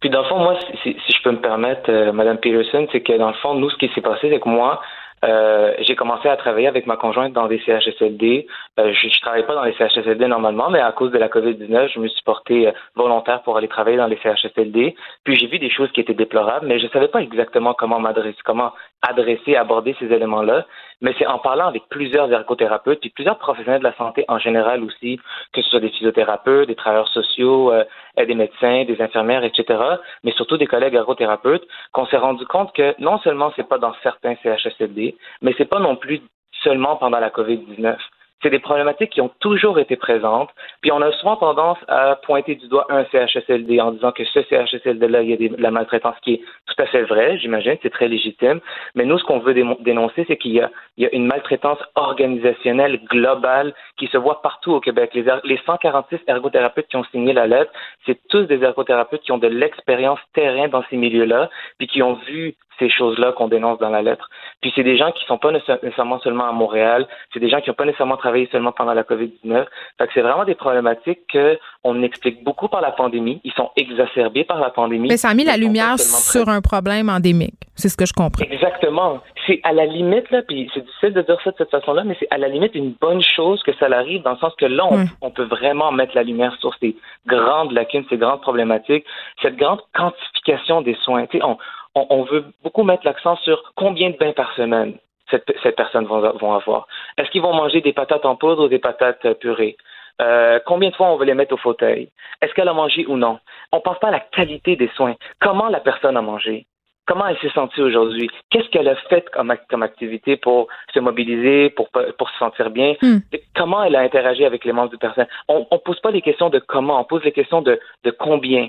Puis 0.01 0.09
dans 0.09 0.21
le 0.21 0.27
fond, 0.27 0.39
moi, 0.39 0.55
si, 0.84 0.95
si 1.05 1.11
je 1.11 1.23
peux 1.23 1.31
me 1.31 1.41
permettre, 1.41 1.89
euh, 1.89 2.11
Madame 2.11 2.38
Peterson, 2.38 2.88
c'est 2.91 3.01
que 3.01 3.17
dans 3.17 3.29
le 3.29 3.36
fond, 3.36 3.55
nous, 3.55 3.69
ce 3.69 3.77
qui 3.77 3.89
s'est 3.89 4.01
passé, 4.01 4.29
c'est 4.29 4.39
que 4.39 4.49
moi, 4.49 4.81
euh, 5.23 5.73
j'ai 5.79 5.95
commencé 5.95 6.27
à 6.27 6.36
travailler 6.36 6.67
avec 6.67 6.86
ma 6.86 6.97
conjointe 6.97 7.34
dans 7.34 7.47
des 7.47 7.59
CHSLD. 7.59 8.45
Euh, 8.79 8.93
je 8.93 9.07
ne 9.07 9.21
travaille 9.21 9.45
pas 9.45 9.55
dans 9.55 9.63
les 9.63 9.73
CHSLD 9.73 10.27
normalement, 10.27 10.69
mais 10.69 10.79
à 10.79 10.91
cause 10.91 11.11
de 11.11 11.17
la 11.17 11.29
COVID-19, 11.29 11.93
je 11.93 11.99
me 11.99 12.07
suis 12.07 12.23
porté 12.23 12.67
euh, 12.67 12.71
volontaire 12.95 13.41
pour 13.43 13.57
aller 13.57 13.69
travailler 13.69 13.97
dans 13.97 14.07
les 14.07 14.17
CHSLD. 14.17 14.95
Puis 15.23 15.36
j'ai 15.38 15.47
vu 15.47 15.59
des 15.59 15.69
choses 15.69 15.91
qui 15.93 16.01
étaient 16.01 16.13
déplorables, 16.13 16.67
mais 16.67 16.79
je 16.79 16.86
ne 16.86 16.89
savais 16.89 17.07
pas 17.07 17.21
exactement 17.21 17.73
comment 17.73 17.99
m'adresser, 17.99 18.38
comment 18.43 18.73
adresser, 19.04 19.56
aborder 19.56 19.95
ces 19.99 20.06
éléments-là. 20.06 20.66
Mais 21.01 21.14
c'est 21.20 21.28
en 21.28 21.38
parlant 21.38 21.68
avec 21.68 21.84
plusieurs 21.89 22.32
ergothérapeutes, 22.32 23.01
puis 23.01 23.10
plusieurs 23.10 23.38
professionnels 23.38 23.80
de 23.80 23.86
la 23.86 23.95
santé 23.95 24.26
en 24.28 24.39
général 24.39 24.84
aussi, 24.84 25.20
que 25.51 25.62
ce 25.62 25.70
soit 25.70 25.82
des 25.82 25.89
physiothérapeutes, 25.89 26.68
des 26.68 26.76
travailleurs 26.76 27.10
sociaux, 27.10 27.72
euh, 27.72 27.84
des 28.18 28.36
médecins, 28.36 28.86
des 28.86 29.01
infirmières, 29.01 29.43
etc., 29.43 29.80
mais 30.24 30.32
surtout 30.32 30.58
des 30.58 30.68
collègues 30.68 30.93
ergothérapeutes, 30.93 31.68
qu'on 31.91 32.06
s'est 32.06 32.18
rendu 32.18 32.45
compte 32.45 32.74
que 32.74 32.95
non 32.99 33.20
seulement 33.20 33.51
c'est 33.56 33.68
pas 33.68 33.78
dans 33.78 33.93
certains 34.01 34.36
CHSLD, 34.41 35.16
mais 35.41 35.54
c'est 35.58 35.70
pas 35.70 35.80
non 35.80 35.97
plus 35.97 36.22
seulement 36.64 36.95
pendant 36.95 37.20
la 37.20 37.30
COVID-19 37.30 37.97
c'est 38.44 38.50
des 38.50 38.60
problématiques 38.60 39.12
qui 39.12 39.22
ont 39.22 39.32
toujours 39.39 39.80
été 39.80 39.96
présentes. 39.96 40.50
Puis 40.82 40.91
on 40.91 41.02
a 41.02 41.12
souvent 41.14 41.38
tendance 41.38 41.78
à 41.88 42.18
pointer 42.24 42.56
du 42.56 42.68
doigt 42.68 42.86
un 42.89 43.06
CHSLD 43.06 43.80
en 43.80 43.91
disant 43.91 44.12
que 44.12 44.26
ce 44.26 44.41
CHSLD-là, 44.44 45.22
il 45.22 45.30
y 45.30 45.34
a 45.34 45.50
de 45.50 45.62
la 45.62 45.72
maltraitance 45.72 46.16
qui 46.22 46.36
est 46.36 46.41
tout 46.68 46.82
à 46.82 46.86
fait 46.86 47.04
vrai, 47.04 47.38
j'imagine, 47.38 47.78
c'est 47.82 47.89
très 47.89 48.08
légitime. 48.08 48.60
Mais 48.96 49.06
nous, 49.06 49.18
ce 49.18 49.24
qu'on 49.24 49.39
veut 49.39 49.54
dénoncer, 49.54 50.26
c'est 50.28 50.38
qu'il 50.38 50.52
y 50.52 50.62
a, 50.62 50.70
une 51.14 51.26
maltraitance 51.26 51.80
organisationnelle 51.96 53.00
globale 53.06 53.74
qui 53.98 54.08
se 54.08 54.18
voit 54.18 54.41
partout 54.41 54.74
au 54.74 54.80
Québec. 54.80 55.12
Les, 55.14 55.26
les 55.44 55.60
146 55.66 56.20
ergothérapeutes 56.28 56.88
qui 56.88 56.98
ont 56.98 57.04
signé 57.06 57.34
la 57.34 57.48
lettre, 57.48 57.72
c'est 58.06 58.20
tous 58.28 58.44
des 58.44 58.62
ergothérapeutes 58.64 59.22
qui 59.22 59.32
ont 59.32 59.38
de 59.38 59.48
l'expérience 59.48 60.20
terrain 60.34 60.68
dans 60.68 60.84
ces 60.89 60.98
milieux-là, 60.98 61.50
puis 61.78 61.88
qui 61.88 62.02
ont 62.02 62.16
vu 62.28 62.56
ces 62.80 62.89
choses-là 62.89 63.32
qu'on 63.34 63.48
dénonce 63.48 63.80
dans 63.80 63.89
la 63.89 64.02
lettre. 64.02 64.30
Puis 64.62 64.72
c'est 64.76 64.84
des 64.84 64.98
gens 64.98 65.12
qui 65.12 65.26
sont 65.26 65.38
pas 65.38 65.52
nécessairement 65.52 66.20
seulement 66.20 66.48
à 66.48 66.52
Montréal, 66.52 67.08
c'est 67.34 67.39
des 67.39 67.50
gens 67.50 67.62
qui 67.62 67.70
n'ont 67.70 67.76
pas 67.76 67.86
nécessairement 67.86 68.18
travaillé 68.18 68.32
seulement 68.51 68.71
pendant 68.71 68.93
la 68.93 69.03
COVID-19. 69.03 69.65
Fait 69.97 70.07
que 70.07 70.13
c'est 70.13 70.21
vraiment 70.21 70.45
des 70.45 70.55
problématiques 70.55 71.21
qu'on 71.31 72.03
explique 72.03 72.43
beaucoup 72.43 72.67
par 72.67 72.81
la 72.81 72.91
pandémie. 72.91 73.41
Ils 73.43 73.53
sont 73.53 73.71
exacerbés 73.75 74.43
par 74.43 74.59
la 74.59 74.69
pandémie. 74.69 75.07
Mais 75.09 75.17
ça 75.17 75.29
a 75.29 75.34
mis 75.34 75.45
la 75.45 75.57
lumière 75.57 75.99
sur 75.99 76.49
un 76.49 76.61
problème 76.61 77.09
endémique. 77.09 77.55
C'est 77.75 77.89
ce 77.89 77.97
que 77.97 78.05
je 78.05 78.13
comprends. 78.13 78.43
Exactement. 78.43 79.19
C'est 79.47 79.59
à 79.63 79.73
la 79.73 79.86
limite, 79.86 80.29
là, 80.31 80.41
puis 80.41 80.69
c'est 80.73 80.86
difficile 80.86 81.13
de 81.13 81.21
dire 81.21 81.38
ça 81.43 81.51
de 81.51 81.55
cette 81.57 81.71
façon-là, 81.71 82.03
mais 82.03 82.15
c'est 82.19 82.27
à 82.31 82.38
la 82.38 82.47
limite 82.47 82.75
une 82.75 82.93
bonne 83.01 83.21
chose 83.21 83.61
que 83.63 83.73
ça 83.75 83.88
arrive 83.88 84.21
dans 84.21 84.31
le 84.31 84.38
sens 84.38 84.53
que 84.55 84.65
là, 84.65 84.86
on, 84.89 85.05
on 85.21 85.31
peut 85.31 85.43
vraiment 85.43 85.91
mettre 85.91 86.15
la 86.15 86.23
lumière 86.23 86.55
sur 86.59 86.73
ces 86.79 86.95
grandes 87.27 87.71
lacunes, 87.71 88.05
ces 88.09 88.17
grandes 88.17 88.41
problématiques, 88.41 89.05
cette 89.41 89.57
grande 89.57 89.79
quantification 89.93 90.81
des 90.81 90.95
soins. 91.03 91.25
Tu 91.27 91.39
sais, 91.39 91.43
on, 91.43 91.57
on, 91.95 92.23
veut 92.23 92.45
beaucoup 92.63 92.84
mettre 92.84 93.05
l'accent 93.05 93.36
sur 93.38 93.73
combien 93.75 94.09
de 94.09 94.17
bains 94.17 94.34
par 94.34 94.53
semaine 94.55 94.95
cette, 95.29 95.51
cette 95.63 95.75
personne 95.75 96.05
vont 96.05 96.53
avoir. 96.53 96.88
Est-ce 97.18 97.30
qu'ils 97.30 97.41
vont 97.41 97.53
manger 97.53 97.82
des 97.82 97.93
patates 97.93 98.26
en 98.26 98.36
poudre 98.36 98.66
ou 98.66 98.68
des 98.68 98.80
patates 98.80 99.26
euh, 99.26 99.34
purées? 99.34 99.78
Euh, 100.22 100.59
combien 100.66 100.89
de 100.89 100.95
fois 100.95 101.07
on 101.07 101.18
veut 101.18 101.26
les 101.26 101.34
mettre 101.34 101.53
au 101.53 101.57
fauteuil? 101.57 102.09
Est-ce 102.41 102.53
qu'elle 102.53 102.68
a 102.68 102.74
mangé 102.74 103.05
ou 103.07 103.18
non? 103.18 103.39
On 103.72 103.78
ne 103.78 103.82
pense 103.82 103.99
pas 103.99 104.09
à 104.09 104.11
la 104.11 104.20
qualité 104.20 104.76
des 104.76 104.89
soins. 104.95 105.16
Comment 105.39 105.70
la 105.70 105.80
personne 105.80 106.18
a 106.18 106.22
mangé? 106.22 106.68
Comment 107.06 107.28
elle 107.28 107.38
s'est 107.39 107.54
sentie 107.54 107.82
aujourd'hui? 107.82 108.30
Qu'est-ce 108.49 108.70
qu'elle 108.70 108.88
a 108.88 108.95
fait 109.10 109.26
comme, 109.34 109.54
comme, 109.70 109.84
activité 109.84 110.38
pour 110.38 110.68
se 110.93 110.99
mobiliser, 110.99 111.70
pour, 111.72 111.89
pour 111.89 112.30
se 112.30 112.38
sentir 112.38 112.70
bien? 112.70 112.93
Hmm. 113.01 113.18
Comment 113.56 113.84
elle 113.84 113.95
a 113.95 114.01
interagi 114.01 114.45
avec 114.45 114.64
les 114.64 114.72
membres 114.72 114.91
du 114.91 114.97
personnel? 114.97 115.28
On 115.47 115.68
ne 115.70 115.78
pose 115.78 115.99
pas 115.99 116.12
les 116.12 116.22
questions 116.22 116.49
de 116.49 116.60
comment, 116.60 116.99
on 117.01 117.04
pose 117.04 117.24
les 117.24 117.34
questions 117.34 117.62
de, 117.62 117.80
de 118.04 118.12
combien. 118.12 118.68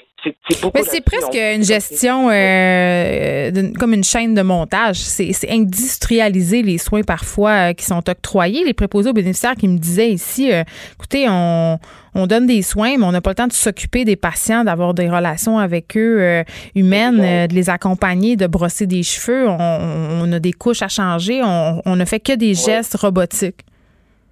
Mais 0.74 0.82
c'est 0.82 1.04
presque 1.04 1.34
une 1.34 1.64
gestion 1.64 2.30
euh, 2.30 3.50
comme 3.78 3.92
une 3.92 4.04
chaîne 4.04 4.34
de 4.34 4.42
montage. 4.42 4.96
C'est 4.96 5.50
industrialiser 5.50 6.62
les 6.62 6.78
soins 6.78 7.02
parfois 7.02 7.70
euh, 7.70 7.72
qui 7.72 7.84
sont 7.84 8.08
octroyés. 8.08 8.64
Les 8.64 8.74
préposés 8.74 9.10
aux 9.10 9.14
bénéficiaires 9.14 9.54
qui 9.54 9.68
me 9.68 9.78
disaient 9.78 10.10
ici, 10.10 10.52
euh, 10.52 10.62
écoutez, 10.94 11.26
on, 11.28 11.78
on 12.14 12.26
donne 12.26 12.46
des 12.46 12.62
soins, 12.62 12.96
mais 12.96 13.04
on 13.04 13.12
n'a 13.12 13.20
pas 13.20 13.30
le 13.30 13.36
temps 13.36 13.46
de 13.46 13.52
s'occuper 13.52 14.04
des 14.04 14.16
patients, 14.16 14.64
d'avoir 14.64 14.94
des 14.94 15.08
relations 15.08 15.58
avec 15.58 15.96
eux 15.96 16.44
humaines, 16.74 17.48
de 17.48 17.54
les 17.54 17.70
accompagner, 17.70 18.23
de 18.36 18.46
brosser 18.46 18.86
des 18.86 19.02
cheveux. 19.02 19.46
On, 19.48 20.32
a 20.32 20.38
des 20.38 20.52
couches 20.52 20.82
à 20.82 20.88
changer. 20.88 21.42
On, 21.42 21.96
ne 21.96 22.04
fait 22.04 22.20
que 22.20 22.34
des 22.34 22.54
gestes 22.54 22.96
robotiques. 22.96 23.60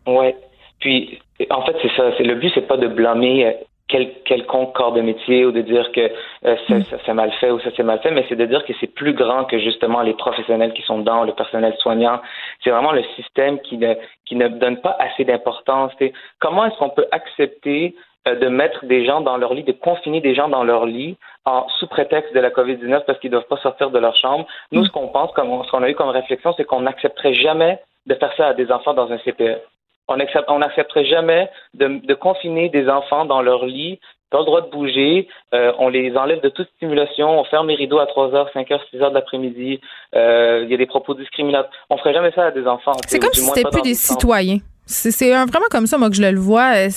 Oui. 0.07 0.35
Puis, 0.81 1.19
en 1.51 1.65
fait, 1.65 1.77
c'est 1.83 1.93
ça. 1.97 2.11
C'est 2.17 2.25
le 2.25 2.35
but, 2.35 2.51
c'est 2.55 2.67
pas 2.67 2.77
de 2.77 2.89
blâmer 2.89 3.55
quel, 3.93 4.11
quelconque 4.25 4.75
corps 4.75 4.93
de 4.93 5.03
métier 5.03 5.45
ou 5.45 5.53
de 5.53 5.61
dire 5.61 5.93
que 5.93 6.01
euh, 6.01 6.57
ça, 6.67 6.75
mm. 6.75 6.85
ça 6.85 6.97
c'est 7.05 7.15
mal 7.15 7.31
fait 7.33 7.51
ou 7.51 7.61
ça 7.61 7.71
c'est 7.77 7.83
mal 7.83 8.01
fait, 8.01 8.11
mais 8.11 8.25
c'est 8.29 8.37
de 8.37 8.47
dire 8.47 8.65
que 8.65 8.73
c'est 8.81 8.93
plus 8.93 9.13
grand 9.13 9.45
que 9.45 9.59
justement 9.59 10.01
les 10.01 10.15
professionnels 10.15 10.73
qui 10.73 10.83
sont 10.83 10.99
dedans, 10.99 11.25
le 11.25 11.35
personnel 11.35 11.75
soignant. 11.79 12.21
C'est 12.65 12.71
vraiment 12.71 12.93
le 12.93 13.05
système 13.17 13.61
qui 13.61 13.77
ne, 13.77 13.95
qui 14.25 14.35
ne 14.37 14.49
donne 14.49 14.79
pas 14.79 14.97
assez 14.99 15.25
d'importance. 15.25 15.93
Comment 16.41 16.65
est-ce 16.65 16.77
qu'on 16.79 16.91
peut 16.91 17.07
accepter 17.13 17.95
euh, 17.95 17.99
de 18.27 18.49
mettre 18.49 18.85
des 18.85 19.05
gens 19.05 19.21
dans 19.21 19.37
leur 19.37 19.53
lit, 19.53 19.65
de 19.65 19.73
confiner 19.73 20.21
des 20.21 20.35
gens 20.35 20.49
dans 20.49 20.63
leur 20.63 20.87
lit 20.87 21.17
en 21.45 21.67
sous 21.81 21.89
prétexte 21.89 22.33
de 22.35 22.41
la 22.41 22.51
COVID-19 22.51 23.05
parce 23.05 23.19
qu'ils 23.19 23.31
ne 23.31 23.37
doivent 23.37 23.49
pas 23.49 23.57
sortir 23.59 23.91
de 23.91 23.99
leur 23.99 24.17
chambre. 24.17 24.47
Nous, 24.71 24.83
mm. 24.83 24.87
ce 24.87 24.91
qu'on 24.91 25.09
pense, 25.09 25.33
comme, 25.33 25.65
ce 25.65 25.71
qu'on 25.71 25.83
a 25.83 25.91
eu 25.91 25.95
comme 25.95 26.09
réflexion, 26.09 26.55
c'est 26.57 26.65
qu'on 26.65 26.83
n'accepterait 26.83 27.35
jamais 27.35 27.81
de 28.07 28.15
faire 28.15 28.33
ça 28.37 28.49
à 28.49 28.55
des 28.55 28.71
enfants 28.71 28.95
dans 28.95 29.11
un 29.11 29.19
CPE. 29.19 29.61
On 30.09 30.17
n'accepterait 30.17 31.05
jamais 31.05 31.49
de, 31.75 32.15
confiner 32.15 32.69
des 32.69 32.89
enfants 32.89 33.25
dans 33.25 33.41
leur 33.41 33.65
lit, 33.65 33.99
pas 34.31 34.39
le 34.41 34.45
droit 34.45 34.61
de 34.63 34.71
bouger, 34.71 35.29
euh, 35.55 35.73
on 35.79 35.89
les 35.89 36.17
enlève 36.17 36.41
de 36.41 36.49
toute 36.49 36.69
stimulation, 36.77 37.39
on 37.39 37.45
ferme 37.45 37.69
les 37.69 37.75
rideaux 37.75 37.99
à 37.99 38.07
3h, 38.07 38.53
5h, 38.53 38.81
6h 38.93 39.11
de 39.11 39.15
l'après-midi, 39.15 39.81
euh, 40.15 40.63
il 40.65 40.71
y 40.71 40.75
a 40.75 40.77
des 40.77 40.87
propos 40.87 41.15
discriminatoires. 41.15 41.73
On 41.89 41.99
ferait 41.99 42.15
jamais 42.15 42.33
ça 42.33 42.47
à 42.47 42.51
des 42.51 42.67
enfants. 42.67 42.97
C'est 43.07 43.19
comme 43.19 43.33
si 43.33 43.43
c'était 43.43 43.69
plus 43.71 43.83
des 43.83 43.95
citoyens. 43.95 44.59
C'est 44.87 45.31
vraiment 45.31 45.47
comme 45.71 45.87
ça, 45.87 45.97
moi, 45.97 46.11
que 46.11 46.17
je 46.17 46.23
le 46.23 46.39
vois. 46.39 46.75
Euh, 46.77 46.89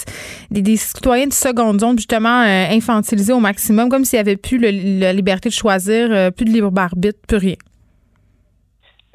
des, 0.52 0.76
citoyens 0.76 1.28
de 1.28 1.34
seconde 1.34 1.80
zone, 1.80 1.98
justement, 1.98 2.42
infantilisés 2.42 3.34
au 3.34 3.40
maximum, 3.40 3.90
comme 3.90 4.04
s'il 4.04 4.18
n'y 4.18 4.22
avait 4.22 4.38
plus 4.38 4.58
la 4.58 5.14
liberté 5.14 5.50
de 5.50 5.54
choisir, 5.54 6.32
plus 6.34 6.46
de 6.46 6.52
libre 6.52 6.72
arbitre, 6.78 7.20
plus 7.28 7.38
rien. 7.38 7.56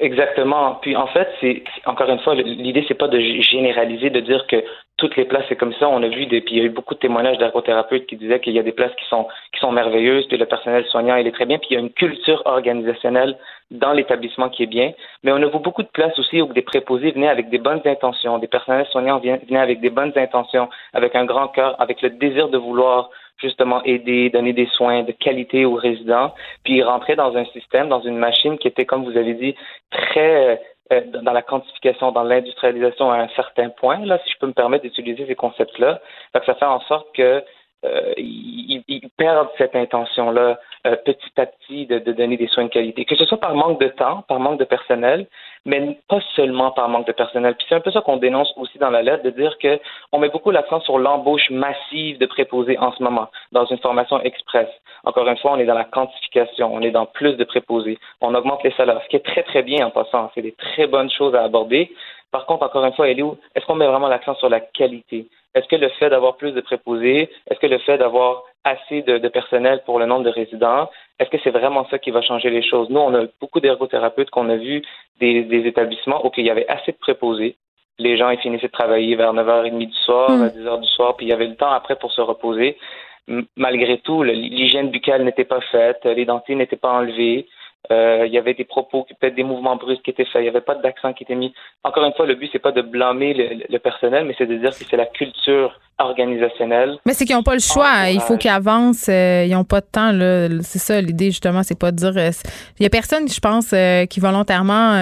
Exactement. 0.00 0.76
Puis 0.80 0.96
en 0.96 1.06
fait, 1.08 1.28
c'est 1.40 1.62
encore 1.84 2.08
une 2.08 2.20
fois, 2.20 2.34
l'idée 2.34 2.82
c'est 2.88 2.94
pas 2.94 3.08
de 3.08 3.20
généraliser, 3.20 4.08
de 4.08 4.20
dire 4.20 4.46
que 4.48 4.56
toutes 5.00 5.16
les 5.16 5.24
places 5.24 5.44
c'est 5.48 5.56
comme 5.56 5.72
ça. 5.74 5.88
On 5.88 6.02
a 6.02 6.08
vu 6.08 6.26
des, 6.26 6.40
puis 6.40 6.54
il 6.54 6.58
y 6.58 6.60
a 6.60 6.64
eu 6.64 6.70
beaucoup 6.70 6.94
de 6.94 7.00
témoignages 7.00 7.38
d'ergothérapeutes 7.38 8.06
qui 8.06 8.16
disaient 8.16 8.38
qu'il 8.38 8.52
y 8.52 8.58
a 8.58 8.62
des 8.62 8.72
places 8.72 8.94
qui 8.96 9.06
sont 9.06 9.26
qui 9.52 9.58
sont 9.60 9.72
merveilleuses, 9.72 10.26
puis 10.28 10.36
le 10.36 10.46
personnel 10.46 10.84
soignant 10.86 11.16
il 11.16 11.26
est 11.26 11.32
très 11.32 11.46
bien, 11.46 11.58
puis 11.58 11.68
il 11.70 11.74
y 11.74 11.76
a 11.76 11.80
une 11.80 11.90
culture 11.90 12.42
organisationnelle 12.44 13.36
dans 13.70 13.92
l'établissement 13.92 14.48
qui 14.50 14.64
est 14.64 14.72
bien. 14.78 14.92
Mais 15.24 15.32
on 15.32 15.36
a 15.36 15.46
vu 15.46 15.58
beaucoup 15.58 15.82
de 15.82 15.88
places 15.88 16.18
aussi 16.18 16.42
où 16.42 16.52
des 16.52 16.62
préposés 16.62 17.12
venaient 17.12 17.28
avec 17.28 17.48
des 17.50 17.58
bonnes 17.58 17.82
intentions, 17.84 18.38
des 18.38 18.48
personnels 18.48 18.86
soignants 18.90 19.18
venaient 19.18 19.58
avec 19.58 19.80
des 19.80 19.90
bonnes 19.90 20.12
intentions, 20.16 20.68
avec 20.92 21.16
un 21.16 21.24
grand 21.24 21.48
cœur, 21.48 21.80
avec 21.80 22.02
le 22.02 22.10
désir 22.10 22.48
de 22.48 22.58
vouloir 22.58 23.10
justement 23.40 23.82
aider, 23.84 24.28
donner 24.30 24.52
des 24.52 24.66
soins 24.66 25.02
de 25.02 25.12
qualité 25.12 25.64
aux 25.64 25.74
résidents, 25.74 26.34
puis 26.64 26.82
rentrer 26.82 27.16
dans 27.16 27.36
un 27.36 27.44
système, 27.46 27.88
dans 27.88 28.02
une 28.02 28.18
machine 28.18 28.58
qui 28.58 28.68
était, 28.68 28.84
comme 28.84 29.04
vous 29.04 29.16
avez 29.16 29.34
dit, 29.34 29.54
très 29.90 30.60
euh, 30.92 31.00
dans 31.22 31.32
la 31.32 31.42
quantification, 31.42 32.12
dans 32.12 32.22
l'industrialisation 32.22 33.10
à 33.10 33.18
un 33.18 33.28
certain 33.28 33.68
point, 33.68 34.04
là, 34.04 34.18
si 34.24 34.32
je 34.32 34.38
peux 34.38 34.46
me 34.46 34.52
permettre 34.52 34.82
d'utiliser 34.82 35.26
ces 35.26 35.34
concepts-là. 35.34 36.00
Ça 36.32 36.40
fait 36.54 36.64
en 36.64 36.80
sorte 36.80 37.06
que 37.14 37.42
euh, 37.84 38.12
ils, 38.18 38.82
perdent 39.16 39.48
cette 39.56 39.74
intention-là 39.74 40.58
euh, 40.86 40.96
petit 40.96 41.32
à 41.38 41.46
petit 41.46 41.86
de, 41.86 41.98
de, 41.98 42.12
donner 42.12 42.36
des 42.36 42.46
soins 42.46 42.64
de 42.64 42.68
qualité, 42.68 43.04
que 43.04 43.16
ce 43.16 43.24
soit 43.24 43.38
par 43.38 43.54
manque 43.54 43.80
de 43.80 43.88
temps, 43.88 44.22
par 44.28 44.38
manque 44.38 44.58
de 44.58 44.64
personnel, 44.64 45.26
mais 45.64 45.98
pas 46.08 46.20
seulement 46.36 46.70
par 46.70 46.88
manque 46.88 47.06
de 47.06 47.12
personnel. 47.12 47.54
Puis 47.54 47.66
c'est 47.68 47.74
un 47.74 47.80
peu 47.80 47.90
ça 47.90 48.00
qu'on 48.00 48.16
dénonce 48.16 48.52
aussi 48.56 48.78
dans 48.78 48.90
la 48.90 49.02
lettre, 49.02 49.24
de 49.24 49.30
dire 49.30 49.56
que 49.58 49.78
on 50.12 50.18
met 50.18 50.28
beaucoup 50.28 50.50
l'accent 50.50 50.80
sur 50.80 50.98
l'embauche 50.98 51.50
massive 51.50 52.18
de 52.18 52.26
préposés 52.26 52.78
en 52.78 52.92
ce 52.92 53.02
moment, 53.02 53.28
dans 53.52 53.64
une 53.66 53.78
formation 53.78 54.20
express. 54.22 54.68
Encore 55.04 55.26
une 55.28 55.38
fois, 55.38 55.52
on 55.52 55.58
est 55.58 55.66
dans 55.66 55.74
la 55.74 55.84
quantification, 55.84 56.72
on 56.74 56.80
est 56.82 56.90
dans 56.90 57.06
plus 57.06 57.36
de 57.36 57.44
préposés, 57.44 57.98
on 58.20 58.34
augmente 58.34 58.62
les 58.62 58.72
salaires, 58.72 59.00
ce 59.04 59.08
qui 59.08 59.16
est 59.16 59.24
très 59.24 59.42
très 59.42 59.62
bien 59.62 59.86
en 59.86 59.90
passant, 59.90 60.30
c'est 60.34 60.42
des 60.42 60.52
très 60.52 60.86
bonnes 60.86 61.10
choses 61.10 61.34
à 61.34 61.42
aborder. 61.42 61.90
Par 62.32 62.46
contre, 62.46 62.64
encore 62.64 62.84
une 62.84 62.92
fois, 62.92 63.08
elle 63.08 63.18
est 63.18 63.22
où 63.22 63.36
Est-ce 63.54 63.66
qu'on 63.66 63.74
met 63.74 63.86
vraiment 63.86 64.08
l'accent 64.08 64.34
sur 64.36 64.48
la 64.48 64.60
qualité? 64.60 65.26
Est-ce 65.54 65.66
que 65.66 65.76
le 65.76 65.88
fait 65.90 66.10
d'avoir 66.10 66.36
plus 66.36 66.52
de 66.52 66.60
préposés, 66.60 67.28
est-ce 67.50 67.58
que 67.58 67.66
le 67.66 67.78
fait 67.78 67.98
d'avoir 67.98 68.44
assez 68.64 69.02
de, 69.02 69.26
personnel 69.28 69.82
pour 69.84 69.98
le 69.98 70.06
nombre 70.06 70.24
de 70.24 70.30
résidents, 70.30 70.88
est-ce 71.18 71.30
que 71.30 71.38
c'est 71.42 71.50
vraiment 71.50 71.86
ça 71.90 71.98
qui 71.98 72.10
va 72.10 72.22
changer 72.22 72.50
les 72.50 72.62
choses? 72.62 72.88
Nous, 72.88 73.00
on 73.00 73.14
a 73.14 73.24
beaucoup 73.40 73.58
d'ergothérapeutes 73.58 74.30
qu'on 74.30 74.48
a 74.48 74.56
vu 74.56 74.82
des, 75.18 75.66
établissements 75.66 76.24
où 76.24 76.30
il 76.36 76.46
y 76.46 76.50
avait 76.50 76.68
assez 76.68 76.92
de 76.92 76.98
préposés. 76.98 77.56
Les 77.98 78.16
gens, 78.16 78.30
ils 78.30 78.38
finissaient 78.38 78.68
de 78.68 78.72
travailler 78.72 79.16
vers 79.16 79.34
9h30 79.34 79.78
du 79.78 79.92
soir, 79.92 80.30
hmm. 80.30 80.42
à 80.42 80.48
10h 80.48 80.80
du 80.80 80.88
soir, 80.88 81.16
puis 81.16 81.26
il 81.26 81.30
y 81.30 81.32
avait 81.32 81.48
le 81.48 81.56
temps 81.56 81.72
après 81.72 81.96
pour 81.96 82.12
se 82.12 82.20
reposer. 82.20 82.78
Malgré 83.56 83.98
tout, 83.98 84.22
l'hygiène 84.22 84.90
buccale 84.90 85.24
n'était 85.24 85.44
pas 85.44 85.60
faite, 85.60 86.04
les 86.04 86.24
dentines 86.24 86.58
n'étaient 86.58 86.76
pas 86.76 86.92
enlevées. 86.92 87.46
Euh, 87.90 88.24
il 88.26 88.32
y 88.32 88.38
avait 88.38 88.54
des 88.54 88.64
propos, 88.64 89.06
peut-être 89.18 89.34
des 89.34 89.42
mouvements 89.42 89.74
brusques 89.76 90.02
qui 90.02 90.10
étaient 90.10 90.24
faits. 90.26 90.40
Il 90.40 90.42
n'y 90.42 90.48
avait 90.48 90.60
pas 90.60 90.74
d'accent 90.76 91.12
qui 91.12 91.24
était 91.24 91.34
mis. 91.34 91.52
Encore 91.82 92.04
une 92.04 92.12
fois, 92.12 92.26
le 92.26 92.34
but 92.34 92.48
c'est 92.52 92.58
pas 92.58 92.72
de 92.72 92.82
blâmer 92.82 93.34
le, 93.34 93.64
le 93.68 93.78
personnel, 93.78 94.26
mais 94.26 94.34
c'est 94.38 94.46
de 94.46 94.56
dire 94.56 94.70
que 94.70 94.84
c'est 94.88 94.96
la 94.96 95.06
culture 95.06 95.78
organisationnelle. 95.98 96.98
Mais 97.04 97.14
c'est 97.14 97.24
qu'ils 97.24 97.36
n'ont 97.36 97.42
pas 97.42 97.54
le 97.54 97.60
choix. 97.60 98.08
Il 98.10 98.20
faut 98.20 98.36
qu'ils 98.36 98.50
avancent. 98.50 99.08
Euh, 99.08 99.44
ils 99.46 99.52
n'ont 99.52 99.64
pas 99.64 99.80
de 99.80 99.86
temps. 99.90 100.12
Là. 100.12 100.48
C'est 100.62 100.78
ça 100.78 101.00
l'idée 101.00 101.26
justement, 101.26 101.62
c'est 101.62 101.78
pas 101.78 101.90
de 101.90 101.96
dire. 101.96 102.12
euh, 102.16 102.30
Il 102.78 102.82
y 102.84 102.86
a 102.86 102.90
personne, 102.90 103.28
je 103.28 103.40
pense, 103.40 103.72
euh, 103.72 104.06
qui 104.06 104.20
volontairement 104.20 104.92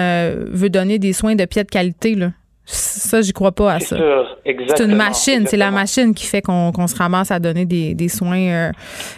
veut 0.51 0.69
donner 0.69 0.99
des 0.99 1.13
soins 1.13 1.35
de 1.35 1.45
pied 1.45 1.63
de 1.63 1.69
qualité. 1.69 2.15
Là. 2.15 2.27
Ça, 2.71 3.21
j'y 3.21 3.33
crois 3.33 3.51
pas 3.51 3.73
à 3.73 3.79
ça. 3.79 3.97
C'est 4.45 4.83
une 4.83 4.95
machine, 4.95 5.47
c'est 5.47 5.57
la 5.57 5.71
machine 5.71 6.13
qui 6.13 6.25
fait 6.25 6.43
qu'on 6.43 6.71
qu'on 6.71 6.85
se 6.85 6.95
ramasse 6.95 7.31
à 7.31 7.39
donner 7.39 7.65
des, 7.65 7.95
des 7.95 8.09
soins 8.09 8.37
euh, 8.37 8.71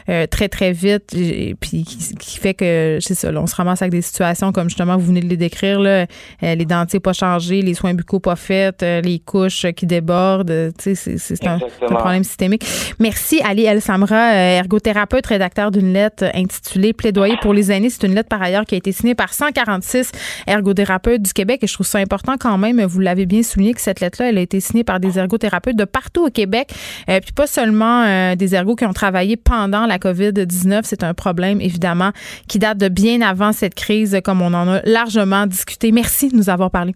euh, 0.08 0.26
très 0.26 0.48
très 0.48 0.72
vite, 0.72 1.14
et, 1.14 1.56
puis 1.60 1.84
qui, 1.84 2.16
qui 2.16 2.40
fait 2.40 2.54
que 2.54 3.00
c'est 3.02 3.14
ça, 3.14 3.30
là, 3.30 3.42
on 3.42 3.48
se 3.48 3.56
ramasse 3.56 3.82
avec 3.82 3.92
des 3.92 4.02
situations 4.02 4.54
comme 4.54 4.70
justement 4.70 4.96
vous 4.98 5.08
venez 5.08 5.20
de 5.20 5.28
les 5.28 5.36
décrire 5.36 5.82
là, 5.82 6.06
euh, 6.44 6.56
les 6.56 6.66
dentiers 6.66 7.02
pas 7.02 7.12
changés, 7.12 7.62
les 7.62 7.74
soins 7.74 7.94
buccaux 7.94 8.22
pas 8.22 8.38
faits, 8.38 8.84
euh, 8.84 9.02
les 9.02 9.20
couches 9.20 9.66
qui 9.76 9.86
débordent, 9.86 10.52
euh, 10.52 10.72
c'est 10.78 10.96
c'est 10.96 11.46
un, 11.46 11.60
un 11.82 11.96
problème 11.96 12.24
systémique. 12.24 12.66
Merci 13.00 13.42
Ali 13.44 13.66
El 13.66 13.82
Samra, 13.82 14.34
ergothérapeute, 14.34 15.26
rédacteur 15.26 15.72
d'une 15.72 15.92
lettre 15.92 16.26
intitulée 16.34 16.94
Plaidoyer 16.94 17.36
pour 17.42 17.54
les 17.54 17.72
aînés. 17.72 17.90
C'est 17.90 18.08
une 18.08 18.16
lettre 18.16 18.30
par 18.30 18.42
ailleurs 18.42 18.66
qui 18.66 18.76
a 18.76 18.78
été 18.78 18.94
signée 18.94 19.16
par 19.16 19.34
146 19.34 20.12
ergothérapeutes 20.48 21.22
du 21.22 21.34
Québec 21.34 21.60
et 21.64 21.68
je 21.68 21.74
trouve 21.74 21.88
ça 21.88 22.00
important 22.00 22.36
quand 22.40 22.58
même. 22.58 22.82
Vous 22.86 23.00
l'avez 23.00 23.26
bien 23.26 23.41
souligné 23.44 23.74
que 23.74 23.82
cette 23.82 24.00
lettre-là, 24.00 24.30
elle 24.30 24.38
a 24.38 24.42
été 24.42 24.60
signée 24.60 24.84
par 24.84 25.00
des 25.00 25.18
ergothérapeutes 25.20 25.76
de 25.76 25.86
partout 25.86 26.26
au 26.26 26.30
Québec, 26.30 26.74
euh, 27.10 27.20
puis 27.20 27.32
pas 27.32 27.48
seulement 27.48 28.04
euh, 28.04 28.36
des 28.36 28.56
ergots 28.56 28.76
qui 28.76 28.86
ont 28.86 28.94
travaillé 28.94 29.38
pendant 29.38 29.86
la 29.86 29.98
COVID-19. 29.98 30.82
C'est 30.84 31.04
un 31.04 31.14
problème 31.14 31.62
évidemment 31.62 32.12
qui 32.48 32.60
date 32.60 32.78
de 32.78 32.90
bien 32.90 33.22
avant 33.22 33.54
cette 33.54 33.76
crise, 33.76 34.20
comme 34.24 34.42
on 34.42 34.54
en 34.54 34.68
a 34.68 34.82
largement 34.84 35.48
discuté. 35.48 35.92
Merci 35.92 36.30
de 36.30 36.36
nous 36.36 36.50
avoir 36.50 36.72
parlé. 36.72 36.96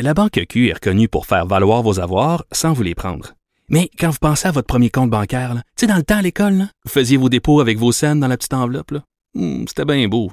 La 0.00 0.14
Banque 0.14 0.40
Q 0.48 0.68
est 0.68 0.72
reconnue 0.74 1.08
pour 1.08 1.26
faire 1.26 1.46
valoir 1.46 1.82
vos 1.82 2.00
avoirs 2.00 2.44
sans 2.50 2.72
vous 2.72 2.82
les 2.82 2.94
prendre. 2.94 3.34
Mais 3.68 3.88
quand 3.98 4.10
vous 4.10 4.18
pensez 4.20 4.48
à 4.48 4.50
votre 4.50 4.66
premier 4.66 4.90
compte 4.90 5.10
bancaire, 5.10 5.54
tu 5.54 5.60
sais, 5.76 5.86
dans 5.86 5.96
le 5.96 6.02
temps 6.02 6.16
à 6.18 6.22
l'école, 6.22 6.66
vous 6.84 6.90
faisiez 6.90 7.16
vos 7.16 7.28
dépôts 7.28 7.60
avec 7.60 7.78
vos 7.78 7.92
scènes 7.92 8.20
dans 8.20 8.28
la 8.28 8.36
petite 8.36 8.54
enveloppe. 8.54 8.94
Hmm, 9.34 9.64
C'était 9.66 9.84
bien 9.84 10.08
beau. 10.08 10.32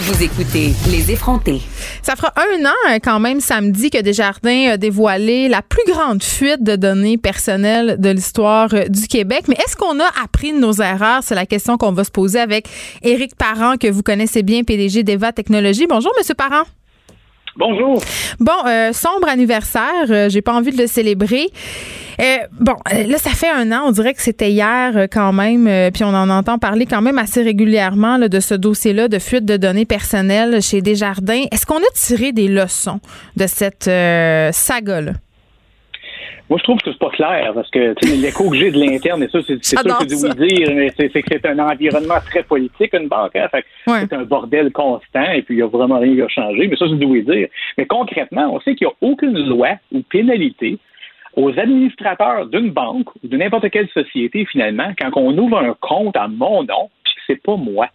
vous 0.00 0.22
écoutez 0.22 0.72
Les 0.90 1.10
effrontés. 1.10 1.60
Ça 2.02 2.14
fera 2.14 2.32
un 2.36 2.64
an 2.64 2.74
euh, 2.90 2.98
quand 3.02 3.18
même 3.18 3.40
samedi 3.40 3.90
que 3.90 4.00
Desjardins 4.00 4.70
a 4.72 4.76
dévoilé 4.76 5.48
la 5.48 5.60
plus 5.60 5.82
grande 5.90 6.22
fuite 6.22 6.62
de 6.62 6.76
données 6.76 7.18
personnelles 7.18 7.96
de 7.98 8.10
l'histoire 8.10 8.72
euh, 8.74 8.84
du 8.88 9.08
Québec. 9.08 9.44
Mais 9.48 9.56
est-ce 9.56 9.76
qu'on 9.76 9.98
a 9.98 10.08
appris 10.22 10.52
nos 10.52 10.74
erreurs? 10.74 11.22
C'est 11.24 11.34
la 11.34 11.46
question 11.46 11.76
qu'on 11.78 11.92
va 11.92 12.04
se 12.04 12.12
poser 12.12 12.38
avec 12.38 12.68
Éric 13.02 13.34
Parent, 13.34 13.76
que 13.76 13.88
vous 13.88 14.02
connaissez 14.02 14.44
bien, 14.44 14.62
PDG 14.62 15.02
d'Eva 15.02 15.32
Technologies. 15.32 15.88
Bonjour, 15.88 16.12
Monsieur 16.16 16.34
Parent. 16.34 16.64
Bonjour. 17.58 18.00
Bon, 18.38 18.52
euh, 18.68 18.92
sombre 18.92 19.28
anniversaire. 19.28 20.06
euh, 20.10 20.28
J'ai 20.28 20.42
pas 20.42 20.52
envie 20.54 20.70
de 20.70 20.80
le 20.80 20.86
célébrer. 20.86 21.48
Euh, 22.20 22.36
bon, 22.60 22.74
euh, 22.92 23.02
là, 23.04 23.18
ça 23.18 23.30
fait 23.30 23.50
un 23.50 23.72
an. 23.72 23.82
On 23.86 23.90
dirait 23.90 24.14
que 24.14 24.22
c'était 24.22 24.50
hier 24.52 24.92
euh, 24.96 25.06
quand 25.10 25.32
même. 25.32 25.66
euh, 25.66 25.90
puis 25.90 26.04
on 26.04 26.08
en 26.14 26.30
entend 26.30 26.58
parler 26.58 26.86
quand 26.86 27.02
même 27.02 27.18
assez 27.18 27.42
régulièrement 27.42 28.16
là, 28.16 28.28
de 28.28 28.38
ce 28.38 28.54
dossier-là 28.54 29.08
de 29.08 29.18
fuite 29.18 29.44
de 29.44 29.56
données 29.56 29.86
personnelles 29.86 30.62
chez 30.62 30.82
Desjardins. 30.82 31.44
Est-ce 31.50 31.66
qu'on 31.66 31.78
a 31.78 31.90
tiré 31.94 32.30
des 32.32 32.46
leçons 32.46 33.00
de 33.36 33.46
cette 33.48 33.84
saga-là? 33.84 35.12
Moi, 36.48 36.58
je 36.58 36.64
trouve 36.64 36.78
que 36.78 36.90
c'est 36.90 36.98
pas 36.98 37.10
clair 37.10 37.52
parce 37.54 37.70
que 37.70 37.94
tu 37.94 38.08
sais, 38.08 38.16
l'écho 38.16 38.48
que 38.50 38.56
j'ai 38.56 38.70
de 38.70 38.78
l'interne, 38.78 39.22
et 39.22 39.28
ça, 39.28 39.40
c'est 39.46 39.62
c'est 39.62 39.78
sûr 39.78 39.98
que 39.98 40.04
du 40.04 40.14
oui 40.14 40.48
dire, 40.48 40.74
mais 40.74 40.90
c'est 40.96 41.10
c'est 41.12 41.22
que 41.22 41.28
c'est 41.30 41.46
un 41.46 41.58
environnement 41.58 42.20
très 42.24 42.42
politique, 42.42 42.94
une 42.94 43.08
banque. 43.08 43.36
Hein, 43.36 43.48
Ouais. 43.86 44.00
C'est 44.00 44.12
un 44.12 44.22
bordel 44.22 44.70
constant 44.72 45.30
et 45.32 45.42
puis 45.42 45.54
il 45.54 45.56
n'y 45.58 45.62
a 45.62 45.66
vraiment 45.66 45.98
rien 45.98 46.14
qui 46.14 46.22
a 46.22 46.28
changé. 46.28 46.68
Mais 46.68 46.76
ça, 46.76 46.86
c'est 46.88 46.98
du 46.98 47.04
oui 47.04 47.22
dire. 47.22 47.48
Mais 47.76 47.86
concrètement, 47.86 48.50
on 48.52 48.60
sait 48.60 48.74
qu'il 48.74 48.86
n'y 48.86 48.92
a 48.92 48.96
aucune 49.00 49.38
loi 49.46 49.70
ou 49.92 50.02
pénalité 50.02 50.78
aux 51.36 51.50
administrateurs 51.58 52.46
d'une 52.46 52.70
banque 52.70 53.14
ou 53.22 53.28
de 53.28 53.36
n'importe 53.36 53.70
quelle 53.70 53.88
société, 53.88 54.44
finalement, 54.46 54.92
quand 54.98 55.10
on 55.16 55.36
ouvre 55.38 55.58
un 55.58 55.74
compte 55.80 56.16
à 56.16 56.28
mon 56.28 56.64
nom, 56.64 56.90
puis 57.04 57.14
que 57.14 57.20
c'est 57.26 57.42
pas 57.42 57.56
moi. 57.56 57.88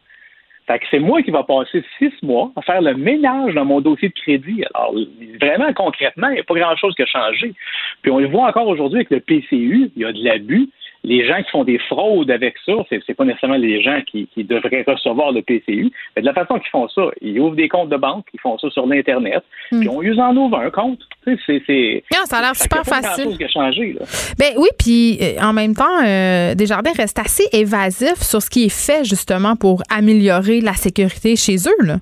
Fait 0.66 0.80
que 0.80 0.86
c'est 0.90 1.00
moi 1.00 1.22
qui 1.22 1.32
va 1.32 1.44
passer 1.44 1.84
six 1.98 2.14
mois 2.22 2.52
à 2.56 2.62
faire 2.62 2.82
le 2.82 2.96
ménage 2.96 3.54
dans 3.54 3.66
mon 3.66 3.82
dossier 3.82 4.10
de 4.10 4.14
crédit. 4.14 4.64
Alors, 4.74 4.94
vraiment, 5.42 5.74
concrètement, 5.74 6.30
il 6.30 6.36
n'y 6.36 6.40
a 6.40 6.44
pas 6.44 6.56
grand-chose 6.56 6.96
qui 6.96 7.02
a 7.02 7.06
changé. 7.06 7.54
Puis 8.02 8.12
on 8.12 8.20
le 8.20 8.28
voit 8.28 8.48
encore 8.48 8.68
aujourd'hui 8.68 9.00
avec 9.00 9.10
le 9.10 9.20
PCU, 9.20 9.92
il 9.96 10.02
y 10.02 10.06
a 10.06 10.14
de 10.14 10.24
l'abus. 10.24 10.70
Les 11.04 11.26
gens 11.28 11.42
qui 11.44 11.52
font 11.52 11.64
des 11.64 11.80
fraudes 11.80 12.32
avec 12.32 12.56
ça, 12.66 12.74
c'est, 12.90 13.14
pas 13.14 13.26
nécessairement 13.26 13.58
les 13.58 13.82
gens 13.82 14.00
qui, 14.10 14.28
qui 14.34 14.44
devraient 14.44 14.84
recevoir 14.88 15.32
le 15.32 15.42
PCU. 15.42 15.92
Mais 16.16 16.22
de 16.22 16.28
la 16.28 16.34
façon 16.34 16.60
qu'ils 16.60 16.70
font 16.70 16.88
ça, 16.88 17.04
ils 17.22 17.40
ouvrent 17.40 17.56
des 17.56 17.68
comptes 17.68 17.90
de 17.90 17.98
banque, 17.98 18.26
ils 18.34 18.40
font 18.40 18.58
ça 18.58 18.70
sur 18.70 18.88
l'Internet, 18.88 19.44
puis 19.70 19.90
on 19.90 20.02
use 20.02 20.20
en 20.20 20.36
ouvre 20.36 20.58
un 20.58 20.70
compte. 20.70 21.00
Tu 21.26 21.38
sais, 21.46 21.62
c'est, 21.66 22.04
Non, 22.14 22.26
ça 22.26 22.38
a 22.38 22.42
l'air 22.42 22.56
super 22.56 22.80
a 22.80 22.84
pas 22.84 23.02
facile. 23.02 23.24
grand-chose 23.26 23.38
qui 23.38 23.44
a 23.44 23.48
changé. 23.48 23.94
Là. 23.94 24.06
Ben 24.40 24.54
oui, 24.58 24.70
puis 24.78 25.18
euh, 25.22 25.42
en 25.42 25.54
même 25.54 25.76
temps, 25.76 26.04
euh, 26.06 26.56
Desjardins 26.56 26.94
reste 26.96 27.20
assez 27.20 27.48
évasif 27.52 28.16
sur 28.16 28.42
ce 28.42 28.50
qui 28.50 28.66
est 28.66 28.70
fait 28.88 29.04
justement 29.04 29.56
pour 29.56 29.84
améliorer 29.90 30.62
la 30.62 30.74
sécurité 30.74 31.36
chez 31.36 31.56
eux. 31.68 31.86
Là. 31.86 31.98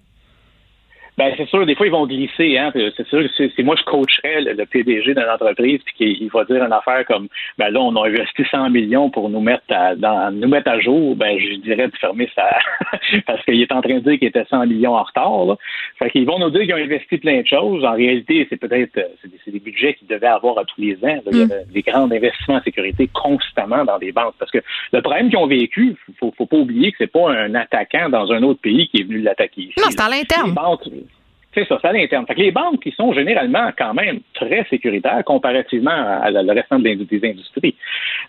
Ben, 1.17 1.33
c'est 1.37 1.47
sûr, 1.47 1.65
des 1.65 1.75
fois, 1.75 1.85
ils 1.85 1.91
vont 1.91 2.07
glisser. 2.07 2.57
Hein, 2.57 2.71
c'est 2.73 3.07
sûr 3.07 3.21
que 3.21 3.49
si 3.49 3.63
moi, 3.63 3.75
je 3.77 3.83
coacherais 3.83 4.41
le, 4.41 4.53
le 4.53 4.65
PDG 4.65 5.13
d'une 5.13 5.23
entreprise 5.23 5.79
puis 5.85 5.93
qu'il 5.95 6.23
il 6.23 6.29
va 6.29 6.45
dire 6.45 6.63
une 6.63 6.73
affaire 6.73 7.05
comme 7.05 7.27
ben 7.57 7.69
là, 7.69 7.81
on 7.81 7.95
a 7.95 8.07
investi 8.07 8.43
100 8.49 8.69
millions 8.69 9.09
pour 9.09 9.29
nous 9.29 9.41
mettre 9.41 9.63
à, 9.69 9.95
dans, 9.95 10.31
nous 10.33 10.47
mettre 10.47 10.69
à 10.69 10.79
jour, 10.79 11.15
ben 11.15 11.37
je 11.39 11.55
dirais 11.55 11.87
de 11.87 11.95
fermer 11.97 12.29
ça 12.35 12.49
parce 13.27 13.43
qu'il 13.43 13.61
est 13.61 13.71
en 13.71 13.81
train 13.81 13.95
de 13.95 13.99
dire 13.99 14.19
qu'il 14.19 14.27
était 14.27 14.45
100 14.45 14.67
millions 14.67 14.95
en 14.95 15.03
retard. 15.03 15.45
Là. 15.45 15.57
Fait 15.99 16.09
qu'ils 16.09 16.25
vont 16.25 16.39
nous 16.39 16.49
dire 16.49 16.61
qu'ils 16.61 16.73
ont 16.73 16.77
investi 16.77 17.17
plein 17.17 17.41
de 17.41 17.47
choses. 17.47 17.83
En 17.83 17.93
réalité, 17.93 18.47
c'est 18.49 18.57
peut-être 18.57 18.97
euh, 18.97 19.03
c'est 19.45 19.51
des, 19.51 19.59
budgets 19.59 19.93
qu'ils 19.95 20.07
devaient 20.07 20.27
avoir 20.27 20.57
à 20.57 20.65
tous 20.65 20.79
les 20.79 20.95
ans. 20.95 20.99
là. 21.03 21.21
Il 21.31 21.37
y 21.37 21.41
avait 21.41 21.65
des 21.71 21.81
grands 21.81 22.09
investissements 22.09 22.55
en 22.55 22.61
sécurité 22.61 23.09
constamment 23.13 23.83
dans 23.85 23.99
des 23.99 24.11
banques. 24.11 24.35
Parce 24.39 24.51
que 24.51 24.59
le 24.91 25.01
problème 25.01 25.29
qu'ils 25.29 25.37
ont 25.37 25.47
vécu, 25.47 25.95
faut, 26.19 26.33
faut 26.37 26.45
pas 26.45 26.57
oublier 26.57 26.91
que 26.91 26.97
c'est 26.99 27.11
pas 27.11 27.31
un 27.31 27.53
attaquant 27.55 28.09
dans 28.09 28.31
un 28.31 28.43
autre 28.43 28.61
pays 28.61 28.87
qui 28.87 29.01
est 29.01 29.03
venu 29.03 29.21
l'attaquer 29.21 29.61
ici. 29.61 29.73
Non, 29.77 29.87
c'est 29.89 30.01
à 30.01 30.09
l'interne. 30.09 30.53
C'est 31.53 31.67
ça, 31.67 31.77
c'est 31.81 31.87
à 31.87 31.91
l'interne. 31.93 32.25
Fait 32.27 32.35
que 32.35 32.39
les 32.39 32.51
banques 32.51 32.81
qui 32.81 32.91
sont 32.91 33.13
généralement 33.13 33.69
quand 33.77 33.93
même 33.93 34.19
très 34.33 34.65
sécuritaires 34.69 35.23
comparativement 35.25 35.91
à, 35.91 36.25
à 36.25 36.31
le 36.31 36.51
restant 36.53 36.79
des 36.79 36.91
industries. 36.93 37.75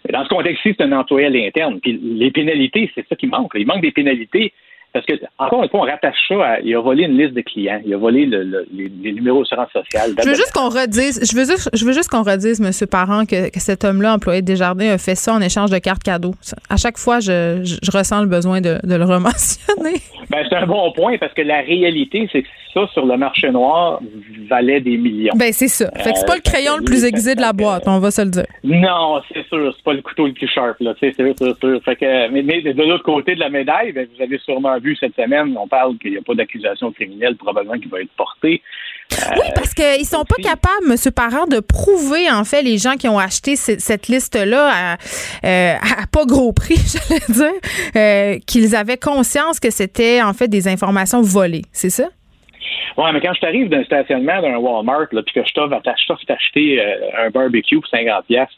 Mais 0.04 0.12
dans 0.12 0.24
ce 0.24 0.28
contexte-ci, 0.28 0.74
c'est 0.76 0.84
un 0.84 0.92
employé 0.92 1.26
à 1.26 1.30
l'interne. 1.30 1.78
Puis 1.80 1.98
les 2.02 2.30
pénalités, 2.30 2.90
c'est 2.94 3.06
ça 3.08 3.16
qui 3.16 3.26
manque. 3.26 3.52
Il 3.54 3.66
manque 3.66 3.82
des 3.82 3.92
pénalités 3.92 4.52
parce 4.92 5.06
que, 5.06 5.14
encore 5.38 5.62
une 5.62 5.70
fois, 5.70 5.80
on 5.80 5.84
rattache 5.84 6.16
ça 6.28 6.34
à. 6.44 6.60
Il 6.60 6.74
a 6.76 6.80
volé 6.80 7.04
une 7.04 7.16
liste 7.16 7.32
de 7.32 7.40
clients, 7.40 7.80
il 7.82 7.94
a 7.94 7.96
volé 7.96 8.26
le- 8.26 8.42
le- 8.42 8.66
les, 8.74 8.90
les 9.02 9.12
numéros 9.12 9.38
d'assurance 9.42 9.70
sociale. 9.72 10.10
Je 10.22 10.28
veux 10.28 10.34
juste 10.34 10.52
qu'on 10.52 10.68
redise, 10.68 11.18
je 11.30 11.34
veux 11.34 11.46
juste, 11.46 11.70
je 11.74 11.84
veux 11.86 11.94
juste 11.94 12.10
qu'on 12.10 12.22
redise, 12.22 12.60
Monsieur 12.60 12.86
Parent, 12.86 13.24
que, 13.24 13.48
que 13.50 13.58
cet 13.58 13.84
homme-là, 13.84 14.12
employé 14.16 14.42
de 14.42 14.46
Desjardins, 14.46 14.90
a 14.90 14.98
fait 14.98 15.14
ça 15.14 15.32
en 15.32 15.40
échange 15.40 15.70
de 15.70 15.78
cartes 15.78 16.02
cadeaux. 16.02 16.34
À 16.68 16.76
chaque 16.76 16.98
fois, 16.98 17.20
je, 17.20 17.62
je, 17.64 17.76
je 17.82 17.90
ressens 17.96 18.20
le 18.20 18.28
besoin 18.28 18.60
de, 18.60 18.76
de 18.82 18.94
le 18.94 19.04
rementionner. 19.14 19.96
Ben, 20.28 20.44
c'est 20.50 20.56
un 20.56 20.66
bon 20.66 20.92
point 20.92 21.16
parce 21.16 21.32
que 21.32 21.40
la 21.42 21.60
réalité, 21.62 22.28
c'est 22.30 22.42
que 22.42 22.48
ça, 22.74 22.86
sur 22.92 23.06
le 23.06 23.16
marché 23.16 23.50
noir, 23.50 24.00
valait 24.48 24.80
des 24.80 24.96
millions. 24.96 25.32
Ben 25.36 25.52
c'est 25.52 25.68
ça. 25.68 25.90
Fait 25.96 26.12
que 26.12 26.18
c'est 26.18 26.26
pas 26.26 26.34
le 26.36 26.40
crayon 26.40 26.76
le 26.78 26.84
plus 26.84 27.04
aiguisé 27.04 27.34
de 27.34 27.40
la 27.40 27.52
boîte, 27.52 27.84
on 27.86 27.98
va 27.98 28.10
se 28.10 28.22
le 28.22 28.30
dire. 28.30 28.46
Non, 28.64 29.20
c'est 29.32 29.46
sûr, 29.48 29.72
c'est 29.76 29.84
pas 29.84 29.92
le 29.92 30.02
couteau 30.02 30.26
le 30.26 30.32
plus 30.32 30.48
sharp, 30.48 30.76
là, 30.80 30.94
c'est 31.00 31.14
sûr, 31.14 31.32
c'est 31.38 31.58
sûr. 31.58 31.80
Fait 31.84 31.96
que, 31.96 32.28
mais, 32.30 32.42
mais 32.42 32.60
de 32.62 32.82
l'autre 32.82 33.04
côté 33.04 33.34
de 33.34 33.40
la 33.40 33.48
médaille, 33.50 33.92
ben, 33.92 34.06
vous 34.16 34.22
avez 34.22 34.38
sûrement 34.38 34.78
vu 34.78 34.96
cette 34.98 35.14
semaine, 35.16 35.56
on 35.58 35.68
parle 35.68 35.96
qu'il 35.98 36.12
n'y 36.12 36.18
a 36.18 36.22
pas 36.22 36.34
d'accusation 36.34 36.92
criminelle 36.92 37.36
probablement 37.36 37.78
qui 37.78 37.88
va 37.88 38.00
être 38.00 38.10
portée. 38.16 38.62
Oui, 39.36 39.46
parce 39.54 39.74
qu'ils 39.74 40.06
sont 40.06 40.24
pas 40.24 40.36
capables, 40.42 40.86
Monsieur 40.88 41.10
Parent, 41.10 41.46
de 41.46 41.60
prouver 41.60 42.30
en 42.30 42.44
fait 42.44 42.62
les 42.62 42.78
gens 42.78 42.94
qui 42.94 43.08
ont 43.08 43.18
acheté 43.18 43.56
ce- 43.56 43.78
cette 43.78 44.08
liste-là 44.08 44.70
à, 44.72 44.96
euh, 45.46 45.74
à 45.76 46.06
pas 46.06 46.24
gros 46.24 46.52
prix, 46.52 46.76
j'allais 47.08 47.20
dire, 47.28 47.60
euh, 47.96 48.38
qu'ils 48.46 48.74
avaient 48.74 48.96
conscience 48.96 49.60
que 49.60 49.70
c'était 49.70 50.22
en 50.22 50.32
fait 50.32 50.48
des 50.48 50.66
informations 50.66 51.20
volées, 51.20 51.62
c'est 51.72 51.90
ça? 51.90 52.04
Ouais, 52.96 53.12
mais 53.12 53.20
quand 53.20 53.32
je 53.34 53.40
t'arrive 53.40 53.68
d'un 53.68 53.84
stationnement 53.84 54.40
d'un 54.42 54.56
Walmart, 54.56 55.06
là, 55.12 55.22
puis 55.22 55.34
que 55.34 55.46
je 55.46 55.52
t'offre 55.52 55.80
je 55.84 56.06
t'offre 56.06 56.24
d'acheter 56.26 56.80
euh, 56.80 57.26
un 57.26 57.30
barbecue 57.30 57.76
pour 57.76 57.88
50 57.88 58.26
pièces, 58.26 58.48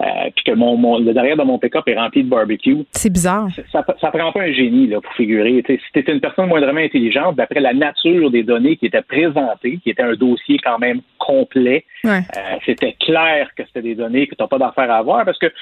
euh, 0.00 0.04
puis 0.36 0.44
que 0.44 0.52
mon, 0.52 0.76
mon, 0.76 0.98
le 1.00 1.12
derrière 1.12 1.36
de 1.36 1.42
mon 1.42 1.58
pick-up 1.58 1.82
est 1.88 1.98
rempli 1.98 2.22
de 2.22 2.28
barbecue. 2.28 2.76
C'est 2.92 3.12
bizarre. 3.12 3.48
Ça, 3.72 3.84
ça 4.00 4.10
prend 4.12 4.30
pas 4.30 4.42
un 4.42 4.52
génie 4.52 4.86
là, 4.86 5.00
pour 5.00 5.12
figurer. 5.14 5.60
T'sais, 5.64 5.78
si 5.84 5.92
tu 5.92 5.98
étais 5.98 6.12
une 6.12 6.20
personne 6.20 6.46
moindrement 6.46 6.78
intelligente, 6.80 7.34
d'après 7.34 7.58
la 7.60 7.72
nature 7.74 8.30
des 8.30 8.44
données 8.44 8.76
qui 8.76 8.86
étaient 8.86 9.02
présentées, 9.02 9.78
qui 9.82 9.90
était 9.90 10.02
un 10.04 10.14
dossier 10.14 10.58
quand 10.62 10.78
même 10.78 11.00
complet, 11.18 11.84
Ouais. 12.04 12.20
euh, 12.36 12.56
c'était 12.64 12.92
clair 13.00 13.50
que 13.56 13.64
c'était 13.66 13.82
des 13.82 13.96
données 13.96 14.28
que 14.28 14.36
tu 14.36 14.42
n'as 14.42 14.46
pas 14.46 14.58
d'affaires 14.58 14.88
à 14.90 14.98
avoir 14.98 15.24
parce 15.24 15.38
que 15.38 15.52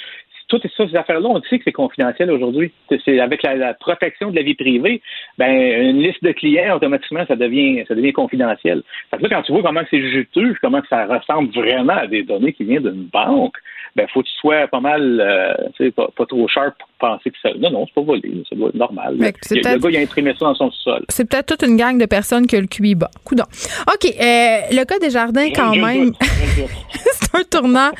toutes 0.49 0.67
ces 0.77 0.97
affaires-là, 0.97 1.29
on 1.29 1.43
sait 1.43 1.59
que 1.59 1.65
c'est 1.65 1.73
confidentiel 1.73 2.31
aujourd'hui. 2.31 2.73
C'est- 3.05 3.21
avec 3.21 3.43
la, 3.43 3.57
la 3.57 3.75
protection 3.75 4.31
de 4.31 4.37
la 4.37 4.43
vie 4.43 4.55
privée, 4.55 5.03
ben 5.39 5.51
une 5.91 6.01
liste 6.01 6.23
de 6.23 6.33
clients 6.33 6.77
automatiquement 6.77 7.25
ça 7.27 7.37
devient 7.37 7.85
ça 7.89 7.95
devient 7.95 8.13
confidentiel. 8.13 8.83
Fait 9.11 9.19
que 9.19 9.23
là, 9.25 9.29
quand 9.31 9.43
tu 9.43 9.53
vois 9.53 9.63
comment 9.63 9.83
c'est 9.91 10.01
juteux, 10.01 10.55
comment 10.61 10.83
ça 10.89 11.07
ressemble 11.07 11.51
vraiment 11.51 11.95
à 11.95 12.07
des 12.07 12.23
données 12.23 12.53
qui 12.53 12.65
viennent 12.65 12.83
d'une 12.83 13.09
banque, 13.13 13.57
ben 13.97 14.07
faut 14.13 14.21
que 14.23 14.27
tu 14.27 14.35
sois 14.41 14.67
pas 14.69 14.81
mal, 14.81 15.21
euh, 15.21 15.91
pas, 15.91 16.09
pas 16.17 16.27
trop 16.27 16.47
sharp 16.49 16.75
pour 16.79 16.89
penser 16.99 17.31
que 17.31 17.37
ça. 17.43 17.49
Non, 17.59 17.71
non, 17.71 17.87
c'est 17.87 17.95
pas 17.95 18.03
volé, 18.03 18.43
être 18.53 18.75
normal. 18.75 19.17
C'est 19.41 19.57
Le, 19.57 19.63
gars, 19.79 19.89
il 19.91 19.97
a 19.97 20.01
imprimé 20.01 20.33
ça 20.39 20.45
dans 20.47 20.55
son 20.55 20.71
sol. 20.71 21.03
C'est 21.09 21.29
peut-être 21.29 21.47
toute 21.57 21.69
une 21.69 21.77
gang 21.77 21.99
de 21.99 22.07
personnes 22.07 22.47
que 22.47 22.57
le 22.57 22.67
QI 22.67 22.95
bat. 22.95 23.11
Coudon. 23.25 23.45
OK. 23.89 24.05
euh, 24.05 24.59
le 24.71 24.85
cas 24.85 24.99
des 24.99 25.11
jardins, 25.11 25.49
quand 25.55 25.73
Je- 25.73 25.81
même, 25.81 26.13
c'est 26.21 27.35
un 27.35 27.43
tournant 27.51 27.91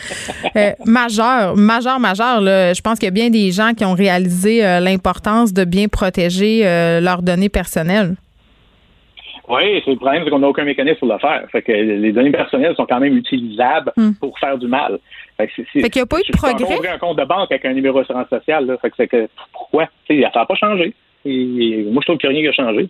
euh, 0.57 0.71
majeur, 0.85 1.57
majeur, 1.57 1.99
majeur. 1.99 2.41
là. 2.43 2.73
Je 2.75 2.81
pense 2.83 2.99
qu'il 2.99 3.07
y 3.07 3.09
a 3.09 3.13
bien 3.13 3.31
des 3.31 3.51
gens 3.51 3.73
qui 3.73 3.85
ont 3.85 3.95
réalisé 3.95 4.65
euh, 4.65 4.81
l'importance 4.81 5.53
de 5.55 5.65
bien 5.65 5.89
protéger 5.89 6.61
leurs 7.01 7.23
données 7.23 7.49
personnelles. 7.49 8.15
Oui, 9.49 9.81
c'est 9.85 9.93
le 9.93 9.97
problème, 9.97 10.23
c'est 10.25 10.31
qu'on 10.31 10.41
n'a 10.41 10.49
aucun 10.49 10.65
mécanisme 10.65 10.99
pour 10.99 11.09
le 11.09 11.19
faire. 11.19 11.45
Fait 11.53 11.63
que 11.63 11.71
les 11.71 12.13
données 12.13 12.33
personnelles 12.33 12.75
sont 12.77 12.85
quand 12.87 12.99
même 12.99 13.17
utilisables 13.17 13.93
Hmm. 13.97 14.13
pour 14.19 14.37
faire 14.41 14.59
du 14.59 14.67
mal. 14.67 14.99
Fait 15.37 15.49
que 15.49 15.63
qu'il 15.63 15.83
n'y 15.97 16.01
a 16.01 16.07
pas 16.07 16.19
eu 16.19 16.23
de 16.23 16.37
progrès? 16.37 16.77
ouvrir 16.77 16.93
un 16.93 16.99
compte 16.99 17.19
de 17.19 17.25
banque 17.25 17.51
avec 17.51 17.65
un 17.65 17.73
numéro 17.75 17.99
d'assurance 18.01 18.29
sociale. 18.29 18.67
Là. 18.67 18.79
Fait 18.79 18.91
que 18.91 18.97
c'est 18.97 19.09
que 19.09 19.29
pourquoi? 19.53 19.89
Ça 20.09 20.15
n'a 20.15 20.47
pas 20.47 20.55
changé. 20.55 20.95
Et 21.25 21.85
moi, 21.91 22.01
je 22.03 22.07
trouve 22.07 22.19
qu'il 22.19 22.31
n'y 22.31 22.37
a 22.37 22.41
rien 22.41 22.53
qui 22.53 22.61
a 22.61 22.65
changé. 22.65 22.89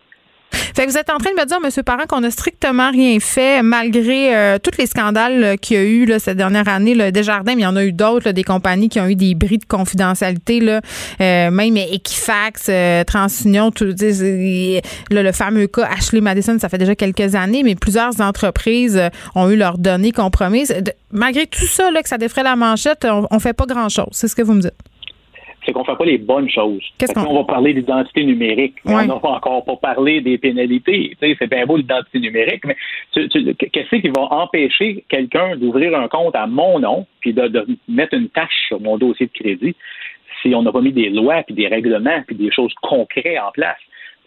Fait 0.76 0.84
que 0.84 0.90
vous 0.90 0.98
êtes 0.98 1.08
en 1.08 1.16
train 1.16 1.30
de 1.30 1.40
me 1.40 1.46
dire, 1.46 1.56
M. 1.64 1.82
Parent, 1.84 2.04
qu'on 2.06 2.20
n'a 2.20 2.30
strictement 2.30 2.90
rien 2.90 3.18
fait 3.18 3.62
malgré 3.62 4.36
euh, 4.36 4.58
tous 4.62 4.76
les 4.76 4.84
scandales 4.84 5.40
là, 5.40 5.56
qu'il 5.56 5.78
y 5.78 5.80
a 5.80 5.82
eu 5.82 6.04
là, 6.04 6.18
cette 6.18 6.36
dernière 6.36 6.68
année. 6.68 6.94
Là, 6.94 7.10
Desjardins, 7.10 7.54
mais 7.54 7.62
il 7.62 7.64
y 7.64 7.66
en 7.66 7.76
a 7.76 7.84
eu 7.86 7.92
d'autres, 7.92 8.32
des 8.32 8.44
compagnies 8.44 8.90
qui 8.90 9.00
ont 9.00 9.06
eu 9.06 9.14
des 9.14 9.34
bris 9.34 9.56
de 9.56 9.64
confidentialité, 9.64 10.60
là, 10.60 10.82
euh, 11.22 11.50
même 11.50 11.78
Equifax, 11.78 12.66
euh, 12.68 13.04
TransUnion, 13.04 13.70
le 13.80 15.32
fameux 15.32 15.66
cas 15.66 15.88
Ashley 15.96 16.20
Madison, 16.20 16.58
ça 16.58 16.68
fait 16.68 16.76
déjà 16.76 16.94
quelques 16.94 17.34
années, 17.34 17.62
mais 17.62 17.74
plusieurs 17.74 18.20
entreprises 18.20 18.98
euh, 18.98 19.08
ont 19.34 19.48
eu 19.48 19.56
leurs 19.56 19.78
données 19.78 20.12
compromises. 20.12 20.74
Malgré 21.10 21.46
tout 21.46 21.66
ça, 21.66 21.88
que 22.02 22.08
ça 22.10 22.18
défrait 22.18 22.42
la 22.42 22.54
manchette, 22.54 23.06
on, 23.06 23.26
on 23.30 23.38
fait 23.38 23.54
pas 23.54 23.64
grand-chose. 23.64 24.08
C'est 24.12 24.28
ce 24.28 24.36
que 24.36 24.42
vous 24.42 24.52
me 24.52 24.60
dites. 24.60 24.74
C'est 25.66 25.72
qu'on 25.72 25.80
ne 25.80 25.84
fait 25.84 25.96
pas 25.96 26.04
les 26.04 26.18
bonnes 26.18 26.48
choses. 26.48 26.82
Là, 27.00 27.24
on 27.28 27.34
va 27.34 27.44
parler 27.44 27.74
d'identité 27.74 28.24
numérique, 28.24 28.76
mais 28.84 28.94
on 28.94 29.06
n'a 29.06 29.16
pas 29.16 29.30
encore 29.30 29.64
pas 29.64 29.76
parlé 29.76 30.20
des 30.20 30.38
pénalités. 30.38 31.16
C'est 31.20 31.50
bien 31.50 31.66
beau 31.66 31.76
l'identité 31.76 32.20
numérique, 32.20 32.64
mais 32.64 32.76
qu'est-ce 33.12 33.96
qui 33.96 34.08
va 34.08 34.22
empêcher 34.30 35.04
quelqu'un 35.08 35.56
d'ouvrir 35.56 35.98
un 35.98 36.08
compte 36.08 36.36
à 36.36 36.46
mon 36.46 36.78
nom 36.78 37.06
puis 37.20 37.32
de, 37.32 37.48
de 37.48 37.66
mettre 37.88 38.14
une 38.14 38.28
tâche 38.28 38.66
sur 38.68 38.80
mon 38.80 38.96
dossier 38.96 39.26
de 39.26 39.32
crédit 39.32 39.74
si 40.42 40.54
on 40.54 40.62
n'a 40.62 40.70
pas 40.70 40.80
mis 40.80 40.92
des 40.92 41.08
lois 41.08 41.42
puis 41.42 41.54
des 41.54 41.66
règlements 41.66 42.22
puis 42.26 42.36
des 42.36 42.52
choses 42.52 42.72
concrètes 42.80 43.40
en 43.44 43.50
place? 43.50 43.78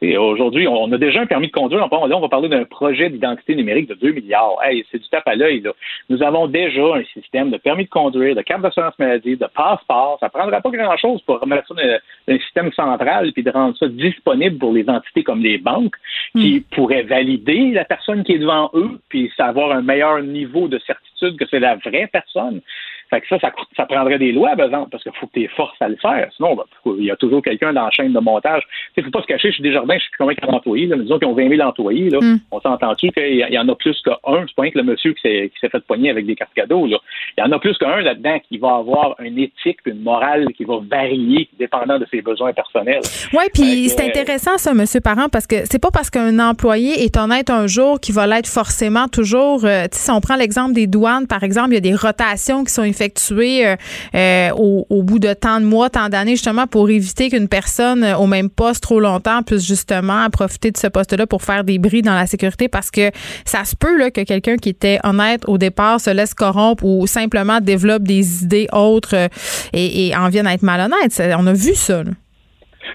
Et 0.01 0.17
aujourd'hui, 0.17 0.67
on 0.67 0.91
a 0.91 0.97
déjà 0.97 1.21
un 1.21 1.25
permis 1.25 1.47
de 1.47 1.51
conduire. 1.51 1.81
Là, 1.81 2.17
on 2.17 2.21
va 2.21 2.29
parler 2.29 2.47
d'un 2.47 2.63
projet 2.63 3.09
d'identité 3.09 3.55
numérique 3.55 3.89
de 3.89 3.95
2 3.95 4.11
milliards. 4.13 4.55
Hey, 4.63 4.85
c'est 4.91 4.99
du 4.99 5.09
tape 5.09 5.27
à 5.27 5.35
l'œil. 5.35 5.63
Nous 6.09 6.23
avons 6.23 6.47
déjà 6.47 6.95
un 6.95 7.03
système 7.13 7.51
de 7.51 7.57
permis 7.57 7.85
de 7.85 7.89
conduire, 7.89 8.35
de 8.35 8.41
carte 8.41 8.61
d'assurance 8.61 8.97
maladie, 8.97 9.35
de 9.35 9.47
passeport. 9.47 10.17
Ça 10.19 10.27
ne 10.27 10.31
prendra 10.31 10.61
pas 10.61 10.69
grand-chose 10.69 11.21
pour 11.23 11.39
remettre 11.39 11.67
ça 11.67 11.73
dans 11.73 12.33
un 12.33 12.39
système 12.39 12.71
central 12.71 13.31
puis 13.33 13.43
de 13.43 13.51
rendre 13.51 13.75
ça 13.77 13.87
disponible 13.87 14.57
pour 14.57 14.71
les 14.71 14.89
entités 14.89 15.23
comme 15.23 15.41
les 15.41 15.57
banques 15.57 15.95
qui 16.33 16.63
pourraient 16.71 17.03
valider 17.03 17.71
la 17.71 17.85
personne 17.85 18.23
qui 18.23 18.33
est 18.33 18.39
devant 18.39 18.69
eux 18.73 18.99
puis 19.09 19.31
avoir 19.37 19.71
un 19.71 19.81
meilleur 19.81 20.21
niveau 20.21 20.67
de 20.67 20.79
certitude 20.79 21.37
que 21.37 21.45
c'est 21.49 21.59
la 21.59 21.75
vraie 21.75 22.07
personne. 22.11 22.61
Fait 23.09 23.21
que 23.21 23.27
ça, 23.27 23.37
ça, 23.75 23.85
prendrait 23.85 24.19
des 24.19 24.31
lois, 24.31 24.55
par 24.55 24.67
exemple, 24.67 24.89
parce 24.91 25.01
qu'il 25.01 25.11
faut 25.13 25.25
que 25.27 25.39
tu 25.39 25.47
forces 25.55 25.81
à 25.81 25.89
le 25.89 25.95
faire. 25.95 26.29
Sinon, 26.35 26.55
ben, 26.55 26.63
il 26.99 27.05
y 27.05 27.11
a 27.11 27.15
toujours 27.15 27.41
quelqu'un 27.41 27.73
dans 27.73 27.85
la 27.85 27.91
chaîne 27.91 28.13
de 28.13 28.19
montage. 28.19 28.61
Il 28.95 29.01
ne 29.01 29.05
faut 29.05 29.11
pas 29.11 29.21
se 29.21 29.27
cacher, 29.27 29.51
chez 29.51 29.63
Desjardins, 29.63 29.97
je 29.97 30.09
plus 30.09 30.17
combien 30.19 30.35
d'employés. 30.51 30.85
Là, 30.85 30.95
mais 30.95 31.03
disons 31.03 31.17
qu'ils 31.17 31.27
ont 31.27 31.33
20 31.33 31.49
000 31.49 31.67
employés. 31.67 32.09
Là. 32.09 32.19
Mm. 32.21 32.39
On 32.51 32.61
s'entend-tu 32.61 33.09
qu'il 33.09 33.37
y, 33.37 33.57
en 33.57 33.67
a 33.67 33.75
plus 33.75 33.99
qu'un? 34.03 34.15
C'est 34.23 34.55
pas 34.55 34.61
rien 34.61 34.71
que 34.71 34.77
le 34.77 34.83
monsieur 34.83 35.13
qui 35.13 35.21
s'est, 35.21 35.51
qui 35.53 35.59
s'est 35.59 35.69
fait 35.69 35.83
pogner 35.85 36.11
avec 36.11 36.25
des 36.27 36.35
cartes 36.35 36.53
cadeaux. 36.53 36.85
Là. 36.85 36.97
Il 37.37 37.41
y 37.41 37.43
en 37.43 37.51
a 37.51 37.59
plus 37.59 37.77
qu'un 37.77 38.01
là-dedans 38.01 38.39
qui 38.47 38.57
va 38.59 38.75
avoir 38.75 39.15
une 39.19 39.39
éthique, 39.39 39.79
une 39.85 40.01
morale 40.01 40.47
qui 40.55 40.65
va 40.65 40.79
varier 40.89 41.49
dépendant 41.57 41.97
de 41.97 42.05
ses 42.11 42.21
besoins 42.21 42.53
personnels. 42.53 43.01
Oui, 43.33 43.43
puis 43.53 43.89
c'est 43.89 44.03
euh, 44.03 44.07
intéressant 44.07 44.57
ça, 44.57 44.73
Monsieur 44.73 45.01
Parent, 45.01 45.29
parce 45.31 45.47
que 45.47 45.55
c'est 45.65 45.81
pas 45.81 45.91
parce 45.91 46.09
qu'un 46.09 46.37
employé 46.39 47.03
est 47.03 47.17
honnête 47.17 47.49
un 47.49 47.65
jour 47.65 47.99
qu'il 47.99 48.13
va 48.13 48.27
l'être 48.27 48.47
forcément 48.47 49.07
toujours. 49.07 49.65
Euh, 49.65 49.85
si 49.91 50.11
on 50.11 50.21
prend 50.21 50.35
l'exemple 50.35 50.73
des 50.73 50.87
douanes, 50.87 51.27
par 51.27 51.43
exemple, 51.43 51.69
il 51.71 51.73
y 51.75 51.77
a 51.77 51.81
des 51.81 51.95
rotations 51.95 52.63
qui 52.63 52.73
sont 52.73 52.83
effectuées 52.99 53.65
euh, 53.65 53.75
euh, 54.15 54.49
au, 54.55 54.85
au 54.89 55.03
bout 55.03 55.19
de 55.19 55.33
tant 55.33 55.59
de 55.59 55.65
mois, 55.65 55.89
tant 55.89 56.09
d'années, 56.09 56.31
justement 56.35 56.67
pour 56.67 56.89
éviter 56.89 57.29
qu'une 57.29 57.47
personne 57.47 58.03
euh, 58.03 58.17
au 58.17 58.27
même 58.27 58.49
poste 58.49 58.83
trop 58.83 58.99
longtemps 58.99 59.41
puisse 59.43 59.65
justement 59.65 60.29
profiter 60.29 60.71
de 60.71 60.77
ce 60.77 60.87
poste-là 60.87 61.27
pour 61.27 61.43
faire 61.43 61.63
des 61.63 61.77
bris 61.79 62.01
dans 62.01 62.15
la 62.15 62.27
sécurité, 62.27 62.67
parce 62.67 62.91
que 62.91 63.11
ça 63.45 63.63
se 63.65 63.75
peut 63.75 63.97
là, 63.97 64.11
que 64.11 64.21
quelqu'un 64.21 64.57
qui 64.57 64.69
était 64.69 64.99
honnête 65.03 65.43
au 65.47 65.57
départ 65.57 65.99
se 66.01 66.09
laisse 66.09 66.33
corrompre 66.33 66.83
ou 66.83 67.07
simplement 67.07 67.59
développe 67.61 68.03
des 68.03 68.43
idées 68.43 68.67
autres 68.73 69.15
euh, 69.15 69.27
et, 69.73 70.07
et 70.07 70.15
en 70.15 70.29
vienne 70.29 70.47
à 70.47 70.53
être 70.53 70.63
malhonnête. 70.63 71.21
On 71.37 71.47
a 71.47 71.53
vu 71.53 71.75
ça. 71.75 72.03
là. 72.03 72.11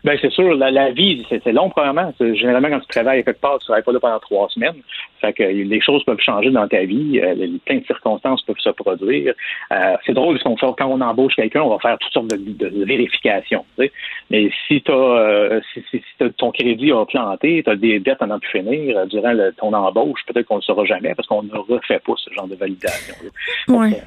Ben 0.02 0.18
c'est 0.20 0.30
sûr, 0.32 0.54
la, 0.56 0.70
la 0.70 0.90
vie, 0.90 1.24
c'est 1.28 1.52
long 1.52 1.70
premièrement. 1.70 2.12
Généralement, 2.20 2.68
quand 2.70 2.80
tu 2.80 2.86
travailles 2.88 3.22
quelque 3.24 3.40
part, 3.40 3.58
tu 3.58 3.66
travailles 3.66 3.82
pas 3.84 3.92
là 3.92 4.00
pendant 4.00 4.18
trois 4.18 4.48
semaines. 4.48 4.74
Fait 5.20 5.32
que 5.32 5.42
les 5.42 5.80
choses 5.80 6.02
peuvent 6.04 6.20
changer 6.20 6.50
dans 6.50 6.66
ta 6.68 6.84
vie, 6.84 7.20
euh, 7.22 7.34
plein 7.64 7.78
de 7.78 7.84
circonstances 7.86 8.42
peuvent 8.42 8.58
se 8.58 8.70
produire. 8.70 9.32
Euh, 9.72 9.96
c'est 10.04 10.12
drôle 10.12 10.38
parce 10.38 10.58
qu'on 10.58 10.72
quand 10.74 10.86
on 10.86 11.00
embauche 11.00 11.34
quelqu'un, 11.36 11.62
on 11.62 11.70
va 11.70 11.78
faire 11.78 11.98
toutes 11.98 12.12
sortes 12.12 12.28
de, 12.28 12.84
vérifications. 12.84 13.64
tu 13.78 13.84
sais. 13.86 13.92
Mais 14.30 14.50
si 14.66 14.82
t'as 14.82 14.92
euh, 14.92 15.60
si, 15.72 15.80
si, 15.90 15.98
si 15.98 16.04
t'as- 16.18 16.30
ton 16.30 16.50
crédit 16.50 16.92
a 16.92 17.04
planté, 17.06 17.62
tu 17.62 17.70
as 17.70 17.76
des 17.76 18.00
dettes 18.00 18.20
à 18.22 18.26
n'en 18.26 18.38
plus 18.38 18.50
finir 18.50 19.06
durant 19.06 19.32
le- 19.32 19.52
ton 19.52 19.72
embauche, 19.72 20.20
peut-être 20.26 20.46
qu'on 20.46 20.56
ne 20.56 20.60
le 20.60 20.64
saura 20.64 20.84
jamais 20.84 21.14
parce 21.14 21.28
qu'on 21.28 21.42
ne 21.42 21.54
refait 21.56 22.00
pas 22.04 22.14
ce 22.16 22.32
genre 22.34 22.48
de 22.48 22.54
validation. 22.56 23.14
Ouais. 23.68 24.00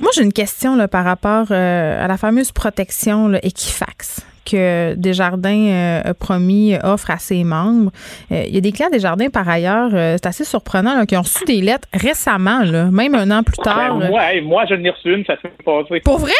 Moi, 0.00 0.10
j'ai 0.14 0.22
une 0.22 0.32
question 0.32 0.74
là, 0.76 0.88
par 0.88 1.04
rapport 1.04 1.52
à 1.52 2.06
la 2.08 2.16
fameuse 2.16 2.50
protection 2.52 3.28
là, 3.28 3.38
Equifax 3.44 4.26
que 4.44 4.94
Desjardins 4.94 5.68
euh, 5.68 6.00
a 6.10 6.14
promis, 6.14 6.74
offre 6.82 7.10
à 7.10 7.18
ses 7.18 7.44
membres. 7.44 7.90
Euh, 8.32 8.42
Il 8.46 8.54
y 8.54 8.58
a 8.58 8.60
des 8.60 8.72
clients 8.72 8.90
Desjardins, 8.90 9.28
par 9.30 9.48
ailleurs, 9.48 9.90
euh, 9.94 10.16
c'est 10.20 10.26
assez 10.26 10.44
surprenant, 10.44 10.94
là, 10.96 11.06
qui 11.06 11.16
ont 11.16 11.22
reçu 11.22 11.44
des 11.44 11.60
lettres 11.60 11.88
récemment, 11.92 12.60
là, 12.60 12.90
même 12.92 13.14
un 13.14 13.30
an 13.30 13.42
plus 13.42 13.56
tard. 13.62 13.98
Ben, 13.98 14.08
moi, 14.10 14.22
moi, 14.42 14.64
je 14.68 14.74
n'ai 14.74 14.90
reçu 14.90 15.14
une, 15.14 15.24
ça 15.24 15.36
s'est 15.40 15.50
passé. 15.64 16.00
Pour 16.04 16.18
vrai? 16.18 16.32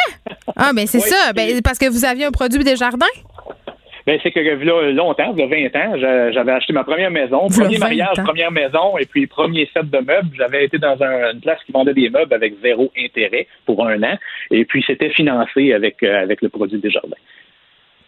Ah, 0.56 0.70
ben 0.74 0.86
c'est 0.86 0.98
Oui, 1.02 1.08
ça. 1.08 1.32
Ben, 1.32 1.60
parce 1.62 1.78
que 1.78 1.88
vous 1.90 2.04
aviez 2.04 2.24
un 2.26 2.30
produit 2.30 2.62
Desjardins? 2.62 3.06
Ben, 4.06 4.18
c'est 4.22 4.32
que 4.32 4.40
là, 4.40 4.92
longtemps, 4.92 5.32
il 5.34 5.40
y 5.40 5.42
a 5.42 5.46
20 5.70 5.76
ans, 5.80 5.98
j'a- 5.98 6.30
j'avais 6.30 6.52
acheté 6.52 6.74
ma 6.74 6.84
première 6.84 7.10
maison, 7.10 7.48
premier 7.48 7.76
20 7.78 7.86
mariage, 7.86 8.18
ans. 8.18 8.24
première 8.24 8.52
maison, 8.52 8.98
et 8.98 9.06
puis 9.06 9.26
premier 9.26 9.66
set 9.72 9.88
de 9.88 9.96
meubles. 9.98 10.28
J'avais 10.36 10.66
été 10.66 10.76
dans 10.76 11.02
un- 11.02 11.32
une 11.32 11.40
place 11.40 11.58
qui 11.64 11.72
vendait 11.72 11.94
des 11.94 12.10
meubles 12.10 12.34
avec 12.34 12.52
zéro 12.62 12.92
intérêt 13.02 13.46
pour 13.64 13.86
un 13.86 14.02
an, 14.02 14.18
et 14.50 14.66
puis 14.66 14.84
c'était 14.86 15.08
financé 15.08 15.72
avec, 15.72 16.02
euh, 16.02 16.22
avec 16.22 16.42
le 16.42 16.50
produit 16.50 16.78
Desjardins. 16.78 17.16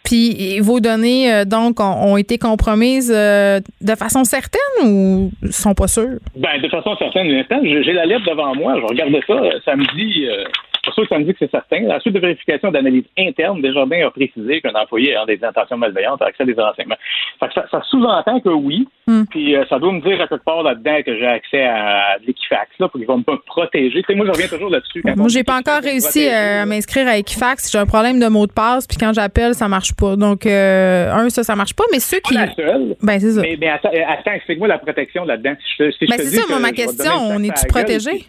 Puis 0.07 0.61
vos 0.61 0.79
données, 0.79 1.33
euh, 1.33 1.45
donc, 1.45 1.81
ont, 1.81 2.13
ont 2.13 2.17
été 2.17 2.39
compromises 2.39 3.13
euh, 3.15 3.59
de 3.81 3.95
façon 3.97 4.23
certaine 4.23 4.61
ou 4.85 5.33
sont 5.51 5.75
pas 5.75 5.89
sûres? 5.89 6.21
Ben, 6.37 6.61
de 6.63 6.69
façon 6.69 6.97
certaine, 6.97 7.45
j'ai 7.63 7.93
la 7.93 8.07
lettre 8.07 8.25
devant 8.25 8.55
moi, 8.55 8.77
je 8.81 8.87
regardais 8.87 9.21
ça, 9.27 9.33
euh, 9.35 10.45
pour 10.87 10.95
sûr 10.95 11.03
que 11.03 11.09
ça 11.15 11.19
me 11.19 11.25
dit 11.25 11.33
que 11.33 11.39
c'est 11.41 11.51
certain. 11.51 11.81
La 11.83 12.01
suite 12.01 12.15
de 12.15 12.21
vérification 12.21 12.71
d'analyse 12.71 13.05
interne, 13.19 13.61
Desjardins 13.61 14.07
a 14.07 14.11
précisé 14.11 14.61
qu'un 14.61 14.75
employé 14.75 15.11
ayant 15.11 15.27
des 15.27 15.43
intentions 15.43 15.77
malveillantes 15.77 16.23
a 16.23 16.27
accès 16.27 16.45
à 16.45 16.47
des 16.47 16.55
renseignements. 16.55 16.97
Fait 17.41 17.49
que 17.49 17.55
ça, 17.55 17.67
ça 17.71 17.83
sous-entend 17.91 18.41
que 18.41 18.49
oui, 18.49 18.87
Hmm. 19.09 19.23
puis 19.31 19.55
euh, 19.55 19.65
ça 19.69 19.79
doit 19.79 19.93
me 19.93 20.01
dire 20.01 20.21
à 20.21 20.27
quelque 20.27 20.43
part 20.45 20.65
là-dedans 20.65 21.01
que 21.07 21.17
j'ai 21.17 21.27
accès 21.27 21.63
à, 21.63 22.17
l'Equifax, 22.27 22.73
là, 22.81 22.89
pour 22.89 22.99
qu'ils 22.99 23.07
vont 23.07 23.19
me 23.19 23.37
protéger. 23.47 24.03
Tu 24.03 24.05
sais, 24.05 24.15
moi, 24.17 24.27
je 24.27 24.33
reviens 24.33 24.49
toujours 24.49 24.69
là-dessus. 24.69 25.01
Moi, 25.17 25.29
j'ai 25.29 25.45
pas 25.45 25.59
encore 25.59 25.81
réussi 25.81 26.27
euh, 26.27 26.63
à 26.63 26.67
m'inscrire 26.67 27.07
à 27.07 27.17
Equifax. 27.17 27.71
J'ai 27.71 27.79
un 27.79 27.87
problème 27.87 28.19
de 28.19 28.27
mot 28.27 28.49
de 28.49 28.53
passe, 28.53 28.89
puis 28.89 28.97
quand 28.99 29.13
j'appelle, 29.13 29.55
ça 29.55 29.69
marche 29.69 29.95
pas. 29.95 30.17
Donc, 30.17 30.45
euh, 30.45 31.13
un, 31.13 31.29
ça, 31.31 31.45
ça 31.45 31.55
marche 31.55 31.75
pas. 31.75 31.85
Mais 31.93 32.01
ceux 32.01 32.19
Pas 32.21 32.29
qui. 32.29 32.35
la 32.35 32.53
seule. 32.53 32.97
Ben, 33.01 33.21
c'est 33.21 33.31
ça. 33.31 33.43
Mais, 33.43 33.57
mais 33.61 33.69
attends, 33.69 33.93
euh, 33.95 34.01
attends, 34.09 34.33
explique-moi 34.33 34.67
la 34.67 34.79
protection 34.79 35.25
là-dedans. 35.25 35.55
Si 35.61 35.85
je, 35.85 35.85
Ben, 35.85 36.17
c'est 36.19 36.25
ça, 36.25 36.43
moi, 36.49 36.59
ma 36.59 36.73
question. 36.73 37.13
On 37.31 37.41
est-tu 37.45 37.65
protégé? 37.69 38.27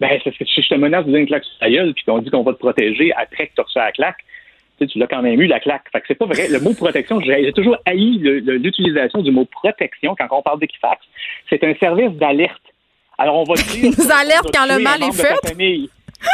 Ben, 0.00 0.18
c'est 0.24 0.36
que 0.36 0.44
si 0.44 0.62
je 0.62 0.68
te 0.68 0.74
menace 0.74 1.04
de 1.04 1.10
donner 1.10 1.20
une 1.20 1.26
claque 1.26 1.44
sur 1.44 1.58
ta 1.58 1.70
gueule, 1.70 1.92
puis 1.92 2.04
qu'on 2.04 2.18
dit 2.18 2.30
qu'on 2.30 2.42
va 2.42 2.52
te 2.52 2.58
protéger 2.58 3.12
après 3.12 3.48
que 3.48 3.54
tu 3.54 3.60
as 3.60 3.64
reçu 3.64 3.78
la 3.78 3.92
claque, 3.92 4.16
tu 4.78 4.86
sais, 4.86 4.92
tu 4.92 4.98
l'as 4.98 5.06
quand 5.06 5.20
même 5.20 5.40
eu, 5.40 5.46
la 5.46 5.60
claque. 5.60 5.84
Fait 5.92 6.00
que 6.00 6.06
c'est 6.08 6.14
pas 6.14 6.24
vrai. 6.24 6.48
Le 6.48 6.58
mot 6.60 6.72
protection, 6.72 7.20
j'ai 7.20 7.52
toujours 7.52 7.76
haï 7.84 8.18
l'utilisation 8.18 9.20
du 9.20 9.30
mot 9.30 9.44
protection 9.44 10.14
quand 10.18 10.26
on 10.30 10.42
parle 10.42 10.60
d'Equifax. 10.60 11.00
C'est 11.50 11.62
un 11.64 11.74
service 11.74 12.12
d'alerte. 12.12 12.62
Alors, 13.18 13.36
on 13.36 13.44
va 13.44 13.54
te 13.54 13.70
dire. 13.70 13.84
Il 13.84 13.90
nous 13.90 14.10
alerte 14.10 14.50
quand 14.54 14.66
le 14.66 14.82
mal 14.82 15.02
est 15.02 15.12
fait? 15.12 15.54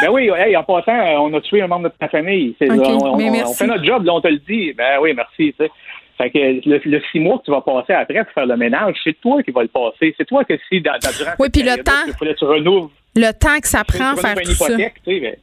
Ben 0.03 0.11
oui, 0.11 0.31
hey, 0.37 0.57
en 0.57 0.65
passant, 0.65 0.97
on 1.23 1.33
a 1.35 1.41
tué 1.41 1.63
un 1.63 1.69
membre 1.69 1.91
de 1.91 1.95
ta 1.99 2.09
famille. 2.09 2.55
Okay, 2.61 2.71
on, 2.71 3.15
on, 3.15 3.17
mais 3.17 3.45
on, 3.45 3.53
fait 3.53 3.69
notre 3.69 3.85
job, 3.85 4.05
là, 4.05 4.15
on 4.15 4.21
te 4.21 4.29
le 4.29 4.39
dit. 4.39 4.73
Ben 4.73 4.99
oui, 5.01 5.13
merci. 5.15 5.55
Tu 5.59 5.65
sais. 5.65 5.71
Fait 6.19 6.31
que 6.31 6.39
le, 6.39 6.81
le, 6.85 7.03
six 7.13 7.21
mois 7.21 7.39
que 7.39 7.45
tu 7.45 7.51
vas 7.51 7.61
passer 7.61 7.93
après 7.93 8.25
pour 8.25 8.33
faire 8.33 8.47
le 8.47 8.57
ménage, 8.57 8.97
c'est 9.05 9.21
toi 9.21 9.43
qui 9.43 9.51
vas 9.51 9.63
le 9.63 9.69
passer. 9.69 10.15
C'est 10.17 10.25
toi 10.25 10.45
que 10.45 10.55
si 10.69 10.81
dans, 10.81 10.93
dans 10.93 11.11
durant 11.17 11.33
oui, 11.39 11.49
puis 11.53 11.63
le 11.63 11.83
temps. 11.83 11.93
Il 12.07 12.15
fallait 12.15 12.35
que 12.35 12.39
tu 12.39 12.45
renouves 12.47 12.91
le 13.17 13.33
temps 13.33 13.59
que 13.61 13.69
ça 13.69 13.83
prend 13.85 14.15
tu 14.15 14.21
faire 14.21 14.35
tout 14.35 14.53
ça. 14.53 14.77
ben, 14.77 14.91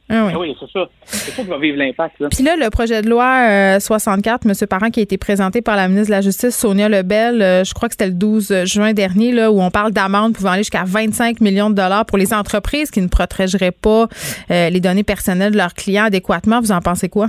Ah 0.08 0.26
oui. 0.26 0.32
ben 0.32 0.38
oui, 0.38 0.56
c'est 0.60 0.70
ça. 0.70 0.86
C'est 1.04 1.30
ça 1.32 1.42
qui 1.42 1.48
va 1.48 1.58
vivre 1.58 1.76
l'impact. 1.78 2.16
Puis 2.30 2.44
là, 2.44 2.56
le 2.56 2.70
projet 2.70 3.02
de 3.02 3.08
loi 3.10 3.48
euh, 3.48 3.80
64, 3.80 4.46
M. 4.46 4.52
Parent, 4.68 4.90
qui 4.90 5.00
a 5.00 5.02
été 5.02 5.18
présenté 5.18 5.60
par 5.62 5.76
la 5.76 5.88
ministre 5.88 6.08
de 6.10 6.14
la 6.16 6.20
Justice, 6.20 6.56
Sonia 6.56 6.88
Lebel, 6.88 7.42
euh, 7.42 7.64
je 7.64 7.74
crois 7.74 7.88
que 7.88 7.94
c'était 7.94 8.06
le 8.06 8.12
12 8.14 8.64
juin 8.64 8.92
dernier, 8.92 9.32
là, 9.32 9.50
où 9.50 9.60
on 9.60 9.70
parle 9.70 9.92
d'amendes 9.92 10.34
pouvant 10.34 10.50
aller 10.52 10.60
jusqu'à 10.62 10.84
25 10.86 11.40
millions 11.40 11.70
de 11.70 11.74
dollars 11.74 12.06
pour 12.06 12.18
les 12.18 12.32
entreprises 12.32 12.90
qui 12.90 13.00
ne 13.00 13.08
protégeraient 13.08 13.70
pas 13.72 14.08
euh, 14.50 14.70
les 14.70 14.80
données 14.80 15.02
personnelles 15.04 15.52
de 15.52 15.56
leurs 15.58 15.74
clients 15.74 16.04
adéquatement. 16.04 16.60
Vous 16.60 16.72
en 16.72 16.80
pensez 16.80 17.08
quoi? 17.08 17.28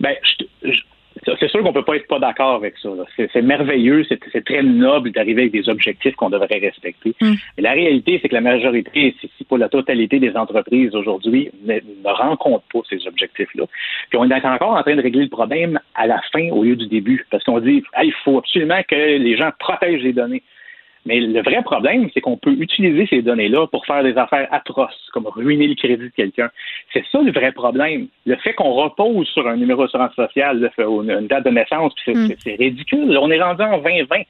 Ben, 0.00 0.14
je- 0.22 0.68
je- 0.70 0.80
c'est 1.24 1.48
sûr 1.48 1.62
qu'on 1.62 1.72
peut 1.72 1.84
pas 1.84 1.96
être 1.96 2.08
pas 2.08 2.18
d'accord 2.18 2.54
avec 2.54 2.76
ça. 2.78 2.88
là. 2.88 3.04
C'est 3.16 3.42
merveilleux, 3.42 4.04
c'est 4.08 4.44
très 4.44 4.62
noble 4.62 5.12
d'arriver 5.12 5.42
avec 5.42 5.52
des 5.52 5.68
objectifs 5.68 6.16
qu'on 6.16 6.30
devrait 6.30 6.58
respecter. 6.58 7.14
Mm. 7.20 7.32
Mais 7.56 7.62
la 7.62 7.72
réalité, 7.72 8.18
c'est 8.20 8.28
que 8.28 8.34
la 8.34 8.40
majorité, 8.40 9.14
si 9.20 9.30
si 9.36 9.44
pas 9.44 9.56
la 9.56 9.68
totalité 9.68 10.18
des 10.18 10.36
entreprises 10.36 10.94
aujourd'hui, 10.94 11.50
ne, 11.64 11.74
ne 11.74 12.12
rencontrent 12.12 12.64
pas 12.72 12.80
ces 12.88 13.06
objectifs-là. 13.06 13.64
Puis 14.10 14.18
on 14.18 14.28
est 14.28 14.44
encore 14.44 14.76
en 14.76 14.82
train 14.82 14.96
de 14.96 15.02
régler 15.02 15.24
le 15.24 15.28
problème 15.28 15.78
à 15.94 16.06
la 16.06 16.20
fin 16.32 16.48
au 16.50 16.64
lieu 16.64 16.76
du 16.76 16.86
début, 16.86 17.24
parce 17.30 17.44
qu'on 17.44 17.60
dit, 17.60 17.82
Hey, 17.94 18.08
il 18.08 18.14
faut 18.24 18.38
absolument 18.38 18.82
que 18.88 18.94
les 18.94 19.36
gens 19.36 19.50
protègent 19.58 20.02
les 20.02 20.12
données. 20.12 20.42
Mais 21.04 21.18
le 21.18 21.42
vrai 21.42 21.62
problème, 21.62 22.08
c'est 22.14 22.20
qu'on 22.20 22.36
peut 22.36 22.52
utiliser 22.52 23.06
ces 23.08 23.22
données-là 23.22 23.66
pour 23.66 23.84
faire 23.86 24.04
des 24.04 24.16
affaires 24.16 24.46
atroces, 24.52 25.08
comme 25.12 25.26
ruiner 25.26 25.66
le 25.66 25.74
crédit 25.74 25.96
de 26.04 26.08
quelqu'un. 26.14 26.48
C'est 26.92 27.04
ça 27.10 27.20
le 27.20 27.32
vrai 27.32 27.50
problème. 27.50 28.06
Le 28.24 28.36
fait 28.36 28.52
qu'on 28.54 28.70
repose 28.72 29.26
sur 29.28 29.48
un 29.48 29.56
numéro 29.56 29.82
d'assurance 29.82 30.14
sociale, 30.14 30.70
une 30.78 31.26
date 31.26 31.44
de 31.44 31.50
naissance, 31.50 31.92
c'est 32.04 32.14
Mm. 32.14 32.34
c'est- 32.38 32.54
ridicule. 32.54 33.18
On 33.20 33.30
est 33.32 33.42
rendu 33.42 33.62
en 33.62 33.78
2020. 33.78 34.22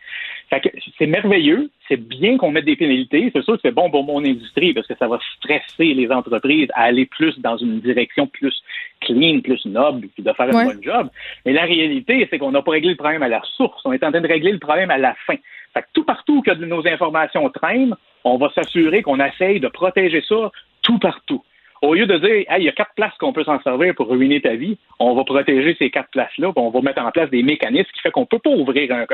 Fait 0.49 0.61
que 0.61 0.69
c'est 0.99 1.07
merveilleux. 1.07 1.71
C'est 1.89 1.97
bien 2.01 2.39
qu'on 2.39 2.51
mette 2.51 2.65
des 2.65 2.77
pénalités. 2.77 3.31
C'est 3.35 3.43
sûr 3.43 3.55
que 3.55 3.61
c'est 3.63 3.75
bon 3.75 3.91
pour 3.91 4.05
mon 4.05 4.25
industrie 4.25 4.73
parce 4.73 4.87
que 4.87 4.95
ça 4.99 5.09
va 5.09 5.19
stresser 5.37 5.93
les 5.93 6.11
entreprises 6.11 6.69
à 6.75 6.85
aller 6.85 7.05
plus 7.07 7.39
dans 7.41 7.57
une 7.59 7.81
direction 7.81 8.27
plus 8.27 8.55
clean, 9.03 9.41
plus 9.41 9.65
noble, 9.67 10.09
puis 10.15 10.23
de 10.23 10.33
faire 10.33 10.47
un 10.55 10.65
bon 10.75 10.83
job. 10.83 11.09
Mais 11.45 11.53
la 11.53 11.63
réalité, 11.65 12.27
c'est 12.31 12.39
qu'on 12.39 12.53
n'a 12.53 12.63
pas 12.63 12.71
réglé 12.73 12.91
le 12.91 12.97
problème 12.97 13.23
à 13.23 13.29
la 13.29 13.43
source. 13.57 13.81
On 13.85 13.93
est 13.93 14.03
en 14.05 14.11
train 14.11 14.21
de 14.21 14.29
régler 14.29 14.53
le 14.53 14.59
problème 14.59 14.91
à 14.91 14.99
la 14.99 15.15
fin. 15.27 15.35
Fait 15.75 15.83
que 15.83 15.89
tout 15.93 16.05
partout 16.05 16.43
que 16.43 16.53
nos 16.53 16.87
informations 16.87 17.49
traînent, 17.51 17.97
on 18.25 18.37
va 18.37 18.51
s'assurer 18.55 19.03
qu'on 19.03 19.21
essaye 19.21 19.61
de 19.61 19.69
protéger 19.69 20.23
ça 20.29 20.51
tout 20.83 20.99
partout. 20.99 21.43
Au 21.83 21.95
lieu 21.95 22.07
de 22.07 22.17
dire, 22.19 22.31
hey, 22.49 22.59
il 22.59 22.65
y 22.65 22.69
a 22.69 22.73
quatre 22.73 22.95
places 22.95 23.13
qu'on 23.19 23.33
peut 23.33 23.43
s'en 23.43 23.61
servir 23.63 23.93
pour 23.97 24.09
ruiner 24.09 24.41
ta 24.41 24.55
vie, 24.55 24.79
on 25.01 25.15
va 25.15 25.25
protéger 25.25 25.75
ces 25.81 25.91
quatre 25.91 26.11
places-là, 26.13 26.53
puis 26.55 26.63
on 26.65 26.71
va 26.71 26.81
mettre 26.81 27.03
en 27.03 27.11
place 27.11 27.29
des 27.31 27.43
mécanismes 27.43 27.91
qui 27.93 28.01
fait 28.01 28.13
qu'on 28.13 28.25
peut 28.25 28.39
pas 28.39 28.51
ouvrir 28.51 28.93
un, 28.93 29.05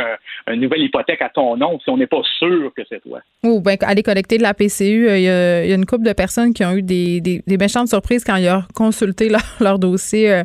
un- 0.46 0.52
une 0.52 0.60
nouvelle 0.60 0.82
hypothèque 0.82 1.22
à 1.22 1.30
ton 1.30 1.56
nom 1.56 1.80
si 1.80 1.88
on 1.88 1.96
n'est 1.96 2.06
pas 2.06 2.20
sûr 2.38 2.70
que 2.76 2.82
c'est 2.86 3.00
toi. 3.02 3.20
Ou 3.42 3.62
bien 3.62 3.76
aller 3.80 4.02
collecter 4.02 4.36
de 4.36 4.42
la 4.42 4.52
PCU. 4.52 5.08
euh, 5.08 5.16
Il 5.16 5.24
y, 5.24 5.28
a, 5.30 5.64
il 5.64 5.70
y 5.70 5.72
a 5.72 5.76
une 5.76 5.86
couple 5.86 6.04
de 6.04 6.12
personnes 6.12 6.52
qui 6.52 6.62
ont 6.62 6.72
eu 6.74 6.82
des, 6.82 7.22
des, 7.22 7.42
des 7.46 7.56
méchantes 7.56 7.88
surprises 7.88 8.22
quand 8.22 8.36
ils 8.36 8.50
ont 8.50 8.62
consulté 8.74 9.30
leur, 9.30 9.40
leur 9.60 9.78
dossier. 9.78 10.30
euh, 10.30 10.42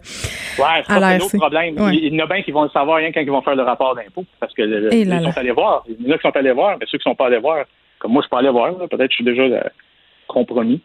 Ouais, 0.57 0.63
À 0.65 0.83
c'est 0.87 0.99
l'ARC. 1.01 1.19
l'autre 1.19 1.37
problème. 1.37 1.77
Ouais. 1.77 1.95
Il 1.97 2.15
y 2.15 2.21
en 2.21 2.23
a 2.23 2.27
bien 2.27 2.41
qui 2.41 2.51
vont 2.51 2.63
le 2.63 2.69
savoir 2.69 2.97
rien 2.99 3.11
quand 3.11 3.19
ils 3.19 3.29
vont 3.29 3.41
faire 3.41 3.55
le 3.55 3.63
rapport 3.63 3.95
d'impôt. 3.95 4.23
Parce 4.39 4.53
que 4.53 4.61
le- 4.61 4.93
Et 4.93 5.01
ils 5.01 5.09
là 5.09 5.19
là. 5.19 5.31
sont 5.33 5.39
allés 5.39 5.51
voir. 5.51 5.83
Il 5.89 6.07
y 6.07 6.09
en 6.09 6.15
a 6.15 6.17
qui 6.17 6.21
sont 6.25 6.37
allés 6.37 6.51
voir, 6.53 6.77
mais 6.79 6.85
ceux 6.89 6.97
qui 6.99 7.03
sont 7.03 7.15
pas 7.15 7.27
allés 7.27 7.39
voir, 7.39 7.65
comme 7.99 8.13
moi, 8.13 8.21
je 8.21 8.27
suis 8.27 8.29
pas 8.29 8.39
allé 8.39 8.49
voir, 8.49 8.71
là, 8.71 8.87
peut-être 8.87 9.07
que 9.09 9.11
je 9.11 9.15
suis 9.15 9.25
déjà 9.25 9.41
euh, 9.43 9.61
compromis. 10.33 10.81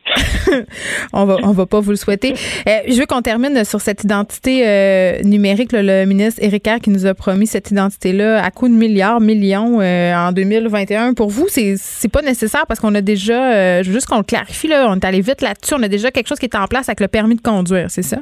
on 1.12 1.24
va 1.24 1.36
on 1.42 1.52
va 1.52 1.66
pas 1.66 1.80
vous 1.80 1.90
le 1.90 1.96
souhaiter. 1.96 2.34
Euh, 2.68 2.70
je 2.88 2.98
veux 3.00 3.06
qu'on 3.06 3.22
termine 3.22 3.64
sur 3.64 3.80
cette 3.80 4.04
identité 4.04 4.62
euh, 4.68 5.22
numérique. 5.24 5.72
là, 5.72 5.82
le 5.82 6.04
ministre 6.06 6.42
Éric 6.44 6.62
Kerr 6.62 6.80
qui 6.80 6.90
nous 6.90 7.06
a 7.06 7.14
promis 7.14 7.46
cette 7.46 7.70
identité-là 7.70 8.44
à 8.44 8.50
coût 8.50 8.68
de 8.68 8.74
milliards, 8.74 9.20
millions 9.20 9.80
euh, 9.80 10.14
en 10.14 10.32
2021. 10.32 11.14
Pour 11.14 11.30
vous, 11.30 11.46
c'est 11.48 11.74
c'est 11.76 12.12
pas 12.12 12.22
nécessaire 12.22 12.66
parce 12.68 12.78
qu'on 12.80 12.94
a 12.94 13.00
déjà, 13.00 13.82
je 13.82 13.88
veux 13.88 13.94
juste 13.94 14.06
qu'on 14.06 14.18
le 14.18 14.22
clarifie, 14.22 14.68
là, 14.68 14.86
on 14.90 14.96
est 14.96 15.04
allé 15.04 15.20
vite 15.20 15.40
là-dessus. 15.42 15.74
On 15.76 15.82
a 15.82 15.88
déjà 15.88 16.10
quelque 16.10 16.28
chose 16.28 16.38
qui 16.38 16.46
est 16.46 16.56
en 16.56 16.66
place 16.66 16.88
avec 16.88 17.00
le 17.00 17.08
permis 17.08 17.34
de 17.36 17.40
conduire, 17.42 17.90
c'est 17.90 18.02
ça? 18.02 18.18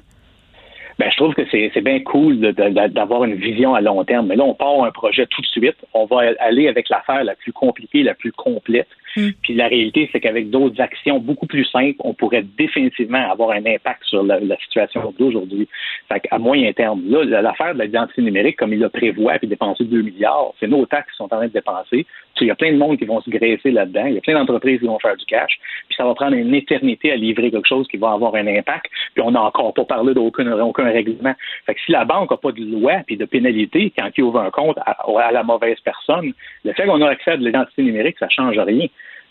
Ben, 0.99 1.11
je 1.11 1.17
trouve 1.19 1.35
que 1.35 1.43
c'est 1.51 1.71
c'est 1.75 1.83
bien 1.83 2.01
cool 2.01 2.41
de- 2.41 2.53
de- 2.53 2.89
d'avoir 2.89 3.25
une 3.25 3.35
vision 3.35 3.75
à 3.75 3.83
long 3.83 4.03
terme. 4.05 4.29
Mais 4.29 4.37
là, 4.37 4.45
on 4.45 4.55
part 4.55 4.83
un 4.83 4.91
projet 4.91 5.27
tout 5.27 5.43
de 5.43 5.47
suite. 5.49 5.77
On 5.93 6.07
va 6.07 6.31
aller 6.41 6.69
avec 6.69 6.89
l'affaire 6.89 7.23
la 7.23 7.35
plus 7.35 7.53
compliquée, 7.53 8.03
la 8.03 8.15
plus 8.15 8.33
complète. 8.33 8.89
Mm. 9.17 9.31
Puis 9.43 9.55
la 9.55 9.69
réalité, 9.69 10.09
c'est 10.13 10.21
qu'avec 10.21 10.51
d'autres 10.51 10.81
actions 10.81 11.19
beaucoup 11.19 11.47
plus 11.47 11.65
simples, 11.65 11.97
on 12.01 12.15
pourrait 12.15 12.45
définitivement 12.57 13.31
avoir 13.31 13.51
un 13.51 13.65
impact 13.67 14.05
sur 14.05 14.23
la, 14.23 14.39
situation 14.59 15.15
d'aujourd'hui. 15.19 15.69
Fait 16.09 16.21
qu'à 16.21 16.39
moyen 16.39 16.73
terme, 16.73 17.03
là, 17.09 17.25
l'affaire 17.41 17.75
de 17.75 17.83
l'identité 17.83 18.23
numérique, 18.23 18.57
comme 18.57 18.73
il 18.73 18.81
le 18.81 18.89
prévoit, 18.89 19.39
puis 19.39 19.49
dépenser 19.49 19.85
2 19.85 20.03
milliards, 20.03 20.53
c'est 20.61 20.69
nos 20.69 20.87
taxes 20.87 21.11
qui 21.11 21.17
sont 21.17 21.25
en 21.25 21.29
train 21.29 21.47
de 21.47 21.53
dépenser. 21.53 22.07
Il 22.41 22.49
y 22.49 22.51
a 22.51 22.55
plein 22.55 22.73
de 22.73 22.79
monde 22.79 22.99
qui 22.99 23.05
vont 23.05 23.21
se 23.21 23.31
graisser 23.31 23.71
là-dedans. 23.71 24.07
Il 24.07 24.15
y 24.15 24.19
a 24.19 24.21
plein 24.21 24.35
d'entreprises 24.35 24.81
qui 24.81 24.87
vont 24.87 24.99
faire 24.99 25.17
du 25.17 25.25
cash. 25.27 25.59
Puis 25.89 25.97
ça 25.97 26.05
va 26.05 26.15
prendre 26.15 26.37
une 26.37 26.55
éternité 26.55 27.13
à 27.13 27.17
livrer 27.17 27.51
quelque 27.51 27.69
chose 27.69 27.87
qui 27.89 27.97
va 27.97 28.13
avoir 28.13 28.35
un 28.35 28.47
impact. 28.47 28.87
Puis 29.15 29.23
on 29.25 29.31
n'a 29.31 29.43
encore 29.43 29.73
pas 29.75 29.85
parlé 29.85 30.15
d'aucun 30.15 30.51
aucun 30.61 30.85
règlement. 30.85 31.35
Fait 31.67 31.75
que 31.75 31.81
si 31.81 31.93
la 31.93 32.05
banque 32.05 32.31
n'a 32.31 32.37
pas 32.37 32.53
de 32.53 32.63
loi 32.63 33.03
puis 33.07 33.17
de 33.17 33.25
pénalité 33.25 33.93
quand 33.97 34.11
il 34.17 34.25
ouvre 34.25 34.41
un 34.41 34.51
compte 34.51 34.79
à, 34.79 34.97
à 35.03 35.33
la 35.33 35.43
mauvaise 35.43 35.79
personne, 35.81 36.33
le 36.65 36.73
fait 36.73 36.87
qu'on 36.87 37.01
a 37.03 37.09
accès 37.09 37.33
à 37.33 37.37
de 37.37 37.45
l'identité 37.45 37.83
numérique, 37.83 38.17
ça 38.19 38.29
change 38.29 38.59
rien. 38.59 38.87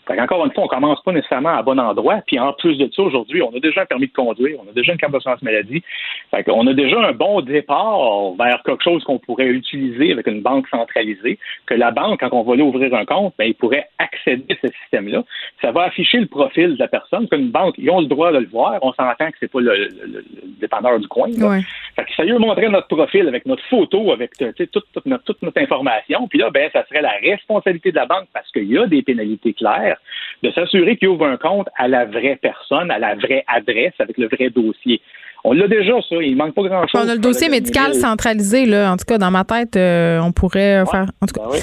Fait 0.06 0.20
encore 0.20 0.44
une 0.46 0.52
fois, 0.52 0.64
on 0.64 0.68
commence 0.68 1.02
pas 1.02 1.12
nécessairement 1.12 1.56
à 1.56 1.62
bon 1.62 1.78
endroit. 1.80 2.20
Puis 2.26 2.38
en 2.38 2.52
plus 2.52 2.76
de 2.76 2.88
ça, 2.94 3.02
aujourd'hui, 3.02 3.42
on 3.42 3.54
a 3.56 3.60
déjà 3.60 3.82
un 3.82 3.86
permis 3.86 4.06
de 4.06 4.12
conduire, 4.12 4.58
on 4.64 4.70
a 4.70 4.72
déjà 4.72 4.92
une 4.92 4.98
carte 4.98 5.12
d'assurance 5.12 5.42
maladie. 5.42 5.82
Fait 6.30 6.44
qu'on 6.44 6.66
a 6.66 6.74
déjà 6.74 6.98
un 7.00 7.12
bon 7.12 7.40
départ 7.40 8.32
vers 8.38 8.62
quelque 8.64 8.82
chose 8.84 9.02
qu'on 9.04 9.18
pourrait 9.18 9.48
utiliser 9.48 10.12
avec 10.12 10.26
une 10.28 10.42
banque 10.42 10.68
centralisée, 10.68 11.38
que 11.66 11.74
la 11.74 11.90
banque, 11.90 12.20
quand 12.20 12.28
on 12.32 12.42
va 12.42 12.52
aller 12.54 12.62
ouvrir 12.62 12.94
un 12.94 13.04
compte, 13.04 13.34
ben, 13.38 13.46
il 13.46 13.54
pourrait 13.54 13.88
accéder 13.98 14.44
à 14.50 14.54
ce 14.66 14.72
système-là. 14.82 15.24
Ça 15.60 15.72
va 15.72 15.82
afficher 15.84 16.18
le 16.18 16.26
profil 16.26 16.74
de 16.74 16.78
la 16.78 16.88
personne. 16.88 17.28
Qu'une 17.28 17.50
banque, 17.50 17.74
ils 17.78 17.90
ont 17.90 18.00
le 18.00 18.06
droit 18.06 18.30
de 18.32 18.38
le 18.38 18.46
voir. 18.46 18.78
On 18.82 18.92
s'entend 18.92 19.30
que 19.30 19.36
c'est 19.40 19.50
pas 19.50 19.60
le, 19.60 19.74
le- 19.76 19.88
le- 20.06 20.24
le 20.34 20.60
dépanneur 20.60 20.98
du 21.00 21.08
coin. 21.08 21.28
Ouais. 21.30 21.60
Fait 21.96 22.04
que 22.04 22.14
ça 22.14 22.24
lui 22.24 22.32
montrer 22.38 22.68
notre 22.68 22.88
profil 22.88 23.26
avec 23.28 23.46
notre 23.46 23.64
photo, 23.64 24.12
avec 24.12 24.32
tu 24.36 24.44
sais, 24.56 24.66
toute, 24.68 24.84
toute 24.92 25.06
notre, 25.06 25.24
toute 25.24 25.42
notre 25.42 25.60
information. 25.60 26.28
Puis 26.28 26.38
là, 26.38 26.50
ben, 26.50 26.70
ça 26.72 26.84
serait 26.86 27.02
la 27.02 27.12
responsabilité 27.22 27.90
de 27.90 27.96
la 27.96 28.06
banque 28.06 28.28
parce 28.32 28.50
qu'il 28.52 28.70
y 28.70 28.78
a 28.78 28.86
des 28.86 29.02
pénalités 29.02 29.52
claires 29.52 29.95
de 30.42 30.50
s'assurer 30.52 30.96
qu'il 30.96 31.08
ouvre 31.08 31.26
un 31.26 31.36
compte 31.36 31.68
à 31.76 31.88
la 31.88 32.04
vraie 32.04 32.38
personne, 32.40 32.90
à 32.90 32.98
la 32.98 33.14
vraie 33.14 33.44
adresse, 33.46 33.94
avec 33.98 34.18
le 34.18 34.28
vrai 34.28 34.50
dossier. 34.50 35.00
On 35.44 35.52
l'a 35.52 35.68
déjà, 35.68 35.92
ça. 36.08 36.16
Il 36.22 36.36
manque 36.36 36.54
pas 36.54 36.62
grand-chose. 36.64 37.00
On 37.04 37.08
a 37.08 37.14
le 37.14 37.20
dossier 37.20 37.48
médical 37.48 37.92
mille. 37.92 38.00
centralisé, 38.00 38.66
là. 38.66 38.90
En 38.92 38.96
tout 38.96 39.04
cas, 39.06 39.16
dans 39.16 39.30
ma 39.30 39.44
tête, 39.44 39.76
euh, 39.76 40.18
on 40.20 40.32
pourrait 40.32 40.80
Ouais. 40.80 40.86
faire. 40.90 41.06
En 41.20 41.26
tout 41.26 41.34
cas, 41.34 41.46
Ben 41.46 41.52
oui. 41.52 41.58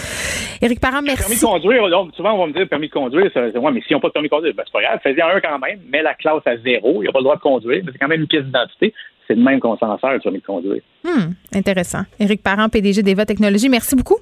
Éric 0.61 0.79
Parent, 0.79 0.93
Permis 1.03 1.07
merci. 1.07 1.36
de 1.41 1.45
conduire, 1.45 1.88
là, 1.88 2.05
souvent 2.15 2.34
on 2.36 2.38
va 2.39 2.47
me 2.47 2.53
dire 2.53 2.69
permis 2.69 2.88
de 2.88 2.93
conduire, 2.93 3.29
ça, 3.34 3.41
c'est- 3.51 3.57
ouais, 3.57 3.71
mais 3.73 3.81
s'ils 3.81 3.93
n'ont 3.95 3.99
pas 3.99 4.07
de 4.07 4.13
permis 4.13 4.29
de 4.29 4.34
conduire, 4.34 4.53
ben, 4.55 4.63
c'est 4.65 4.71
pas 4.71 4.81
grave, 4.81 4.99
fais-en 5.03 5.27
un 5.27 5.41
quand 5.41 5.59
même, 5.59 5.79
mets 5.91 6.01
la 6.01 6.13
classe 6.13 6.41
à 6.45 6.55
zéro, 6.57 7.01
il 7.03 7.07
n'a 7.07 7.11
pas 7.11 7.19
le 7.19 7.23
droit 7.25 7.36
de 7.36 7.41
conduire, 7.41 7.81
mais 7.86 7.91
c'est 7.91 7.97
quand 7.97 8.07
même 8.07 8.21
une 8.21 8.27
pièce 8.27 8.45
d'identité. 8.45 8.93
C'est 9.27 9.36
de 9.36 9.41
même 9.43 9.59
qu'on 9.59 9.77
s'en 9.77 9.97
sert, 9.99 10.13
le 10.13 10.19
permis 10.19 10.39
de 10.39 10.45
conduire. 10.45 10.81
Hmm, 11.03 11.31
intéressant. 11.53 12.03
Éric 12.19 12.41
Parent, 12.41 12.69
PDG 12.69 13.03
d'Eva 13.03 13.25
Technologies, 13.25 13.67
merci 13.69 13.95
beaucoup. 13.97 14.17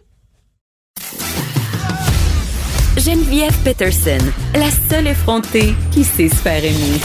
Geneviève 2.98 3.56
Peterson, 3.64 4.18
la 4.54 4.70
seule 4.70 5.08
effrontée 5.08 5.74
qui 5.92 6.04
sait 6.04 6.28
se 6.28 6.36
faire 6.36 6.64
aimer. 6.64 7.00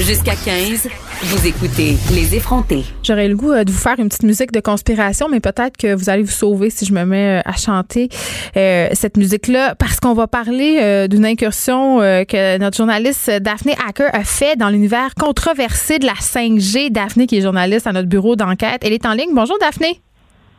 Jusqu'à 0.00 0.34
15, 0.36 0.88
vous 1.22 1.46
écoutez 1.46 1.96
Les 2.12 2.34
effrontés. 2.34 2.84
J'aurais 3.02 3.26
le 3.26 3.36
goût 3.36 3.52
euh, 3.52 3.64
de 3.64 3.72
vous 3.72 3.78
faire 3.78 3.98
une 3.98 4.08
petite 4.08 4.24
musique 4.24 4.52
de 4.52 4.60
conspiration, 4.60 5.28
mais 5.30 5.40
peut-être 5.40 5.78
que 5.78 5.94
vous 5.94 6.10
allez 6.10 6.22
vous 6.22 6.30
sauver 6.30 6.68
si 6.68 6.84
je 6.84 6.92
me 6.92 7.04
mets 7.04 7.38
euh, 7.38 7.42
à 7.46 7.56
chanter 7.56 8.10
euh, 8.58 8.88
cette 8.92 9.16
musique-là, 9.16 9.76
parce 9.76 9.98
qu'on 9.98 10.12
va 10.12 10.26
parler 10.26 11.08
d'une 11.08 11.24
incursion 11.24 12.00
que 12.00 12.58
notre 12.58 12.76
journaliste 12.76 13.30
Daphné 13.30 13.74
Hacker 13.88 14.10
a 14.12 14.24
fait 14.24 14.56
dans 14.56 14.68
l'univers 14.68 15.14
controversé 15.18 15.98
de 15.98 16.04
la 16.04 16.12
5G. 16.12 16.90
Daphné, 16.90 17.26
qui 17.26 17.38
est 17.38 17.40
journaliste 17.40 17.86
à 17.86 17.92
notre 17.92 18.08
bureau 18.08 18.36
d'enquête, 18.36 18.82
elle 18.82 18.92
est 18.92 19.06
en 19.06 19.14
ligne. 19.14 19.30
Bonjour 19.32 19.56
Daphné. 19.58 20.02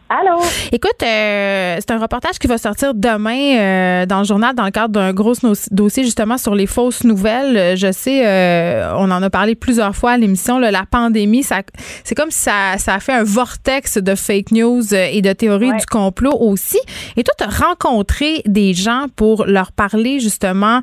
Allô? 0.07 0.39
Écoute, 0.71 1.01
euh, 1.01 1.77
c'est 1.79 1.89
un 1.89 1.97
reportage 1.97 2.37
qui 2.37 2.45
va 2.45 2.59
sortir 2.59 2.93
demain 2.93 3.57
euh, 3.57 4.05
dans 4.05 4.19
le 4.19 4.23
journal 4.23 4.53
dans 4.53 4.63
le 4.65 4.69
cadre 4.69 4.89
d'un 4.89 5.11
gros 5.13 5.33
no- 5.41 5.53
dossier 5.71 6.03
justement 6.03 6.37
sur 6.37 6.53
les 6.53 6.67
fausses 6.67 7.03
nouvelles. 7.03 7.57
Euh, 7.57 7.75
Je 7.75 7.91
sais, 7.91 8.21
euh, 8.23 8.93
on 8.97 9.09
en 9.09 9.23
a 9.23 9.29
parlé 9.31 9.55
plusieurs 9.55 9.95
fois 9.95 10.11
à 10.11 10.17
l'émission, 10.17 10.59
la 10.59 10.85
pandémie, 10.85 11.41
ça, 11.41 11.61
c'est 12.03 12.13
comme 12.13 12.29
si 12.29 12.37
ça, 12.39 12.77
ça 12.77 12.93
a 12.93 12.99
fait 12.99 13.13
un 13.13 13.23
vortex 13.23 13.97
de 13.97 14.13
fake 14.13 14.51
news 14.51 14.93
et 14.93 15.23
de 15.23 15.33
théories 15.33 15.71
Ouais. 15.71 15.77
du 15.77 15.87
complot 15.87 16.37
aussi. 16.39 16.79
Et 17.17 17.23
toi, 17.23 17.33
tu 17.39 17.43
as 17.43 17.65
rencontré 17.67 18.43
des 18.45 18.75
gens 18.75 19.07
pour 19.15 19.45
leur 19.47 19.71
parler 19.71 20.19
justement 20.19 20.81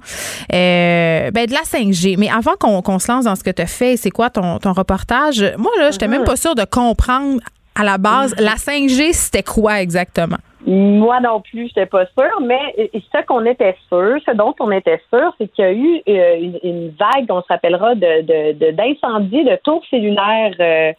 ben, 0.50 1.30
de 1.32 1.52
la 1.52 1.62
5G. 1.64 2.16
Mais 2.18 2.28
avant 2.28 2.54
qu'on 2.58 2.98
se 2.98 3.10
lance 3.12 3.26
dans 3.26 3.36
ce 3.36 3.44
que 3.44 3.50
tu 3.50 3.62
as 3.62 3.66
fait, 3.66 3.96
c'est 3.96 4.10
quoi 4.10 4.30
ton, 4.30 4.58
ton 4.58 4.72
reportage? 4.72 5.44
Moi, 5.58 5.70
là, 5.78 5.92
j'étais 5.92 6.08
même 6.08 6.24
pas 6.24 6.34
sûre 6.36 6.56
de 6.56 6.64
comprendre 6.64 7.38
à 7.74 7.84
la 7.84 7.98
base, 7.98 8.34
la 8.38 8.54
5G, 8.54 9.12
c'était 9.12 9.42
quoi 9.42 9.80
exactement? 9.80 10.38
Moi 10.64 11.18
non 11.20 11.40
plus, 11.40 11.62
je 11.62 11.80
n'étais 11.80 11.86
pas 11.86 12.06
sûre, 12.06 12.40
mais 12.40 12.90
ce 12.94 13.26
qu'on 13.26 13.44
était 13.44 13.74
sûr, 13.88 14.16
ce 14.24 14.30
dont 14.32 14.54
on 14.60 14.70
était 14.70 15.00
sûr, 15.12 15.34
c'est 15.36 15.48
qu'il 15.48 15.64
y 15.64 15.68
a 15.68 15.72
eu 15.72 16.02
euh, 16.08 16.50
une, 16.62 16.90
vague, 16.90 17.26
on 17.30 17.42
s'appellera, 17.42 17.96
de, 17.96 18.52
de, 18.52 18.70
d'incendies, 18.70 19.44
de, 19.44 19.56
tours 19.64 19.82
cellulaires 19.90 20.54
euh, 20.60 20.92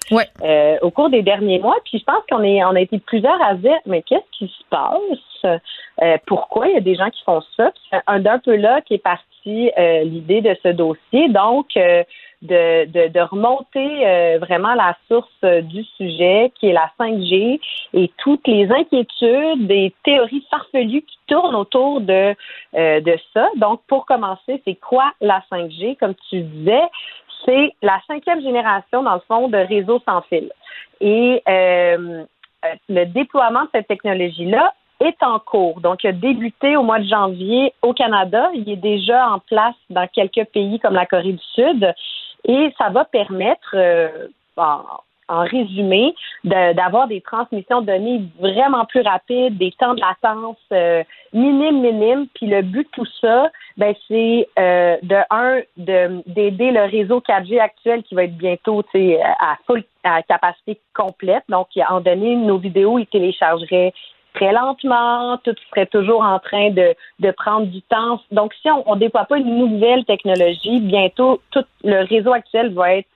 euh, 0.44 0.78
au 0.82 0.92
cours 0.92 1.10
des 1.10 1.22
derniers 1.22 1.60
mois. 1.60 1.78
Puis 1.86 2.00
je 2.00 2.04
pense 2.04 2.24
qu'on 2.30 2.44
est, 2.44 2.62
on 2.66 2.76
a 2.76 2.82
été 2.82 3.00
plusieurs 3.00 3.42
à 3.42 3.54
dire, 3.56 3.78
mais 3.86 4.02
qu'est-ce 4.02 4.38
qui 4.38 4.48
se 4.48 4.64
passe? 4.70 5.00
pourquoi 6.26 6.70
il 6.70 6.76
y 6.76 6.78
a 6.78 6.82
des 6.82 6.96
gens 6.96 7.10
qui 7.10 7.22
font 7.26 7.42
ça? 7.58 7.70
C'est 7.92 8.00
un 8.08 8.22
d'un 8.22 8.40
peu 8.40 8.56
là 8.56 8.80
qui 8.82 8.94
est 8.94 9.04
parti 9.04 9.70
l'idée 10.06 10.40
de 10.40 10.56
ce 10.64 10.70
dossier. 10.70 11.28
Donc, 11.28 11.68
de, 12.44 12.86
de, 12.86 13.08
de 13.08 13.20
remonter 13.22 14.06
euh, 14.06 14.38
vraiment 14.40 14.74
la 14.76 14.96
source 15.08 15.30
euh, 15.44 15.62
du 15.62 15.84
sujet, 15.98 16.52
qui 16.60 16.68
est 16.68 16.74
la 16.74 16.92
5G, 17.00 17.60
et 17.94 18.12
toutes 18.18 18.46
les 18.48 18.70
inquiétudes, 18.70 19.66
des 19.66 19.94
théories 20.04 20.46
farfelues 20.52 21.04
qui 21.04 21.18
tournent 21.28 21.56
autour 21.56 22.02
de, 22.02 22.36
euh, 22.76 23.00
de 23.00 23.18
ça. 23.34 23.48
Donc, 23.56 23.82
pour 23.88 24.06
commencer, 24.06 24.62
c'est 24.66 24.76
quoi 24.76 25.14
la 25.22 25.42
5G? 25.52 25.98
Comme 25.98 26.16
tu 26.30 26.42
disais, 26.42 26.84
c'est 27.46 27.74
la 27.82 28.00
cinquième 28.08 28.42
génération, 28.42 29.04
dans 29.04 29.16
le 29.16 29.22
fond, 29.28 29.48
de 29.48 29.58
réseaux 29.58 30.02
sans 30.06 30.22
fil. 30.24 30.52
Et 31.02 31.42
le 31.48 33.06
déploiement 33.06 33.64
de 33.64 33.70
cette 33.74 33.88
technologie-là 33.88 34.74
est 35.02 35.22
en 35.22 35.40
cours. 35.40 35.82
Donc, 35.82 36.04
il 36.04 36.08
a 36.08 36.14
débuté 36.14 36.78
au 36.78 36.84
mois 36.84 37.00
de 37.00 37.08
janvier 37.08 37.74
au 37.82 37.94
Canada. 37.94 38.50
Il 38.54 38.70
est 38.70 38.78
déjà 38.78 39.30
en 39.30 39.40
place 39.40 39.76
dans 39.90 40.08
quelques 40.08 40.46
pays 40.54 40.80
comme 40.80 40.94
la 40.94 41.06
Corée 41.06 41.34
du 41.34 41.44
Sud. 41.56 41.94
Et 42.46 42.74
ça 42.78 42.90
va 42.90 43.06
permettre, 43.06 43.76
euh, 43.76 44.28
en, 44.58 44.84
résumé, 45.30 46.14
d'avoir 46.44 47.08
des 47.08 47.22
transmissions 47.22 47.82
de 47.82 47.88
données 47.88 48.22
vraiment 48.40 48.86
plus 48.86 49.02
rapides, 49.02 49.58
des 49.58 49.72
temps 49.72 49.96
de 49.96 50.02
latence 50.02 50.58
euh, 50.72 51.04
minimes, 51.34 51.82
minimes. 51.82 52.28
Puis 52.36 52.46
le 52.46 52.62
but 52.62 52.84
de 52.84 52.92
tout 52.92 53.08
ça, 53.20 53.50
ben, 53.78 53.96
c'est 54.08 54.48
euh, 54.60 54.98
de 55.02 55.16
un, 55.32 55.62
d'aider 55.78 56.72
le 56.72 56.84
réseau 56.84 57.20
4G 57.22 57.60
actuel 57.60 58.04
qui 58.04 58.14
va 58.14 58.26
être 58.26 58.38
bientôt 58.38 58.84
à 59.40 59.58
full 59.66 59.84
à 60.04 60.22
capacité 60.22 60.80
complète. 60.94 61.44
Donc, 61.50 61.68
en 61.90 62.02
donné, 62.02 62.36
nos 62.36 62.58
vidéos, 62.58 63.00
ils 63.00 63.08
téléchargeraient 63.08 63.94
très 64.34 64.52
lentement, 64.52 65.38
tout 65.44 65.56
serait 65.70 65.86
toujours 65.86 66.24
en 66.24 66.40
train 66.40 66.72
de, 66.72 66.96
de 67.20 67.32
prendre 67.32 67.68
du 67.68 67.82
temps. 67.84 68.22
Donc, 68.32 68.54
si 68.62 68.70
on 68.70 68.96
ne 68.96 69.00
déploie 69.00 69.26
pas 69.26 69.38
une 69.38 69.58
nouvelle 69.58 70.06
technologie, 70.06 70.80
bientôt 70.80 71.42
tout 71.52 71.66
le 71.84 72.06
réseau 72.06 72.34
actuel 72.34 72.74
va 72.74 72.96
être 72.96 73.08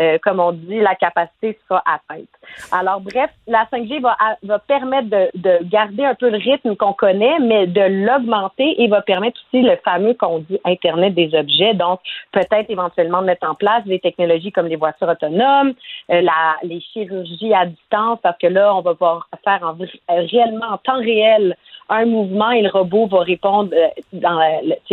euh, 0.00 0.18
comme 0.22 0.40
on 0.40 0.52
dit, 0.52 0.80
la 0.80 0.94
capacité 0.94 1.58
sera 1.68 1.82
atteinte. 1.86 2.28
Alors, 2.70 3.00
bref, 3.00 3.30
la 3.46 3.64
5G 3.72 4.00
va, 4.00 4.16
va 4.42 4.58
permettre 4.58 5.08
de, 5.08 5.30
de 5.34 5.58
garder 5.64 6.04
un 6.04 6.14
peu 6.14 6.30
le 6.30 6.38
rythme 6.38 6.76
qu'on 6.76 6.94
connaît, 6.94 7.38
mais 7.40 7.66
de 7.66 8.06
l'augmenter 8.06 8.82
et 8.82 8.88
va 8.88 9.02
permettre 9.02 9.38
aussi 9.46 9.62
le 9.62 9.76
fameux 9.84 10.14
qu'on 10.14 10.38
dit 10.38 10.58
Internet 10.64 11.14
des 11.14 11.34
objets. 11.34 11.74
Donc, 11.74 12.00
peut-être 12.32 12.70
éventuellement 12.70 13.22
mettre 13.22 13.48
en 13.48 13.54
place 13.54 13.84
des 13.84 14.00
technologies 14.00 14.50
comme 14.50 14.66
les 14.66 14.76
voitures 14.76 15.08
autonomes, 15.08 15.74
euh, 16.10 16.22
la, 16.22 16.56
les 16.62 16.80
chirurgies 16.80 17.52
à 17.52 17.66
distance, 17.66 18.18
parce 18.22 18.38
que 18.38 18.46
là, 18.46 18.74
on 18.74 18.80
va 18.80 18.94
pouvoir 18.94 19.28
faire 19.44 19.60
en, 19.62 19.76
réellement 20.08 20.68
en 20.72 20.78
temps 20.78 20.98
réel 20.98 21.56
un 21.92 22.06
mouvement 22.06 22.50
et 22.50 22.62
le 22.62 22.70
robot 22.70 23.06
va 23.06 23.20
répondre 23.20 23.70
euh, 23.72 23.88
dans 24.12 24.40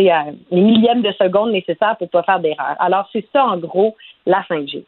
les 0.00 0.60
millièmes 0.60 1.02
de 1.02 1.12
seconde 1.12 1.52
nécessaires 1.52 1.96
pour 1.98 2.06
ne 2.06 2.10
pas 2.10 2.22
faire 2.22 2.40
d'erreur. 2.40 2.76
Alors, 2.78 3.08
c'est 3.12 3.26
ça, 3.32 3.44
en 3.44 3.56
gros, 3.56 3.96
la 4.26 4.42
5G. 4.48 4.84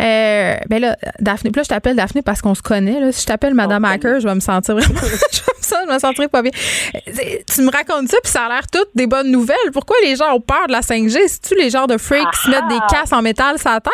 Euh, 0.00 0.56
ben 0.68 0.80
là, 0.80 0.96
Daphné, 1.20 1.50
là, 1.54 1.62
je 1.62 1.68
t'appelle 1.68 1.96
Daphné 1.96 2.22
parce 2.22 2.42
qu'on 2.42 2.54
se 2.54 2.62
connaît. 2.62 3.00
Là. 3.00 3.12
Si 3.12 3.22
je 3.22 3.26
t'appelle 3.26 3.54
Madame 3.54 3.84
Hacker, 3.84 4.20
je 4.20 4.26
vais 4.26 4.34
me 4.34 4.40
sentir 4.40 4.74
vraiment. 4.74 5.00
je 5.00 5.86
vais 5.86 5.94
me 5.94 5.98
sentir 5.98 6.28
pas 6.28 6.42
bien. 6.42 6.50
Tu 6.52 7.62
me 7.62 7.70
racontes 7.70 8.08
ça, 8.08 8.18
puis 8.22 8.30
ça 8.30 8.44
a 8.44 8.48
l'air 8.48 8.62
toutes 8.70 8.90
des 8.94 9.06
bonnes 9.06 9.30
nouvelles. 9.30 9.56
Pourquoi 9.72 9.96
les 10.02 10.16
gens 10.16 10.34
ont 10.34 10.40
peur 10.40 10.66
de 10.66 10.72
la 10.72 10.80
5G? 10.80 11.18
C'est-tu 11.26 11.54
les 11.54 11.70
genres 11.70 11.86
de 11.86 11.96
freaks 11.96 12.30
qui 12.32 12.40
se 12.42 12.50
mettent 12.50 12.68
des 12.68 12.78
ah! 12.80 12.86
casses 12.90 13.12
en 13.12 13.22
métal 13.22 13.58
sur 13.58 13.70
la 13.70 13.80
tête? 13.80 13.92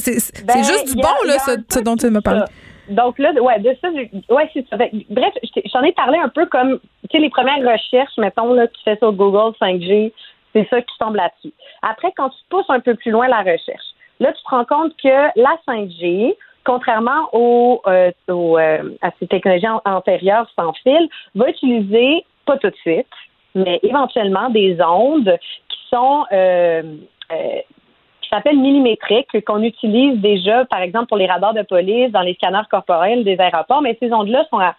C'est 0.00 0.44
ben, 0.44 0.58
juste 0.58 0.88
du 0.88 0.94
bon, 0.94 1.08
là, 1.26 1.36
ce, 1.70 1.80
dont 1.80 1.96
tu 1.96 2.08
me 2.10 2.20
parles. 2.20 2.46
Donc 2.88 3.18
là, 3.18 3.32
ouais, 3.32 3.58
de 3.60 3.76
ça, 3.80 3.88
ouais, 3.90 4.50
c'est 4.52 4.66
ça. 4.68 4.76
Bref, 4.76 5.34
j'en 5.72 5.82
ai 5.82 5.92
parlé 5.92 6.18
un 6.18 6.28
peu 6.28 6.46
comme, 6.46 6.78
tu 6.78 7.08
sais, 7.12 7.18
les 7.18 7.30
premières 7.30 7.58
recherches, 7.58 8.16
mettons, 8.18 8.52
là, 8.52 8.66
tu 8.68 8.80
fais 8.84 8.96
sur 8.96 9.12
Google 9.12 9.54
5G, 9.60 10.12
c'est 10.52 10.68
ça 10.68 10.80
qui 10.80 10.98
tombe 10.98 11.16
là-dessus. 11.16 11.52
Après, 11.82 12.12
quand 12.16 12.30
tu 12.30 12.38
pousses 12.48 12.70
un 12.70 12.80
peu 12.80 12.94
plus 12.94 13.10
loin 13.10 13.28
la 13.28 13.40
recherche, 13.40 13.86
Là, 14.20 14.32
tu 14.32 14.42
te 14.42 14.48
rends 14.48 14.64
compte 14.64 14.96
que 15.02 15.08
la 15.08 15.56
5G, 15.68 16.34
contrairement 16.64 17.28
aux, 17.32 17.82
euh, 17.86 18.10
euh, 18.30 18.90
à 19.02 19.10
ces 19.18 19.26
technologies 19.26 19.66
antérieures 19.84 20.50
sans 20.56 20.72
fil, 20.72 21.08
va 21.34 21.50
utiliser, 21.50 22.24
pas 22.46 22.56
tout 22.58 22.70
de 22.70 22.76
suite, 22.76 23.06
mais 23.54 23.78
éventuellement 23.82 24.48
des 24.50 24.78
ondes 24.80 25.36
qui 25.68 25.78
sont 25.90 26.24
euh, 26.32 26.82
qui 28.26 28.34
s'appelle 28.34 28.58
millimétrique, 28.58 29.44
qu'on 29.44 29.62
utilise 29.62 30.18
déjà, 30.20 30.64
par 30.64 30.80
exemple, 30.80 31.06
pour 31.06 31.16
les 31.16 31.26
radars 31.26 31.54
de 31.54 31.62
police, 31.62 32.10
dans 32.10 32.22
les 32.22 32.34
scanners 32.34 32.66
corporels 32.68 33.22
des 33.22 33.38
aéroports, 33.38 33.82
mais 33.82 33.96
ces 34.00 34.12
ondes-là 34.12 34.44
sont 34.50 34.58
à, 34.58 34.74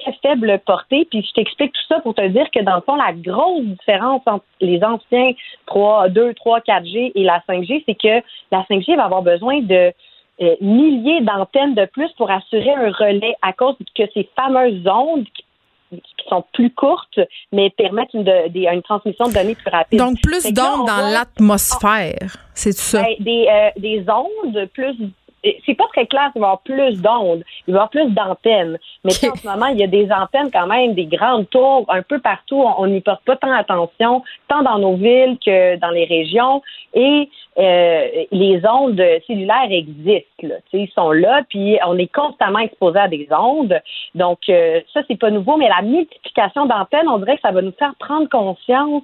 très 0.00 0.12
faible 0.20 0.58
portée. 0.66 1.06
Puis 1.08 1.22
je 1.22 1.32
t'explique 1.32 1.72
tout 1.72 1.86
ça 1.88 2.00
pour 2.00 2.14
te 2.14 2.26
dire 2.26 2.50
que, 2.50 2.60
dans 2.60 2.74
le 2.76 2.82
fond, 2.82 2.96
la 2.96 3.12
grosse 3.12 3.64
différence 3.64 4.22
entre 4.26 4.44
les 4.60 4.82
anciens 4.82 5.32
3, 5.66 6.08
2, 6.08 6.34
3, 6.34 6.60
4G 6.60 7.12
et 7.14 7.22
la 7.22 7.40
5G, 7.48 7.84
c'est 7.86 7.94
que 7.94 8.24
la 8.50 8.62
5G 8.68 8.96
va 8.96 9.04
avoir 9.04 9.22
besoin 9.22 9.60
de 9.60 9.92
euh, 10.40 10.54
milliers 10.60 11.20
d'antennes 11.20 11.74
de 11.74 11.84
plus 11.84 12.10
pour 12.16 12.30
assurer 12.30 12.72
un 12.72 12.90
relais 12.90 13.34
à 13.42 13.52
cause 13.52 13.76
que 13.94 14.04
ces 14.14 14.28
fameuses 14.36 14.86
ondes 14.86 15.24
qui 15.24 15.44
qui 15.90 16.28
sont 16.28 16.44
plus 16.52 16.72
courtes, 16.72 17.20
mais 17.52 17.70
permettent 17.70 18.14
une, 18.14 18.28
une 18.54 18.82
transmission 18.82 19.28
de 19.28 19.34
données 19.34 19.54
plus 19.54 19.70
rapide. 19.70 19.98
Donc, 19.98 20.20
plus 20.22 20.44
d'ondes 20.52 20.86
dans 20.86 21.10
l'atmosphère, 21.12 22.36
c'est 22.54 22.72
ça? 22.72 23.02
Ben, 23.02 23.14
des, 23.20 23.46
euh, 23.50 23.70
des 23.76 24.04
ondes 24.08 24.66
plus 24.72 24.96
c'est 25.42 25.74
pas 25.74 25.86
très 25.92 26.06
clair 26.06 26.30
il 26.34 26.40
va 26.40 26.46
y 26.46 26.50
avoir 26.50 26.60
plus 26.60 27.00
d'ondes, 27.00 27.44
il 27.66 27.74
va 27.74 27.80
y 27.80 27.80
avoir 27.80 27.90
plus 27.90 28.10
d'antennes. 28.10 28.78
Mais 29.04 29.12
en 29.12 29.36
ce 29.36 29.46
moment, 29.46 29.66
il 29.66 29.78
y 29.78 29.84
a 29.84 29.86
des 29.86 30.10
antennes 30.10 30.50
quand 30.52 30.66
même, 30.66 30.94
des 30.94 31.06
grandes 31.06 31.48
tours 31.50 31.84
un 31.88 32.02
peu 32.02 32.18
partout. 32.18 32.64
On 32.78 32.86
n'y 32.86 33.00
porte 33.00 33.24
pas 33.24 33.36
tant 33.36 33.52
attention, 33.52 34.22
tant 34.48 34.62
dans 34.62 34.78
nos 34.78 34.96
villes 34.96 35.38
que 35.44 35.76
dans 35.76 35.90
les 35.90 36.04
régions. 36.04 36.62
Et 36.94 37.28
euh, 37.58 38.06
les 38.32 38.60
ondes 38.66 39.02
cellulaires 39.26 39.70
existent. 39.70 40.42
Là. 40.42 40.56
Ils 40.72 40.90
sont 40.94 41.12
là, 41.12 41.42
puis 41.48 41.78
on 41.86 41.98
est 41.98 42.12
constamment 42.12 42.60
exposé 42.60 42.98
à 42.98 43.08
des 43.08 43.28
ondes. 43.30 43.80
Donc, 44.14 44.38
euh, 44.48 44.80
ça, 44.92 45.00
c'est 45.08 45.18
pas 45.18 45.30
nouveau, 45.30 45.56
mais 45.56 45.68
la 45.68 45.82
multiplication 45.82 46.66
d'antennes, 46.66 47.08
on 47.08 47.18
dirait 47.18 47.36
que 47.36 47.42
ça 47.42 47.52
va 47.52 47.62
nous 47.62 47.74
faire 47.78 47.94
prendre 47.98 48.28
conscience 48.28 49.02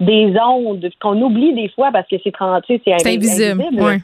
des 0.00 0.34
ondes 0.38 0.88
qu'on 1.00 1.20
oublie 1.22 1.54
des 1.54 1.68
fois 1.70 1.90
parce 1.90 2.06
que 2.08 2.16
c'est 2.22 2.32
c'est 2.36 2.92
invisible. 2.92 3.62
invisible. 3.62 4.02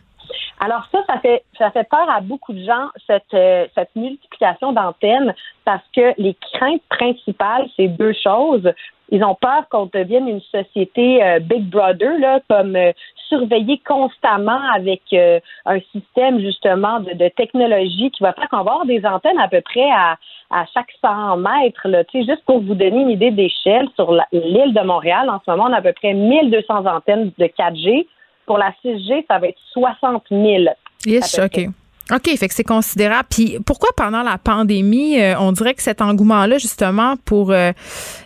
Alors 0.60 0.86
ça, 0.92 1.02
ça 1.08 1.18
fait 1.18 1.42
ça 1.58 1.70
fait 1.70 1.88
peur 1.88 2.08
à 2.08 2.20
beaucoup 2.20 2.52
de 2.52 2.64
gens 2.64 2.88
cette 3.06 3.34
euh, 3.34 3.66
cette 3.74 3.94
multiplication 3.96 4.72
d'antennes 4.72 5.34
parce 5.64 5.84
que 5.94 6.14
les 6.18 6.36
craintes 6.52 6.82
principales, 6.88 7.68
c'est 7.76 7.88
deux 7.88 8.12
choses. 8.12 8.70
Ils 9.10 9.22
ont 9.24 9.34
peur 9.34 9.68
qu'on 9.70 9.90
devienne 9.92 10.26
une 10.26 10.40
société 10.40 11.22
euh, 11.22 11.38
Big 11.38 11.64
Brother, 11.68 12.18
là, 12.18 12.40
comme 12.48 12.76
euh, 12.76 12.92
surveillé 13.28 13.80
constamment 13.86 14.60
avec 14.74 15.02
un 15.12 15.80
système 15.92 16.38
justement 16.40 17.00
de, 17.00 17.12
de, 17.14 17.28
technologie 17.28 18.10
qui 18.10 18.22
va 18.22 18.32
faire 18.34 18.48
qu'on 18.48 18.62
va 18.62 18.72
avoir 18.72 18.86
des 18.86 19.04
antennes 19.06 19.38
à 19.38 19.48
peu 19.48 19.62
près 19.62 19.90
à, 19.90 20.18
à 20.52 20.66
chaque 20.72 20.90
100 21.00 21.38
mètres. 21.38 21.88
Là. 21.88 22.04
Juste 22.12 22.44
pour 22.44 22.60
vous 22.60 22.74
donner 22.74 23.02
une 23.02 23.10
idée 23.10 23.30
d'échelle, 23.30 23.88
sur 23.96 24.12
l'île 24.32 24.74
de 24.74 24.82
Montréal, 24.82 25.28
en 25.30 25.40
ce 25.44 25.50
moment, 25.50 25.64
on 25.68 25.72
a 25.72 25.78
à 25.78 25.82
peu 25.82 25.92
près 25.92 26.12
1200 26.12 26.86
antennes 26.86 27.32
de 27.38 27.46
4G. 27.46 28.06
Pour 28.52 28.58
la 28.58 28.74
6G, 28.84 29.24
ça 29.28 29.38
va 29.38 29.48
être 29.48 29.58
60 29.72 30.24
000. 30.30 30.44
Yes, 31.06 31.38
OK. 31.38 31.70
OK, 32.10 32.36
fait 32.36 32.48
que 32.48 32.54
c'est 32.54 32.64
considérable. 32.64 33.28
Puis 33.30 33.58
pourquoi 33.64 33.90
pendant 33.96 34.22
la 34.22 34.36
pandémie, 34.36 35.20
euh, 35.20 35.34
on 35.38 35.52
dirait 35.52 35.74
que 35.74 35.82
cet 35.82 36.02
engouement-là, 36.02 36.58
justement, 36.58 37.14
pour 37.24 37.52
euh, 37.52 37.72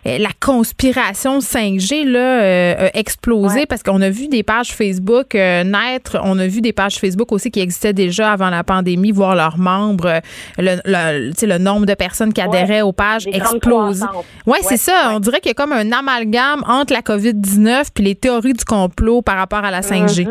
la 0.05 0.31
conspiration 0.41 1.41
5G, 1.41 2.05
là, 2.05 2.19
euh, 2.19 2.89
a 2.89 2.99
explosé? 2.99 3.67
Parce 3.67 3.83
qu'on 3.83 4.01
a 4.01 4.09
vu 4.09 4.29
des 4.29 4.43
pages 4.43 4.73
Facebook 4.73 5.35
naître. 5.35 6.19
On 6.23 6.39
a 6.39 6.47
vu 6.47 6.61
des 6.63 6.73
pages 6.73 6.97
Facebook 6.97 7.33
aussi 7.33 7.51
qui 7.51 7.61
existaient 7.61 7.93
déjà 7.93 8.33
avant 8.33 8.51
la 8.51 8.65
pandémie, 8.65 9.13
voir 9.13 9.37
leurs 9.37 9.59
membres, 9.59 10.21
le, 10.59 10.81
le 10.87 11.59
nombre 11.59 11.87
de 11.87 11.95
personnes 11.95 12.33
qui 12.33 12.41
adhéraient 12.41 12.83
aux 12.83 12.93
pages 12.93 13.27
exploser. 13.27 14.05
Oui, 14.47 14.55
ouais, 14.55 14.59
c'est 14.63 14.79
ça. 14.79 15.13
On 15.13 15.21
dirait 15.21 15.41
qu'il 15.41 15.51
y 15.51 15.53
a 15.53 15.55
comme 15.55 15.73
un 15.73 15.93
amalgame 15.93 16.65
entre 16.67 16.95
la 16.95 17.01
COVID-19 17.01 17.89
puis 17.95 18.05
les 18.05 18.15
théories 18.15 18.55
du 18.55 18.65
complot 18.65 19.21
par 19.23 19.37
rapport 19.37 19.65
à 19.65 19.71
la 19.71 19.83
5G. 19.83 20.27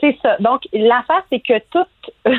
C'est 0.00 0.16
ça. 0.22 0.36
Donc, 0.40 0.62
l'affaire, 0.72 1.22
c'est 1.30 1.40
que 1.40 1.58
tout, 1.70 1.86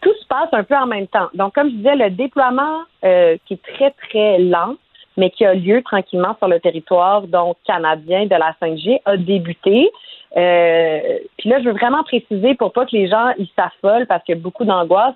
tout 0.00 0.14
se 0.20 0.26
passe 0.28 0.48
un 0.52 0.64
peu 0.64 0.76
en 0.76 0.86
même 0.86 1.06
temps. 1.06 1.28
Donc, 1.34 1.54
comme 1.54 1.70
je 1.70 1.76
disais, 1.76 1.96
le 1.96 2.10
déploiement 2.10 2.82
euh, 3.04 3.36
qui 3.46 3.54
est 3.54 3.74
très, 3.74 3.90
très 3.92 4.38
lent, 4.38 4.74
mais 5.16 5.30
qui 5.30 5.44
a 5.44 5.54
lieu 5.54 5.82
tranquillement 5.82 6.36
sur 6.38 6.48
le 6.48 6.60
territoire 6.60 7.22
donc 7.22 7.56
canadien 7.66 8.26
de 8.26 8.36
la 8.36 8.54
5G 8.62 9.00
a 9.04 9.16
débuté. 9.16 9.90
Euh, 10.36 11.18
puis 11.38 11.48
là, 11.48 11.58
je 11.60 11.64
veux 11.64 11.72
vraiment 11.72 12.04
préciser 12.04 12.54
pour 12.54 12.72
pas 12.72 12.86
que 12.86 12.94
les 12.94 13.08
gens 13.08 13.32
ils 13.38 13.48
s'affolent 13.56 14.06
parce 14.06 14.22
qu'il 14.24 14.36
y 14.36 14.38
a 14.38 14.40
beaucoup 14.40 14.64
d'angoisse. 14.64 15.14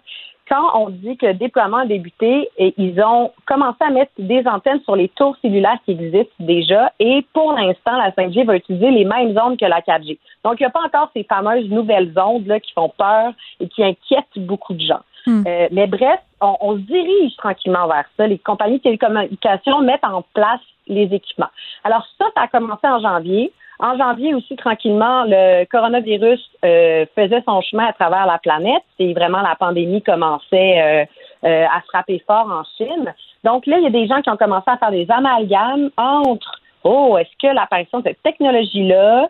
Quand 0.53 0.71
on 0.75 0.91
dit 0.91 1.17
que 1.17 1.25
le 1.25 1.35
déploiement 1.35 1.79
a 1.79 1.87
débuté, 1.87 2.51
et 2.59 2.75
ils 2.77 3.01
ont 3.01 3.33
commencé 3.47 3.79
à 3.81 3.91
mettre 3.91 4.13
des 4.19 4.47
antennes 4.47 4.83
sur 4.83 4.97
les 4.97 5.09
tours 5.09 5.35
cellulaires 5.41 5.79
qui 5.87 5.93
existent 5.93 6.35
déjà 6.41 6.93
et 6.99 7.25
pour 7.33 7.55
l'instant, 7.55 7.97
la 7.97 8.11
5G 8.11 8.45
va 8.45 8.57
utiliser 8.57 8.91
les 8.91 9.07
mêmes 9.07 9.35
ondes 9.43 9.59
que 9.59 9.65
la 9.65 9.81
4G. 9.81 10.19
Donc, 10.45 10.61
il 10.61 10.65
n'y 10.65 10.67
a 10.67 10.71
pas 10.71 10.85
encore 10.85 11.11
ces 11.15 11.25
fameuses 11.25 11.71
nouvelles 11.71 12.13
ondes 12.19 12.47
là, 12.47 12.61
qui 12.61 12.71
font 12.75 12.91
peur 12.91 13.33
et 13.61 13.69
qui 13.69 13.83
inquiètent 13.83 14.27
beaucoup 14.37 14.75
de 14.75 14.83
gens. 14.83 15.01
Hmm. 15.27 15.43
Euh, 15.47 15.69
mais 15.71 15.87
bref, 15.87 16.21
on, 16.43 16.55
on, 16.61 16.75
se 16.75 16.81
dirige 16.81 17.35
tranquillement 17.37 17.87
vers 17.87 18.05
ça. 18.19 18.27
Les 18.27 18.39
compagnies 18.39 18.79
de 18.79 18.83
télécommunications 18.83 19.81
mettent 19.81 20.05
en 20.05 20.23
place 20.35 20.61
les 20.87 21.05
équipements. 21.15 21.51
Alors 21.85 22.07
ça, 22.19 22.27
ça 22.37 22.43
a 22.43 22.49
commencé 22.49 22.87
en 22.87 23.01
janvier. 23.01 23.53
En 23.79 23.97
janvier 23.97 24.35
aussi, 24.35 24.55
tranquillement, 24.57 25.25
le 25.25 25.65
coronavirus 25.65 26.41
euh, 26.65 27.07
faisait 27.15 27.43
son 27.47 27.61
chemin 27.63 27.87
à 27.87 27.93
travers 27.93 28.27
la 28.27 28.39
planète. 28.39 28.83
C'est 28.99 29.13
vraiment 29.13 29.41
la 29.41 29.57
pandémie 29.57 30.03
commençait 30.03 30.81
euh, 30.81 31.05
euh, 31.45 31.65
à 31.67 31.81
frapper 31.89 32.23
fort 32.27 32.49
en 32.51 32.63
Chine. 32.77 33.13
Donc 33.45 33.67
là, 33.67 33.79
il 33.79 33.85
y 33.85 33.87
a 33.87 33.91
des 33.91 34.07
gens 34.07 34.23
qui 34.23 34.31
ont 34.31 34.37
commencé 34.37 34.71
à 34.71 34.77
faire 34.77 34.91
des 34.91 35.11
amalgames 35.11 35.91
entre 35.97 36.61
oh, 36.85 37.17
est-ce 37.19 37.31
que 37.41 37.53
l'apparition 37.53 37.99
de 38.01 38.05
cette 38.05 38.23
technologie-là, 38.23 39.29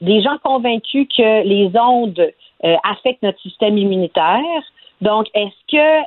des 0.00 0.20
gens 0.22 0.36
convaincus 0.42 1.06
que 1.16 1.42
les 1.44 1.70
ondes 1.78 2.32
affectent 2.82 3.22
notre 3.22 3.40
système 3.40 3.78
immunitaire. 3.78 4.42
Donc, 5.00 5.26
est-ce 5.32 5.76
que 5.76 6.06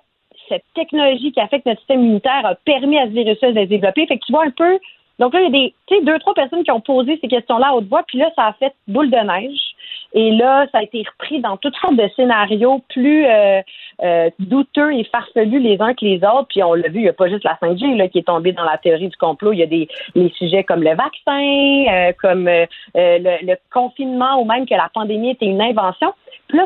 cette 0.49 0.65
technologie 0.75 1.31
qui 1.31 1.39
affecte 1.39 1.65
notre 1.65 1.79
système 1.79 2.01
immunitaire 2.01 2.45
a 2.45 2.55
permis 2.55 2.99
à 2.99 3.05
ce 3.05 3.11
virus 3.11 3.39
de 3.39 3.47
se 3.47 3.65
développer? 3.65 4.05
Fait 4.05 4.17
que 4.17 4.25
tu 4.25 4.33
vois 4.33 4.45
un 4.45 4.51
peu 4.51 4.77
donc 5.21 5.35
là, 5.35 5.41
il 5.41 5.43
y 5.43 5.47
a 5.47 5.99
des, 5.99 6.03
deux, 6.03 6.17
trois 6.17 6.33
personnes 6.33 6.63
qui 6.63 6.71
ont 6.71 6.81
posé 6.81 7.19
ces 7.21 7.27
questions-là 7.27 7.67
à 7.67 7.73
haute 7.73 7.87
voix, 7.87 8.01
puis 8.07 8.17
là, 8.17 8.31
ça 8.35 8.47
a 8.47 8.53
fait 8.53 8.73
boule 8.87 9.11
de 9.11 9.17
neige. 9.17 9.70
Et 10.13 10.31
là, 10.31 10.67
ça 10.71 10.79
a 10.79 10.83
été 10.83 11.03
repris 11.09 11.39
dans 11.39 11.55
toutes 11.57 11.75
sortes 11.77 11.95
de 11.95 12.09
scénarios 12.15 12.81
plus 12.89 13.25
euh, 13.25 13.61
euh, 14.03 14.29
douteux 14.39 14.93
et 14.93 15.05
farfelus 15.05 15.59
les 15.59 15.79
uns 15.79 15.93
que 15.93 16.03
les 16.03 16.17
autres. 16.17 16.47
Puis 16.49 16.61
on 16.63 16.73
l'a 16.73 16.89
vu, 16.89 16.99
il 16.99 17.03
n'y 17.03 17.09
a 17.09 17.13
pas 17.13 17.29
juste 17.29 17.45
la 17.45 17.57
5G 17.61 17.95
là, 17.95 18.09
qui 18.09 18.19
est 18.19 18.27
tombée 18.27 18.51
dans 18.51 18.65
la 18.65 18.77
théorie 18.77 19.07
du 19.07 19.15
complot. 19.15 19.53
Il 19.53 19.59
y 19.59 19.63
a 19.63 19.67
des 19.67 19.87
les 20.15 20.29
sujets 20.37 20.63
comme 20.65 20.83
le 20.83 20.95
vaccin, 20.95 22.09
euh, 22.09 22.11
comme 22.21 22.45
le, 22.45 22.65
le, 22.95 23.55
confinement 23.71 24.41
ou 24.41 24.45
même 24.45 24.65
que 24.65 24.73
la 24.73 24.89
pandémie 24.93 25.31
était 25.31 25.45
une 25.45 25.61
invention 25.61 26.13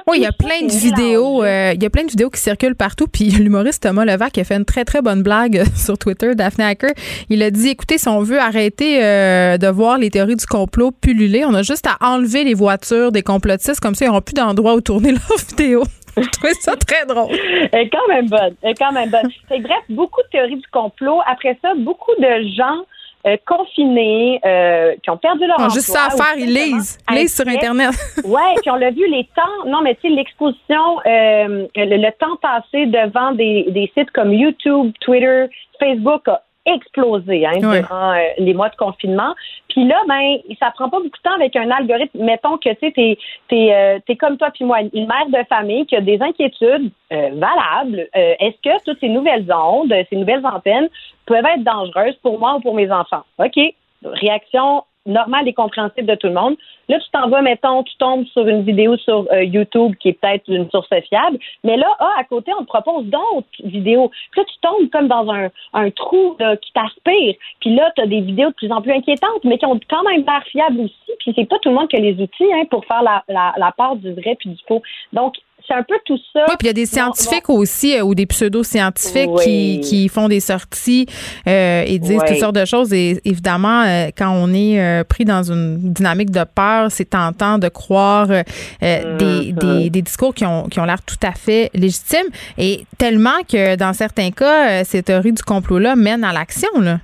oui, 0.07 0.18
il 0.18 0.24
y 0.24 0.26
a 0.26 0.32
plein 0.32 0.66
de 0.66 0.72
vidéos, 0.72 1.43
il 1.45 1.82
y 1.82 1.86
a 1.86 1.89
plein 1.91 2.05
de 2.05 2.09
vidéos 2.09 2.32
qui 2.32 2.39
circulent 2.39 2.76
partout. 2.76 3.05
Puis 3.05 3.26
l'humoriste 3.39 3.84
Thomas 3.84 4.03
Levac 4.03 4.36
a 4.36 4.43
fait 4.43 4.55
une 4.55 4.66
très 4.66 4.84
très 4.84 5.03
bonne 5.03 5.22
blague 5.22 5.61
sur 5.76 5.95
Twitter, 5.95 6.34
Daphne 6.34 6.63
Hacker. 6.63 6.89
Il 7.30 7.43
a 7.43 7.51
dit, 7.51 7.70
écoutez, 7.70 7.99
si 7.99 8.07
on 8.07 8.22
veut 8.22 8.39
arrêter 8.39 8.97
de 8.99 9.68
voir 9.68 9.99
les 9.99 10.09
théories 10.09 10.38
du 10.38 10.45
complot 10.47 10.89
pulluler, 10.89 11.45
on 11.45 11.53
a 11.53 11.61
juste 11.61 11.86
à 11.86 11.97
enlever 12.03 12.43
les 12.43 12.55
voitures 12.55 13.05
des 13.12 13.24
complotistes, 13.24 13.80
comme 13.80 13.95
ça 13.95 14.06
ils 14.06 14.08
n'auront 14.10 14.22
plus 14.22 14.34
d'endroit 14.34 14.76
où 14.76 14.82
tourner 14.82 15.12
leurs 15.14 15.39
vidéos. 15.49 15.84
Je 16.18 16.30
trouvais 16.30 16.53
ça 16.53 16.76
très 16.76 17.06
drôle. 17.06 17.36
Elle 17.72 17.88
est 17.88 17.89
quand 17.89 18.08
même 18.08 18.28
bonne. 18.28 18.56
Elle 18.62 18.72
est 18.72 18.76
quand 18.76 18.91
même 18.91 19.10
bonne. 19.10 19.30
bref, 19.49 19.84
beaucoup 19.89 20.22
de 20.22 20.28
théories 20.32 20.56
du 20.56 20.68
complot. 20.72 21.20
Après 21.26 21.58
ça, 21.62 21.74
beaucoup 21.76 22.14
de 22.20 22.47
gens 22.56 22.86
euh, 23.28 23.38
confinés, 23.47 24.39
euh, 24.45 24.93
qui 25.03 25.10
ont 25.10 25.18
perdu 25.18 25.47
leur 25.47 25.56
emploi. 25.56 25.74
Juste 25.74 25.89
ça 25.91 26.06
à 26.06 26.10
faire, 26.12 26.38
ils 26.38 26.53
lisent. 26.53 26.99
lisent 27.12 27.36
sur 27.36 27.47
Internet. 27.47 27.89
ouais, 28.24 28.53
puis 28.62 28.70
on 28.70 28.76
l'a 28.76 28.91
vu, 28.91 29.10
les 29.10 29.28
temps, 29.36 29.68
non, 29.68 29.82
mais 29.82 29.95
tu 29.95 30.01
sais, 30.01 30.10
l'exposition, 30.10 30.99
euh, 31.08 31.66
le, 31.76 31.97
le, 31.97 32.12
temps 32.20 32.36
passé 32.39 32.86
devant 32.86 33.32
des, 33.32 33.66
des 33.70 33.91
sites 33.97 34.12
comme 34.12 34.32
YouTube, 34.32 34.93
Twitter, 35.01 35.45
Facebook 35.80 36.28
a 36.28 36.43
explosé 36.66 37.45
hein, 37.45 37.57
durant 37.59 38.13
euh, 38.13 38.20
les 38.38 38.53
mois 38.53 38.70
de 38.70 38.76
confinement. 38.76 39.34
Puis 39.70 39.86
là, 39.86 40.01
ben, 40.07 40.38
ça 40.59 40.72
prend 40.72 40.89
pas 40.89 40.97
beaucoup 40.97 41.18
de 41.18 41.24
temps 41.24 41.36
avec 41.36 41.55
un 41.55 41.70
algorithme. 41.70 42.24
Mettons 42.24 42.57
que 42.57 42.70
tu 42.70 42.91
sais, 42.95 43.18
t'es 43.49 43.74
euh, 43.74 43.99
es, 44.07 44.16
comme 44.16 44.38
toi 44.38 44.49
puis 44.53 44.66
moi, 44.66 44.80
une 44.82 45.07
mère 45.07 45.28
de 45.28 45.45
famille 45.47 45.86
qui 45.86 45.95
a 45.95 46.01
des 46.01 46.22
inquiétudes 46.22 46.91
euh, 47.13 47.30
valables. 47.34 48.07
Est-ce 48.13 48.57
que 48.63 48.84
toutes 48.84 48.99
ces 48.99 49.09
nouvelles 49.09 49.51
ondes, 49.51 49.93
ces 50.09 50.16
nouvelles 50.16 50.45
antennes 50.45 50.89
peuvent 51.26 51.45
être 51.45 51.63
dangereuses 51.63 52.16
pour 52.22 52.39
moi 52.39 52.55
ou 52.55 52.59
pour 52.61 52.76
mes 52.76 52.91
enfants? 52.91 53.24
OK. 53.38 53.59
Réaction 54.03 54.84
normal 55.06 55.47
et 55.47 55.53
compréhensible 55.53 56.08
de 56.08 56.16
tout 56.16 56.28
le 56.28 56.34
monde. 56.34 56.56
Là, 56.89 56.99
tu 56.99 57.10
t'en 57.12 57.30
vas, 57.30 57.41
mettons, 57.41 57.84
tu 57.84 57.95
tombes 57.97 58.26
sur 58.28 58.47
une 58.47 58.64
vidéo 58.64 58.97
sur 58.97 59.28
euh, 59.32 59.43
YouTube 59.43 59.95
qui 59.99 60.10
est 60.10 60.14
peut-être 60.14 60.43
une 60.47 60.70
source 60.70 60.88
fiable, 61.08 61.39
mais 61.64 61.78
là, 61.78 61.88
ah, 61.99 62.14
à 62.18 62.24
côté, 62.24 62.51
on 62.58 62.64
te 62.64 62.68
propose 62.68 63.06
d'autres 63.06 63.47
vidéos. 63.64 64.10
Puis 64.32 64.41
là, 64.41 64.45
tu 64.45 64.60
tombes 64.62 64.89
comme 64.89 65.08
dans 65.08 65.32
un, 65.32 65.49
trou 65.91 66.38
qui 66.62 66.72
t'aspire. 66.74 67.36
Puis 67.60 67.76
là, 67.76 67.91
tu 67.95 68.01
as 68.01 68.08
des 68.08 68.22
vidéos 68.22 68.49
de 68.49 68.56
plus 68.56 68.72
en 68.72 68.82
plus 68.82 68.91
inquiétantes, 68.91 69.43
mais 69.43 69.58
qui 69.58 69.66
ont 69.66 69.80
quand 69.89 70.03
même 70.03 70.24
l'air 70.26 70.43
fiables 70.45 70.82
aussi. 70.82 71.12
Puis 71.20 71.34
c'est 71.36 71.45
pas 71.45 71.60
tout 71.60 71.70
le 71.70 71.76
monde 71.76 71.88
qui 71.88 71.95
a 71.95 71.99
les 71.99 72.22
outils 72.22 72.53
hein, 72.53 72.64
pour 72.70 72.86
faire 72.86 73.03
la, 73.03 73.24
la, 73.28 73.53
la 73.58 73.72
part 73.72 73.95
du 73.95 74.12
vrai 74.14 74.36
puis 74.39 74.49
du 74.49 74.62
faux. 74.68 74.82
Donc, 75.14 75.36
c'est 75.68 75.74
un 75.74 75.84
peu 75.84 75.95
tout 76.05 76.18
ça. 76.34 76.45
Oui, 76.47 76.55
puis 76.57 76.66
il 76.66 76.68
y 76.68 76.70
a 76.70 76.74
des 76.74 76.86
scientifiques 76.86 77.49
aussi 77.49 77.97
euh, 77.97 78.03
ou 78.03 78.16
des 78.16 78.26
pseudo-scientifiques 78.26 79.30
qui, 79.43 79.80
qui, 79.82 80.09
font 80.09 80.28
des 80.28 80.39
sorties 80.39 81.07
euh, 81.47 81.84
et 81.86 81.99
disent 81.99 82.22
toutes 82.28 82.38
sortes 82.38 82.55
de 82.55 82.66
choses. 82.66 82.93
Et 82.93 83.20
évidemment, 83.26 83.84
euh, 83.84 84.09
quand 84.16 84.32
on 84.32 84.53
est 84.53 85.03
pris 85.05 85.26
dans 85.26 85.51
une 85.51 85.78
dynamique 85.93 86.32
de 86.32 86.43
peur, 86.43 86.91
c'est 86.91 87.09
tentant 87.09 87.57
de 87.57 87.68
croire 87.70 88.28
des, 88.28 88.43
mm-hmm. 88.82 89.53
des, 89.53 89.89
des, 89.89 90.01
discours 90.01 90.34
qui 90.34 90.45
ont, 90.45 90.63
qui 90.63 90.80
ont 90.80 90.86
l'air 90.86 91.01
tout 91.01 91.16
à 91.24 91.32
fait 91.32 91.70
légitimes. 91.74 92.28
Et 92.57 92.86
tellement 92.97 93.41
que 93.49 93.76
dans 93.76 93.93
certains 93.93 94.32
cas, 94.32 94.84
ces 94.84 95.03
théories 95.03 95.34
du 95.34 95.43
complot-là 95.43 95.95
mènent 95.95 96.24
à 96.24 96.34
l'action. 96.34 96.70
Là. 96.80 96.99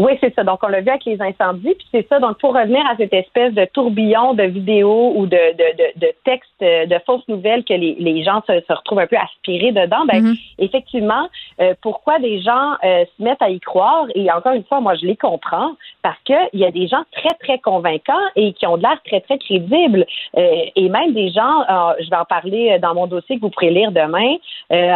Oui, 0.00 0.12
c'est 0.20 0.34
ça. 0.34 0.44
Donc, 0.44 0.60
on 0.62 0.68
l'a 0.68 0.80
vu 0.80 0.88
avec 0.88 1.04
les 1.04 1.20
incendies. 1.20 1.74
Puis 1.74 1.86
c'est 1.92 2.08
ça. 2.08 2.18
Donc, 2.20 2.38
pour 2.38 2.54
revenir 2.54 2.80
à 2.86 2.96
cette 2.96 3.12
espèce 3.12 3.52
de 3.52 3.66
tourbillon 3.66 4.32
de 4.32 4.44
vidéos 4.44 5.12
ou 5.14 5.26
de, 5.26 5.36
de, 5.36 5.76
de, 5.76 6.06
de 6.06 6.12
textes, 6.24 6.48
de 6.60 6.98
fausses 7.04 7.28
nouvelles 7.28 7.64
que 7.64 7.74
les, 7.74 7.96
les 7.98 8.24
gens 8.24 8.42
se, 8.46 8.60
se, 8.66 8.72
retrouvent 8.72 9.00
un 9.00 9.06
peu 9.06 9.16
aspirés 9.16 9.72
dedans, 9.72 10.06
ben, 10.06 10.22
mm-hmm. 10.22 10.38
effectivement, 10.58 11.28
euh, 11.60 11.74
pourquoi 11.82 12.18
des 12.18 12.40
gens 12.40 12.76
euh, 12.82 13.04
se 13.04 13.22
mettent 13.22 13.42
à 13.42 13.50
y 13.50 13.60
croire? 13.60 14.06
Et 14.14 14.32
encore 14.32 14.54
une 14.54 14.64
fois, 14.64 14.80
moi, 14.80 14.94
je 14.94 15.04
les 15.04 15.16
comprends 15.16 15.72
parce 16.02 16.18
qu'il 16.24 16.60
y 16.60 16.64
a 16.64 16.70
des 16.70 16.88
gens 16.88 17.02
très, 17.12 17.34
très 17.38 17.58
convaincants 17.58 18.14
et 18.36 18.54
qui 18.54 18.66
ont 18.66 18.78
de 18.78 18.82
l'air 18.82 18.98
très, 19.04 19.20
très 19.20 19.36
crédibles. 19.36 20.06
Euh, 20.38 20.64
et 20.76 20.88
même 20.88 21.12
des 21.12 21.30
gens, 21.30 21.64
je 22.00 22.08
vais 22.08 22.16
en 22.16 22.24
parler 22.24 22.78
dans 22.78 22.94
mon 22.94 23.06
dossier 23.06 23.36
que 23.36 23.42
vous 23.42 23.50
pourrez 23.50 23.70
lire 23.70 23.92
demain, 23.92 24.36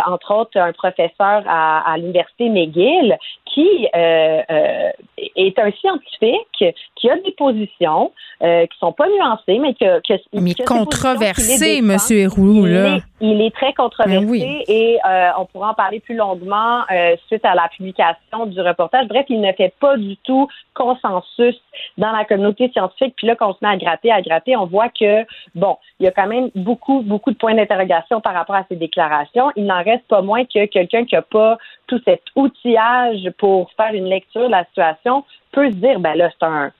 entre 0.07 0.35
autres, 0.35 0.59
un 0.59 0.73
professeur 0.73 1.43
à, 1.47 1.93
à 1.93 1.99
l'Université 1.99 2.49
McGill 2.49 3.19
qui 3.55 3.89
est 3.95 5.59
un 5.59 5.71
scientifique 5.73 6.65
qui 6.97 7.11
a 7.11 7.17
des 7.17 7.33
positions 7.33 8.13
euh, 8.43 8.67
qui 8.67 8.79
sont 8.79 8.93
pas 8.93 9.07
nuancées, 9.09 9.59
mais 9.59 9.75
que, 9.75 10.01
que 10.01 10.21
mais 10.33 10.55
controversé, 10.55 11.81
Monsieur 11.83 12.19
Héroux, 12.19 12.67
là. 12.67 12.99
Il 13.21 13.41
est, 13.41 13.55
très 13.55 13.73
controversé 13.73 14.21
ben 14.21 14.63
et 14.69 14.99
euh, 15.09 15.31
on 15.39 15.47
pourra 15.47 15.71
en 15.71 15.75
parler 15.75 16.01
plus 16.01 16.17
longuement 16.17 16.81
euh, 16.91 17.17
suite 17.27 17.45
à 17.45 17.55
la 17.55 17.69
publication 17.69 18.47
du 18.47 18.61
reportage. 18.61 19.07
Bref, 19.09 19.25
il 19.29 19.41
ne 19.41 19.53
fait 19.53 19.73
pas 19.81 19.97
du 19.97 20.17
tout 20.19 20.49
consensus 20.75 21.55
dans 21.97 22.11
la 22.11 22.25
communauté 22.25 22.71
scientifique. 22.73 23.15
Puis 23.17 23.27
là, 23.27 23.37
quand 23.37 23.51
on 23.51 23.55
se 23.55 23.59
met 23.63 23.69
à 23.69 23.77
gratter, 23.77 24.11
à 24.11 24.21
gratter, 24.21 24.57
on 24.57 24.67
voit 24.67 24.89
que 24.89 25.25
bon, 25.55 25.77
il 26.01 26.05
y 26.05 26.09
a 26.09 26.11
quand 26.11 26.27
même 26.27 26.51
beaucoup, 26.55 27.03
beaucoup 27.03 27.31
de 27.31 27.37
points 27.37 27.55
d'interrogation 27.55 28.21
par 28.21 28.35
rapport 28.35 28.57
à 28.57 28.65
ces 28.69 28.77
déclarations. 28.77 29.53
Il 29.57 29.65
n'en 29.65 29.83
reste 29.83 30.07
pas 30.09 30.21
moins 30.21 30.45
que 30.45 30.67
quelqu'un 30.67 31.05
qui 31.05 31.15
n'a 31.15 31.23
pas 31.23 31.57
tout 31.87 32.01
cet 32.05 32.23
outillage 32.35 33.31
pour 33.39 33.44
faire 33.77 33.95
une 33.95 34.09
lecture 34.09 34.47
de 34.47 34.51
la 34.51 34.65
situation 34.67 35.25
peut 35.53 35.71
se 35.71 35.77
dire, 35.77 36.01
ben 36.01 36.15
là, 36.15 36.31
c'est 36.31 36.47
un 36.47 36.73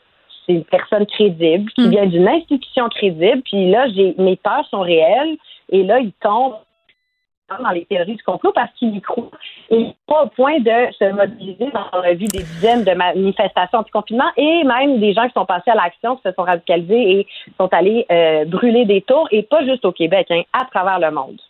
c'est 0.47 0.53
une 0.53 0.65
personne 0.65 1.07
crédible 1.07 1.71
qui 1.73 1.87
mm. 1.87 1.91
vient 1.91 2.07
d'une 2.07 2.29
institution 2.29 2.89
crédible, 2.89 3.43
puis 3.43 3.71
là, 3.71 3.89
j'ai 3.89 4.15
mes 4.19 4.37
peurs 4.37 4.67
sont 4.69 4.81
réelles, 4.81 5.37
et 5.71 5.83
là, 5.83 6.01
il 6.01 6.13
tombe 6.21 6.57
dans 7.63 7.71
les 7.71 7.85
théories 7.85 8.17
du 8.17 8.23
complot 8.23 8.53
parce 8.53 8.73
qu'il 8.75 8.97
y 8.97 9.01
croit. 9.01 9.31
Et 9.71 9.95
pas 10.07 10.25
au 10.25 10.29
point 10.29 10.59
de 10.61 10.93
se 10.99 11.13
mobiliser 11.13 11.71
dans 11.73 12.01
la 12.01 12.15
vue 12.15 12.27
des 12.27 12.43
dizaines 12.43 12.85
de 12.85 12.93
manifestations 12.93 13.81
anti-confinement 13.81 14.31
et 14.37 14.65
même 14.65 14.99
des 14.99 15.13
gens 15.13 15.27
qui 15.27 15.35
sont 15.35 15.45
passés 15.45 15.71
à 15.71 15.75
l'action, 15.75 16.17
qui 16.17 16.23
se 16.23 16.33
sont 16.33 16.43
radicalisés 16.43 17.21
et 17.21 17.27
sont 17.59 17.69
allés 17.73 18.07
euh, 18.11 18.45
brûler 18.47 18.87
des 18.87 19.03
tours, 19.03 19.29
et 19.31 19.43
pas 19.43 19.65
juste 19.65 19.85
au 19.85 19.93
Québec, 19.93 20.27
hein, 20.31 20.43
à 20.53 20.65
travers 20.65 20.99
le 20.99 21.11
monde. 21.11 21.41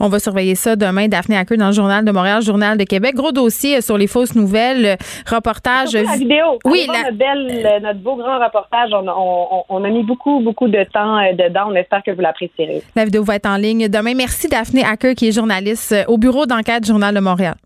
On 0.00 0.08
va 0.08 0.18
surveiller 0.18 0.54
ça 0.54 0.76
demain. 0.76 1.08
Daphné 1.08 1.36
Hacker 1.36 1.58
dans 1.58 1.68
le 1.68 1.72
Journal 1.72 2.04
de 2.04 2.12
Montréal, 2.12 2.42
Journal 2.42 2.78
de 2.78 2.84
Québec. 2.84 3.14
Gros 3.14 3.32
dossier 3.32 3.80
sur 3.80 3.98
les 3.98 4.06
fausses 4.06 4.34
nouvelles, 4.34 4.96
reportage. 5.26 5.94
La 5.94 6.16
vidéo. 6.16 6.58
Oui, 6.64 6.86
la... 6.86 7.10
notre, 7.10 7.82
notre 7.82 8.00
beau 8.00 8.16
grand 8.16 8.38
reportage. 8.38 8.90
On, 8.92 9.84
a 9.84 9.88
mis 9.88 10.04
beaucoup, 10.04 10.40
beaucoup 10.40 10.68
de 10.68 10.84
temps 10.92 11.18
euh, 11.18 11.32
dedans. 11.32 11.68
On 11.70 11.74
espère 11.74 12.02
que 12.04 12.10
vous 12.10 12.20
l'apprécierez. 12.20 12.82
La 12.94 13.04
vidéo 13.04 13.24
va 13.24 13.36
être 13.36 13.46
en 13.46 13.56
ligne 13.56 13.88
demain. 13.88 14.14
Merci 14.14 14.48
Daphné 14.48 14.84
Hacker, 14.84 15.14
qui 15.14 15.28
est 15.28 15.32
journaliste 15.32 15.92
euh, 15.92 16.04
au 16.08 16.18
bureau 16.18 16.46
d'enquête 16.46 16.86
Journal 16.86 17.14
de 17.14 17.20
Montréal. 17.20 17.56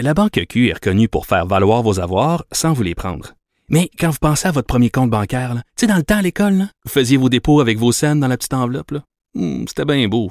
La 0.00 0.14
Banque 0.14 0.40
Q 0.48 0.68
est 0.68 0.74
reconnue 0.74 1.08
pour 1.08 1.26
faire 1.26 1.46
valoir 1.46 1.82
vos 1.82 2.00
avoirs 2.00 2.44
sans 2.50 2.72
vous 2.72 2.82
les 2.82 2.94
prendre. 2.94 3.34
Mais 3.68 3.88
quand 3.98 4.10
vous 4.10 4.18
pensez 4.20 4.48
à 4.48 4.50
votre 4.50 4.66
premier 4.66 4.90
compte 4.90 5.10
bancaire, 5.10 5.54
tu 5.54 5.60
sais, 5.76 5.86
dans 5.86 5.96
le 5.96 6.02
temps 6.02 6.18
à 6.18 6.22
l'école, 6.22 6.66
vous 6.84 6.90
faisiez 6.90 7.16
vos 7.16 7.28
dépôts 7.28 7.60
avec 7.60 7.78
vos 7.78 7.92
scènes 7.92 8.20
dans 8.20 8.28
la 8.28 8.36
petite 8.36 8.54
enveloppe. 8.54 8.94
Hmm, 9.34 9.64
c'était 9.66 9.84
bien 9.84 10.08
beau. 10.08 10.30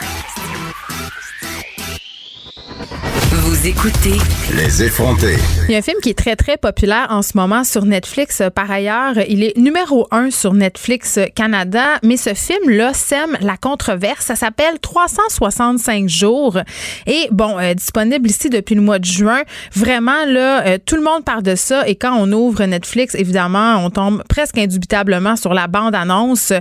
Vous 3.43 3.65
écoutez 3.67 4.19
Les 4.55 4.83
effrontés. 4.83 5.37
Il 5.67 5.71
y 5.71 5.75
a 5.75 5.79
un 5.79 5.81
film 5.81 5.97
qui 6.03 6.11
est 6.11 6.17
très, 6.17 6.35
très 6.35 6.57
populaire 6.57 7.07
en 7.09 7.23
ce 7.23 7.31
moment 7.35 7.63
sur 7.63 7.85
Netflix. 7.85 8.43
Par 8.53 8.69
ailleurs, 8.69 9.13
il 9.27 9.43
est 9.43 9.57
numéro 9.57 10.07
un 10.11 10.29
sur 10.29 10.53
Netflix 10.53 11.17
Canada, 11.33 11.97
mais 12.03 12.17
ce 12.17 12.35
film-là 12.35 12.93
sème 12.93 13.35
la 13.41 13.57
controverse. 13.57 14.25
Ça 14.25 14.35
s'appelle 14.35 14.77
365 14.79 16.07
jours. 16.07 16.59
Et 17.07 17.29
bon, 17.31 17.57
euh, 17.57 17.73
disponible 17.73 18.29
ici 18.29 18.51
depuis 18.51 18.75
le 18.75 18.81
mois 18.81 18.99
de 18.99 19.05
juin. 19.05 19.41
Vraiment, 19.73 20.23
là, 20.27 20.67
euh, 20.67 20.77
tout 20.85 20.95
le 20.95 21.01
monde 21.01 21.25
parle 21.25 21.41
de 21.41 21.55
ça. 21.55 21.87
Et 21.87 21.95
quand 21.95 22.15
on 22.15 22.31
ouvre 22.31 22.63
Netflix, 22.65 23.15
évidemment, 23.15 23.83
on 23.83 23.89
tombe 23.89 24.23
presque 24.29 24.59
indubitablement 24.59 25.35
sur 25.35 25.55
la 25.55 25.65
bande-annonce. 25.65 26.53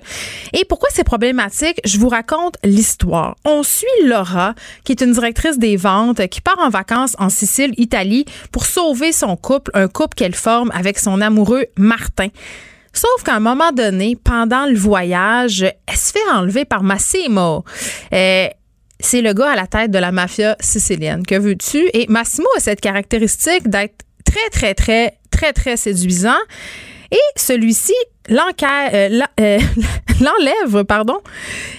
Et 0.54 0.64
pourquoi 0.64 0.88
c'est 0.94 1.04
problématique? 1.04 1.78
Je 1.84 1.98
vous 1.98 2.08
raconte 2.08 2.54
l'histoire. 2.64 3.36
On 3.44 3.62
suit 3.62 3.86
Laura, 4.06 4.54
qui 4.84 4.92
est 4.92 5.02
une 5.02 5.12
directrice 5.12 5.58
des 5.58 5.76
ventes, 5.76 6.26
qui 6.28 6.40
part 6.40 6.56
en 6.58 6.69
vacances 6.70 7.16
en 7.18 7.28
Sicile, 7.28 7.74
Italie, 7.76 8.24
pour 8.52 8.66
sauver 8.66 9.12
son 9.12 9.36
couple, 9.36 9.70
un 9.74 9.88
couple 9.88 10.14
qu'elle 10.14 10.34
forme 10.34 10.70
avec 10.74 10.98
son 10.98 11.20
amoureux 11.20 11.66
Martin. 11.76 12.28
Sauf 12.92 13.22
qu'à 13.24 13.34
un 13.34 13.40
moment 13.40 13.72
donné, 13.72 14.16
pendant 14.16 14.66
le 14.66 14.76
voyage, 14.76 15.62
elle 15.62 15.96
se 15.96 16.12
fait 16.12 16.30
enlever 16.32 16.64
par 16.64 16.82
Massimo. 16.82 17.64
Euh, 18.12 18.48
c'est 18.98 19.22
le 19.22 19.32
gars 19.32 19.52
à 19.52 19.56
la 19.56 19.66
tête 19.66 19.90
de 19.90 19.98
la 19.98 20.12
mafia 20.12 20.56
sicilienne. 20.60 21.24
Que 21.24 21.36
veux-tu? 21.36 21.88
Et 21.94 22.06
Massimo 22.08 22.48
a 22.56 22.60
cette 22.60 22.80
caractéristique 22.80 23.68
d'être 23.68 24.04
très, 24.24 24.50
très, 24.50 24.74
très, 24.74 25.18
très, 25.30 25.52
très 25.52 25.76
séduisant. 25.76 26.38
Et 27.10 27.20
celui-ci 27.36 27.94
l'enlève, 28.28 29.24
pardon, 30.84 31.18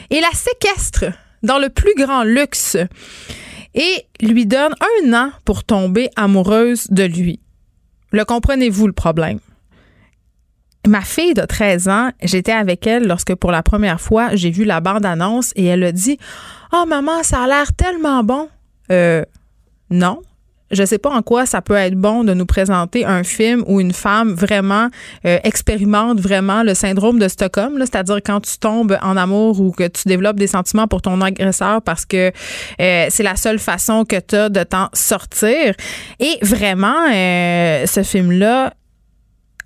et 0.09 0.19
la 0.19 0.31
séquestre 0.31 1.05
dans 1.43 1.59
le 1.59 1.69
plus 1.69 1.93
grand 1.95 2.23
luxe 2.23 2.77
et 3.73 4.05
lui 4.21 4.45
donne 4.45 4.73
un 5.05 5.13
an 5.13 5.31
pour 5.45 5.63
tomber 5.63 6.09
amoureuse 6.15 6.87
de 6.89 7.03
lui. 7.03 7.39
Le 8.11 8.25
comprenez-vous 8.25 8.87
le 8.87 8.93
problème? 8.93 9.39
Ma 10.87 11.01
fille 11.01 11.35
de 11.35 11.45
13 11.45 11.87
ans, 11.89 12.09
j'étais 12.23 12.51
avec 12.51 12.87
elle 12.87 13.07
lorsque 13.07 13.35
pour 13.35 13.51
la 13.51 13.61
première 13.61 14.01
fois 14.01 14.35
j'ai 14.35 14.49
vu 14.49 14.65
la 14.65 14.81
bande-annonce 14.81 15.53
et 15.55 15.65
elle 15.65 15.83
a 15.83 15.91
dit 15.91 16.17
Oh 16.73 16.85
maman, 16.87 17.23
ça 17.23 17.43
a 17.43 17.47
l'air 17.47 17.73
tellement 17.73 18.23
bon. 18.23 18.49
Euh, 18.91 19.23
non, 19.91 20.21
je 20.71 20.83
sais 20.85 20.97
pas 20.97 21.09
en 21.09 21.21
quoi 21.21 21.45
ça 21.45 21.61
peut 21.61 21.75
être 21.75 21.95
bon 21.95 22.23
de 22.23 22.33
nous 22.33 22.45
présenter 22.45 23.05
un 23.05 23.23
film 23.23 23.63
où 23.67 23.79
une 23.79 23.93
femme 23.93 24.33
vraiment 24.33 24.89
euh, 25.25 25.39
expérimente 25.43 26.19
vraiment 26.19 26.63
le 26.63 26.73
syndrome 26.73 27.19
de 27.19 27.27
Stockholm, 27.27 27.77
c'est-à-dire 27.79 28.19
quand 28.25 28.41
tu 28.41 28.57
tombes 28.57 28.97
en 29.01 29.17
amour 29.17 29.59
ou 29.59 29.71
que 29.71 29.87
tu 29.87 30.07
développes 30.07 30.37
des 30.37 30.47
sentiments 30.47 30.87
pour 30.87 31.01
ton 31.01 31.21
agresseur 31.21 31.81
parce 31.81 32.05
que 32.05 32.31
euh, 32.79 33.07
c'est 33.09 33.23
la 33.23 33.35
seule 33.35 33.59
façon 33.59 34.05
que 34.05 34.19
tu 34.19 34.35
as 34.35 34.49
de 34.49 34.63
t'en 34.63 34.89
sortir. 34.93 35.73
Et 36.19 36.37
vraiment, 36.41 37.07
euh, 37.11 37.85
ce 37.85 38.03
film-là, 38.03 38.73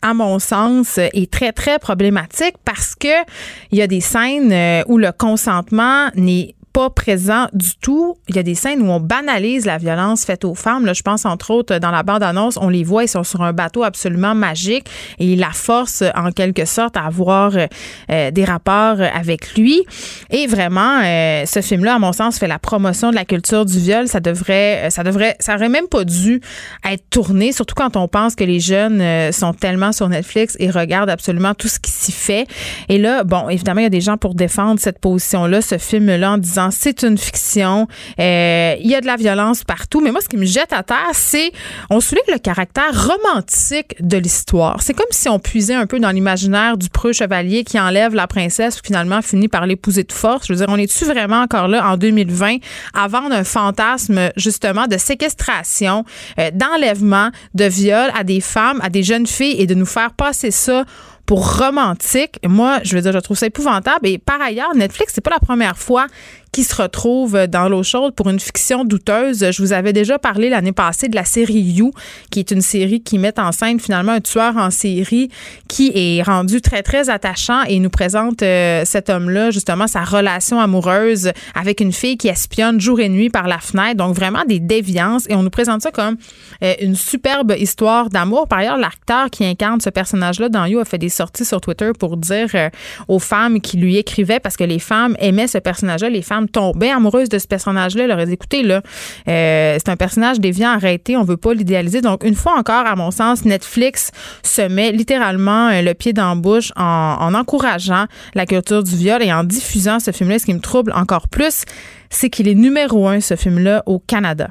à 0.02 0.14
mon 0.14 0.40
sens, 0.40 0.98
est 0.98 1.32
très, 1.32 1.52
très 1.52 1.80
problématique 1.80 2.56
parce 2.64 2.96
que 2.96 3.24
il 3.72 3.80
y 3.80 3.82
a 3.82 3.88
des 3.88 4.02
scènes 4.02 4.84
où 4.88 4.98
le 4.98 5.12
consentement 5.12 6.10
n'est 6.16 6.55
pas 6.76 6.90
présent 6.90 7.48
du 7.54 7.70
tout. 7.80 8.18
Il 8.28 8.36
y 8.36 8.40
a 8.40 8.44
des 8.44 8.54
scènes 8.54 8.82
où 8.82 8.92
on 8.92 9.00
banalise 9.00 9.66
la 9.66 9.78
violence 9.78 10.26
faite 10.26 10.44
aux 10.44 10.56
femmes. 10.56 10.86
Là, 10.86 10.92
je 10.92 11.04
pense 11.04 11.26
entre 11.26 11.52
autres 11.52 11.78
dans 11.78 11.90
la 11.90 12.04
bande-annonce, 12.04 12.58
on 12.60 12.68
les 12.68 12.84
voit, 12.84 13.06
ils 13.06 13.08
sont 13.08 13.24
sur 13.24 13.44
un 13.44 13.54
bateau 13.54 13.84
absolument 13.84 14.36
magique 14.36 14.86
et 15.18 15.26
il 15.26 15.40
la 15.40 15.52
force 15.52 16.04
en 16.16 16.34
quelque 16.34 16.66
sorte 16.66 16.98
à 16.98 17.06
avoir 17.06 17.54
euh, 17.56 18.32
des 18.32 18.44
rapports 18.44 19.00
avec 19.00 19.56
lui. 19.56 19.84
Et 20.32 20.48
vraiment, 20.48 21.00
euh, 21.02 21.46
ce 21.46 21.62
film-là, 21.62 21.96
à 21.96 22.00
mon 22.00 22.12
sens, 22.12 22.40
fait 22.40 22.48
la 22.50 22.60
promotion 22.60 23.10
de 23.10 23.16
la 23.16 23.24
culture 23.24 23.64
du 23.64 23.80
viol. 23.80 24.10
Ça 24.10 24.20
devrait, 24.20 24.90
ça 24.90 25.04
devrait, 25.04 25.38
ça 25.40 25.56
aurait 25.56 25.70
même 25.70 25.88
pas 25.88 26.04
dû 26.04 26.42
être 26.84 27.10
tourné, 27.10 27.54
surtout 27.54 27.76
quand 27.76 27.96
on 27.96 28.10
pense 28.10 28.36
que 28.36 28.44
les 28.44 28.60
jeunes 28.60 29.00
euh, 29.00 29.32
sont 29.32 29.54
tellement 29.54 29.94
sur 29.94 30.10
Netflix 30.10 30.58
et 30.60 30.70
regardent 30.70 31.10
absolument 31.10 31.54
tout 31.54 31.70
ce 31.70 31.80
qui 31.80 31.92
s'y 31.92 32.12
fait. 32.12 32.48
Et 32.90 32.98
là, 32.98 33.24
bon, 33.24 33.48
évidemment, 33.48 33.80
il 33.80 33.86
y 33.86 33.88
a 33.88 33.90
des 33.90 34.02
gens 34.02 34.18
pour 34.18 34.36
défendre 34.36 34.78
cette 34.82 35.00
position-là, 35.00 35.62
ce 35.62 35.78
film-là, 35.78 36.34
en 36.34 36.38
disant 36.38 36.65
c'est 36.72 37.04
une 37.04 37.18
fiction. 37.18 37.88
Euh, 38.20 38.76
il 38.80 38.88
y 38.88 38.96
a 38.96 39.02
de 39.02 39.06
la 39.06 39.16
violence 39.16 39.64
partout. 39.64 40.02
Mais 40.02 40.12
moi, 40.12 40.22
ce 40.22 40.30
qui 40.30 40.38
me 40.38 40.46
jette 40.46 40.74
à 40.74 40.84
terre, 40.84 41.12
c'est 41.14 41.52
on 41.90 42.00
souligne 42.00 42.24
le 42.32 42.40
caractère 42.40 42.92
romantique 42.94 43.96
de 44.00 44.18
l'histoire. 44.18 44.82
C'est 44.82 44.94
comme 44.94 45.06
si 45.12 45.30
on 45.30 45.40
puisait 45.40 45.74
un 45.74 45.88
peu 45.88 46.00
dans 46.00 46.12
l'imaginaire 46.12 46.78
du 46.78 46.90
preux 46.90 47.14
chevalier 47.14 47.64
qui 47.64 47.80
enlève 47.80 48.16
la 48.16 48.28
princesse 48.28 48.78
et 48.78 48.86
finalement 48.86 49.22
finit 49.22 49.48
par 49.48 49.66
l'épouser 49.66 50.04
de 50.04 50.12
force. 50.12 50.48
Je 50.48 50.54
veux 50.54 50.60
dire, 50.60 50.68
on 50.70 50.78
est-tu 50.78 51.06
vraiment 51.06 51.42
encore 51.42 51.68
là 51.68 51.88
en 51.88 51.98
2020 51.98 52.58
à 52.94 53.08
vendre 53.08 53.36
un 53.36 53.44
fantasme 53.44 54.32
justement 54.36 54.88
de 54.88 54.98
séquestration, 54.98 56.06
euh, 56.40 56.52
d'enlèvement, 56.54 57.30
de 57.54 57.66
viol 57.66 58.12
à 58.18 58.24
des 58.24 58.42
femmes, 58.42 58.80
à 58.82 58.90
des 58.90 59.04
jeunes 59.04 59.28
filles 59.28 59.56
et 59.60 59.68
de 59.68 59.74
nous 59.74 59.86
faire 59.86 60.14
passer 60.14 60.52
ça 60.52 60.86
pour 61.26 61.58
romantique? 61.60 62.40
Moi, 62.46 62.80
je 62.84 62.96
veux 62.96 63.02
dire, 63.02 63.12
je 63.12 63.20
trouve 63.20 63.38
ça 63.38 63.48
épouvantable. 63.48 64.08
Et 64.08 64.18
par 64.18 64.42
ailleurs, 64.42 64.76
Netflix, 64.76 65.14
c'est 65.16 65.22
pas 65.22 65.32
la 65.32 65.40
première 65.40 65.78
fois 65.78 66.08
qui 66.56 66.64
se 66.64 66.82
retrouve 66.82 67.48
dans 67.48 67.68
l'eau 67.68 67.84
chaude 67.84 68.16
pour 68.16 68.30
une 68.30 68.40
fiction 68.40 68.86
douteuse. 68.86 69.52
Je 69.52 69.62
vous 69.62 69.74
avais 69.74 69.92
déjà 69.92 70.18
parlé 70.18 70.48
l'année 70.48 70.72
passée 70.72 71.10
de 71.10 71.16
la 71.16 71.26
série 71.26 71.60
You, 71.60 71.92
qui 72.32 72.40
est 72.40 72.50
une 72.50 72.62
série 72.62 73.02
qui 73.02 73.18
met 73.18 73.38
en 73.38 73.52
scène 73.52 73.78
finalement 73.78 74.14
un 74.14 74.22
tueur 74.22 74.56
en 74.56 74.72
série 74.72 75.28
qui 75.68 75.92
est 75.94 76.24
rendu 76.24 76.62
très, 76.62 76.82
très 76.82 77.10
attachant 77.10 77.64
et 77.64 77.78
nous 77.80 77.90
présente 77.90 78.42
euh, 78.42 78.84
cet 78.86 79.10
homme-là, 79.10 79.52
justement, 79.52 79.88
sa 79.88 80.06
relation 80.06 80.58
amoureuse 80.62 81.34
avec 81.56 81.82
une 81.82 81.92
fille 81.92 82.16
qui 82.16 82.30
espionne 82.30 82.80
jour 82.80 83.02
et 83.02 83.10
nuit 83.10 83.30
par 83.30 83.50
la 83.50 83.60
fenêtre. 83.60 83.98
Donc, 83.98 84.16
vraiment 84.16 84.46
des 84.48 84.62
déviances. 84.62 85.26
Et 85.28 85.36
on 85.36 85.44
nous 85.44 85.50
présente 85.50 85.82
ça 85.82 85.92
comme 85.92 86.16
euh, 86.64 86.74
une 86.80 86.96
superbe 86.96 87.54
histoire 87.60 88.10
d'amour. 88.10 88.48
Par 88.48 88.60
ailleurs, 88.60 88.78
l'acteur 88.78 89.30
qui 89.30 89.44
incarne 89.44 89.82
ce 89.82 89.90
personnage-là 89.90 90.48
dans 90.48 90.64
You 90.64 90.80
a 90.80 90.86
fait 90.86 91.00
des 91.00 91.10
sorties 91.10 91.44
sur 91.44 91.60
Twitter 91.60 91.92
pour 92.00 92.16
dire 92.16 92.48
euh, 92.56 92.70
aux 93.10 93.20
femmes 93.20 93.60
qui 93.60 93.76
lui 93.76 93.98
écrivaient, 93.98 94.40
parce 94.40 94.56
que 94.56 94.64
les 94.64 94.80
femmes 94.80 95.18
aimaient 95.20 95.48
ce 95.48 95.58
personnage-là, 95.58 96.08
les 96.08 96.22
femmes 96.22 96.45
tomber 96.48 96.90
amoureuse 96.90 97.30
de 97.30 97.40
ce 97.40 97.48
personnage-là, 97.48 98.08
leur 98.08 98.20
a 98.20 98.26
dit, 98.26 98.34
écoutez, 98.34 98.64
là, 98.64 98.82
euh, 99.28 99.78
c'est 99.78 99.90
un 99.90 99.96
personnage 99.96 100.40
déviant, 100.40 100.70
arrêté, 100.70 101.18
on 101.18 101.24
veut 101.24 101.38
pas 101.38 101.54
l'idéaliser. 101.54 102.02
Donc, 102.02 102.24
une 102.24 102.36
fois 102.36 102.58
encore, 102.58 102.86
à 102.86 102.96
mon 102.96 103.12
sens, 103.12 103.46
Netflix 103.46 104.12
se 104.44 104.62
met 104.62 104.92
littéralement 104.92 105.70
euh, 105.70 105.82
le 105.82 105.94
pied 105.94 106.14
dans 106.14 106.30
la 106.30 106.36
bouche 106.36 106.72
en 106.76 107.34
encourageant 107.34 108.06
la 108.34 108.46
culture 108.46 108.84
du 108.84 108.96
viol 108.96 109.24
et 109.24 109.32
en 109.32 109.44
diffusant 109.44 110.00
ce 110.00 110.12
film-là. 110.12 110.40
Ce 110.40 110.46
qui 110.46 110.54
me 110.54 110.60
trouble 110.60 110.92
encore 110.96 111.28
plus, 111.28 111.64
c'est 112.10 112.30
qu'il 112.30 112.48
est 112.48 112.56
numéro 112.56 113.08
un, 113.08 113.20
ce 113.20 113.36
film-là, 113.36 113.84
au 113.86 114.00
Canada 114.00 114.50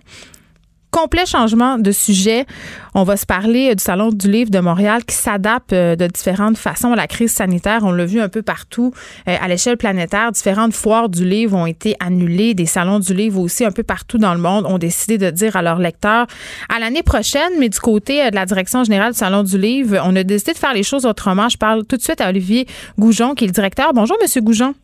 complet 0.94 1.26
changement 1.26 1.76
de 1.76 1.90
sujet. 1.90 2.46
On 2.94 3.02
va 3.02 3.16
se 3.16 3.26
parler 3.26 3.70
euh, 3.70 3.74
du 3.74 3.82
Salon 3.82 4.10
du 4.10 4.30
livre 4.30 4.50
de 4.50 4.60
Montréal 4.60 5.04
qui 5.04 5.16
s'adapte 5.16 5.72
euh, 5.72 5.96
de 5.96 6.06
différentes 6.06 6.56
façons 6.56 6.92
à 6.92 6.96
la 6.96 7.08
crise 7.08 7.32
sanitaire. 7.32 7.80
On 7.82 7.90
l'a 7.90 8.06
vu 8.06 8.20
un 8.20 8.28
peu 8.28 8.42
partout 8.42 8.92
euh, 9.26 9.36
à 9.40 9.48
l'échelle 9.48 9.76
planétaire. 9.76 10.30
Différentes 10.30 10.72
foires 10.72 11.08
du 11.08 11.24
livre 11.24 11.56
ont 11.56 11.66
été 11.66 11.96
annulées. 11.98 12.54
Des 12.54 12.66
salons 12.66 13.00
du 13.00 13.12
livre 13.12 13.40
aussi 13.40 13.64
un 13.64 13.72
peu 13.72 13.82
partout 13.82 14.18
dans 14.18 14.34
le 14.34 14.40
monde 14.40 14.66
ont 14.66 14.78
décidé 14.78 15.18
de 15.18 15.30
dire 15.30 15.56
à 15.56 15.62
leurs 15.62 15.80
lecteurs 15.80 16.28
à 16.68 16.78
l'année 16.78 17.02
prochaine, 17.02 17.52
mais 17.58 17.68
du 17.68 17.80
côté 17.80 18.30
de 18.30 18.34
la 18.36 18.46
direction 18.46 18.84
générale 18.84 19.12
du 19.12 19.18
Salon 19.18 19.42
du 19.42 19.58
livre, 19.58 20.00
on 20.04 20.14
a 20.14 20.22
décidé 20.22 20.52
de 20.52 20.58
faire 20.58 20.74
les 20.74 20.84
choses 20.84 21.06
autrement. 21.06 21.48
Je 21.48 21.58
parle 21.58 21.84
tout 21.84 21.96
de 21.96 22.02
suite 22.02 22.20
à 22.20 22.28
Olivier 22.28 22.68
Goujon, 23.00 23.34
qui 23.34 23.44
est 23.44 23.48
le 23.48 23.52
directeur. 23.52 23.92
Bonjour, 23.94 24.16
Monsieur 24.22 24.42
Goujon. 24.42 24.74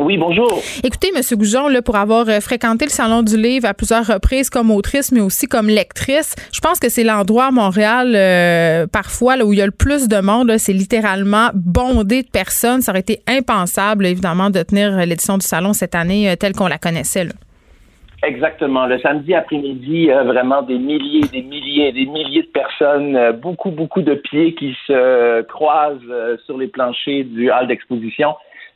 Oui, 0.00 0.16
bonjour. 0.16 0.62
Écoutez, 0.84 1.08
M. 1.08 1.20
Goujon, 1.36 1.66
là, 1.66 1.82
pour 1.82 1.96
avoir 1.96 2.28
euh, 2.28 2.38
fréquenté 2.38 2.84
le 2.84 2.90
Salon 2.90 3.24
du 3.24 3.36
Livre 3.36 3.66
à 3.66 3.74
plusieurs 3.74 4.06
reprises 4.06 4.48
comme 4.48 4.70
autrice, 4.70 5.10
mais 5.10 5.20
aussi 5.20 5.48
comme 5.48 5.66
lectrice, 5.66 6.36
je 6.52 6.60
pense 6.60 6.78
que 6.78 6.88
c'est 6.88 7.02
l'endroit 7.02 7.46
à 7.46 7.50
Montréal, 7.50 8.12
euh, 8.14 8.86
parfois, 8.86 9.36
là, 9.36 9.44
où 9.44 9.52
il 9.52 9.58
y 9.58 9.62
a 9.62 9.66
le 9.66 9.72
plus 9.72 10.06
de 10.06 10.20
monde. 10.20 10.56
C'est 10.58 10.72
littéralement 10.72 11.48
bondé 11.52 12.22
de 12.22 12.28
personnes. 12.28 12.80
Ça 12.80 12.92
aurait 12.92 13.00
été 13.00 13.18
impensable, 13.26 14.06
évidemment, 14.06 14.50
de 14.50 14.62
tenir 14.62 14.96
l'édition 14.98 15.36
du 15.36 15.44
Salon 15.44 15.72
cette 15.72 15.96
année 15.96 16.30
euh, 16.30 16.36
telle 16.36 16.52
qu'on 16.52 16.68
la 16.68 16.78
connaissait. 16.78 17.26
Exactement. 18.22 18.86
Le 18.86 19.00
samedi 19.00 19.34
après-midi, 19.34 20.10
vraiment 20.26 20.62
des 20.62 20.78
milliers, 20.78 21.26
des 21.32 21.42
milliers, 21.42 21.92
des 21.92 22.06
milliers 22.06 22.42
de 22.42 22.48
personnes, 22.48 23.32
beaucoup, 23.40 23.70
beaucoup 23.70 24.02
de 24.02 24.14
pieds 24.14 24.54
qui 24.54 24.76
se 24.88 25.42
croisent 25.42 26.00
sur 26.44 26.58
les 26.58 26.66
planchers 26.66 27.24
du 27.24 27.48
hall 27.50 27.68
d'exposition 27.68 28.34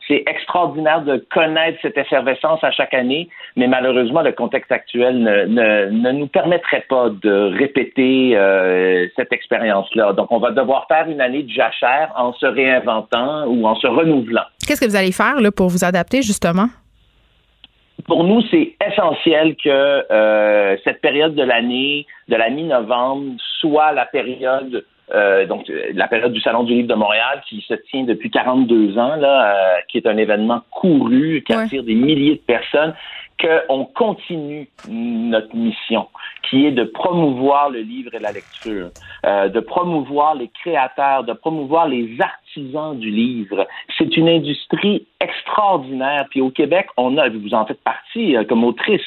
c'est 0.09 0.25
extraordinaire 0.27 1.03
de 1.03 1.25
connaître 1.31 1.79
cette 1.83 1.97
effervescence 1.97 2.63
à 2.63 2.71
chaque 2.73 2.95
année, 2.95 3.29
mais 3.57 3.67
malheureusement, 3.69 4.23
le 4.23 4.33
contexte 4.33 4.73
actuel 4.73 5.19
ne, 5.19 5.45
ne, 5.45 6.13
nous 6.13 6.27
permettrait 6.27 6.85
pas 6.89 7.09
de 7.11 7.57
répéter 7.57 8.37
euh, 8.37 9.07
cette 9.17 9.33
expérience-là. 9.33 10.13
Donc, 10.13 10.33
on 10.33 10.39
va 10.39 10.51
devoir 10.51 10.87
faire 10.89 11.09
une 11.09 11.21
année 11.21 11.45
de 11.45 11.51
jachère 11.51 12.13
en 12.17 12.33
se 12.33 12.47
réinventant 12.47 13.47
ou 13.47 13.67
en 13.67 13.75
se 13.77 13.87
renouvelant. 13.87 14.45
Qu'est-ce 14.67 14.81
que 14.81 14.87
vous 14.87 14.97
allez 14.97 15.13
faire 15.13 15.41
là, 15.41 15.51
pour 15.51 15.69
vous 15.69 15.85
adapter, 15.85 16.23
justement? 16.23 16.67
pour 18.07 18.25
nous, 18.25 18.43
c'est 18.51 18.75
essentiel 18.85 19.55
que 19.63 19.69
euh, 19.69 20.77
cette 20.85 21.01
période 21.01 21.35
de 21.35 21.43
l'année, 21.43 22.07
de 22.29 22.37
la 22.37 22.51
mi-novembre, 22.51 23.35
soit 23.61 23.93
la 23.93 24.07
période 24.07 24.85
euh, 25.15 25.47
donc 25.47 25.71
la 25.95 26.09
période 26.09 26.33
du 26.33 26.41
Salon 26.41 26.65
du 26.65 26.75
Livre 26.75 26.89
de 26.89 26.95
Montréal 26.95 27.43
qui 27.49 27.65
se 27.69 27.75
tient 27.75 28.05
depuis 28.05 28.31
42 28.31 28.99
ans, 28.99 29.17
là, 29.17 29.55
euh, 29.55 29.81
qui 29.89 29.99
est 29.99 30.07
un 30.07 30.17
événement 30.17 30.63
couru, 30.71 31.43
qui 31.47 31.53
attire 31.53 31.83
des 31.83 31.95
milliers 31.95 32.37
de 32.37 32.41
personnes, 32.41 32.95
qu'on 33.41 33.85
continue 33.85 34.69
notre 34.89 35.55
mission, 35.55 36.09
qui 36.49 36.67
est 36.67 36.71
de 36.71 36.85
promouvoir 36.85 37.71
le 37.71 37.81
livre 37.81 38.15
et 38.15 38.21
la 38.21 38.33
lecture, 38.33 38.91
euh, 39.27 39.49
de 39.49 39.61
promouvoir 39.61 40.35
les 40.35 40.49
créateurs, 40.49 41.25
de 41.25 41.33
promouvoir 41.33 41.89
les 41.89 42.21
artisans 42.53 42.99
du 42.99 43.11
livre. 43.11 43.67
C'est 43.99 44.17
une 44.17 44.29
industrie 44.29 45.07
extraordinaire. 45.21 46.27
Puis 46.31 46.41
au 46.41 46.51
Québec, 46.51 46.87
on 46.97 47.17
a, 47.17 47.29
vous 47.29 47.55
en 47.55 47.65
faites 47.67 47.83
partie 47.83 48.37
euh, 48.37 48.45
comme 48.45 48.65
autrice, 48.65 49.01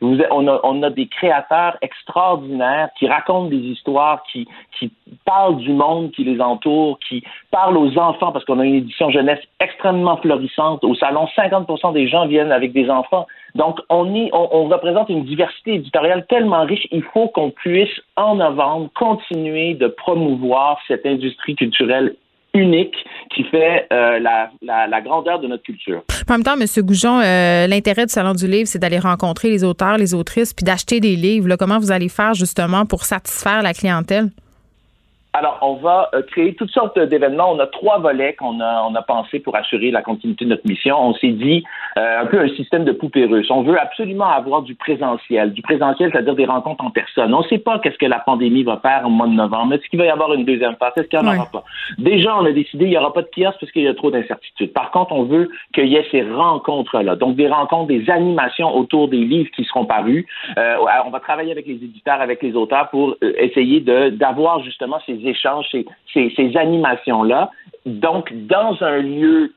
on, 0.00 0.82
a, 0.82 0.90
des 0.90 1.06
créateurs 1.06 1.76
extraordinaires 1.82 2.88
qui 2.98 3.08
racontent 3.08 3.48
des 3.48 3.56
histoires, 3.56 4.22
qui, 4.30 4.46
qui 4.78 4.90
parlent 5.24 5.56
du 5.56 5.72
monde 5.72 6.12
qui 6.12 6.24
les 6.24 6.40
entoure, 6.40 6.98
qui 7.06 7.22
parlent 7.50 7.76
aux 7.76 7.98
enfants, 7.98 8.32
parce 8.32 8.44
qu'on 8.44 8.60
a 8.60 8.64
une 8.64 8.74
édition 8.74 9.10
jeunesse 9.10 9.40
extrêmement 9.60 10.16
florissante. 10.18 10.84
Au 10.84 10.94
salon, 10.94 11.26
50 11.34 11.94
des 11.94 12.08
gens 12.08 12.26
viennent 12.26 12.52
avec 12.52 12.72
des 12.72 12.88
enfants. 12.88 13.26
Donc, 13.54 13.80
on, 13.88 14.14
y, 14.14 14.30
on, 14.32 14.48
on, 14.52 14.68
représente 14.68 15.08
une 15.08 15.24
diversité 15.24 15.74
éditoriale 15.74 16.26
tellement 16.28 16.64
riche, 16.64 16.86
il 16.90 17.02
faut 17.02 17.28
qu'on 17.28 17.50
puisse, 17.50 18.00
en 18.16 18.36
novembre, 18.36 18.90
continuer 18.94 19.74
de 19.74 19.88
promouvoir 19.88 20.78
cette 20.86 21.06
industrie 21.06 21.56
culturelle 21.56 22.16
unique 22.56 22.94
qui 23.34 23.44
fait 23.44 23.86
euh, 23.92 24.18
la, 24.18 24.50
la, 24.62 25.00
grandeur 25.00 25.40
de 25.40 25.46
notre 25.46 25.62
culture. 25.62 26.02
En 26.28 26.32
même 26.32 26.42
temps, 26.42 26.54
M. 26.58 26.66
Goujon, 26.84 27.20
euh, 27.20 27.66
l'intérêt 27.66 28.06
du 28.06 28.12
Salon 28.12 28.32
du 28.32 28.46
Livre, 28.46 28.66
c'est 28.66 28.78
d'aller 28.78 28.98
rencontrer 28.98 29.50
les 29.50 29.64
auteurs, 29.64 29.98
les 29.98 30.14
autrices, 30.14 30.54
puis 30.54 30.64
d'acheter 30.64 31.00
des 31.00 31.16
livres. 31.16 31.56
Comment 31.56 31.78
vous 31.78 31.92
allez 31.92 32.08
faire 32.08 32.34
justement 32.34 32.86
pour 32.86 33.04
satisfaire 33.04 33.62
la 33.62 33.74
clientèle? 33.74 34.30
Alors, 35.38 35.58
on 35.60 35.74
va 35.74 36.08
euh, 36.14 36.22
créer 36.22 36.54
toutes 36.54 36.70
sortes 36.70 36.98
d'événements. 36.98 37.52
On 37.52 37.58
a 37.58 37.66
trois 37.66 37.98
volets 37.98 38.32
qu'on 38.32 38.58
a, 38.60 38.82
on 38.88 38.94
a 38.94 39.02
pensé 39.02 39.38
pour 39.38 39.54
assurer 39.54 39.90
la 39.90 40.00
continuité 40.00 40.46
de 40.46 40.50
notre 40.50 40.66
mission. 40.66 40.96
On 40.98 41.12
s'est 41.12 41.28
dit 41.32 41.62
euh, 41.98 42.22
un 42.22 42.24
peu 42.24 42.40
un 42.40 42.48
système 42.48 42.84
de 42.84 42.92
poupée 42.92 43.26
russe. 43.26 43.50
On 43.50 43.60
veut 43.60 43.78
absolument 43.78 44.28
avoir 44.30 44.62
du 44.62 44.74
présentiel. 44.74 45.52
Du 45.52 45.60
présentiel, 45.60 46.10
c'est-à-dire 46.10 46.36
des 46.36 46.46
rencontres 46.46 46.82
en 46.82 46.90
personne. 46.90 47.34
On 47.34 47.42
ne 47.42 47.48
sait 47.48 47.58
pas 47.58 47.78
qu'est-ce 47.80 47.98
que 47.98 48.06
la 48.06 48.20
pandémie 48.20 48.62
va 48.62 48.78
faire 48.78 49.02
au 49.04 49.10
mois 49.10 49.26
de 49.26 49.34
novembre. 49.34 49.74
Est-ce 49.74 49.86
qu'il 49.90 49.98
va 49.98 50.06
y 50.06 50.08
avoir 50.08 50.32
une 50.32 50.46
deuxième 50.46 50.76
phase? 50.76 50.92
Est-ce 50.96 51.08
qu'il 51.08 51.18
n'y 51.18 51.28
en 51.28 51.34
aura 51.34 51.50
pas? 51.52 51.64
Déjà, 51.98 52.34
on 52.38 52.46
a 52.46 52.52
décidé 52.52 52.84
qu'il 52.86 52.92
n'y 52.92 52.96
aura 52.96 53.12
pas 53.12 53.20
de 53.20 53.28
kiosque 53.28 53.58
parce 53.60 53.72
qu'il 53.72 53.82
y 53.82 53.88
a 53.88 53.94
trop 53.94 54.10
d'incertitudes. 54.10 54.72
Par 54.72 54.90
contre, 54.90 55.12
on 55.12 55.24
veut 55.24 55.50
qu'il 55.74 55.88
y 55.88 55.96
ait 55.96 56.06
ces 56.10 56.22
rencontres-là. 56.22 57.14
Donc, 57.16 57.36
des 57.36 57.48
rencontres, 57.48 57.88
des 57.88 58.08
animations 58.08 58.74
autour 58.74 59.08
des 59.08 59.18
livres 59.18 59.50
qui 59.54 59.64
seront 59.64 59.84
parus. 59.84 60.24
Euh, 60.56 60.76
on 61.04 61.10
va 61.10 61.20
travailler 61.20 61.52
avec 61.52 61.66
les 61.66 61.74
éditeurs, 61.74 62.22
avec 62.22 62.42
les 62.42 62.54
auteurs 62.54 62.88
pour 62.88 63.16
essayer 63.20 63.80
de, 63.80 64.08
d'avoir 64.08 64.62
justement 64.62 64.96
ces 65.04 65.25
échanges, 65.26 65.66
ces, 65.70 65.86
ces, 66.12 66.32
ces 66.36 66.56
animations-là. 66.56 67.50
Donc, 67.84 68.32
dans 68.32 68.82
un 68.82 68.98
lieu 68.98 69.52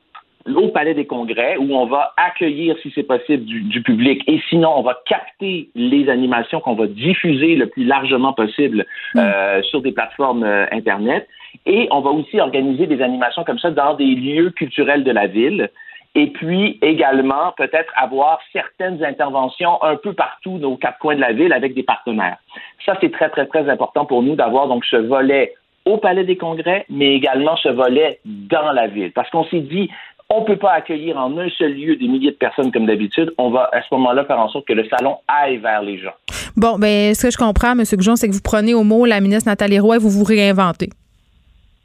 au 0.46 0.68
Palais 0.68 0.94
des 0.94 1.06
Congrès, 1.06 1.56
où 1.58 1.74
on 1.74 1.86
va 1.86 2.12
accueillir, 2.16 2.76
si 2.82 2.90
c'est 2.94 3.02
possible, 3.02 3.44
du, 3.44 3.60
du, 3.62 3.82
public, 3.82 4.22
et 4.26 4.40
sinon, 4.48 4.72
on 4.76 4.82
va 4.82 4.98
capter 5.06 5.68
les 5.74 6.08
animations 6.08 6.60
qu'on 6.60 6.74
va 6.74 6.86
diffuser 6.86 7.56
le 7.56 7.66
plus 7.66 7.84
largement 7.84 8.32
possible 8.32 8.86
euh, 9.16 9.62
sur 9.62 9.82
des 9.82 9.92
plateformes 9.92 10.44
euh, 10.44 10.66
Internet. 10.72 11.28
Et 11.66 11.88
on 11.90 12.00
va 12.00 12.10
aussi 12.10 12.40
organiser 12.40 12.86
des 12.86 13.02
animations 13.02 13.44
comme 13.44 13.58
ça 13.58 13.70
dans 13.70 13.94
des 13.94 14.14
lieux 14.14 14.50
culturels 14.50 15.04
de 15.04 15.10
la 15.10 15.26
ville. 15.26 15.70
Et 16.14 16.28
puis 16.28 16.78
également, 16.82 17.52
peut-être 17.56 17.92
avoir 17.96 18.40
certaines 18.52 19.04
interventions 19.04 19.80
un 19.82 19.96
peu 19.96 20.12
partout 20.12 20.58
aux 20.62 20.76
quatre 20.76 20.98
coins 20.98 21.14
de 21.14 21.20
la 21.20 21.32
ville 21.32 21.52
avec 21.52 21.74
des 21.74 21.84
partenaires. 21.84 22.36
Ça, 22.84 22.96
c'est 23.00 23.12
très, 23.12 23.28
très, 23.28 23.46
très 23.46 23.68
important 23.68 24.06
pour 24.06 24.22
nous 24.22 24.34
d'avoir 24.34 24.66
donc 24.66 24.84
ce 24.86 24.96
volet 24.96 25.54
au 25.84 25.98
Palais 25.98 26.24
des 26.24 26.36
Congrès, 26.36 26.84
mais 26.88 27.14
également 27.14 27.56
ce 27.56 27.68
volet 27.68 28.20
dans 28.24 28.72
la 28.72 28.86
ville. 28.86 29.12
Parce 29.12 29.30
qu'on 29.30 29.44
s'est 29.44 29.60
dit, 29.60 29.90
on 30.28 30.42
ne 30.42 30.46
peut 30.46 30.56
pas 30.56 30.72
accueillir 30.72 31.16
en 31.16 31.36
un 31.38 31.48
seul 31.50 31.74
lieu 31.74 31.96
des 31.96 32.06
milliers 32.06 32.30
de 32.30 32.36
personnes 32.36 32.70
comme 32.70 32.86
d'habitude. 32.86 33.32
On 33.36 33.50
va 33.50 33.68
à 33.72 33.82
ce 33.82 33.88
moment-là 33.92 34.24
faire 34.24 34.38
en 34.38 34.48
sorte 34.48 34.66
que 34.66 34.72
le 34.72 34.86
salon 34.88 35.16
aille 35.26 35.56
vers 35.56 35.82
les 35.82 35.98
gens. 35.98 36.14
Bon, 36.56 36.78
ben 36.78 37.14
ce 37.14 37.26
que 37.26 37.32
je 37.32 37.36
comprends, 37.36 37.72
M. 37.72 37.82
Goujon, 37.92 38.16
c'est 38.16 38.28
que 38.28 38.32
vous 38.32 38.40
prenez 38.42 38.74
au 38.74 38.84
mot 38.84 39.06
la 39.06 39.20
ministre 39.20 39.48
Nathalie 39.48 39.80
Roy 39.80 39.96
et 39.96 39.98
vous 39.98 40.10
vous 40.10 40.24
réinventez. 40.24 40.90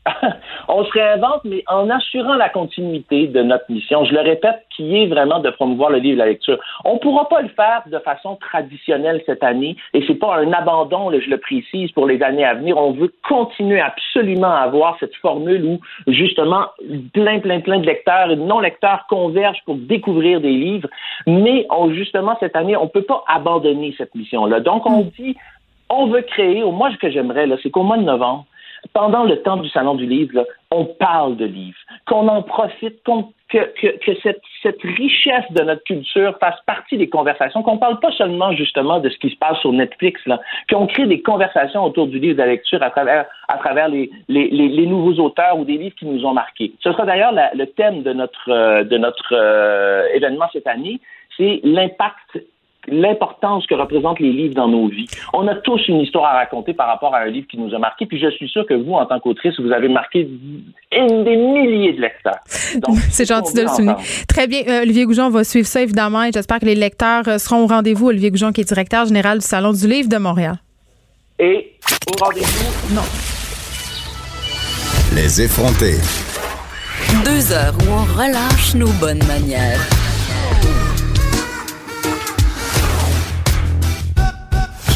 on 0.67 0.83
se 0.83 0.91
réinvente, 0.91 1.41
mais 1.45 1.63
en 1.67 1.89
assurant 1.89 2.35
la 2.35 2.49
continuité 2.49 3.27
de 3.27 3.41
notre 3.41 3.65
mission, 3.69 4.05
je 4.05 4.13
le 4.13 4.21
répète, 4.21 4.65
qui 4.75 4.95
est 4.95 5.07
vraiment 5.07 5.39
de 5.39 5.49
promouvoir 5.49 5.89
le 5.89 5.97
livre 5.97 6.15
et 6.15 6.17
la 6.17 6.25
lecture. 6.27 6.59
On 6.83 6.95
ne 6.95 6.99
pourra 6.99 7.27
pas 7.27 7.41
le 7.41 7.49
faire 7.49 7.83
de 7.87 7.97
façon 7.99 8.35
traditionnelle 8.35 9.23
cette 9.25 9.43
année, 9.43 9.75
et 9.93 10.03
c'est 10.05 10.15
pas 10.15 10.37
un 10.37 10.51
abandon, 10.53 11.11
je 11.11 11.29
le 11.29 11.37
précise, 11.37 11.91
pour 11.91 12.05
les 12.05 12.21
années 12.21 12.45
à 12.45 12.53
venir. 12.53 12.77
On 12.77 12.91
veut 12.91 13.11
continuer 13.27 13.81
absolument 13.81 14.51
à 14.51 14.59
avoir 14.59 14.97
cette 14.99 15.15
formule 15.15 15.65
où, 15.65 15.79
justement, 16.11 16.67
plein, 17.13 17.39
plein, 17.39 17.61
plein 17.61 17.79
de 17.79 17.85
lecteurs 17.85 18.29
et 18.29 18.35
de 18.35 18.41
non-lecteurs 18.41 19.05
convergent 19.09 19.63
pour 19.65 19.75
découvrir 19.75 20.39
des 20.39 20.53
livres, 20.53 20.89
mais 21.25 21.65
on, 21.71 21.91
justement, 21.91 22.37
cette 22.39 22.55
année, 22.55 22.77
on 22.77 22.83
ne 22.83 22.89
peut 22.89 23.03
pas 23.03 23.23
abandonner 23.27 23.95
cette 23.97 24.13
mission-là. 24.13 24.59
Donc, 24.59 24.85
on 24.85 25.01
dit, 25.17 25.35
on 25.89 26.07
veut 26.07 26.21
créer, 26.21 26.63
moi, 26.63 26.91
ce 26.91 26.97
que 26.97 27.09
j'aimerais, 27.09 27.47
c'est 27.63 27.71
qu'au 27.71 27.83
mois 27.83 27.97
de 27.97 28.03
novembre, 28.03 28.45
pendant 28.93 29.23
le 29.23 29.41
temps 29.41 29.57
du 29.57 29.69
Salon 29.69 29.95
du 29.95 30.05
Livre, 30.05 30.35
là, 30.35 30.43
on 30.71 30.85
parle 30.85 31.37
de 31.37 31.45
livres, 31.45 31.77
qu'on 32.05 32.27
en 32.27 32.41
profite, 32.41 33.01
qu'on, 33.03 33.31
que, 33.49 33.59
que, 33.79 33.97
que 33.97 34.19
cette, 34.21 34.41
cette, 34.61 34.81
richesse 34.81 35.45
de 35.51 35.63
notre 35.63 35.83
culture 35.83 36.37
fasse 36.39 36.59
partie 36.65 36.97
des 36.97 37.09
conversations, 37.09 37.63
qu'on 37.63 37.77
parle 37.77 37.99
pas 37.99 38.11
seulement 38.11 38.51
justement 38.53 38.99
de 38.99 39.09
ce 39.09 39.17
qui 39.17 39.29
se 39.29 39.37
passe 39.37 39.59
sur 39.59 39.71
Netflix, 39.71 40.21
qu'on 40.69 40.87
crée 40.87 41.05
des 41.05 41.21
conversations 41.21 41.83
autour 41.83 42.07
du 42.07 42.19
livre 42.19 42.33
de 42.33 42.41
la 42.41 42.47
lecture 42.47 42.81
à 42.81 42.89
travers, 42.89 43.25
à 43.47 43.57
travers 43.57 43.87
les, 43.87 44.09
les, 44.27 44.49
les, 44.49 44.67
les 44.67 44.85
nouveaux 44.87 45.21
auteurs 45.23 45.57
ou 45.57 45.65
des 45.65 45.77
livres 45.77 45.95
qui 45.95 46.05
nous 46.05 46.25
ont 46.25 46.33
marqués. 46.33 46.73
Ce 46.81 46.91
sera 46.91 47.05
d'ailleurs 47.05 47.33
le 47.33 47.65
thème 47.65 48.03
de 48.03 48.13
notre, 48.13 48.49
euh, 48.49 48.83
de 48.83 48.97
notre 48.97 49.33
euh, 49.33 50.07
événement 50.13 50.45
cette 50.51 50.67
année, 50.67 50.99
c'est 51.37 51.59
l'impact 51.63 52.39
l'importance 52.87 53.65
que 53.67 53.75
représentent 53.75 54.19
les 54.19 54.31
livres 54.31 54.55
dans 54.55 54.67
nos 54.67 54.87
vies. 54.87 55.07
On 55.33 55.47
a 55.47 55.55
tous 55.55 55.87
une 55.87 55.99
histoire 55.99 56.25
à 56.25 56.33
raconter 56.39 56.73
par 56.73 56.87
rapport 56.87 57.13
à 57.13 57.19
un 57.19 57.27
livre 57.27 57.47
qui 57.47 57.57
nous 57.57 57.73
a 57.73 57.79
marqué, 57.79 58.05
puis 58.05 58.19
je 58.19 58.29
suis 58.31 58.49
sûr 58.49 58.65
que 58.65 58.73
vous, 58.73 58.93
en 58.93 59.05
tant 59.05 59.19
qu'autrice, 59.19 59.59
vous 59.59 59.71
avez 59.71 59.89
marqué 59.89 60.27
une 60.91 61.23
des 61.23 61.35
milliers 61.35 61.93
de 61.93 62.01
lecteurs. 62.01 62.39
C'est 62.45 63.27
gentil 63.27 63.53
de 63.53 63.61
le 63.61 63.67
souligner. 63.67 63.95
Très 64.27 64.47
bien. 64.47 64.61
Euh, 64.67 64.81
Olivier 64.81 65.05
Goujon 65.05 65.29
va 65.29 65.43
suivre 65.43 65.67
ça, 65.67 65.81
évidemment, 65.81 66.23
et 66.23 66.31
j'espère 66.33 66.59
que 66.59 66.65
les 66.65 66.75
lecteurs 66.75 67.27
euh, 67.27 67.37
seront 67.37 67.63
au 67.63 67.67
rendez-vous. 67.67 68.07
Olivier 68.07 68.31
Goujon, 68.31 68.51
qui 68.51 68.61
est 68.61 68.65
directeur 68.65 69.05
général 69.05 69.39
du 69.39 69.45
Salon 69.45 69.71
du 69.71 69.87
livre 69.87 70.09
de 70.09 70.17
Montréal. 70.17 70.55
Et 71.39 71.73
au 72.07 72.23
rendez-vous? 72.23 72.95
Non. 72.95 73.01
Les 75.15 75.41
effrontés. 75.41 75.97
Deux 77.23 77.51
heures 77.53 77.73
où 77.79 77.91
on 77.91 78.03
relâche 78.17 78.75
nos 78.75 78.91
bonnes 78.99 79.23
manières. 79.27 80.04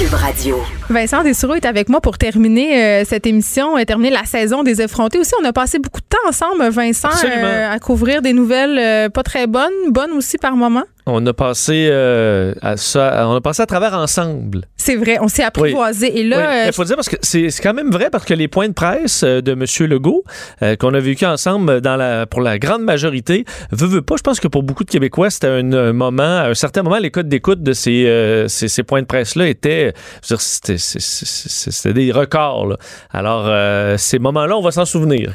Radio. 0.07 0.57
Vincent 0.89 1.23
Dessureau 1.23 1.55
est 1.55 1.65
avec 1.65 1.89
moi 1.89 1.99
pour 1.99 2.17
terminer 2.17 3.01
euh, 3.01 3.03
cette 3.05 3.27
émission, 3.27 3.77
et 3.77 3.85
terminer 3.85 4.11
la 4.11 4.23
saison 4.23 4.63
des 4.63 4.81
effrontés. 4.81 5.19
Aussi, 5.19 5.33
on 5.41 5.45
a 5.45 5.51
passé 5.51 5.77
beaucoup 5.77 5.99
de 5.99 6.05
temps 6.05 6.29
ensemble, 6.29 6.69
Vincent, 6.69 7.09
euh, 7.25 7.69
à 7.69 7.79
couvrir 7.79 8.21
des 8.21 8.31
nouvelles 8.31 8.79
euh, 8.79 9.09
pas 9.09 9.23
très 9.23 9.45
bonnes, 9.45 9.73
bonnes 9.89 10.11
aussi 10.11 10.37
par 10.37 10.55
moment. 10.55 10.83
On 11.11 11.25
a 11.25 11.33
passé 11.33 11.87
euh, 11.91 12.53
à 12.61 12.77
ça, 12.77 13.27
on 13.27 13.35
a 13.35 13.41
passé 13.41 13.61
à 13.61 13.65
travers 13.65 13.93
ensemble. 13.93 14.65
C'est 14.77 14.95
vrai, 14.95 15.17
on 15.21 15.27
s'est 15.27 15.43
apprivoisé. 15.43 16.11
Oui. 16.13 16.19
Et 16.19 16.23
là, 16.23 16.49
oui. 16.49 16.63
il 16.67 16.73
faut 16.73 16.83
dire 16.83 16.95
parce 16.95 17.09
que 17.09 17.17
c'est 17.21 17.49
quand 17.61 17.73
même 17.73 17.91
vrai 17.91 18.09
parce 18.09 18.25
que 18.25 18.33
les 18.33 18.47
points 18.47 18.67
de 18.67 18.73
presse 18.73 19.23
de 19.23 19.51
M. 19.51 19.65
Legault 19.87 20.23
euh, 20.61 20.75
qu'on 20.75 20.93
a 20.93 20.99
vécu 20.99 21.25
ensemble 21.25 21.81
dans 21.81 21.95
la, 21.95 22.25
pour 22.25 22.41
la 22.41 22.59
grande 22.59 22.83
majorité, 22.83 23.45
veut, 23.71 23.87
veut 23.87 24.01
pas. 24.01 24.15
Je 24.17 24.23
pense 24.23 24.39
que 24.39 24.47
pour 24.47 24.63
beaucoup 24.63 24.83
de 24.83 24.89
Québécois, 24.89 25.29
c'était 25.29 25.47
un, 25.47 25.71
un, 25.73 25.93
moment, 25.93 26.23
à 26.23 26.49
un 26.49 26.53
certain 26.53 26.83
moment, 26.83 26.97
les 26.97 27.11
codes 27.11 27.29
d'écoute 27.29 27.61
de 27.61 27.73
ces, 27.73 28.05
euh, 28.05 28.47
ces, 28.47 28.67
ces, 28.67 28.83
points 28.83 29.01
de 29.01 29.07
presse-là 29.07 29.47
étaient, 29.47 29.93
c'était 30.21 31.93
des 31.93 32.11
records. 32.11 32.67
Là. 32.67 32.77
Alors, 33.11 33.45
euh, 33.47 33.97
ces 33.97 34.19
moments-là, 34.19 34.57
on 34.57 34.61
va 34.61 34.71
s'en 34.71 34.85
souvenir. 34.85 35.33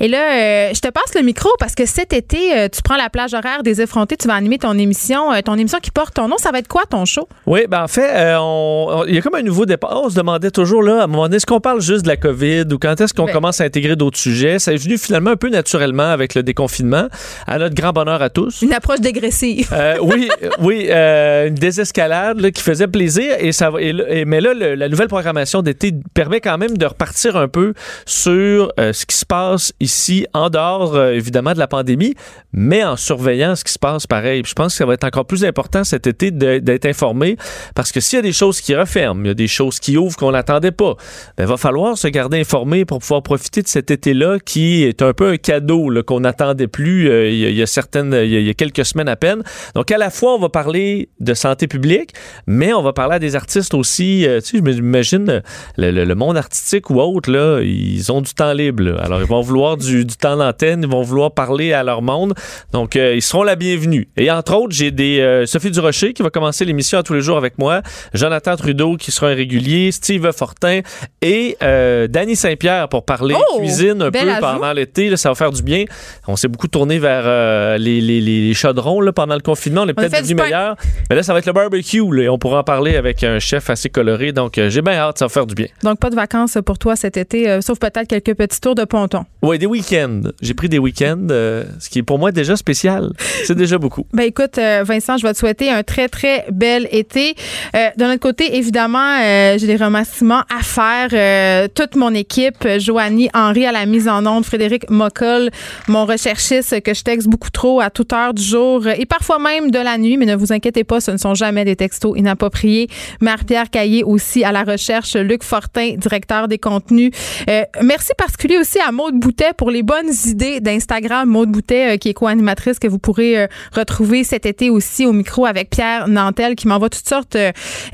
Et 0.00 0.08
là, 0.08 0.72
je 0.72 0.80
te 0.80 0.88
passe 0.88 1.14
le 1.14 1.22
micro 1.22 1.48
parce 1.58 1.74
que 1.74 1.86
cet 1.86 2.12
été, 2.12 2.68
tu 2.70 2.82
prends 2.82 2.96
la 2.96 3.10
plage 3.10 3.34
horaire 3.34 3.62
des 3.62 3.80
effrontés, 3.80 4.16
tu 4.16 4.28
vas 4.28 4.34
animer 4.34 4.58
ton 4.58 4.76
émission 4.78 5.15
ton 5.44 5.54
émission 5.54 5.78
qui 5.80 5.90
porte 5.90 6.14
ton 6.14 6.28
nom. 6.28 6.36
Ça 6.38 6.50
va 6.50 6.58
être 6.58 6.68
quoi 6.68 6.84
ton 6.88 7.04
show? 7.04 7.28
Oui, 7.46 7.66
ben 7.68 7.82
en 7.82 7.88
fait, 7.88 8.10
euh, 8.14 8.36
on, 8.38 8.86
on, 8.90 9.04
il 9.04 9.14
y 9.14 9.18
a 9.18 9.22
comme 9.22 9.34
un 9.34 9.42
nouveau 9.42 9.66
départ. 9.66 10.00
On 10.02 10.10
se 10.10 10.14
demandait 10.14 10.50
toujours 10.50 10.82
là, 10.82 11.00
à 11.00 11.04
un 11.04 11.06
moment 11.06 11.24
donné, 11.24 11.36
est-ce 11.36 11.46
qu'on 11.46 11.60
parle 11.60 11.80
juste 11.80 12.02
de 12.02 12.08
la 12.08 12.16
COVID 12.16 12.64
ou 12.72 12.78
quand 12.78 13.00
est-ce 13.00 13.14
qu'on 13.14 13.26
ben. 13.26 13.32
commence 13.32 13.60
à 13.60 13.64
intégrer 13.64 13.96
d'autres 13.96 14.18
sujets? 14.18 14.58
Ça 14.58 14.72
est 14.72 14.76
venu 14.76 14.98
finalement 14.98 15.30
un 15.30 15.36
peu 15.36 15.48
naturellement 15.48 16.10
avec 16.10 16.34
le 16.34 16.42
déconfinement, 16.42 17.08
à 17.46 17.58
notre 17.58 17.74
grand 17.74 17.92
bonheur 17.92 18.22
à 18.22 18.30
tous. 18.30 18.62
Une 18.62 18.72
approche 18.72 19.00
dégressive. 19.00 19.68
Euh, 19.72 19.96
oui, 20.02 20.28
oui, 20.60 20.86
euh, 20.90 21.48
une 21.48 21.54
désescalade 21.54 22.40
là, 22.40 22.50
qui 22.50 22.62
faisait 22.62 22.88
plaisir. 22.88 23.36
Et 23.38 23.52
ça, 23.52 23.70
et, 23.78 23.94
et, 24.08 24.24
mais 24.24 24.40
là, 24.40 24.54
le, 24.54 24.74
la 24.74 24.88
nouvelle 24.88 25.08
programmation 25.08 25.62
d'été 25.62 25.92
permet 26.14 26.40
quand 26.40 26.58
même 26.58 26.76
de 26.76 26.86
repartir 26.86 27.36
un 27.36 27.48
peu 27.48 27.74
sur 28.04 28.72
euh, 28.78 28.92
ce 28.92 29.06
qui 29.06 29.16
se 29.16 29.26
passe 29.26 29.72
ici, 29.80 30.26
en 30.32 30.50
dehors, 30.50 30.98
évidemment, 30.98 31.52
de 31.52 31.58
la 31.58 31.68
pandémie, 31.68 32.14
mais 32.52 32.84
en 32.84 32.96
surveillant 32.96 33.56
ce 33.56 33.64
qui 33.64 33.72
se 33.72 33.78
passe 33.78 34.06
pareil. 34.06 34.42
Puis 34.42 34.50
je 34.50 34.54
pense 34.54 34.72
que 34.72 34.78
ça 34.78 34.86
va 34.86 34.94
être 34.94 35.04
encore 35.06 35.26
plus 35.26 35.44
important 35.44 35.84
cet 35.84 36.06
été 36.06 36.30
d'être 36.30 36.86
informé 36.86 37.36
parce 37.74 37.92
que 37.92 38.00
s'il 38.00 38.16
y 38.16 38.20
a 38.20 38.22
des 38.22 38.32
choses 38.32 38.60
qui 38.60 38.74
referment, 38.74 39.24
il 39.24 39.28
y 39.28 39.30
a 39.30 39.34
des 39.34 39.48
choses 39.48 39.78
qui 39.80 39.96
ouvrent 39.96 40.16
qu'on 40.16 40.32
n'attendait 40.32 40.72
pas, 40.72 40.96
il 40.98 41.32
ben, 41.38 41.46
va 41.46 41.56
falloir 41.56 41.96
se 41.96 42.08
garder 42.08 42.40
informé 42.40 42.84
pour 42.84 42.98
pouvoir 42.98 43.22
profiter 43.22 43.62
de 43.62 43.68
cet 43.68 43.90
été-là 43.90 44.38
qui 44.44 44.84
est 44.84 45.02
un 45.02 45.12
peu 45.12 45.28
un 45.28 45.36
cadeau 45.36 45.90
qu'on 46.06 46.20
n'attendait 46.20 46.66
plus 46.66 47.08
euh, 47.08 47.30
il, 47.30 47.54
y 47.54 47.62
a, 47.62 47.66
certaines, 47.66 48.12
il 48.12 48.42
y 48.42 48.50
a, 48.50 48.54
quelques 48.54 48.84
semaines 48.84 49.08
à 49.08 49.16
peine. 49.16 49.42
Donc 49.74 49.90
à 49.90 49.98
la 49.98 50.10
fois, 50.10 50.34
on 50.34 50.38
va 50.38 50.48
parler 50.48 51.08
de 51.20 51.34
santé 51.34 51.66
publique, 51.66 52.10
mais 52.46 52.72
on 52.72 52.82
va 52.82 52.92
parler 52.92 53.16
à 53.16 53.18
des 53.18 53.36
artistes 53.36 53.74
aussi. 53.74 54.26
Euh, 54.26 54.40
tu 54.40 54.58
sais, 54.58 54.72
je 54.72 54.80
m'imagine 54.80 55.42
le, 55.76 56.14
monde 56.14 56.36
artistique 56.36 56.90
ou 56.90 57.00
autre, 57.00 57.30
là, 57.30 57.60
ils 57.62 58.10
ont 58.10 58.20
du 58.20 58.32
temps 58.32 58.52
libre. 58.52 58.98
Alors 59.00 59.20
ils 59.20 59.26
vont 59.26 59.40
vouloir 59.40 59.76
du, 59.76 60.04
du 60.04 60.16
temps 60.16 60.36
d'antenne, 60.36 60.82
ils 60.82 60.88
vont 60.88 61.02
vouloir 61.02 61.32
parler 61.32 61.72
à 61.72 61.82
leur 61.82 62.02
monde. 62.02 62.34
Donc 62.72 62.94
ils 62.94 63.22
seront 63.22 63.42
la 63.42 63.56
bienvenue. 63.56 64.08
Et 64.16 64.30
entre 64.30 64.54
autres, 64.54 64.74
j'ai 64.74 64.90
des 64.96 65.44
Sophie 65.46 65.70
Durocher 65.70 66.12
qui 66.12 66.22
va 66.22 66.30
commencer 66.30 66.64
l'émission 66.64 66.98
à 66.98 67.02
tous 67.02 67.14
les 67.14 67.20
jours 67.20 67.36
avec 67.36 67.58
moi, 67.58 67.82
Jonathan 68.14 68.56
Trudeau 68.56 68.96
qui 68.96 69.12
sera 69.12 69.28
un 69.28 69.34
régulier, 69.34 69.92
Steve 69.92 70.32
Fortin 70.32 70.80
et 71.22 71.56
euh, 71.62 72.06
Danny 72.08 72.36
Saint-Pierre 72.36 72.88
pour 72.88 73.04
parler 73.04 73.34
oh, 73.36 73.58
cuisine 73.58 74.02
un 74.02 74.10
peu 74.10 74.18
pendant 74.40 74.72
l'été. 74.72 75.14
Ça 75.16 75.28
va 75.28 75.34
faire 75.34 75.52
du 75.52 75.62
bien. 75.62 75.84
On 76.26 76.36
s'est 76.36 76.48
beaucoup 76.48 76.68
tourné 76.68 76.98
vers 76.98 77.22
euh, 77.24 77.78
les, 77.78 78.00
les, 78.00 78.20
les, 78.20 78.54
chaudrons 78.54 79.00
là, 79.00 79.12
pendant 79.12 79.34
le 79.34 79.40
confinement. 79.40 79.82
On 79.82 79.88
est 79.88 79.94
peut-être 79.94 80.22
devenu 80.22 80.34
meilleur. 80.34 80.76
Mais 81.08 81.16
là, 81.16 81.22
ça 81.22 81.32
va 81.32 81.38
être 81.38 81.46
le 81.46 81.52
barbecue. 81.52 82.02
Là, 82.14 82.24
et 82.24 82.28
on 82.28 82.38
pourra 82.38 82.60
en 82.60 82.64
parler 82.64 82.96
avec 82.96 83.22
un 83.24 83.38
chef 83.38 83.70
assez 83.70 83.88
coloré. 83.88 84.32
Donc, 84.32 84.58
euh, 84.58 84.68
j'ai 84.70 84.82
bien 84.82 84.94
hâte. 84.94 85.18
Ça 85.18 85.26
va 85.26 85.28
faire 85.28 85.46
du 85.46 85.54
bien. 85.54 85.66
Donc, 85.82 85.98
pas 85.98 86.10
de 86.10 86.16
vacances 86.16 86.58
pour 86.64 86.78
toi 86.78 86.96
cet 86.96 87.16
été, 87.16 87.48
euh, 87.48 87.60
sauf 87.60 87.78
peut-être 87.78 88.08
quelques 88.08 88.34
petits 88.34 88.60
tours 88.60 88.74
de 88.74 88.84
ponton. 88.84 89.24
Oui, 89.42 89.58
des 89.58 89.66
week-ends. 89.66 90.22
J'ai 90.42 90.54
pris 90.54 90.68
des 90.68 90.78
week-ends, 90.78 91.26
ce 91.28 91.88
qui 91.88 92.00
est 92.00 92.02
pour 92.02 92.18
moi 92.18 92.32
déjà 92.32 92.56
spécial. 92.56 93.12
C'est 93.44 93.54
déjà 93.54 93.78
beaucoup. 93.78 94.06
Ben 94.12 94.24
écoute, 94.24 94.58
Vincent, 94.84 95.16
je 95.16 95.26
vais 95.26 95.32
te 95.32 95.38
souhaiter 95.38 95.70
un 95.70 95.82
très, 95.82 96.08
très 96.08 96.44
bel 96.50 96.88
été. 96.90 97.34
de 97.74 98.04
notre 98.04 98.20
côté, 98.20 98.56
évidemment, 98.56 99.18
j'ai 99.56 99.66
des 99.66 99.76
remerciements 99.76 100.42
à 100.54 100.62
faire. 100.62 101.08
Euh, 101.12 101.68
toute 101.72 101.96
mon 101.96 102.14
équipe, 102.14 102.66
Joanie 102.78 103.28
Henry 103.34 103.66
à 103.66 103.72
la 103.72 103.86
mise 103.86 104.08
en 104.08 104.24
onde, 104.26 104.44
Frédéric 104.44 104.88
Moccol, 104.90 105.50
mon 105.88 106.04
recherchiste 106.04 106.80
que 106.82 106.94
je 106.94 107.02
texte 107.02 107.28
beaucoup 107.28 107.50
trop 107.50 107.80
à 107.80 107.90
toute 107.90 108.12
heure 108.12 108.34
du 108.34 108.42
jour 108.42 108.86
et 108.86 109.06
parfois 109.06 109.38
même 109.38 109.70
de 109.70 109.78
la 109.78 109.98
nuit, 109.98 110.16
mais 110.16 110.26
ne 110.26 110.34
vous 110.34 110.52
inquiétez 110.52 110.84
pas, 110.84 111.00
ce 111.00 111.10
ne 111.10 111.16
sont 111.16 111.34
jamais 111.34 111.64
des 111.64 111.76
textos 111.76 112.18
inappropriés. 112.18 112.88
Marie-Pierre 113.20 113.70
Caillé 113.70 114.04
aussi 114.04 114.44
à 114.44 114.52
la 114.52 114.64
recherche, 114.64 115.16
Luc 115.16 115.42
Fortin, 115.42 115.94
directeur 115.96 116.48
des 116.48 116.58
contenus. 116.58 117.10
Euh, 117.48 117.62
merci 117.82 118.12
particulier 118.16 118.58
aussi 118.58 118.78
à 118.78 118.92
Maude 118.92 119.18
Boutet 119.18 119.52
pour 119.56 119.70
les 119.70 119.82
bonnes 119.82 120.12
idées 120.26 120.60
d'Instagram. 120.60 121.28
Maude 121.28 121.50
Boutet, 121.50 121.94
euh, 121.94 121.96
qui 121.96 122.10
est 122.10 122.14
co-animatrice, 122.14 122.78
que 122.78 122.88
vous 122.88 122.98
pourrez 122.98 123.48
retrouver 123.72 124.24
cet 124.24 124.46
été 124.46 124.65
aussi 124.70 125.06
au 125.06 125.12
micro 125.12 125.46
avec 125.46 125.70
Pierre 125.70 126.08
Nantel, 126.08 126.54
qui 126.54 126.68
m'envoie 126.68 126.90
toutes 126.90 127.08
sortes. 127.08 127.36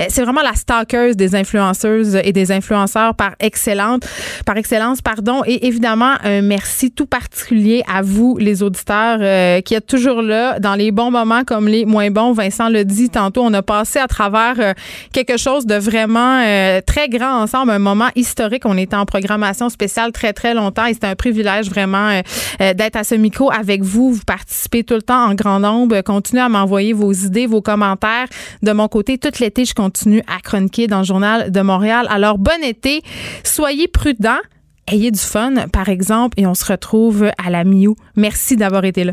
c'est 0.09 0.23
vraiment 0.23 0.43
la 0.43 0.55
stalkeuse 0.55 1.17
des 1.17 1.35
influenceuses 1.35 2.19
et 2.23 2.33
des 2.33 2.53
influenceurs 2.53 3.15
par 3.15 3.33
excellente, 3.41 4.07
par 4.47 4.57
excellence, 4.57 5.03
pardon. 5.03 5.43
Et 5.47 5.67
évidemment, 5.67 6.15
un 6.23 6.43
merci 6.43 6.91
tout 6.91 7.07
particulier 7.07 7.83
à 7.93 8.03
vous, 8.03 8.37
les 8.39 8.63
auditeurs, 8.63 9.19
euh, 9.21 9.61
qui 9.61 9.75
êtes 9.75 9.87
toujours 9.87 10.23
là 10.23 10.59
dans 10.59 10.75
les 10.75 10.91
bons 10.91 11.11
moments 11.11 11.45
comme 11.45 11.69
les 11.69 11.85
moins 11.85 12.11
bons. 12.11 12.33
Vincent 12.33 12.69
l'a 12.69 12.85
dit 12.85 13.11
tantôt, 13.11 13.43
on 13.43 13.53
a 13.53 13.63
passé 13.63 13.99
à 13.99 14.07
travers 14.07 14.55
euh, 14.59 14.73
quelque 15.13 15.37
chose 15.37 15.67
de 15.67 15.75
vraiment 15.75 16.41
euh, 16.45 16.81
très 16.85 17.09
grand 17.09 17.43
ensemble, 17.43 17.71
un 17.71 17.79
moment 17.79 18.09
historique. 18.17 18.63
On 18.65 18.77
était 18.77 18.97
en 18.97 19.07
programmation 19.07 19.69
spéciale 19.69 20.13
très, 20.13 20.33
très 20.33 20.55
longtemps 20.55 20.87
et 20.87 20.95
c'était 20.95 21.07
un 21.07 21.15
privilège 21.15 21.69
vraiment 21.69 22.21
d'être 22.59 22.97
à 22.97 23.05
ce 23.05 23.15
micro 23.15 23.51
avec 23.53 23.83
vous. 23.83 24.13
Vous 24.13 24.25
participez 24.27 24.85
tout 24.85 24.95
le 24.95 25.03
temps 25.03 25.25
en 25.25 25.35
grand 25.35 25.61
nombre. 25.61 26.01
Continuez 26.03 26.43
à 26.43 26.49
m'envoyer 26.63 26.93
vos 26.93 27.13
idées, 27.13 27.47
vos 27.47 27.61
commentaires. 27.61 28.29
De 28.63 28.73
mon 28.73 28.89
côté, 28.89 29.19
tout 29.19 29.33
l'été, 29.41 29.65
je 29.65 29.75
continue 29.75 30.23
à 30.27 30.41
chroniquer 30.41 30.87
dans 30.87 30.99
le 30.99 31.05
Journal 31.05 31.51
de 31.51 31.61
Montréal. 31.61 32.07
Alors, 32.09 32.39
bon 32.39 32.63
été. 32.63 33.03
Soyez 33.45 33.89
prudents. 33.89 34.41
Ayez 34.89 35.11
du 35.11 35.19
fun, 35.19 35.55
par 35.73 35.89
exemple, 35.89 36.41
et 36.41 36.47
on 36.47 36.55
se 36.55 36.65
retrouve 36.65 37.31
à 37.39 37.51
la 37.51 37.65
Miou. 37.65 37.95
Merci 38.17 38.57
d'avoir 38.57 38.85
été 38.85 39.05
là. 39.05 39.13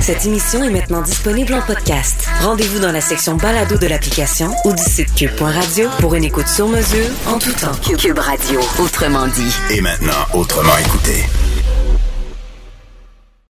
Cette 0.00 0.26
émission 0.26 0.62
est 0.62 0.70
maintenant 0.70 1.00
disponible 1.00 1.54
en 1.54 1.62
podcast. 1.62 2.28
Rendez-vous 2.42 2.80
dans 2.80 2.92
la 2.92 3.00
section 3.00 3.36
balado 3.36 3.78
de 3.78 3.86
l'application 3.86 4.50
ou 4.66 4.74
du 4.74 4.82
site 4.82 5.14
cube.radio 5.14 5.88
pour 6.00 6.14
une 6.14 6.24
écoute 6.24 6.48
sur 6.48 6.68
mesure 6.68 7.08
en 7.26 7.38
tout 7.38 7.52
temps. 7.52 7.72
Cube 7.96 8.18
Radio, 8.18 8.60
autrement 8.78 9.26
dit. 9.28 9.56
Et 9.70 9.80
maintenant, 9.80 10.12
autrement 10.34 10.76
écouté. 10.76 11.24